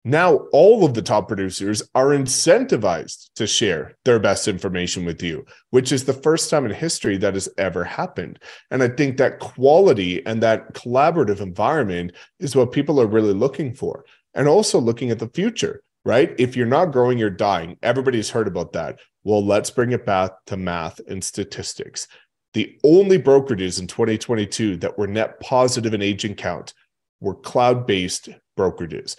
Now, 0.06 0.36
all 0.54 0.86
of 0.86 0.94
the 0.94 1.02
top 1.02 1.28
producers 1.28 1.82
are 1.94 2.10
incentivized 2.10 3.32
to 3.36 3.48
share 3.48 3.98
their 4.06 4.20
best 4.20 4.48
information 4.48 5.04
with 5.04 5.22
you, 5.22 5.46
which 5.72 5.92
is 5.92 6.06
the 6.06 6.14
first 6.14 6.50
time 6.50 6.66
in 6.66 6.72
history 6.72 7.18
that 7.18 7.34
has 7.34 7.50
ever 7.58 7.84
happened. 7.84 8.40
And 8.72 8.82
I 8.84 8.88
think 8.88 9.18
that 9.18 9.40
quality 9.40 10.26
and 10.26 10.42
that 10.44 10.74
collaborative 10.74 11.42
environment 11.42 12.14
is 12.40 12.56
what 12.56 12.72
people 12.72 13.02
are 13.02 13.08
really 13.08 13.34
looking 13.34 13.74
for. 13.74 14.06
And 14.34 14.48
also 14.48 14.80
looking 14.80 15.10
at 15.10 15.20
the 15.20 15.30
future 15.30 15.82
right? 16.08 16.34
If 16.40 16.56
you're 16.56 16.66
not 16.66 16.94
growing, 16.94 17.18
you're 17.18 17.30
dying. 17.30 17.78
Everybody's 17.84 18.30
heard 18.30 18.48
about 18.48 18.72
that. 18.72 18.98
Well, 19.26 19.46
let's 19.46 19.70
bring 19.70 19.92
it 19.92 20.06
back 20.06 20.32
to 20.46 20.56
math 20.56 21.02
and 21.10 21.22
statistics. 21.22 22.08
The 22.54 22.80
only 22.86 23.20
brokerages 23.20 23.78
in 23.78 23.88
2022 23.88 24.78
that 24.78 24.98
were 24.98 25.06
net 25.06 25.38
positive 25.42 25.94
in 25.94 26.02
agent 26.02 26.38
count 26.38 26.74
were 27.20 27.36
cloud 27.36 27.86
based 27.86 28.30
brokerages. 28.58 29.18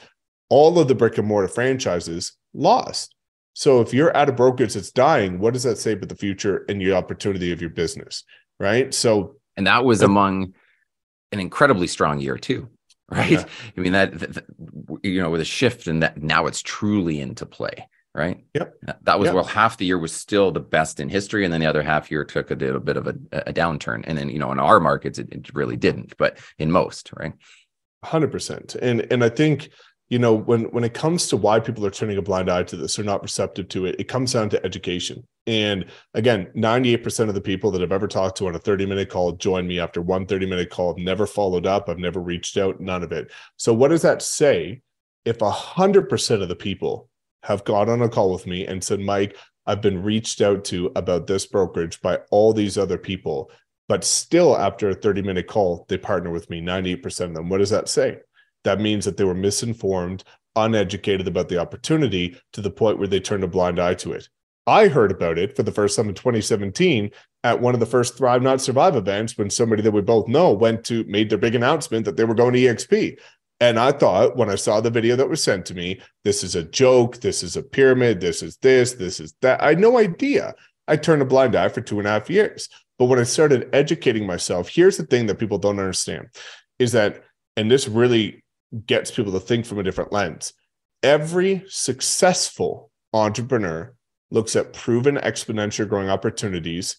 All 0.49 0.79
of 0.79 0.89
the 0.89 0.95
brick 0.95 1.19
and 1.19 1.29
mortar 1.29 1.49
franchises 1.49 2.33
lost. 2.55 3.15
So 3.53 3.83
if 3.83 3.93
you're 3.93 4.17
at 4.17 4.31
a 4.31 4.33
brokerage 4.33 4.73
that's 4.73 4.91
dying, 4.91 5.41
what 5.41 5.53
does 5.53 5.65
that 5.65 5.77
say 5.77 5.93
about 5.93 6.09
the 6.09 6.17
future 6.17 6.65
and 6.71 6.81
the 6.81 6.95
opportunity 6.95 7.53
of 7.53 7.61
your 7.61 7.71
business? 7.71 8.25
Right. 8.59 8.95
So, 8.95 9.37
and 9.59 9.67
that 9.67 9.85
was 9.85 10.01
among 10.01 10.55
an 11.33 11.41
incredibly 11.41 11.87
strong 11.87 12.19
year, 12.19 12.39
too 12.39 12.71
right? 13.13 13.31
Yeah. 13.31 13.45
I 13.77 13.81
mean 13.81 13.93
that, 13.93 14.19
that, 14.19 14.45
you 15.03 15.21
know 15.21 15.31
with 15.31 15.41
a 15.41 15.47
shift 15.47 15.87
and 15.87 16.03
that 16.03 16.23
now 16.23 16.47
it's 16.47 16.61
truly 16.61 17.21
into 17.21 17.47
play, 17.47 17.89
right? 18.15 18.45
Yep. 18.55 18.75
Uh, 18.87 18.93
that 19.03 19.19
was 19.19 19.27
yep. 19.27 19.35
well 19.35 19.45
half 19.45 19.79
the 19.79 19.87
year 19.87 19.99
was 19.99 20.13
still 20.13 20.53
the 20.53 20.61
best 20.61 21.01
in 21.01 21.09
history, 21.09 21.45
and 21.45 21.53
then 21.53 21.61
the 21.61 21.67
other 21.67 21.83
half 21.83 22.11
year 22.11 22.25
took 22.25 22.51
a 22.51 22.55
little 22.55 22.81
bit 22.81 22.99
of 22.99 23.07
a, 23.07 23.15
a 23.33 23.53
downturn, 23.53 24.05
and 24.07 24.19
then 24.19 24.29
you 24.29 24.39
know 24.39 24.53
in 24.53 24.59
our 24.59 24.79
markets 24.79 25.19
it, 25.19 25.33
it 25.33 25.55
really 25.55 25.77
didn't, 25.77 26.17
but 26.19 26.39
in 26.59 26.71
most, 26.71 27.11
right? 27.17 27.33
Hundred 28.05 28.31
percent, 28.31 28.75
and 28.75 29.11
and 29.11 29.25
I 29.25 29.31
think 29.31 29.71
you 30.09 30.19
know 30.19 30.35
when 30.35 30.65
when 30.65 30.85
it 30.85 30.95
comes 30.95 31.29
to 31.29 31.37
why 31.37 31.61
people 31.61 31.85
are 31.85 31.91
turning 31.91 32.19
a 32.19 32.23
blind 32.23 32.51
eye 32.51 32.63
to 32.63 32.77
this 32.77 32.99
or 32.99 33.03
not 33.03 33.23
receptive 33.23 33.69
to 33.69 33.87
it 33.87 33.97
it 33.99 34.09
comes 34.09 34.33
down 34.33 34.49
to 34.51 34.65
education. 34.65 35.27
And 35.47 35.87
again 36.15 36.51
98% 36.55 37.29
of 37.29 37.35
the 37.35 37.41
people 37.41 37.71
that 37.71 37.83
i've 37.83 37.93
ever 37.93 38.09
talked 38.09 38.37
to 38.39 38.49
on 38.49 38.55
a 38.55 38.59
30 38.59 38.87
minute 38.87 39.09
call 39.09 39.33
join 39.33 39.67
me 39.67 39.79
after 39.79 40.03
one 40.03 40.27
30 40.27 40.47
minute 40.47 40.71
call 40.71 40.93
i've 40.93 41.03
never 41.03 41.27
followed 41.27 41.67
up 41.67 41.89
i've 41.89 41.99
never 41.99 42.21
reached 42.21 42.57
out 42.57 42.81
none 42.81 43.03
of 43.03 43.13
it. 43.13 43.31
So 43.57 43.73
what 43.73 43.89
does 43.89 44.03
that 44.03 44.23
say 44.23 44.83
if 45.25 45.39
100% 45.39 46.43
of 46.43 46.49
the 46.49 46.57
people 46.57 47.09
have 47.43 47.65
got 47.65 47.89
on 47.89 48.03
a 48.03 48.09
call 48.09 48.33
with 48.33 48.47
me 48.47 48.67
and 48.67 48.83
said 48.83 49.01
mike 49.01 49.37
i've 49.67 49.81
been 49.81 50.03
reached 50.03 50.41
out 50.41 50.65
to 50.65 50.93
about 50.97 51.27
this 51.27 51.47
brokerage 51.47 52.01
by 52.01 52.19
all 52.31 52.53
these 52.53 52.77
other 52.77 52.99
people 52.99 53.51
but 53.89 54.05
still 54.05 54.57
after 54.57 54.91
a 54.91 54.95
30 54.95 55.23
minute 55.23 55.47
call 55.47 55.87
they 55.89 55.99
partner 55.99 56.31
with 56.31 56.49
me 56.51 56.61
98% 56.61 57.21
of 57.21 57.35
them. 57.35 57.49
What 57.49 57.59
does 57.59 57.71
that 57.71 57.89
say 57.89 58.19
that 58.65 58.81
means 58.81 59.05
that 59.05 59.17
they 59.17 59.25
were 59.25 59.35
misinformed, 59.35 60.25
uneducated 60.57 61.29
about 61.29 61.49
the 61.49 61.59
opportunity 61.59 62.37
to 62.53 62.61
the 62.61 62.71
point 62.71 62.99
where 62.99 63.09
they 63.09 63.21
turned 63.21 63.45
a 63.45 63.49
blind 63.49 63.79
eye 63.79 63.95
to 63.95 64.13
it. 64.13 64.29
I 64.67 64.89
heard 64.89 65.11
about 65.11 65.39
it 65.39 65.57
for 65.57 65.63
the 65.63 65.73
first 65.73 65.97
time 65.97 66.09
in 66.09 66.15
2017 66.15 67.11
at 67.43 67.61
one 67.61 67.73
of 67.73 67.81
the 67.81 67.87
first 67.87 68.19
Thrive 68.19 68.43
Not 68.43 68.61
Survive 68.61 68.97
events 68.97 69.39
when 69.39 69.49
somebody 69.49 69.81
that 69.83 69.93
we 69.93 70.03
both 70.03 70.29
know 70.29 70.53
went 70.53 70.85
to 70.85 71.05
made 71.05 71.31
their 71.31 71.39
big 71.39 71.55
announcement 71.55 72.05
that 72.05 72.17
they 72.17 72.25
were 72.25 72.35
going 72.35 72.53
to 72.53 72.61
EXP. 72.61 73.19
And 73.61 73.79
I 73.79 73.93
thought 73.93 74.37
when 74.37 74.51
I 74.51 74.55
saw 74.55 74.81
the 74.81 74.91
video 74.91 75.17
that 75.17 75.29
was 75.29 75.43
sent 75.43 75.65
to 75.67 75.75
me, 75.75 76.01
this 76.23 76.45
is 76.45 76.55
a 76.55 76.63
joke, 76.63 77.17
this 77.21 77.43
is 77.43 77.57
a 77.57 77.63
pyramid, 77.63 78.21
this 78.21 78.43
is 78.43 78.57
this, 78.59 78.93
this 78.93 79.21
is 79.21 79.35
that. 79.41 79.63
I 79.63 79.71
had 79.71 79.81
no 79.81 79.99
idea. 79.99 80.55
I 80.87 80.97
turned 80.97 81.23
a 81.23 81.27
blind 81.27 81.57
eye 81.57 81.69
for 81.69 81.81
two 81.81 81.99
and 81.99 82.07
a 82.07 82.11
half 82.11 82.31
years. 82.31 82.69
But 82.99 83.07
when 83.07 83.19
I 83.19 83.25
started 83.25 83.69
educating 83.73 84.27
myself, 84.27 84.69
here's 84.69 84.97
the 84.97 85.07
thing 85.07 85.27
that 85.27 85.39
people 85.39 85.59
don't 85.59 85.79
understand 85.79 86.29
is 86.79 86.93
that, 86.93 87.25
and 87.57 87.71
this 87.71 87.89
really 87.89 88.45
gets 88.87 89.11
people 89.11 89.33
to 89.33 89.41
think 89.41 89.67
from 89.67 89.79
a 89.79 89.83
different 89.83 90.13
lens. 90.13 90.53
Every 91.03 91.65
successful 91.69 92.91
entrepreneur 93.13 93.95
looks 94.31 94.57
at 94.57 94.73
proven 94.73 95.17
exponential 95.17 95.89
growing 95.89 96.11
opportunities 96.11 96.97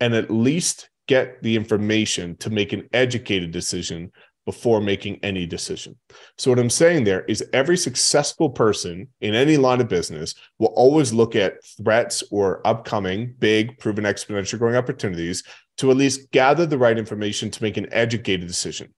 and 0.00 0.14
at 0.14 0.30
least 0.30 0.90
get 1.08 1.42
the 1.42 1.56
information 1.56 2.36
to 2.36 2.50
make 2.50 2.72
an 2.72 2.88
educated 2.92 3.50
decision 3.50 4.12
before 4.48 4.80
making 4.80 5.18
any 5.22 5.44
decision. 5.44 5.94
So, 6.38 6.50
what 6.50 6.58
I'm 6.58 6.70
saying 6.70 7.04
there 7.04 7.24
is 7.24 7.44
every 7.52 7.76
successful 7.76 8.48
person 8.48 9.08
in 9.20 9.34
any 9.34 9.58
line 9.58 9.82
of 9.82 9.88
business 9.88 10.34
will 10.58 10.68
always 10.68 11.12
look 11.12 11.36
at 11.36 11.62
threats 11.82 12.22
or 12.30 12.66
upcoming 12.66 13.34
big, 13.38 13.78
proven 13.78 14.04
exponential 14.04 14.58
growing 14.58 14.76
opportunities 14.76 15.42
to 15.76 15.90
at 15.90 15.98
least 15.98 16.30
gather 16.30 16.64
the 16.64 16.78
right 16.78 16.96
information 16.96 17.50
to 17.50 17.62
make 17.62 17.76
an 17.76 17.92
educated 17.92 18.48
decision. 18.48 18.94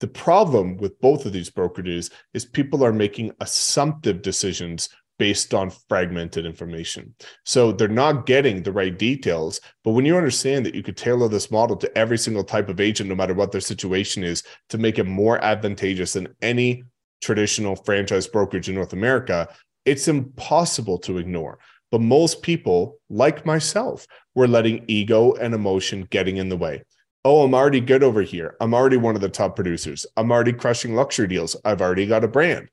The 0.00 0.08
problem 0.08 0.76
with 0.76 1.00
both 1.00 1.24
of 1.24 1.32
these 1.32 1.50
brokerages 1.50 2.10
is 2.32 2.44
people 2.44 2.84
are 2.84 2.92
making 2.92 3.32
assumptive 3.40 4.22
decisions 4.22 4.88
based 5.18 5.54
on 5.54 5.70
fragmented 5.88 6.44
information. 6.44 7.14
So 7.44 7.70
they're 7.72 7.88
not 7.88 8.26
getting 8.26 8.62
the 8.62 8.72
right 8.72 8.96
details. 8.96 9.60
But 9.84 9.92
when 9.92 10.04
you 10.04 10.16
understand 10.16 10.66
that 10.66 10.74
you 10.74 10.82
could 10.82 10.96
tailor 10.96 11.28
this 11.28 11.50
model 11.50 11.76
to 11.76 11.98
every 11.98 12.18
single 12.18 12.44
type 12.44 12.68
of 12.68 12.80
agent, 12.80 13.08
no 13.08 13.14
matter 13.14 13.34
what 13.34 13.52
their 13.52 13.60
situation 13.60 14.24
is, 14.24 14.42
to 14.70 14.78
make 14.78 14.98
it 14.98 15.06
more 15.06 15.42
advantageous 15.42 16.14
than 16.14 16.34
any 16.42 16.82
traditional 17.22 17.76
franchise 17.76 18.26
brokerage 18.26 18.68
in 18.68 18.74
North 18.74 18.92
America, 18.92 19.48
it's 19.84 20.08
impossible 20.08 20.98
to 20.98 21.18
ignore. 21.18 21.58
But 21.90 22.00
most 22.00 22.42
people, 22.42 22.98
like 23.08 23.46
myself, 23.46 24.06
were 24.34 24.48
letting 24.48 24.84
ego 24.88 25.34
and 25.34 25.54
emotion 25.54 26.08
getting 26.10 26.38
in 26.38 26.48
the 26.48 26.56
way 26.56 26.82
oh, 27.24 27.42
I'm 27.42 27.54
already 27.54 27.80
good 27.80 28.02
over 28.02 28.22
here. 28.22 28.56
I'm 28.60 28.74
already 28.74 28.96
one 28.96 29.14
of 29.14 29.20
the 29.20 29.28
top 29.28 29.56
producers. 29.56 30.04
I'm 30.16 30.30
already 30.30 30.52
crushing 30.52 30.94
luxury 30.94 31.26
deals. 31.26 31.56
I've 31.64 31.80
already 31.80 32.06
got 32.06 32.24
a 32.24 32.28
brand. 32.28 32.68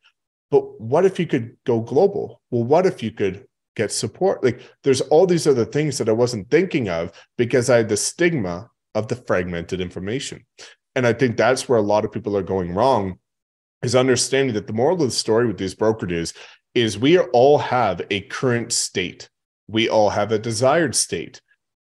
But 0.49 0.79
what 0.81 1.05
if 1.05 1.19
you 1.19 1.25
could 1.25 1.55
go 1.65 1.79
global? 1.79 2.41
Well, 2.51 2.63
what 2.63 2.85
if 2.85 3.01
you 3.01 3.11
could 3.11 3.45
get 3.75 3.91
support? 3.91 4.43
Like 4.43 4.61
there's 4.83 5.01
all 5.01 5.25
these 5.25 5.47
other 5.47 5.63
things 5.63 5.97
that 5.97 6.09
I 6.09 6.13
wasn't 6.13 6.51
thinking 6.51 6.89
of 6.89 7.11
because 7.37 7.69
I 7.69 7.77
had 7.77 7.89
the 7.89 7.97
stigma 7.97 8.69
of 8.93 9.07
the 9.07 9.15
fragmented 9.15 9.79
information. 9.79 10.45
And 10.95 11.07
I 11.07 11.13
think 11.13 11.37
that's 11.37 11.69
where 11.69 11.79
a 11.79 11.83
lot 11.83 12.03
of 12.03 12.11
people 12.11 12.35
are 12.35 12.43
going 12.43 12.73
wrong 12.73 13.17
is 13.81 13.95
understanding 13.95 14.53
that 14.55 14.67
the 14.67 14.73
moral 14.73 14.95
of 14.95 15.01
the 15.01 15.11
story 15.11 15.47
with 15.47 15.57
these 15.57 15.73
brokerages 15.73 16.35
is 16.75 16.99
we 16.99 17.17
all 17.17 17.57
have 17.57 18.01
a 18.11 18.21
current 18.21 18.73
state. 18.73 19.29
We 19.69 19.87
all 19.87 20.09
have 20.09 20.33
a 20.33 20.39
desired 20.39 20.95
state. 20.95 21.41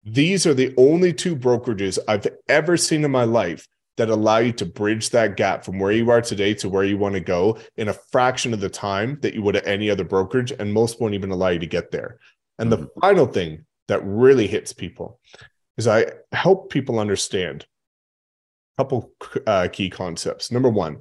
These 0.07 0.47
are 0.47 0.55
the 0.55 0.73
only 0.77 1.13
two 1.13 1.35
brokerages 1.35 1.99
I've 2.07 2.27
ever 2.49 2.77
seen 2.77 3.05
in 3.05 3.11
my 3.11 3.25
life 3.25 3.67
that 3.97 4.09
allow 4.09 4.39
you 4.39 4.53
to 4.53 4.65
bridge 4.65 5.11
that 5.11 5.37
gap 5.37 5.65
from 5.65 5.81
where 5.81 5.91
you 5.91 6.11
are 6.11 6.21
today 6.21 6.55
to 6.55 6.69
where 6.69 6.85
you 6.85 6.97
want 6.97 7.15
to 7.15 7.21
go 7.21 7.59
in 7.77 7.89
a 7.89 7.97
fraction 8.13 8.55
of 8.55 8.61
the 8.61 8.69
time 8.69 9.19
that 9.23 9.35
you 9.35 9.43
would 9.43 9.57
at 9.57 9.67
any 9.67 9.91
other 9.91 10.05
brokerage. 10.05 10.53
And 10.53 10.73
most 10.73 11.01
won't 11.01 11.15
even 11.15 11.33
allow 11.33 11.49
you 11.49 11.59
to 11.59 11.67
get 11.67 11.91
there. 11.91 12.19
And 12.59 12.71
the 12.71 12.79
mm-hmm. 12.79 13.01
final 13.01 13.27
thing 13.27 13.65
that 13.89 14.01
really 14.05 14.47
hits 14.47 14.73
people 14.73 15.19
is 15.77 15.89
I 15.89 16.07
help 16.31 16.71
people 16.71 17.01
understand 17.01 17.67
a 18.79 18.85
couple 18.85 19.13
uh, 19.47 19.67
key 19.73 19.91
concepts. 19.91 20.53
Number 20.53 20.71
one, 20.71 20.99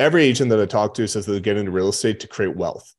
every 0.00 0.24
agent 0.24 0.50
that 0.50 0.60
I 0.60 0.66
talk 0.66 0.94
to 0.94 1.06
says 1.06 1.26
they 1.26 1.38
get 1.38 1.56
into 1.56 1.70
real 1.70 1.90
estate 1.90 2.18
to 2.20 2.28
create 2.28 2.56
wealth. 2.56 2.92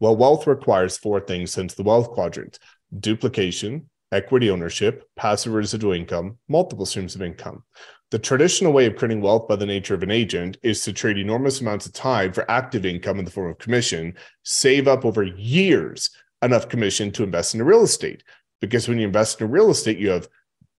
Well, 0.00 0.16
wealth 0.16 0.48
requires 0.48 0.98
four 0.98 1.20
things 1.20 1.52
since 1.52 1.74
the 1.74 1.84
wealth 1.84 2.10
quadrant 2.10 2.58
duplication, 2.98 3.88
equity 4.14 4.48
ownership, 4.50 5.04
passive 5.16 5.52
residual 5.52 5.92
income, 5.92 6.38
multiple 6.48 6.86
streams 6.86 7.14
of 7.14 7.22
income. 7.22 7.64
The 8.10 8.18
traditional 8.18 8.72
way 8.72 8.86
of 8.86 8.94
creating 8.94 9.20
wealth 9.20 9.48
by 9.48 9.56
the 9.56 9.66
nature 9.66 9.94
of 9.94 10.02
an 10.04 10.10
agent 10.10 10.56
is 10.62 10.82
to 10.82 10.92
trade 10.92 11.18
enormous 11.18 11.60
amounts 11.60 11.86
of 11.86 11.92
time 11.92 12.32
for 12.32 12.48
active 12.48 12.86
income 12.86 13.18
in 13.18 13.24
the 13.24 13.30
form 13.30 13.50
of 13.50 13.58
commission, 13.58 14.14
save 14.44 14.86
up 14.86 15.04
over 15.04 15.24
years 15.24 16.10
enough 16.42 16.68
commission 16.68 17.10
to 17.10 17.24
invest 17.24 17.54
in 17.54 17.62
real 17.62 17.82
estate. 17.82 18.22
Because 18.60 18.88
when 18.88 18.98
you 18.98 19.06
invest 19.06 19.40
in 19.40 19.50
real 19.50 19.70
estate, 19.70 19.98
you 19.98 20.10
have 20.10 20.28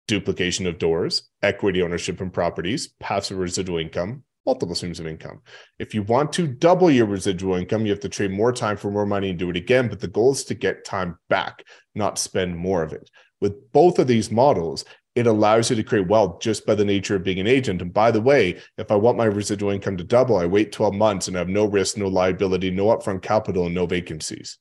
duplication 0.07 0.67
of 0.67 0.79
doors, 0.79 1.29
equity 1.43 1.83
ownership 1.83 2.21
in 2.21 2.31
properties, 2.31 2.89
passive 3.01 3.39
residual 3.39 3.79
income, 3.79 4.23
multiple 4.47 4.75
streams 4.75 5.01
of 5.01 5.07
income. 5.07 5.41
If 5.79 5.95
you 5.95 6.03
want 6.03 6.33
to 6.35 6.47
double 6.47 6.91
your 6.91 7.07
residual 7.07 7.57
income, 7.57 7.87
you 7.87 7.93
have 7.93 8.01
to 8.01 8.09
trade 8.09 8.31
more 8.31 8.53
time 8.53 8.77
for 8.77 8.91
more 8.91 9.07
money 9.07 9.31
and 9.31 9.39
do 9.39 9.51
it 9.51 9.57
again. 9.57 9.89
But 9.89 10.01
the 10.01 10.09
goal 10.09 10.33
is 10.33 10.45
to 10.45 10.55
get 10.55 10.85
time 10.85 11.19
back, 11.29 11.65
not 11.95 12.19
spend 12.19 12.57
more 12.57 12.83
of 12.83 12.93
it. 12.93 13.11
With 13.41 13.73
both 13.73 13.99
of 13.99 14.07
these 14.07 14.31
models, 14.31 14.85
it 15.15 15.27
allows 15.27 15.71
you 15.71 15.77
to 15.77 15.83
create 15.83 16.09
wealth 16.09 16.41
just 16.41 16.67
by 16.67 16.75
the 16.75 16.85
nature 16.85 17.17
of 17.17 17.23
being 17.23 17.41
an 17.41 17.47
agent. 17.47 17.83
And 17.83 17.93
by 17.93 18.11
the 18.11 18.21
way, 18.21 18.61
if 18.79 18.91
I 18.91 18.97
want 18.97 19.19
my 19.19 19.27
residual 19.27 19.71
income 19.71 19.97
to 19.97 20.05
double, 20.05 20.37
I 20.37 20.47
wait 20.47 20.73
12 20.73 20.95
months 20.95 21.29
and 21.29 21.37
have 21.37 21.49
no 21.49 21.67
risk, 21.67 21.97
no 21.97 22.09
liability, 22.09 22.71
no 22.71 22.87
upfront 22.87 23.23
capital, 23.23 23.67
and 23.67 23.75
no 23.75 23.87
vacancies 23.87 24.59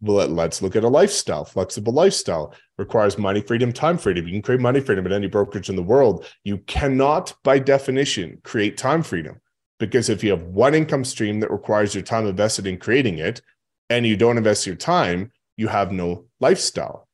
well, 0.00 0.28
let's 0.28 0.62
look 0.62 0.76
at 0.76 0.84
a 0.84 0.88
lifestyle. 0.88 1.44
Flexible 1.44 1.92
lifestyle 1.92 2.54
requires 2.78 3.18
money 3.18 3.40
freedom, 3.40 3.72
time 3.72 3.98
freedom. 3.98 4.26
You 4.26 4.32
can 4.32 4.42
create 4.42 4.60
money 4.60 4.80
freedom 4.80 5.06
at 5.06 5.12
any 5.12 5.26
brokerage 5.26 5.68
in 5.68 5.76
the 5.76 5.82
world. 5.82 6.26
You 6.42 6.58
cannot, 6.58 7.34
by 7.44 7.58
definition, 7.58 8.40
create 8.42 8.78
time 8.78 9.02
freedom 9.02 9.40
because 9.78 10.08
if 10.08 10.24
you 10.24 10.30
have 10.30 10.42
one 10.42 10.74
income 10.74 11.04
stream 11.04 11.40
that 11.40 11.50
requires 11.50 11.94
your 11.94 12.02
time 12.02 12.26
invested 12.26 12.66
in 12.66 12.78
creating 12.78 13.18
it 13.18 13.42
and 13.90 14.06
you 14.06 14.16
don't 14.16 14.38
invest 14.38 14.66
your 14.66 14.76
time, 14.76 15.32
you 15.56 15.68
have 15.68 15.92
no 15.92 16.24
lifestyle. 16.40 17.06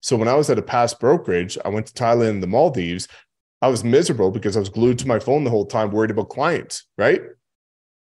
So 0.00 0.16
when 0.16 0.28
I 0.28 0.34
was 0.34 0.50
at 0.50 0.58
a 0.58 0.62
past 0.62 1.00
brokerage, 1.00 1.58
I 1.64 1.68
went 1.68 1.86
to 1.86 1.92
Thailand 1.92 2.30
and 2.30 2.42
the 2.42 2.46
Maldives. 2.46 3.08
I 3.62 3.68
was 3.68 3.82
miserable 3.82 4.30
because 4.30 4.56
I 4.56 4.60
was 4.60 4.68
glued 4.68 4.98
to 5.00 5.08
my 5.08 5.18
phone 5.18 5.44
the 5.44 5.50
whole 5.50 5.66
time, 5.66 5.90
worried 5.90 6.10
about 6.10 6.28
clients, 6.28 6.84
right? 6.98 7.22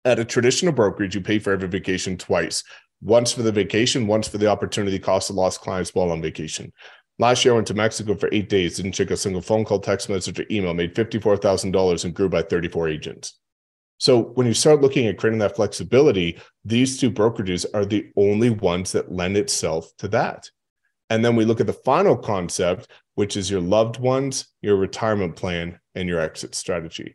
At 0.04 0.18
a 0.18 0.24
traditional 0.24 0.72
brokerage, 0.72 1.14
you 1.14 1.20
pay 1.20 1.38
for 1.38 1.52
every 1.52 1.68
vacation 1.68 2.16
twice 2.16 2.62
once 3.02 3.32
for 3.32 3.42
the 3.42 3.52
vacation, 3.52 4.06
once 4.06 4.26
for 4.28 4.38
the 4.38 4.46
opportunity 4.46 4.98
cost 4.98 5.30
of 5.30 5.36
lost 5.36 5.60
clients 5.60 5.94
while 5.94 6.10
on 6.10 6.22
vacation. 6.22 6.72
Last 7.18 7.44
year, 7.44 7.54
I 7.54 7.56
went 7.56 7.66
to 7.68 7.74
Mexico 7.74 8.14
for 8.14 8.28
eight 8.32 8.48
days, 8.48 8.76
didn't 8.76 8.92
check 8.92 9.10
a 9.10 9.16
single 9.16 9.40
phone 9.40 9.64
call, 9.64 9.80
text 9.80 10.08
message, 10.08 10.38
or 10.38 10.44
email, 10.50 10.74
made 10.74 10.94
$54,000 10.94 12.04
and 12.04 12.14
grew 12.14 12.28
by 12.28 12.42
34 12.42 12.88
agents. 12.88 13.38
So 13.98 14.20
when 14.34 14.46
you 14.46 14.52
start 14.52 14.82
looking 14.82 15.06
at 15.06 15.16
creating 15.16 15.38
that 15.38 15.56
flexibility, 15.56 16.38
these 16.64 17.00
two 17.00 17.10
brokerages 17.10 17.64
are 17.72 17.86
the 17.86 18.10
only 18.16 18.50
ones 18.50 18.92
that 18.92 19.10
lend 19.10 19.38
itself 19.38 19.90
to 19.98 20.08
that. 20.08 20.50
And 21.10 21.24
then 21.24 21.36
we 21.36 21.44
look 21.44 21.60
at 21.60 21.66
the 21.66 21.72
final 21.72 22.16
concept, 22.16 22.88
which 23.14 23.36
is 23.36 23.50
your 23.50 23.60
loved 23.60 23.98
ones, 23.98 24.48
your 24.60 24.76
retirement 24.76 25.36
plan, 25.36 25.78
and 25.94 26.08
your 26.08 26.20
exit 26.20 26.54
strategy. 26.54 27.14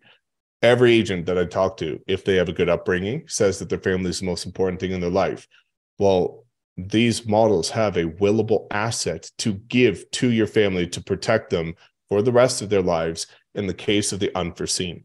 Every 0.61 0.93
agent 0.93 1.25
that 1.25 1.37
I 1.37 1.45
talk 1.45 1.77
to, 1.77 1.99
if 2.07 2.23
they 2.23 2.35
have 2.35 2.49
a 2.49 2.53
good 2.53 2.69
upbringing, 2.69 3.23
says 3.27 3.59
that 3.59 3.69
their 3.69 3.79
family 3.79 4.09
is 4.09 4.19
the 4.19 4.25
most 4.25 4.45
important 4.45 4.79
thing 4.79 4.91
in 4.91 5.01
their 5.01 5.09
life. 5.09 5.47
Well, 5.99 6.45
these 6.77 7.25
models 7.25 7.69
have 7.71 7.97
a 7.97 8.05
willable 8.05 8.67
asset 8.71 9.29
to 9.39 9.53
give 9.53 10.09
to 10.11 10.31
your 10.31 10.47
family 10.47 10.87
to 10.87 11.03
protect 11.03 11.49
them 11.49 11.75
for 12.09 12.21
the 12.21 12.31
rest 12.31 12.61
of 12.61 12.69
their 12.69 12.81
lives 12.81 13.27
in 13.55 13.67
the 13.67 13.73
case 13.73 14.13
of 14.13 14.19
the 14.19 14.35
unforeseen. 14.37 15.03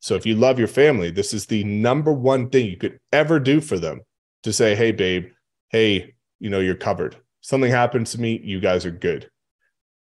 So 0.00 0.14
if 0.14 0.26
you 0.26 0.34
love 0.34 0.58
your 0.58 0.68
family, 0.68 1.10
this 1.10 1.32
is 1.32 1.46
the 1.46 1.64
number 1.64 2.12
one 2.12 2.50
thing 2.50 2.66
you 2.66 2.76
could 2.76 2.98
ever 3.12 3.40
do 3.40 3.60
for 3.60 3.78
them 3.78 4.02
to 4.42 4.52
say, 4.52 4.74
hey, 4.74 4.92
babe, 4.92 5.28
hey, 5.70 6.14
you 6.40 6.50
know, 6.50 6.60
you're 6.60 6.74
covered. 6.74 7.16
Something 7.44 7.70
happens 7.70 8.12
to 8.12 8.20
me, 8.20 8.40
you 8.42 8.58
guys 8.58 8.84
are 8.86 8.90
good. 8.90 9.30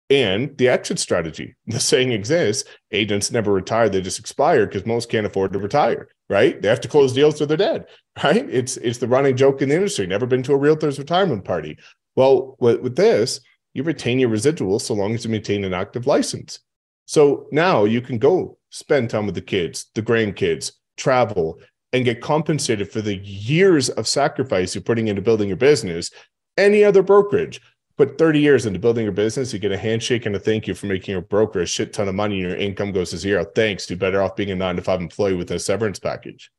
And 0.09 0.57
the 0.57 0.69
exit 0.69 0.99
strategy. 0.99 1.55
The 1.67 1.79
saying 1.79 2.11
exists 2.11 2.69
agents 2.91 3.31
never 3.31 3.51
retire, 3.51 3.89
they 3.89 4.01
just 4.01 4.19
expire 4.19 4.65
because 4.65 4.85
most 4.85 5.09
can't 5.09 5.27
afford 5.27 5.53
to 5.53 5.59
retire 5.59 6.07
right? 6.29 6.61
They 6.61 6.67
have 6.67 6.81
to 6.81 6.87
close 6.87 7.13
deals 7.13 7.41
or 7.41 7.45
they're 7.45 7.57
dead, 7.57 7.85
right? 8.23 8.47
It's 8.49 8.77
it's 8.77 8.99
the 8.99 9.07
running 9.07 9.37
joke 9.37 9.61
in 9.61 9.69
the 9.69 9.75
industry. 9.75 10.07
Never 10.07 10.25
been 10.25 10.43
to 10.43 10.53
a 10.53 10.57
realtor's 10.57 10.99
retirement 10.99 11.45
party. 11.45 11.77
Well, 12.15 12.55
with, 12.59 12.81
with 12.81 12.95
this, 12.95 13.41
you 13.73 13.83
retain 13.83 14.19
your 14.19 14.29
residuals 14.29 14.81
so 14.81 14.93
long 14.93 15.13
as 15.13 15.25
you 15.25 15.31
maintain 15.31 15.63
an 15.65 15.73
active 15.73 16.07
license. 16.07 16.59
So 17.05 17.47
now 17.51 17.83
you 17.83 18.01
can 18.01 18.17
go 18.17 18.57
spend 18.69 19.09
time 19.09 19.25
with 19.25 19.35
the 19.35 19.41
kids, 19.41 19.87
the 19.93 20.01
grandkids, 20.01 20.71
travel, 20.97 21.59
and 21.93 22.05
get 22.05 22.21
compensated 22.21 22.91
for 22.91 23.01
the 23.01 23.17
years 23.17 23.89
of 23.89 24.07
sacrifice 24.07 24.73
you're 24.73 24.81
putting 24.81 25.07
into 25.07 25.21
building 25.21 25.49
your 25.49 25.57
business. 25.57 26.09
Any 26.57 26.83
other 26.83 27.03
brokerage 27.03 27.61
put 27.97 28.17
30 28.17 28.39
years 28.39 28.65
into 28.65 28.79
building 28.79 29.03
your 29.03 29.13
business, 29.13 29.53
you 29.53 29.59
get 29.59 29.71
a 29.71 29.77
handshake 29.77 30.25
and 30.25 30.35
a 30.35 30.39
thank 30.39 30.67
you 30.67 30.75
for 30.75 30.85
making 30.85 31.13
your 31.13 31.21
broker 31.21 31.61
a 31.61 31.65
shit 31.65 31.93
ton 31.93 32.07
of 32.07 32.15
money 32.15 32.35
and 32.41 32.49
your 32.49 32.57
income 32.57 32.91
goes 32.91 33.11
to 33.11 33.17
zero. 33.17 33.45
Thanks. 33.45 33.89
You're 33.89 33.97
better 33.97 34.21
off 34.21 34.35
being 34.35 34.51
a 34.51 34.55
nine 34.55 34.75
to 34.75 34.81
five 34.81 35.01
employee 35.01 35.35
with 35.35 35.51
a 35.51 35.59
severance 35.59 35.99
package. 35.99 36.51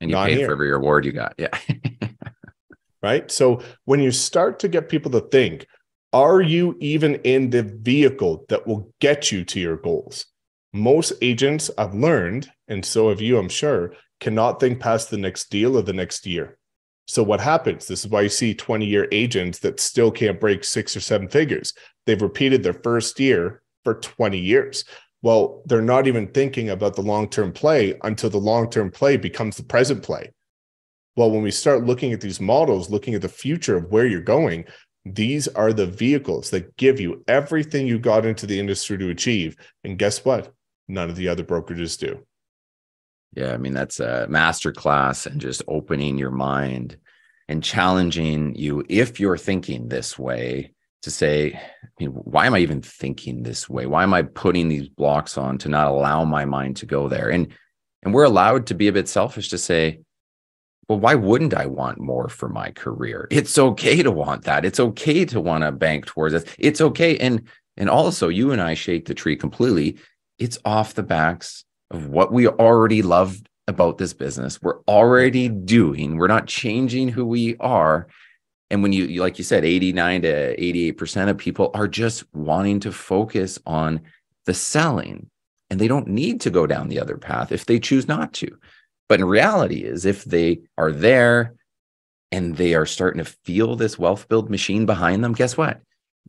And 0.00 0.10
you 0.10 0.16
Not 0.16 0.28
paid 0.28 0.38
here. 0.38 0.46
for 0.46 0.52
every 0.52 0.70
reward 0.70 1.04
you 1.04 1.12
got. 1.12 1.34
Yeah. 1.38 1.56
right. 3.02 3.30
So 3.30 3.62
when 3.84 4.00
you 4.00 4.10
start 4.12 4.58
to 4.60 4.68
get 4.68 4.88
people 4.88 5.10
to 5.12 5.20
think, 5.20 5.66
are 6.12 6.40
you 6.40 6.76
even 6.80 7.16
in 7.16 7.50
the 7.50 7.62
vehicle 7.62 8.44
that 8.48 8.66
will 8.66 8.92
get 9.00 9.32
you 9.32 9.44
to 9.44 9.60
your 9.60 9.76
goals? 9.76 10.26
Most 10.72 11.12
agents 11.22 11.70
I've 11.78 11.94
learned, 11.94 12.50
and 12.68 12.84
so 12.84 13.08
have 13.08 13.20
you, 13.20 13.38
I'm 13.38 13.48
sure, 13.48 13.94
cannot 14.20 14.60
think 14.60 14.80
past 14.80 15.10
the 15.10 15.18
next 15.18 15.50
deal 15.50 15.76
or 15.76 15.82
the 15.82 15.92
next 15.92 16.26
year. 16.26 16.58
So 17.06 17.22
what 17.22 17.40
happens? 17.40 17.86
This 17.86 18.04
is 18.04 18.10
why 18.10 18.22
you 18.22 18.28
see 18.28 18.54
20 18.54 18.84
year 18.84 19.08
agents 19.12 19.60
that 19.60 19.80
still 19.80 20.10
can't 20.10 20.40
break 20.40 20.64
six 20.64 20.96
or 20.96 21.00
seven 21.00 21.28
figures. 21.28 21.72
They've 22.04 22.20
repeated 22.20 22.62
their 22.62 22.72
first 22.72 23.18
year 23.20 23.62
for 23.84 23.94
20 23.94 24.38
years. 24.38 24.84
Well, 25.22 25.62
they're 25.66 25.82
not 25.82 26.06
even 26.06 26.28
thinking 26.28 26.70
about 26.70 26.96
the 26.96 27.02
long 27.02 27.28
term 27.28 27.52
play 27.52 27.94
until 28.02 28.30
the 28.30 28.38
long 28.38 28.70
term 28.70 28.90
play 28.90 29.16
becomes 29.16 29.56
the 29.56 29.62
present 29.62 30.02
play. 30.02 30.32
Well, 31.16 31.30
when 31.30 31.42
we 31.42 31.50
start 31.50 31.86
looking 31.86 32.12
at 32.12 32.20
these 32.20 32.40
models, 32.40 32.90
looking 32.90 33.14
at 33.14 33.22
the 33.22 33.28
future 33.28 33.76
of 33.76 33.90
where 33.90 34.06
you're 34.06 34.20
going, 34.20 34.66
these 35.04 35.46
are 35.48 35.72
the 35.72 35.86
vehicles 35.86 36.50
that 36.50 36.76
give 36.76 37.00
you 37.00 37.24
everything 37.28 37.86
you 37.86 37.98
got 37.98 38.26
into 38.26 38.46
the 38.46 38.58
industry 38.58 38.98
to 38.98 39.10
achieve. 39.10 39.56
And 39.84 39.98
guess 39.98 40.24
what? 40.24 40.52
None 40.88 41.08
of 41.08 41.16
the 41.16 41.28
other 41.28 41.44
brokerages 41.44 41.98
do. 41.98 42.25
Yeah, 43.32 43.52
I 43.52 43.56
mean 43.58 43.74
that's 43.74 44.00
a 44.00 44.26
master 44.28 44.72
class 44.72 45.26
and 45.26 45.40
just 45.40 45.62
opening 45.68 46.18
your 46.18 46.30
mind 46.30 46.96
and 47.48 47.62
challenging 47.62 48.54
you 48.54 48.84
if 48.88 49.20
you're 49.20 49.38
thinking 49.38 49.88
this 49.88 50.18
way 50.18 50.72
to 51.02 51.10
say, 51.10 51.52
I 51.52 51.88
mean, 52.00 52.10
why 52.10 52.46
am 52.46 52.54
I 52.54 52.58
even 52.58 52.82
thinking 52.82 53.42
this 53.42 53.68
way? 53.68 53.86
Why 53.86 54.02
am 54.02 54.12
I 54.12 54.22
putting 54.22 54.68
these 54.68 54.88
blocks 54.88 55.38
on 55.38 55.58
to 55.58 55.68
not 55.68 55.88
allow 55.88 56.24
my 56.24 56.44
mind 56.44 56.76
to 56.78 56.86
go 56.86 57.08
there? 57.08 57.30
And 57.30 57.52
and 58.02 58.14
we're 58.14 58.24
allowed 58.24 58.66
to 58.66 58.74
be 58.74 58.88
a 58.88 58.92
bit 58.92 59.08
selfish 59.08 59.48
to 59.50 59.58
say, 59.58 60.00
well, 60.88 61.00
why 61.00 61.14
wouldn't 61.14 61.54
I 61.54 61.66
want 61.66 61.98
more 61.98 62.28
for 62.28 62.48
my 62.48 62.70
career? 62.70 63.26
It's 63.30 63.58
okay 63.58 64.02
to 64.02 64.10
want 64.10 64.44
that. 64.44 64.64
It's 64.64 64.78
okay 64.78 65.24
to 65.26 65.40
want 65.40 65.64
to 65.64 65.72
bank 65.72 66.06
towards 66.06 66.34
it. 66.34 66.48
It's 66.58 66.80
okay. 66.80 67.16
And 67.18 67.42
and 67.76 67.90
also 67.90 68.28
you 68.28 68.52
and 68.52 68.60
I 68.60 68.74
shake 68.74 69.06
the 69.06 69.14
tree 69.14 69.36
completely. 69.36 69.98
It's 70.38 70.58
off 70.64 70.94
the 70.94 71.02
backs 71.02 71.64
of 71.90 72.08
what 72.08 72.32
we 72.32 72.48
already 72.48 73.02
love 73.02 73.40
about 73.68 73.98
this 73.98 74.12
business. 74.12 74.62
We're 74.62 74.80
already 74.82 75.48
doing, 75.48 76.16
we're 76.16 76.26
not 76.26 76.46
changing 76.46 77.08
who 77.08 77.26
we 77.26 77.56
are. 77.58 78.06
And 78.70 78.82
when 78.82 78.92
you, 78.92 79.20
like 79.20 79.38
you 79.38 79.44
said, 79.44 79.64
89 79.64 80.22
to 80.22 80.56
88% 80.56 81.28
of 81.28 81.38
people 81.38 81.70
are 81.74 81.88
just 81.88 82.24
wanting 82.34 82.80
to 82.80 82.92
focus 82.92 83.58
on 83.66 84.00
the 84.44 84.54
selling 84.54 85.30
and 85.70 85.80
they 85.80 85.88
don't 85.88 86.08
need 86.08 86.40
to 86.42 86.50
go 86.50 86.66
down 86.66 86.88
the 86.88 87.00
other 87.00 87.16
path 87.16 87.52
if 87.52 87.66
they 87.66 87.78
choose 87.78 88.08
not 88.08 88.32
to. 88.34 88.58
But 89.08 89.20
in 89.20 89.26
reality 89.26 89.84
is 89.84 90.04
if 90.04 90.24
they 90.24 90.60
are 90.78 90.92
there 90.92 91.54
and 92.32 92.56
they 92.56 92.74
are 92.74 92.86
starting 92.86 93.22
to 93.22 93.30
feel 93.44 93.76
this 93.76 93.98
wealth 93.98 94.28
build 94.28 94.50
machine 94.50 94.86
behind 94.86 95.22
them, 95.22 95.32
guess 95.32 95.56
what? 95.56 95.80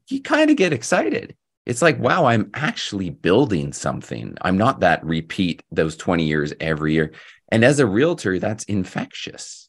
You 0.08 0.22
kind 0.22 0.50
of 0.50 0.58
get 0.58 0.74
excited 0.74 1.36
it's 1.68 1.82
like, 1.82 2.00
wow, 2.00 2.26
I'm 2.26 2.50
actually 2.54 3.10
building 3.10 3.74
something. 3.74 4.38
I'm 4.42 4.58
not 4.58 4.80
that 4.80 5.04
repeat 5.04 5.62
those 5.70 5.98
20 5.98 6.24
years 6.24 6.54
every 6.62 6.94
year. 6.94 7.12
And 7.50 7.66
as 7.66 7.82
a 7.82 7.86
realtor, 7.86 8.40
that's 8.40 8.64
infectious. 8.64 9.68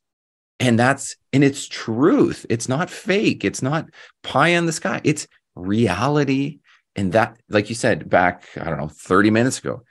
And 0.61 0.79
that's, 0.79 1.17
and 1.33 1.43
it's 1.43 1.67
truth. 1.67 2.47
It's 2.49 2.69
not 2.69 2.89
fake. 2.89 3.45
It's 3.45 3.63
not 3.63 3.87
pie 4.23 4.51
in 4.51 4.67
the 4.67 4.73
sky. 4.73 5.01
It's 5.03 5.27
reality. 5.57 6.61
And 6.95 7.13
that, 7.15 7.37
like 7.49 7.69
you 7.69 7.75
said 7.75 8.09
back, 8.09 8.45
I 8.57 8.65
don't 8.65 8.79
know, 8.79 8.89
30 8.89 9.31
minutes 9.31 9.59
ago, 9.59 9.83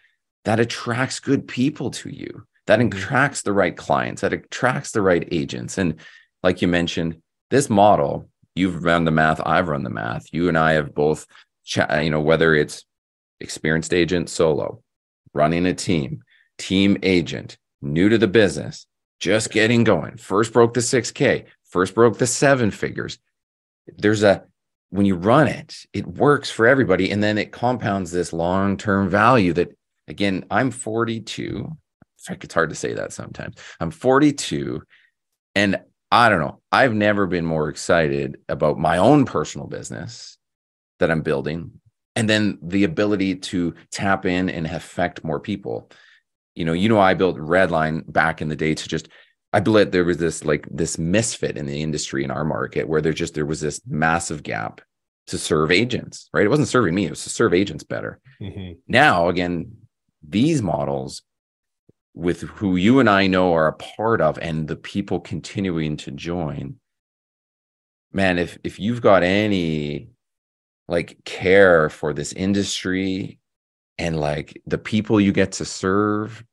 that 0.46 0.62
attracts 0.62 1.20
good 1.20 1.46
people 1.46 1.92
to 1.92 2.10
you. 2.10 2.46
That 2.68 2.80
mm-hmm. 2.80 2.98
attracts 2.98 3.42
the 3.42 3.54
right 3.54 3.76
clients, 3.76 4.22
that 4.22 4.32
attracts 4.32 4.92
the 4.92 5.02
right 5.02 5.28
agents. 5.30 5.78
And 5.78 5.96
like 6.42 6.62
you 6.62 6.70
mentioned, 6.70 7.22
this 7.50 7.70
model, 7.70 8.30
you've 8.56 8.82
run 8.82 9.04
the 9.04 9.12
math, 9.12 9.42
I've 9.46 9.68
run 9.68 9.84
the 9.84 9.90
math. 9.90 10.32
You 10.32 10.48
and 10.48 10.58
I 10.58 10.74
have 10.74 10.96
both 10.96 11.28
you 11.76 12.10
know, 12.10 12.22
whether 12.22 12.56
it's 12.56 12.86
experienced 13.40 13.94
agent 13.94 14.30
solo, 14.30 14.82
running 15.34 15.66
a 15.66 15.74
team, 15.74 16.24
team 16.58 16.98
agent, 17.04 17.58
new 17.82 18.10
to 18.10 18.18
the 18.18 18.28
business, 18.28 18.88
just 19.20 19.52
getting 19.52 19.84
going, 19.84 20.18
first 20.18 20.54
broke 20.54 20.74
the 20.74 20.80
6K, 20.80 21.46
first 21.70 21.96
broke 21.96 22.18
the 22.18 22.28
seven 22.28 22.72
figures. 22.72 23.20
There's 23.98 24.24
a, 24.24 24.44
when 24.90 25.06
you 25.06 25.16
run 25.16 25.48
it, 25.48 25.76
it 25.94 26.08
works 26.08 26.50
for 26.50 26.68
everybody. 26.68 27.12
And 27.12 27.22
then 27.22 27.38
it 27.38 27.52
compounds 27.52 28.12
this 28.12 28.32
long 28.32 28.78
term 28.78 29.10
value 29.10 29.54
that, 29.54 29.78
again, 30.08 30.46
I'm 30.50 30.72
42. 30.72 31.70
It's 32.30 32.54
hard 32.54 32.70
to 32.70 32.76
say 32.76 32.94
that 32.94 33.14
sometimes. 33.14 33.56
I'm 33.80 33.92
42 33.92 34.82
and 35.56 35.80
I 36.12 36.30
don't 36.30 36.40
know. 36.40 36.62
I've 36.72 36.94
never 36.94 37.26
been 37.26 37.46
more 37.46 37.70
excited 37.70 38.38
about 38.48 38.78
my 38.78 38.98
own 38.98 39.26
personal 39.26 39.68
business 39.68 40.37
that 41.00 41.12
I'm 41.12 41.22
building, 41.22 41.80
and 42.16 42.30
then 42.30 42.58
the 42.62 42.84
ability 42.84 43.36
to 43.36 43.76
tap 43.92 44.26
in 44.26 44.50
and 44.50 44.66
affect 44.66 45.24
more 45.24 45.40
people. 45.40 45.90
You 46.56 46.66
know, 46.66 46.74
you 46.74 46.90
know, 46.90 47.00
I 47.00 47.14
built 47.14 47.38
Redline 47.38 48.12
back 48.12 48.42
in 48.42 48.50
the 48.50 48.56
day 48.56 48.74
to 48.74 48.88
just 48.88 49.10
I 49.54 49.60
believe 49.60 49.92
there 49.92 50.04
was 50.04 50.18
this 50.18 50.44
like 50.44 50.68
this 50.70 50.98
misfit 50.98 51.58
in 51.58 51.66
the 51.66 51.82
industry 51.82 52.24
in 52.24 52.32
our 52.32 52.44
market 52.44 52.88
where 52.88 53.02
there 53.02 53.14
just 53.14 53.34
there 53.34 53.46
was 53.46 53.62
this 53.62 53.82
massive 53.88 54.44
gap 54.44 54.82
to 55.28 55.38
serve 55.38 55.72
agents, 55.72 56.30
right? 56.34 56.46
It 56.46 56.50
wasn't 56.50 56.68
serving 56.68 56.94
me, 56.94 57.06
it 57.06 57.12
was 57.12 57.24
to 57.24 57.30
serve 57.30 57.54
agents 57.54 57.84
better. 57.84 58.20
Mm-hmm. 58.42 58.80
Now, 58.88 59.30
again, 59.30 59.78
these 60.28 60.62
models 60.62 61.22
with 62.14 62.42
who 62.42 62.76
you 62.76 63.00
and 63.00 63.10
I 63.10 63.28
know 63.28 63.54
are 63.54 63.68
a 63.68 63.74
part 63.74 64.22
of 64.22 64.38
and 64.40 64.68
the 64.68 64.76
people 64.76 65.20
continuing 65.20 65.98
to 65.98 66.12
join, 66.12 66.76
man, 68.12 68.38
if 68.38 68.58
if 68.64 68.80
you've 68.80 69.02
got 69.02 69.24
any 69.24 70.10
like 70.88 71.18
care 71.26 71.90
for 71.90 72.14
this 72.14 72.34
industry 72.34 73.40
and 73.98 74.20
like 74.20 74.62
the 74.66 74.78
people 74.78 75.20
you 75.20 75.32
get 75.32 75.54
to 75.54 75.66
serve 75.66 76.44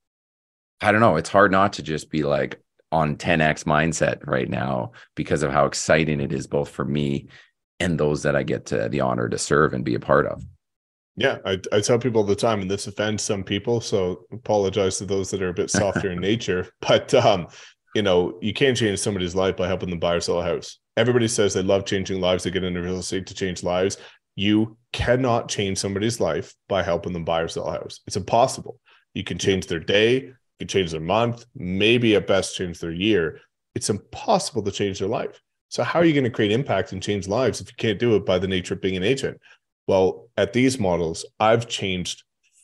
i 0.80 0.90
don't 0.90 1.00
know 1.00 1.16
it's 1.16 1.28
hard 1.28 1.52
not 1.52 1.74
to 1.74 1.82
just 1.82 2.10
be 2.10 2.22
like 2.22 2.60
on 2.90 3.16
10x 3.16 3.64
mindset 3.64 4.24
right 4.26 4.48
now 4.48 4.92
because 5.14 5.42
of 5.42 5.50
how 5.50 5.66
exciting 5.66 6.20
it 6.20 6.32
is 6.32 6.46
both 6.46 6.68
for 6.68 6.84
me 6.84 7.26
and 7.80 7.98
those 7.98 8.22
that 8.22 8.36
i 8.36 8.42
get 8.42 8.66
to 8.66 8.88
the 8.88 9.00
honor 9.00 9.28
to 9.28 9.38
serve 9.38 9.74
and 9.74 9.84
be 9.84 9.94
a 9.94 10.00
part 10.00 10.26
of. 10.26 10.44
Yeah 11.16 11.38
I, 11.44 11.60
I 11.72 11.80
tell 11.80 11.98
people 11.98 12.20
all 12.20 12.26
the 12.26 12.34
time 12.34 12.60
and 12.60 12.70
this 12.70 12.86
offends 12.86 13.22
some 13.22 13.44
people 13.44 13.80
so 13.80 14.26
apologize 14.32 14.98
to 14.98 15.06
those 15.06 15.30
that 15.30 15.42
are 15.42 15.48
a 15.48 15.54
bit 15.54 15.70
softer 15.70 16.10
in 16.10 16.20
nature 16.32 16.68
but 16.80 17.12
um 17.14 17.48
you 17.94 18.02
know 18.02 18.38
you 18.42 18.52
can't 18.52 18.76
change 18.76 18.98
somebody's 18.98 19.34
life 19.34 19.56
by 19.56 19.66
helping 19.66 19.90
them 19.90 20.00
buy 20.00 20.14
or 20.14 20.20
sell 20.20 20.40
a 20.40 20.44
house. 20.44 20.78
Everybody 20.96 21.28
says 21.28 21.54
they 21.54 21.62
love 21.62 21.84
changing 21.84 22.20
lives 22.20 22.44
they 22.44 22.50
get 22.50 22.64
into 22.64 22.82
real 22.82 22.98
estate 22.98 23.26
to 23.28 23.34
change 23.34 23.62
lives 23.62 23.96
you 24.36 24.76
cannot 24.92 25.48
change 25.48 25.78
somebody's 25.78 26.20
life 26.20 26.54
by 26.68 26.82
helping 26.82 27.12
them 27.12 27.24
buy 27.24 27.40
or 27.40 27.48
sell 27.48 27.68
a 27.68 27.72
house. 27.72 28.00
It's 28.06 28.16
impossible. 28.16 28.80
You 29.14 29.24
can 29.24 29.38
change 29.38 29.66
their 29.66 29.80
day, 29.80 30.22
you 30.22 30.34
can 30.58 30.68
change 30.68 30.90
their 30.90 31.00
month, 31.00 31.44
maybe 31.54 32.16
at 32.16 32.26
best 32.26 32.56
change 32.56 32.80
their 32.80 32.92
year. 32.92 33.40
It's 33.74 33.90
impossible 33.90 34.62
to 34.62 34.70
change 34.70 34.98
their 34.98 35.08
life. 35.08 35.40
So, 35.68 35.82
how 35.82 35.98
are 35.98 36.04
you 36.04 36.12
going 36.12 36.24
to 36.24 36.30
create 36.30 36.52
impact 36.52 36.92
and 36.92 37.02
change 37.02 37.26
lives 37.26 37.60
if 37.60 37.68
you 37.68 37.74
can't 37.76 37.98
do 37.98 38.14
it 38.16 38.24
by 38.24 38.38
the 38.38 38.48
nature 38.48 38.74
of 38.74 38.80
being 38.80 38.96
an 38.96 39.02
agent? 39.02 39.40
Well, 39.86 40.28
at 40.36 40.52
these 40.52 40.78
models, 40.78 41.24
I've 41.40 41.68
changed 41.68 42.22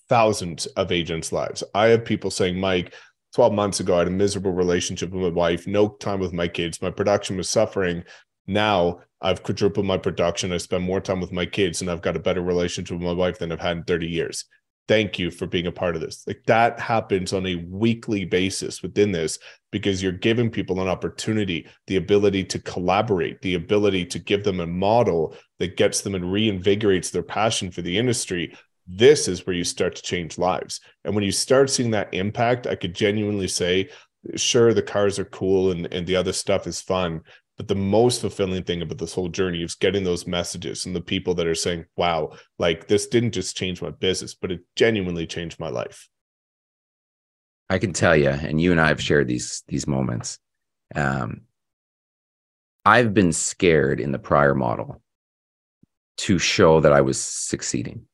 thousands 0.08 0.66
of 0.66 0.92
agents' 0.92 1.32
lives. 1.32 1.62
I 1.74 1.86
have 1.86 2.04
people 2.04 2.30
saying, 2.30 2.58
Mike, 2.58 2.94
12 3.34 3.52
months 3.52 3.80
ago, 3.80 3.94
I 3.94 3.98
had 3.98 4.08
a 4.08 4.12
miserable 4.12 4.52
relationship 4.52 5.10
with 5.10 5.22
my 5.22 5.28
wife, 5.28 5.66
no 5.66 5.88
time 5.88 6.20
with 6.20 6.32
my 6.32 6.48
kids. 6.48 6.82
My 6.82 6.90
production 6.90 7.36
was 7.36 7.48
suffering. 7.48 8.04
Now 8.46 9.00
I've 9.22 9.42
quadrupled 9.42 9.86
my 9.86 9.98
production. 9.98 10.52
I 10.52 10.58
spend 10.58 10.84
more 10.84 11.00
time 11.00 11.20
with 11.20 11.32
my 11.32 11.46
kids 11.46 11.80
and 11.80 11.90
I've 11.90 12.02
got 12.02 12.16
a 12.16 12.20
better 12.20 12.42
relationship 12.42 12.96
with 12.96 13.06
my 13.06 13.12
wife 13.12 13.38
than 13.38 13.52
I've 13.52 13.60
had 13.60 13.76
in 13.78 13.84
30 13.84 14.06
years. 14.06 14.44
Thank 14.88 15.18
you 15.18 15.30
for 15.30 15.46
being 15.46 15.66
a 15.66 15.72
part 15.72 15.94
of 15.94 16.00
this. 16.00 16.24
Like 16.26 16.42
that 16.46 16.80
happens 16.80 17.32
on 17.32 17.46
a 17.46 17.64
weekly 17.68 18.24
basis 18.24 18.82
within 18.82 19.12
this 19.12 19.38
because 19.70 20.02
you're 20.02 20.10
giving 20.10 20.50
people 20.50 20.80
an 20.80 20.88
opportunity, 20.88 21.68
the 21.86 21.96
ability 21.96 22.44
to 22.44 22.58
collaborate, 22.58 23.40
the 23.42 23.54
ability 23.54 24.06
to 24.06 24.18
give 24.18 24.42
them 24.42 24.58
a 24.58 24.66
model 24.66 25.36
that 25.60 25.76
gets 25.76 26.00
them 26.00 26.16
and 26.16 26.24
reinvigorates 26.24 27.12
their 27.12 27.22
passion 27.22 27.70
for 27.70 27.82
the 27.82 27.96
industry. 27.96 28.56
This 28.88 29.28
is 29.28 29.46
where 29.46 29.54
you 29.54 29.62
start 29.62 29.94
to 29.94 30.02
change 30.02 30.38
lives. 30.38 30.80
And 31.04 31.14
when 31.14 31.22
you 31.22 31.30
start 31.30 31.70
seeing 31.70 31.92
that 31.92 32.12
impact, 32.12 32.66
I 32.66 32.74
could 32.74 32.94
genuinely 32.94 33.46
say, 33.46 33.90
sure, 34.34 34.74
the 34.74 34.82
cars 34.82 35.18
are 35.18 35.24
cool 35.26 35.70
and, 35.70 35.86
and 35.92 36.06
the 36.06 36.16
other 36.16 36.32
stuff 36.32 36.66
is 36.66 36.80
fun, 36.80 37.20
but 37.60 37.68
the 37.68 37.74
most 37.74 38.22
fulfilling 38.22 38.62
thing 38.62 38.80
about 38.80 38.96
this 38.96 39.12
whole 39.12 39.28
journey 39.28 39.62
is 39.62 39.74
getting 39.74 40.02
those 40.02 40.26
messages 40.26 40.86
and 40.86 40.96
the 40.96 41.00
people 41.02 41.34
that 41.34 41.46
are 41.46 41.54
saying, 41.54 41.84
wow, 41.94 42.32
like 42.58 42.88
this 42.88 43.06
didn't 43.06 43.32
just 43.32 43.54
change 43.54 43.82
my 43.82 43.90
business, 43.90 44.34
but 44.34 44.50
it 44.50 44.62
genuinely 44.76 45.26
changed 45.26 45.60
my 45.60 45.68
life. 45.68 46.08
I 47.68 47.76
can 47.76 47.92
tell 47.92 48.16
you, 48.16 48.30
and 48.30 48.58
you 48.58 48.72
and 48.72 48.80
I 48.80 48.88
have 48.88 49.02
shared 49.02 49.28
these 49.28 49.62
these 49.68 49.86
moments. 49.86 50.38
Um, 50.94 51.42
I've 52.86 53.12
been 53.12 53.30
scared 53.30 54.00
in 54.00 54.10
the 54.10 54.18
prior 54.18 54.54
model 54.54 55.02
to 56.16 56.38
show 56.38 56.80
that 56.80 56.94
I 56.94 57.02
was 57.02 57.22
succeeding. 57.22 58.06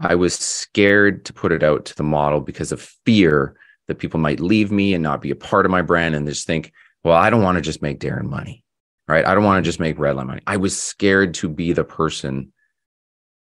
I 0.00 0.16
was 0.16 0.34
scared 0.34 1.24
to 1.26 1.32
put 1.32 1.52
it 1.52 1.62
out 1.62 1.84
to 1.84 1.94
the 1.94 2.02
model 2.02 2.40
because 2.40 2.72
of 2.72 2.80
fear 3.04 3.56
that 3.86 4.00
people 4.00 4.18
might 4.18 4.40
leave 4.40 4.72
me 4.72 4.92
and 4.92 5.04
not 5.04 5.22
be 5.22 5.30
a 5.30 5.36
part 5.36 5.66
of 5.66 5.70
my 5.70 5.82
brand 5.82 6.16
and 6.16 6.26
just 6.26 6.48
think, 6.48 6.72
well, 7.06 7.16
I 7.16 7.30
don't 7.30 7.44
want 7.44 7.54
to 7.54 7.62
just 7.62 7.82
make 7.82 8.00
Darren 8.00 8.28
money, 8.28 8.64
right? 9.06 9.24
I 9.24 9.32
don't 9.32 9.44
want 9.44 9.64
to 9.64 9.68
just 9.68 9.78
make 9.78 9.96
Redline 9.96 10.26
money. 10.26 10.42
I 10.44 10.56
was 10.56 10.76
scared 10.76 11.34
to 11.34 11.48
be 11.48 11.72
the 11.72 11.84
person 11.84 12.52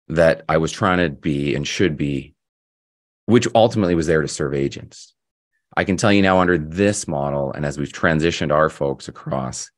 that 0.06 0.44
I 0.48 0.59
was 0.59 0.70
trying 0.70 0.98
to 0.98 1.09
be 1.09 1.56
and 1.56 1.66
should 1.66 1.97
be, 1.97 2.35
which 3.26 3.48
ultimately 3.56 3.97
was 3.97 4.06
there 4.06 4.22
to 4.22 4.28
serve 4.28 4.55
agents. 4.55 5.12
I 5.76 5.82
can 5.82 5.97
tell 5.97 6.12
you 6.12 6.22
now 6.22 6.39
under 6.39 6.56
this 6.56 7.09
model, 7.09 7.52
and 7.52 7.66
as 7.66 7.78
we've 7.78 7.90
transitioned 7.90 8.52
our 8.52 8.70
folks 8.70 9.09
across, 9.09 9.72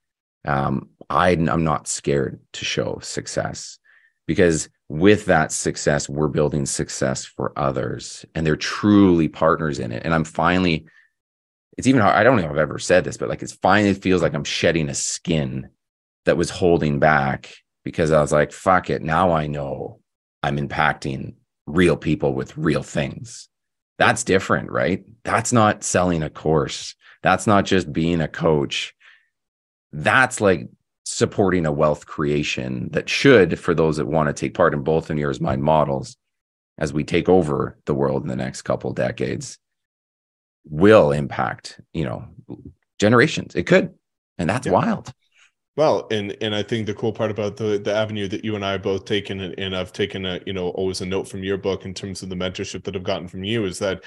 um, 0.45 0.91
I, 1.09 1.31
I'm 1.31 1.65
not 1.65 1.89
scared 1.89 2.39
to 2.53 2.67
show 2.67 2.99
success 3.01 3.79
because 4.27 4.69
with 4.91 5.25
that 5.25 5.53
success, 5.53 6.07
we're 6.07 6.29
building 6.29 6.67
success 6.67 7.25
for 7.25 7.59
others 7.59 8.27
and 8.35 8.47
they're 8.47 8.57
truly 8.57 9.29
partners 9.29 9.79
in 9.79 9.91
it. 9.91 10.03
And 10.05 10.13
I'm 10.13 10.25
finally 10.25 10.85
it's 11.77 11.87
even 11.87 12.01
hard. 12.01 12.15
I 12.15 12.23
don't 12.23 12.37
know 12.37 12.45
if 12.45 12.51
I've 12.51 12.59
ever 12.59 12.79
said 12.79 13.05
this, 13.05 13.17
but 13.17 13.29
like 13.29 13.43
it's 13.43 13.53
finally 13.53 13.95
feels 13.95 14.23
like 14.23 14.35
I'm 14.35 14.45
shedding 14.45 14.89
a 14.89 14.95
skin 14.95 15.71
that 16.25 16.37
was 16.37 16.51
holding 16.51 16.99
back 16.99 17.55
because 17.85 18.11
I 18.11 18.21
was 18.21 18.33
like, 18.33 18.53
fuck 18.53 18.91
it. 18.91 19.03
Now 19.03 19.33
I 19.33 19.47
know 19.47 20.01
I'm 20.43 20.59
impacting 20.59 21.35
real 21.67 21.97
people 21.97 22.35
with 22.35 22.57
real 22.57 22.83
things. 22.83 23.49
That's 23.99 24.25
different, 24.25 24.71
right? 24.71 25.05
That's 25.25 25.53
not 25.53 25.85
selling 25.85 26.23
a 26.23 26.31
course. 26.31 26.95
That's 27.23 27.47
not 27.47 27.67
just 27.67 27.93
being 27.93 28.21
a 28.21 28.29
coach. 28.29 28.95
That's 29.93 30.41
like 30.41 30.69
supporting 31.05 31.67
a 31.67 31.73
wealth 31.73 32.07
creation 32.07 32.89
that 32.93 33.09
should, 33.09 33.59
for 33.59 33.75
those 33.75 33.97
that 33.97 34.07
want 34.07 34.29
to 34.29 34.33
take 34.33 34.55
part 34.55 34.75
in 34.75 34.83
both 34.83 35.11
in 35.11 35.19
yours 35.19 35.41
mind 35.41 35.63
models, 35.63 36.17
as 36.79 36.93
we 36.93 37.05
take 37.05 37.29
over 37.29 37.77
the 37.85 37.95
world 37.95 38.23
in 38.23 38.29
the 38.29 38.37
next 38.37 38.63
couple 38.63 38.93
decades, 38.93 39.59
will 40.65 41.13
impact, 41.13 41.81
you 41.93 42.05
know, 42.05 42.25
generations. 42.99 43.55
It 43.55 43.67
could. 43.67 43.95
And 44.39 44.49
that's 44.49 44.67
yeah. 44.67 44.73
wild. 44.73 45.13
Well, 45.77 46.09
and 46.11 46.37
and 46.41 46.55
I 46.55 46.63
think 46.63 46.87
the 46.87 46.95
cool 46.95 47.13
part 47.13 47.31
about 47.31 47.57
the 47.57 47.79
the 47.79 47.95
avenue 47.95 48.29
that 48.29 48.45
you 48.45 48.55
and 48.55 48.65
I 48.65 48.73
have 48.73 48.83
both 48.83 49.05
taken, 49.05 49.41
and, 49.41 49.59
and 49.59 49.77
I've 49.77 49.93
taken 49.93 50.27
a 50.27 50.41
you 50.45 50.53
know 50.53 50.71
always 50.71 51.01
a 51.01 51.07
note 51.07 51.29
from 51.29 51.43
your 51.43 51.57
book 51.57 51.85
in 51.85 51.95
terms 51.95 52.23
of 52.23 52.29
the 52.29 52.35
mentorship 52.35 52.85
that 52.85 52.97
I've 52.97 53.03
gotten 53.03 53.29
from 53.29 53.45
you 53.45 53.65
is 53.65 53.79
that, 53.79 54.03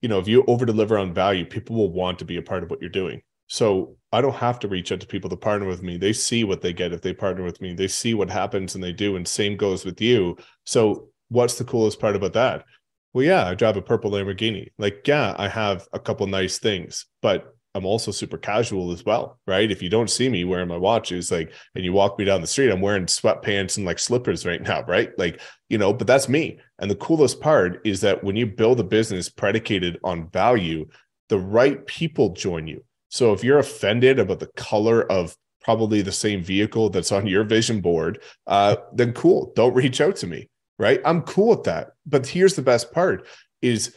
you 0.00 0.08
know, 0.08 0.18
if 0.18 0.28
you 0.28 0.44
over 0.46 0.64
deliver 0.64 0.96
on 0.96 1.12
value, 1.12 1.44
people 1.44 1.76
will 1.76 1.92
want 1.92 2.18
to 2.20 2.24
be 2.24 2.36
a 2.36 2.42
part 2.42 2.62
of 2.62 2.70
what 2.70 2.80
you're 2.80 2.88
doing. 2.88 3.20
So 3.48 3.96
I 4.12 4.20
don't 4.20 4.34
have 4.34 4.58
to 4.60 4.68
reach 4.68 4.92
out 4.92 5.00
to 5.00 5.06
people 5.06 5.30
to 5.30 5.36
partner 5.36 5.66
with 5.66 5.82
me. 5.82 5.96
They 5.96 6.12
see 6.12 6.44
what 6.44 6.60
they 6.60 6.72
get 6.72 6.92
if 6.92 7.00
they 7.00 7.14
partner 7.14 7.42
with 7.42 7.60
me. 7.60 7.74
They 7.74 7.88
see 7.88 8.14
what 8.14 8.30
happens 8.30 8.74
and 8.74 8.84
they 8.84 8.92
do. 8.92 9.16
And 9.16 9.26
same 9.26 9.56
goes 9.56 9.84
with 9.84 10.00
you. 10.00 10.36
So 10.64 11.08
what's 11.28 11.56
the 11.56 11.64
coolest 11.64 11.98
part 11.98 12.14
about 12.14 12.34
that? 12.34 12.64
Well, 13.12 13.24
yeah, 13.24 13.46
I 13.46 13.54
drive 13.54 13.76
a 13.76 13.82
purple 13.82 14.10
Lamborghini. 14.10 14.68
Like, 14.78 15.06
yeah, 15.06 15.34
I 15.38 15.48
have 15.48 15.88
a 15.92 15.98
couple 15.98 16.26
nice 16.26 16.58
things, 16.58 17.06
but 17.22 17.54
I'm 17.74 17.86
also 17.86 18.10
super 18.10 18.38
casual 18.38 18.92
as 18.92 19.04
well, 19.04 19.38
right? 19.46 19.70
If 19.70 19.82
you 19.82 19.88
don't 19.88 20.10
see 20.10 20.28
me 20.28 20.44
wearing 20.44 20.68
my 20.68 20.76
watches, 20.76 21.30
like, 21.30 21.52
and 21.74 21.84
you 21.84 21.92
walk 21.92 22.18
me 22.18 22.24
down 22.24 22.40
the 22.40 22.46
street, 22.46 22.70
I'm 22.70 22.80
wearing 22.80 23.06
sweatpants 23.06 23.76
and 23.76 23.86
like 23.86 23.98
slippers 23.98 24.44
right 24.44 24.60
now, 24.60 24.82
right? 24.82 25.10
Like, 25.18 25.40
you 25.68 25.78
know, 25.78 25.92
but 25.92 26.06
that's 26.06 26.28
me. 26.28 26.58
And 26.78 26.90
the 26.90 26.96
coolest 26.96 27.40
part 27.40 27.80
is 27.84 28.00
that 28.00 28.24
when 28.24 28.36
you 28.36 28.46
build 28.46 28.80
a 28.80 28.84
business 28.84 29.28
predicated 29.28 29.98
on 30.02 30.30
value, 30.30 30.86
the 31.28 31.38
right 31.38 31.86
people 31.86 32.30
join 32.30 32.66
you. 32.66 32.84
So 33.10 33.32
if 33.32 33.44
you're 33.44 33.58
offended 33.58 34.18
about 34.18 34.40
the 34.40 34.50
color 34.56 35.10
of 35.10 35.36
probably 35.62 36.02
the 36.02 36.12
same 36.12 36.42
vehicle 36.42 36.90
that's 36.90 37.12
on 37.12 37.26
your 37.26 37.44
vision 37.44 37.80
board, 37.80 38.22
uh, 38.46 38.76
then 38.92 39.12
cool. 39.12 39.52
Don't 39.54 39.74
reach 39.74 40.00
out 40.00 40.16
to 40.16 40.26
me, 40.26 40.48
right? 40.78 41.00
I'm 41.04 41.22
cool 41.22 41.48
with 41.48 41.64
that. 41.64 41.92
But 42.06 42.26
here's 42.26 42.54
the 42.54 42.62
best 42.62 42.92
part 42.92 43.26
is 43.62 43.94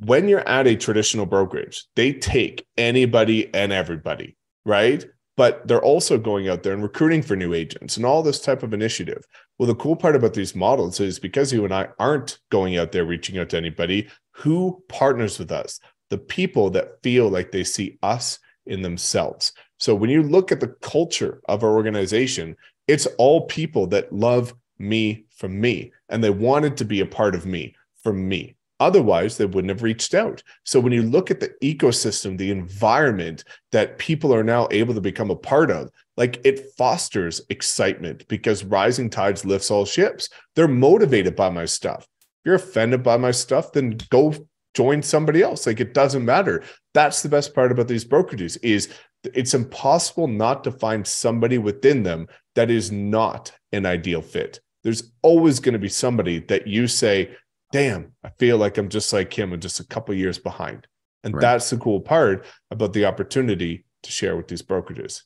when 0.00 0.28
you're 0.28 0.48
at 0.48 0.66
a 0.66 0.76
traditional 0.76 1.26
brokerage, 1.26 1.84
they 1.96 2.12
take 2.12 2.66
anybody 2.76 3.52
and 3.54 3.72
everybody, 3.72 4.36
right? 4.64 5.04
But 5.36 5.66
they're 5.66 5.82
also 5.82 6.18
going 6.18 6.48
out 6.48 6.62
there 6.62 6.72
and 6.72 6.82
recruiting 6.82 7.22
for 7.22 7.36
new 7.36 7.54
agents 7.54 7.96
and 7.96 8.06
all 8.06 8.22
this 8.22 8.40
type 8.40 8.62
of 8.62 8.72
initiative. 8.72 9.24
Well, 9.58 9.66
the 9.66 9.74
cool 9.74 9.96
part 9.96 10.16
about 10.16 10.34
these 10.34 10.54
models 10.54 11.00
is 11.00 11.18
because 11.18 11.52
you 11.52 11.64
and 11.64 11.74
I 11.74 11.88
aren't 11.98 12.38
going 12.50 12.76
out 12.76 12.92
there 12.92 13.04
reaching 13.04 13.38
out 13.38 13.48
to 13.50 13.56
anybody, 13.56 14.08
who 14.32 14.82
partners 14.88 15.38
with 15.38 15.50
us? 15.50 15.80
The 16.10 16.18
people 16.18 16.70
that 16.70 17.02
feel 17.02 17.28
like 17.28 17.50
they 17.50 17.64
see 17.64 17.98
us 18.02 18.38
in 18.66 18.82
themselves. 18.82 19.52
So 19.78 19.94
when 19.94 20.10
you 20.10 20.22
look 20.22 20.52
at 20.52 20.60
the 20.60 20.74
culture 20.80 21.40
of 21.48 21.62
our 21.62 21.70
organization, 21.70 22.56
it's 22.86 23.06
all 23.18 23.46
people 23.46 23.86
that 23.88 24.12
love 24.12 24.54
me 24.78 25.24
from 25.36 25.60
me 25.60 25.92
and 26.08 26.22
they 26.22 26.30
wanted 26.30 26.76
to 26.76 26.84
be 26.84 27.00
a 27.00 27.06
part 27.06 27.34
of 27.34 27.46
me 27.46 27.74
from 28.02 28.28
me. 28.28 28.56
Otherwise, 28.80 29.36
they 29.36 29.44
wouldn't 29.44 29.70
have 29.70 29.82
reached 29.82 30.14
out. 30.14 30.42
So 30.64 30.78
when 30.78 30.92
you 30.92 31.02
look 31.02 31.30
at 31.30 31.40
the 31.40 31.52
ecosystem, 31.62 32.38
the 32.38 32.52
environment 32.52 33.42
that 33.72 33.98
people 33.98 34.32
are 34.32 34.44
now 34.44 34.68
able 34.70 34.94
to 34.94 35.00
become 35.00 35.30
a 35.30 35.36
part 35.36 35.70
of, 35.70 35.90
like 36.16 36.40
it 36.44 36.70
fosters 36.76 37.40
excitement 37.50 38.26
because 38.28 38.64
rising 38.64 39.10
tides 39.10 39.44
lifts 39.44 39.70
all 39.70 39.84
ships. 39.84 40.28
They're 40.54 40.68
motivated 40.68 41.34
by 41.34 41.50
my 41.50 41.64
stuff. 41.64 42.02
If 42.02 42.46
you're 42.46 42.54
offended 42.54 43.02
by 43.02 43.16
my 43.16 43.32
stuff, 43.32 43.72
then 43.72 43.98
go 44.10 44.34
join 44.74 45.02
somebody 45.02 45.42
else. 45.42 45.66
Like 45.66 45.80
it 45.80 45.92
doesn't 45.92 46.24
matter. 46.24 46.62
That's 46.94 47.22
the 47.22 47.28
best 47.28 47.54
part 47.54 47.72
about 47.72 47.88
these 47.88 48.04
brokerages 48.04 48.58
is 48.62 48.88
it's 49.24 49.54
impossible 49.54 50.28
not 50.28 50.62
to 50.62 50.70
find 50.70 51.04
somebody 51.04 51.58
within 51.58 52.04
them 52.04 52.28
that 52.54 52.70
is 52.70 52.92
not 52.92 53.52
an 53.72 53.86
ideal 53.86 54.22
fit. 54.22 54.60
There's 54.84 55.12
always 55.22 55.60
going 55.60 55.72
to 55.72 55.78
be 55.78 55.88
somebody 55.88 56.40
that 56.40 56.66
you 56.66 56.86
say, 56.86 57.36
damn, 57.72 58.12
I 58.24 58.30
feel 58.38 58.58
like 58.58 58.78
I'm 58.78 58.88
just 58.88 59.12
like 59.12 59.36
him 59.36 59.52
and 59.52 59.62
just 59.62 59.80
a 59.80 59.86
couple 59.86 60.14
years 60.14 60.38
behind. 60.38 60.86
And 61.24 61.34
right. 61.34 61.40
that's 61.40 61.70
the 61.70 61.78
cool 61.78 62.00
part 62.00 62.46
about 62.70 62.92
the 62.92 63.04
opportunity 63.04 63.84
to 64.02 64.10
share 64.12 64.36
with 64.36 64.48
these 64.48 64.62
brokerages. 64.62 65.22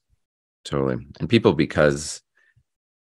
Totally. 0.65 1.07
And 1.21 1.29
people, 1.29 1.53
because, 1.53 2.23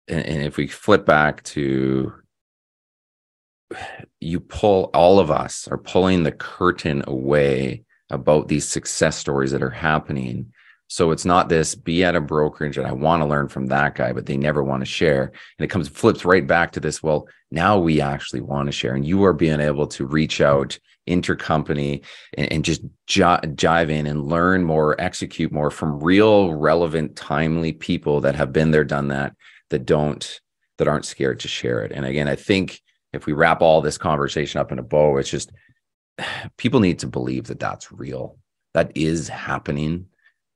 and, 0.07 0.25
and 0.25 0.43
if 0.43 0.57
we 0.57 0.67
flip 0.67 1.05
back 1.05 1.43
to, 1.43 2.13
you 4.19 4.39
pull 4.39 4.89
all 4.93 5.19
of 5.19 5.31
us 5.31 5.67
are 5.69 5.77
pulling 5.77 6.23
the 6.23 6.31
curtain 6.31 7.03
away 7.07 7.83
about 8.09 8.47
these 8.49 8.67
success 8.67 9.15
stories 9.17 9.51
that 9.51 9.63
are 9.63 9.69
happening 9.69 10.51
so 10.91 11.11
it's 11.11 11.23
not 11.23 11.47
this 11.47 11.73
be 11.73 12.03
at 12.03 12.17
a 12.17 12.19
brokerage 12.19 12.77
and 12.77 12.85
I 12.85 12.91
want 12.91 13.21
to 13.21 13.25
learn 13.25 13.47
from 13.47 13.67
that 13.67 13.95
guy, 13.95 14.11
but 14.11 14.25
they 14.25 14.35
never 14.35 14.61
want 14.61 14.81
to 14.81 14.85
share. 14.85 15.31
And 15.57 15.63
it 15.63 15.69
comes 15.69 15.87
flips 15.87 16.25
right 16.25 16.45
back 16.45 16.73
to 16.73 16.81
this. 16.81 17.01
Well, 17.01 17.29
now 17.49 17.79
we 17.79 18.01
actually 18.01 18.41
want 18.41 18.65
to 18.67 18.73
share. 18.73 18.93
And 18.93 19.07
you 19.07 19.23
are 19.23 19.31
being 19.31 19.61
able 19.61 19.87
to 19.87 20.05
reach 20.05 20.41
out 20.41 20.77
intercompany 21.07 22.03
and, 22.37 22.51
and 22.51 22.65
just 22.65 22.81
j- 23.07 23.23
jive 23.23 23.89
in 23.89 24.05
and 24.05 24.25
learn 24.25 24.65
more, 24.65 24.99
execute 24.99 25.53
more 25.53 25.71
from 25.71 26.03
real, 26.03 26.53
relevant, 26.55 27.15
timely 27.15 27.71
people 27.71 28.19
that 28.19 28.35
have 28.35 28.51
been 28.51 28.71
there, 28.71 28.83
done 28.83 29.07
that, 29.07 29.33
that 29.69 29.85
don't, 29.85 30.41
that 30.77 30.89
aren't 30.89 31.05
scared 31.05 31.39
to 31.39 31.47
share 31.47 31.85
it. 31.85 31.93
And 31.93 32.03
again, 32.03 32.27
I 32.27 32.35
think 32.35 32.81
if 33.13 33.25
we 33.25 33.31
wrap 33.31 33.61
all 33.61 33.79
this 33.79 33.97
conversation 33.97 34.59
up 34.59 34.73
in 34.73 34.79
a 34.79 34.83
bow, 34.83 35.15
it's 35.15 35.29
just 35.29 35.53
people 36.57 36.81
need 36.81 36.99
to 36.99 37.07
believe 37.07 37.45
that 37.45 37.61
that's 37.61 37.93
real. 37.93 38.37
That 38.73 38.91
is 38.93 39.29
happening 39.29 40.07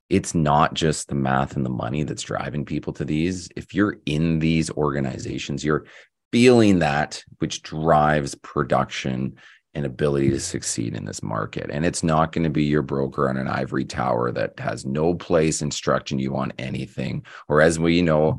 it's 0.10 0.36
not 0.36 0.74
just 0.74 1.08
the 1.08 1.16
math 1.16 1.56
and 1.56 1.66
the 1.66 1.70
money 1.70 2.04
that's 2.04 2.24
driving 2.24 2.66
people 2.66 2.94
to 2.94 3.06
these. 3.06 3.50
If 3.56 3.74
you're 3.74 3.98
in 4.06 4.40
these 4.40 4.70
organizations, 4.72 5.64
you're 5.64 5.86
feeling 6.32 6.80
that, 6.80 7.24
which 7.40 7.64
drives 7.64 8.36
production 8.36 9.36
and 9.74 9.86
ability 9.86 10.30
to 10.30 10.40
succeed 10.40 10.96
in 10.96 11.06
this 11.06 11.22
market. 11.22 11.70
And 11.70 11.86
it's 11.86 12.04
not 12.04 12.32
going 12.32 12.46
to 12.46 12.50
be 12.50 12.64
your 12.64 12.82
broker 12.82 13.30
on 13.30 13.38
an 13.38 13.48
ivory 13.48 13.84
tower 13.84 14.32
that 14.32 14.58
has 14.60 14.86
no 14.86 15.16
place 15.16 15.62
instructing 15.62 16.18
you 16.18 16.36
on 16.38 16.54
anything. 16.58 17.26
Or 17.50 17.62
as 17.62 17.78
we 17.78 18.02
know, 18.02 18.38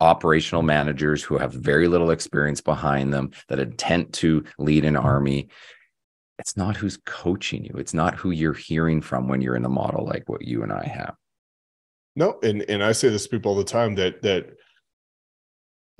operational 0.00 0.62
managers 0.62 1.22
who 1.22 1.36
have 1.36 1.52
very 1.52 1.88
little 1.88 2.10
experience 2.10 2.60
behind 2.60 3.12
them 3.12 3.32
that 3.48 3.58
intent 3.58 4.12
to 4.14 4.44
lead 4.58 4.84
an 4.84 4.96
army 4.96 5.48
it's 6.38 6.56
not 6.56 6.76
who's 6.76 6.98
coaching 7.04 7.64
you. 7.64 7.74
It's 7.78 7.94
not 7.94 8.14
who 8.14 8.30
you're 8.30 8.54
hearing 8.54 9.00
from 9.00 9.28
when 9.28 9.40
you're 9.40 9.56
in 9.56 9.62
the 9.62 9.68
model 9.68 10.04
like 10.04 10.28
what 10.28 10.46
you 10.46 10.62
and 10.62 10.72
I 10.72 10.86
have. 10.86 11.14
No, 12.16 12.38
and 12.42 12.62
and 12.68 12.82
I 12.82 12.92
say 12.92 13.08
this 13.08 13.24
to 13.24 13.28
people 13.28 13.52
all 13.52 13.58
the 13.58 13.64
time 13.64 13.94
that 13.96 14.22
that 14.22 14.50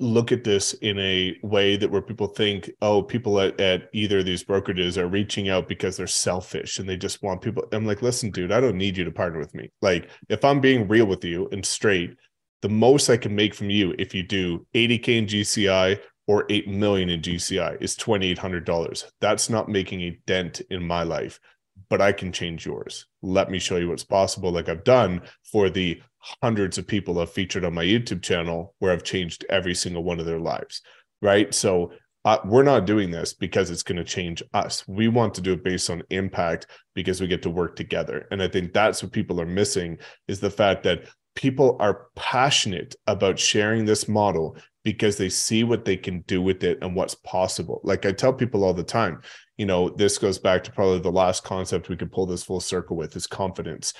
look 0.00 0.30
at 0.30 0.44
this 0.44 0.74
in 0.74 0.98
a 1.00 1.36
way 1.42 1.76
that 1.76 1.90
where 1.90 2.00
people 2.00 2.28
think, 2.28 2.70
oh, 2.82 3.02
people 3.02 3.40
at, 3.40 3.60
at 3.60 3.88
either 3.92 4.20
of 4.20 4.24
these 4.24 4.44
brokerages 4.44 4.96
are 4.96 5.08
reaching 5.08 5.48
out 5.48 5.68
because 5.68 5.96
they're 5.96 6.06
selfish 6.06 6.78
and 6.78 6.88
they 6.88 6.96
just 6.96 7.22
want 7.22 7.40
people. 7.40 7.64
I'm 7.72 7.84
like, 7.84 8.00
listen, 8.00 8.30
dude, 8.30 8.52
I 8.52 8.60
don't 8.60 8.78
need 8.78 8.96
you 8.96 9.04
to 9.04 9.10
partner 9.10 9.40
with 9.40 9.54
me. 9.54 9.70
Like, 9.82 10.08
if 10.28 10.44
I'm 10.44 10.60
being 10.60 10.86
real 10.86 11.06
with 11.06 11.24
you 11.24 11.48
and 11.50 11.66
straight, 11.66 12.16
the 12.62 12.68
most 12.68 13.10
I 13.10 13.16
can 13.16 13.34
make 13.34 13.54
from 13.54 13.70
you 13.70 13.94
if 13.98 14.14
you 14.14 14.22
do 14.22 14.66
80K 14.74 15.08
in 15.08 15.26
GCI 15.26 15.98
or 16.28 16.44
8 16.50 16.68
million 16.68 17.08
in 17.08 17.20
GCI 17.20 17.82
is 17.82 17.96
$2,800. 17.96 19.04
That's 19.20 19.50
not 19.50 19.68
making 19.68 20.02
a 20.02 20.18
dent 20.26 20.60
in 20.70 20.86
my 20.86 21.02
life, 21.02 21.40
but 21.88 22.00
I 22.00 22.12
can 22.12 22.32
change 22.32 22.66
yours. 22.66 23.06
Let 23.22 23.50
me 23.50 23.58
show 23.58 23.76
you 23.76 23.88
what's 23.88 24.04
possible, 24.04 24.52
like 24.52 24.68
I've 24.68 24.84
done 24.84 25.22
for 25.50 25.70
the 25.70 26.00
hundreds 26.42 26.76
of 26.78 26.86
people 26.86 27.18
I've 27.18 27.32
featured 27.32 27.64
on 27.64 27.74
my 27.74 27.84
YouTube 27.84 28.22
channel, 28.22 28.74
where 28.78 28.92
I've 28.92 29.04
changed 29.04 29.46
every 29.48 29.74
single 29.74 30.04
one 30.04 30.20
of 30.20 30.26
their 30.26 30.38
lives. 30.38 30.82
Right. 31.22 31.52
So 31.52 31.92
uh, 32.24 32.38
we're 32.44 32.62
not 32.62 32.84
doing 32.84 33.10
this 33.10 33.32
because 33.32 33.70
it's 33.70 33.82
going 33.82 33.96
to 33.96 34.04
change 34.04 34.42
us. 34.52 34.86
We 34.86 35.08
want 35.08 35.34
to 35.34 35.40
do 35.40 35.54
it 35.54 35.64
based 35.64 35.88
on 35.88 36.02
impact 36.10 36.66
because 36.94 37.20
we 37.20 37.26
get 37.26 37.42
to 37.42 37.50
work 37.50 37.74
together. 37.74 38.28
And 38.30 38.42
I 38.42 38.48
think 38.48 38.72
that's 38.72 39.02
what 39.02 39.12
people 39.12 39.40
are 39.40 39.46
missing 39.46 39.98
is 40.26 40.38
the 40.38 40.50
fact 40.50 40.82
that 40.82 41.04
people 41.34 41.76
are 41.80 42.08
passionate 42.16 42.96
about 43.06 43.38
sharing 43.38 43.84
this 43.84 44.08
model 44.08 44.56
because 44.92 45.18
they 45.18 45.28
see 45.28 45.64
what 45.64 45.84
they 45.84 45.98
can 45.98 46.20
do 46.22 46.40
with 46.40 46.64
it 46.64 46.78
and 46.80 46.94
what's 46.94 47.14
possible. 47.14 47.78
Like 47.84 48.06
I 48.06 48.12
tell 48.12 48.32
people 48.32 48.64
all 48.64 48.72
the 48.72 48.82
time, 48.82 49.20
you 49.58 49.66
know, 49.66 49.90
this 49.90 50.16
goes 50.16 50.38
back 50.38 50.64
to 50.64 50.72
probably 50.72 50.98
the 50.98 51.12
last 51.12 51.44
concept 51.44 51.90
we 51.90 51.96
could 51.98 52.10
pull 52.10 52.24
this 52.24 52.42
full 52.42 52.60
circle 52.60 52.96
with 52.96 53.14
is 53.14 53.26
confidence. 53.26 53.92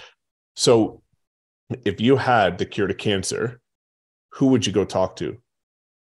So 0.57 1.03
if 1.85 2.01
you 2.01 2.17
had 2.17 2.57
the 2.57 2.65
cure 2.65 2.87
to 2.87 2.95
cancer, 2.95 3.61
who 4.31 4.47
would 4.47 4.67
you 4.67 4.73
go 4.73 4.87
talk 4.87 5.17
to? 5.17 5.37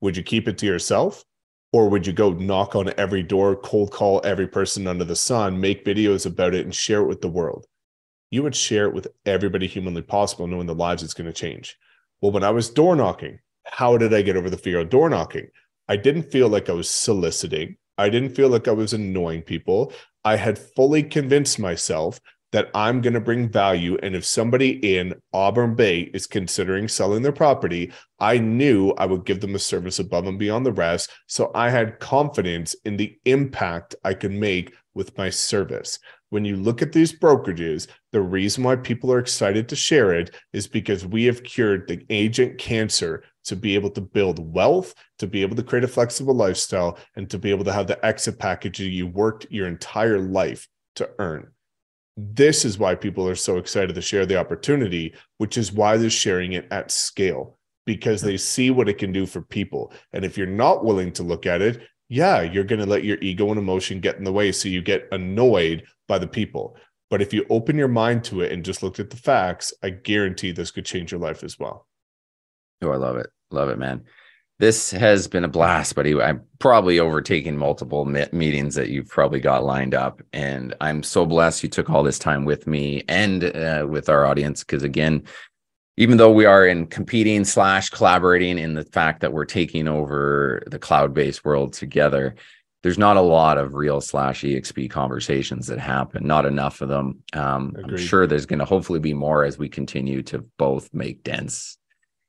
Would 0.01 0.17
you 0.17 0.23
keep 0.23 0.47
it 0.47 0.59
to 0.59 0.67
yourself? 0.67 1.25
Or 1.73 1.89
would 1.89 2.07
you 2.07 2.13
go 2.13 2.31
knock 2.31 2.77
on 2.77 2.93
every 2.97 3.25
door, 3.25 3.57
cold 3.57 3.91
call 3.91 4.21
every 4.23 4.47
person 4.47 4.87
under 4.87 5.05
the 5.05 5.17
sun, 5.17 5.61
make 5.61 5.85
videos 5.85 6.25
about 6.25 6.55
it, 6.55 6.65
and 6.65 6.73
share 6.73 7.01
it 7.01 7.09
with 7.09 7.21
the 7.21 7.27
world? 7.27 7.67
You 8.31 8.45
would 8.45 8.55
share 8.55 8.87
it 8.87 8.95
with 8.95 9.09
everybody 9.27 9.67
humanly 9.67 10.03
possible, 10.03 10.47
knowing 10.47 10.69
the 10.69 10.75
lives 10.75 11.03
it's 11.03 11.15
going 11.15 11.27
to 11.27 11.33
change. 11.33 11.77
Well, 12.21 12.31
when 12.31 12.45
I 12.45 12.51
was 12.51 12.71
door 12.71 12.95
knocking, 12.95 13.41
how 13.70 13.97
did 13.97 14.12
I 14.15 14.23
get 14.23 14.36
over 14.36 14.51
the 14.51 14.59
fear 14.59 14.81
of 14.81 14.90
door 14.90 15.09
knocking? 15.09 15.49
I 15.89 15.97
didn't 15.97 16.31
feel 16.31 16.49
like 16.49 16.69
I 16.69 16.73
was 16.73 16.90
soliciting. 16.90 17.77
I 17.97 18.09
didn't 18.09 18.35
feel 18.35 18.49
like 18.49 18.69
I 18.69 18.73
was 18.73 18.93
annoying 18.93 19.43
people. 19.43 19.93
I 20.24 20.36
had 20.36 20.59
fully 20.59 21.03
convinced 21.03 21.59
myself 21.59 22.20
that 22.53 22.70
I'm 22.74 23.01
going 23.01 23.15
to 23.15 23.20
bring 23.20 23.49
value. 23.49 23.99
And 24.03 24.15
if 24.16 24.24
somebody 24.24 24.97
in 24.97 25.15
Auburn 25.35 25.74
Bay 25.74 26.11
is 26.15 26.27
considering 26.27 26.89
selling 26.89 27.23
their 27.23 27.32
property, 27.32 27.93
I 28.20 28.39
knew 28.39 28.93
I 28.93 29.07
would 29.07 29.27
give 29.27 29.40
them 29.40 29.55
a 29.55 29.59
service 29.59 29.99
above 29.99 30.27
and 30.27 30.39
beyond 30.39 30.65
the 30.65 30.73
rest. 30.73 31.11
So 31.27 31.51
I 31.55 31.69
had 31.69 32.01
confidence 32.01 32.74
in 32.85 32.97
the 32.97 33.19
impact 33.27 33.95
I 34.03 34.15
could 34.15 34.32
make 34.32 34.74
with 34.95 35.16
my 35.19 35.28
service 35.31 35.99
when 36.31 36.45
you 36.45 36.57
look 36.57 36.82
at 36.82 36.93
these 36.93 37.19
brokerages, 37.19 37.86
the 38.12 38.20
reason 38.20 38.65
why 38.65 38.77
people 38.77 39.12
are 39.12 39.19
excited 39.19 39.69
to 39.69 39.77
share 39.77 40.12
it 40.12 40.35
is 40.53 40.66
because 40.66 41.07
we 41.07 41.24
have 41.24 41.43
cured 41.43 41.89
the 41.89 42.05
agent 42.11 42.59
cancer 42.59 43.24
to 43.49 43.57
be 43.57 43.75
able 43.75 43.91
to 43.91 44.01
build 44.01 44.55
wealth, 44.55 44.95
to 45.19 45.27
be 45.27 45.43
able 45.43 45.57
to 45.57 45.62
create 45.62 45.85
a 45.85 45.89
flexible 45.89 46.35
lifestyle, 46.35 46.99
and 47.16 47.29
to 47.31 47.39
be 47.39 47.51
able 47.51 47.65
to 47.65 47.73
have 47.73 47.87
the 47.87 48.05
exit 48.05 48.39
package 48.39 48.79
that 48.79 48.89
you 48.89 49.07
worked 49.07 49.47
your 49.51 49.66
entire 49.66 50.19
life 50.19 50.69
to 50.97 51.11
earn. 51.19 51.51
This 52.16 52.65
is 52.65 52.79
why 52.79 52.95
people 52.95 53.29
are 53.29 53.35
so 53.35 53.59
excited 53.59 53.95
to 53.95 54.03
share 54.03 54.27
the 54.27 54.39
opportunity, 54.39 55.15
which 55.39 55.57
is 55.57 55.73
why 55.73 55.97
they're 55.97 56.11
sharing 56.11 56.53
it 56.53 56.66
at 56.70 56.91
scale 56.91 57.59
because 57.87 58.20
they 58.20 58.37
see 58.37 58.70
what 58.70 58.89
it 58.89 58.99
can 58.99 59.12
do 59.12 59.25
for 59.25 59.41
people. 59.41 59.93
And 60.12 60.25
if 60.25 60.37
you're 60.37 60.47
not 60.47 60.85
willing 60.85 61.11
to 61.12 61.23
look 61.23 61.47
at 61.47 61.62
it, 61.62 61.81
yeah, 62.11 62.43
you're 62.43 62.65
going 62.65 62.81
to 62.81 62.87
let 62.87 63.05
your 63.05 63.19
ego 63.23 63.49
and 63.49 63.59
emotion 63.59 64.01
get 64.01 64.16
in 64.16 64.25
the 64.25 64.33
way. 64.33 64.53
So 64.53 64.69
you 64.69 64.83
get 64.83 65.09
annoyed 65.11 65.85
by 66.07 66.19
the 66.19 66.27
people. 66.27 66.77
But 67.11 67.23
if 67.23 67.33
you 67.33 67.47
open 67.49 67.79
your 67.79 67.89
mind 67.89 68.25
to 68.25 68.43
it 68.43 68.53
and 68.53 68.65
just 68.65 68.83
looked 68.83 69.01
at 69.01 69.09
the 69.09 69.16
facts, 69.16 69.73
I 69.83 69.91
guarantee 69.91 70.53
this 70.53 70.70
could 70.70 70.85
change 70.85 71.12
your 71.12 71.20
life 71.20 71.43
as 71.43 71.59
well. 71.59 71.88
Oh, 72.83 72.91
I 72.91 72.97
love 72.97 73.17
it. 73.17 73.29
Love 73.51 73.69
it, 73.69 73.79
man. 73.79 74.05
This 74.59 74.91
has 74.91 75.29
been 75.29 75.45
a 75.45 75.49
blast, 75.49 75.95
buddy. 75.95 76.21
I'm 76.21 76.43
probably 76.59 76.99
overtaking 76.99 77.57
multiple 77.57 78.05
meetings 78.05 78.75
that 78.75 78.89
you've 78.89 79.09
probably 79.09 79.39
got 79.39 79.65
lined 79.65 79.95
up. 79.95 80.21
And 80.33 80.75
I'm 80.81 81.05
so 81.05 81.25
blessed 81.25 81.63
you 81.63 81.69
took 81.69 81.89
all 81.89 82.03
this 82.03 82.19
time 82.19 82.45
with 82.45 82.67
me 82.67 83.05
and 83.09 83.45
uh, 83.45 83.87
with 83.89 84.09
our 84.09 84.27
audience. 84.27 84.65
Because 84.65 84.83
again, 84.83 85.23
even 85.97 86.17
though 86.17 86.33
we 86.33 86.45
are 86.45 86.67
in 86.67 86.87
competing 86.87 87.45
slash 87.45 87.91
collaborating 87.91 88.59
in 88.59 88.75
the 88.75 88.85
fact 88.85 89.21
that 89.21 89.33
we're 89.33 89.45
taking 89.45 89.87
over 89.87 90.63
the 90.67 90.79
cloud 90.79 91.15
based 91.15 91.45
world 91.45 91.73
together, 91.73 92.35
there's 92.83 92.99
not 92.99 93.17
a 93.17 93.23
lot 93.23 93.59
of 93.59 93.75
real 93.75 94.01
slash 94.01 94.43
exp 94.43 94.91
conversations 94.91 95.67
that 95.67 95.79
happen 95.79 96.27
not 96.27 96.47
enough 96.47 96.81
of 96.81 96.89
them 96.89 97.23
um, 97.33 97.75
i'm 97.85 97.97
sure 97.97 98.27
there's 98.27 98.47
going 98.47 98.59
to 98.59 98.65
hopefully 98.65 99.01
be 99.01 99.15
more 99.15 99.45
as 99.45 99.59
we 99.59 99.69
continue 99.69 100.23
to 100.23 100.39
both 100.59 100.93
make 100.95 101.23
dents 101.25 101.78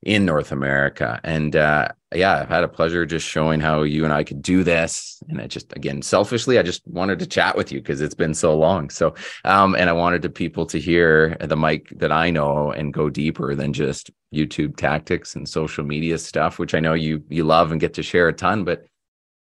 in 0.02 0.24
north 0.24 0.52
america. 0.52 1.20
And 1.24 1.54
uh, 1.56 1.88
yeah 2.14 2.40
i've 2.40 2.48
had 2.48 2.64
a 2.64 2.68
pleasure 2.68 3.06
just 3.06 3.26
showing 3.26 3.60
how 3.60 3.82
you 3.82 4.04
and 4.04 4.12
i 4.12 4.24
could 4.24 4.42
do 4.42 4.64
this. 4.64 5.22
And 5.28 5.40
I 5.40 5.46
just 5.46 5.72
again 5.74 6.02
selfishly 6.02 6.58
i 6.58 6.62
just 6.62 6.86
wanted 6.86 7.18
to 7.18 7.26
chat 7.26 7.56
with 7.56 7.70
you 7.70 7.80
because 7.80 8.00
it's 8.00 8.14
been 8.14 8.34
so 8.34 8.56
long. 8.56 8.90
So 8.90 9.14
um, 9.44 9.74
and 9.74 9.90
i 9.90 9.92
wanted 9.92 10.22
to 10.22 10.30
people 10.30 10.66
to 10.66 10.78
hear 10.78 11.36
the 11.40 11.56
Mike 11.56 11.92
that 11.96 12.12
i 12.12 12.30
know 12.30 12.72
and 12.72 12.92
go 12.92 13.10
deeper 13.10 13.54
than 13.54 13.72
just 13.72 14.10
youtube 14.34 14.76
tactics 14.76 15.34
and 15.34 15.48
social 15.48 15.84
media 15.84 16.16
stuff 16.16 16.60
which 16.60 16.72
i 16.72 16.78
know 16.78 16.94
you 16.94 17.20
you 17.28 17.42
love 17.42 17.72
and 17.72 17.80
get 17.80 17.94
to 17.94 18.02
share 18.02 18.28
a 18.28 18.32
ton 18.32 18.62
but 18.62 18.84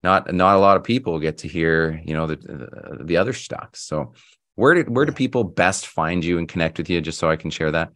not 0.04 0.32
not 0.32 0.54
a 0.54 0.60
lot 0.60 0.76
of 0.76 0.84
people 0.84 1.18
get 1.18 1.38
to 1.38 1.48
hear 1.48 2.00
you 2.04 2.14
know 2.14 2.26
the 2.26 3.00
the 3.00 3.16
other 3.16 3.32
stuff. 3.32 3.70
So 3.72 4.12
where 4.54 4.74
did 4.74 4.94
where 4.94 5.06
do 5.06 5.12
people 5.12 5.42
best 5.42 5.86
find 5.86 6.22
you 6.24 6.38
and 6.38 6.48
connect 6.48 6.78
with 6.78 6.88
you 6.88 7.00
just 7.00 7.18
so 7.18 7.28
i 7.28 7.34
can 7.34 7.50
share 7.50 7.72
that 7.72 7.90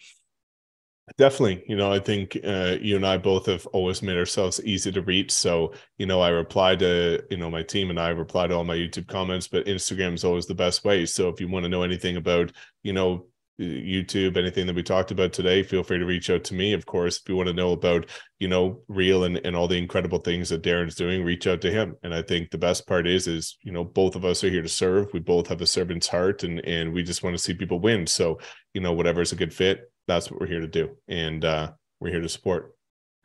definitely 1.16 1.64
you 1.66 1.76
know 1.76 1.92
i 1.92 1.98
think 1.98 2.36
uh, 2.44 2.76
you 2.80 2.96
and 2.96 3.06
i 3.06 3.16
both 3.16 3.46
have 3.46 3.66
always 3.68 4.02
made 4.02 4.16
ourselves 4.16 4.60
easy 4.64 4.92
to 4.92 5.02
reach 5.02 5.30
so 5.30 5.72
you 5.96 6.06
know 6.06 6.20
i 6.20 6.28
reply 6.28 6.74
to 6.74 7.22
you 7.30 7.36
know 7.36 7.50
my 7.50 7.62
team 7.62 7.90
and 7.90 7.98
i 7.98 8.08
reply 8.08 8.46
to 8.46 8.54
all 8.54 8.64
my 8.64 8.76
youtube 8.76 9.06
comments 9.06 9.48
but 9.48 9.66
instagram 9.66 10.14
is 10.14 10.24
always 10.24 10.46
the 10.46 10.54
best 10.54 10.84
way 10.84 11.06
so 11.06 11.28
if 11.28 11.40
you 11.40 11.48
want 11.48 11.64
to 11.64 11.68
know 11.68 11.82
anything 11.82 12.16
about 12.16 12.52
you 12.82 12.92
know 12.92 13.26
YouTube, 13.60 14.36
anything 14.36 14.66
that 14.66 14.76
we 14.76 14.82
talked 14.82 15.10
about 15.10 15.32
today, 15.32 15.62
feel 15.62 15.82
free 15.82 15.98
to 15.98 16.06
reach 16.06 16.30
out 16.30 16.44
to 16.44 16.54
me. 16.54 16.72
Of 16.72 16.86
course, 16.86 17.18
if 17.18 17.28
you 17.28 17.36
want 17.36 17.48
to 17.48 17.52
know 17.52 17.72
about, 17.72 18.06
you 18.38 18.46
know, 18.46 18.80
real 18.86 19.24
and, 19.24 19.38
and 19.44 19.56
all 19.56 19.66
the 19.66 19.78
incredible 19.78 20.18
things 20.18 20.48
that 20.50 20.62
Darren's 20.62 20.94
doing, 20.94 21.24
reach 21.24 21.46
out 21.48 21.60
to 21.62 21.70
him. 21.70 21.96
And 22.04 22.14
I 22.14 22.22
think 22.22 22.50
the 22.50 22.58
best 22.58 22.86
part 22.86 23.08
is, 23.08 23.26
is, 23.26 23.58
you 23.62 23.72
know, 23.72 23.82
both 23.82 24.14
of 24.14 24.24
us 24.24 24.44
are 24.44 24.50
here 24.50 24.62
to 24.62 24.68
serve. 24.68 25.12
We 25.12 25.18
both 25.18 25.48
have 25.48 25.60
a 25.60 25.66
servant's 25.66 26.06
heart 26.06 26.44
and 26.44 26.64
and 26.64 26.92
we 26.92 27.02
just 27.02 27.22
want 27.22 27.34
to 27.34 27.42
see 27.42 27.54
people 27.54 27.80
win. 27.80 28.06
So, 28.06 28.38
you 28.74 28.80
know, 28.80 28.92
whatever 28.92 29.22
is 29.22 29.32
a 29.32 29.36
good 29.36 29.52
fit, 29.52 29.90
that's 30.08 30.30
what 30.30 30.40
we're 30.40 30.48
here 30.48 30.60
to 30.60 30.66
do. 30.66 30.96
And 31.06 31.44
uh 31.44 31.72
we're 32.00 32.10
here 32.10 32.20
to 32.20 32.28
support. 32.28 32.74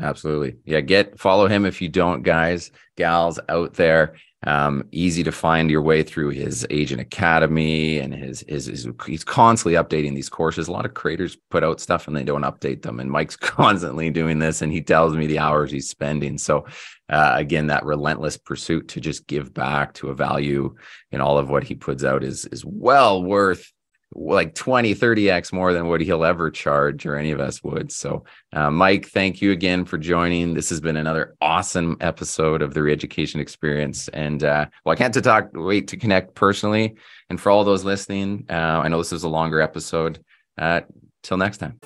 Absolutely. 0.01 0.57
Yeah. 0.65 0.81
Get 0.81 1.19
follow 1.19 1.47
him 1.47 1.65
if 1.65 1.81
you 1.81 1.89
don't, 1.89 2.23
guys, 2.23 2.71
gals 2.97 3.39
out 3.49 3.73
there. 3.73 4.15
Um, 4.45 4.83
easy 4.91 5.23
to 5.23 5.31
find 5.31 5.71
your 5.71 5.81
way 5.81 6.03
through 6.03 6.31
his 6.31 6.67
agent 6.69 6.99
academy 6.99 7.99
and 7.99 8.13
his, 8.13 8.43
his, 8.45 8.65
his 8.65 8.89
he's 9.05 9.23
constantly 9.23 9.81
updating 9.81 10.15
these 10.15 10.27
courses. 10.27 10.67
A 10.67 10.71
lot 10.71 10.85
of 10.85 10.93
creators 10.93 11.37
put 11.49 11.63
out 11.63 11.79
stuff 11.79 12.07
and 12.07 12.17
they 12.17 12.25
don't 12.25 12.41
update 12.41 12.81
them. 12.81 12.99
And 12.99 13.09
Mike's 13.09 13.35
constantly 13.37 14.09
doing 14.09 14.39
this 14.39 14.61
and 14.61 14.69
he 14.69 14.81
tells 14.81 15.15
me 15.15 15.27
the 15.27 15.39
hours 15.39 15.71
he's 15.71 15.89
spending. 15.89 16.37
So 16.37 16.65
uh, 17.07 17.33
again, 17.35 17.67
that 17.67 17.85
relentless 17.85 18.35
pursuit 18.35 18.89
to 18.89 18.99
just 18.99 19.27
give 19.27 19.53
back 19.53 19.93
to 19.93 20.09
a 20.09 20.15
value 20.15 20.75
in 21.11 21.21
all 21.21 21.37
of 21.37 21.49
what 21.49 21.63
he 21.63 21.75
puts 21.75 22.03
out 22.03 22.23
is 22.23 22.45
is 22.47 22.65
well 22.65 23.23
worth 23.23 23.71
like 24.15 24.53
20 24.55 24.93
30x 24.95 25.51
more 25.51 25.73
than 25.73 25.87
what 25.87 26.01
he'll 26.01 26.23
ever 26.23 26.51
charge 26.51 27.05
or 27.05 27.15
any 27.15 27.31
of 27.31 27.39
us 27.39 27.63
would. 27.63 27.91
So 27.91 28.23
uh, 28.53 28.69
mike 28.71 29.07
thank 29.07 29.41
you 29.41 29.51
again 29.51 29.85
for 29.85 29.97
joining. 29.97 30.53
This 30.53 30.69
has 30.69 30.79
been 30.79 30.97
another 30.97 31.35
awesome 31.41 31.97
episode 32.01 32.61
of 32.61 32.73
the 32.73 32.81
reeducation 32.81 33.39
experience. 33.39 34.07
And 34.09 34.43
uh, 34.43 34.67
well 34.85 34.93
i 34.93 34.95
can't 34.95 35.13
to 35.13 35.21
talk 35.21 35.49
wait 35.53 35.87
to 35.89 35.97
connect 35.97 36.35
personally. 36.35 36.95
And 37.29 37.39
for 37.39 37.49
all 37.49 37.63
those 37.63 37.83
listening 37.83 38.45
uh, 38.49 38.81
i 38.83 38.87
know 38.87 38.97
this 38.97 39.13
is 39.13 39.23
a 39.23 39.29
longer 39.29 39.61
episode. 39.61 40.23
Uh, 40.57 40.81
till 41.23 41.37
next 41.37 41.57
time 41.57 41.79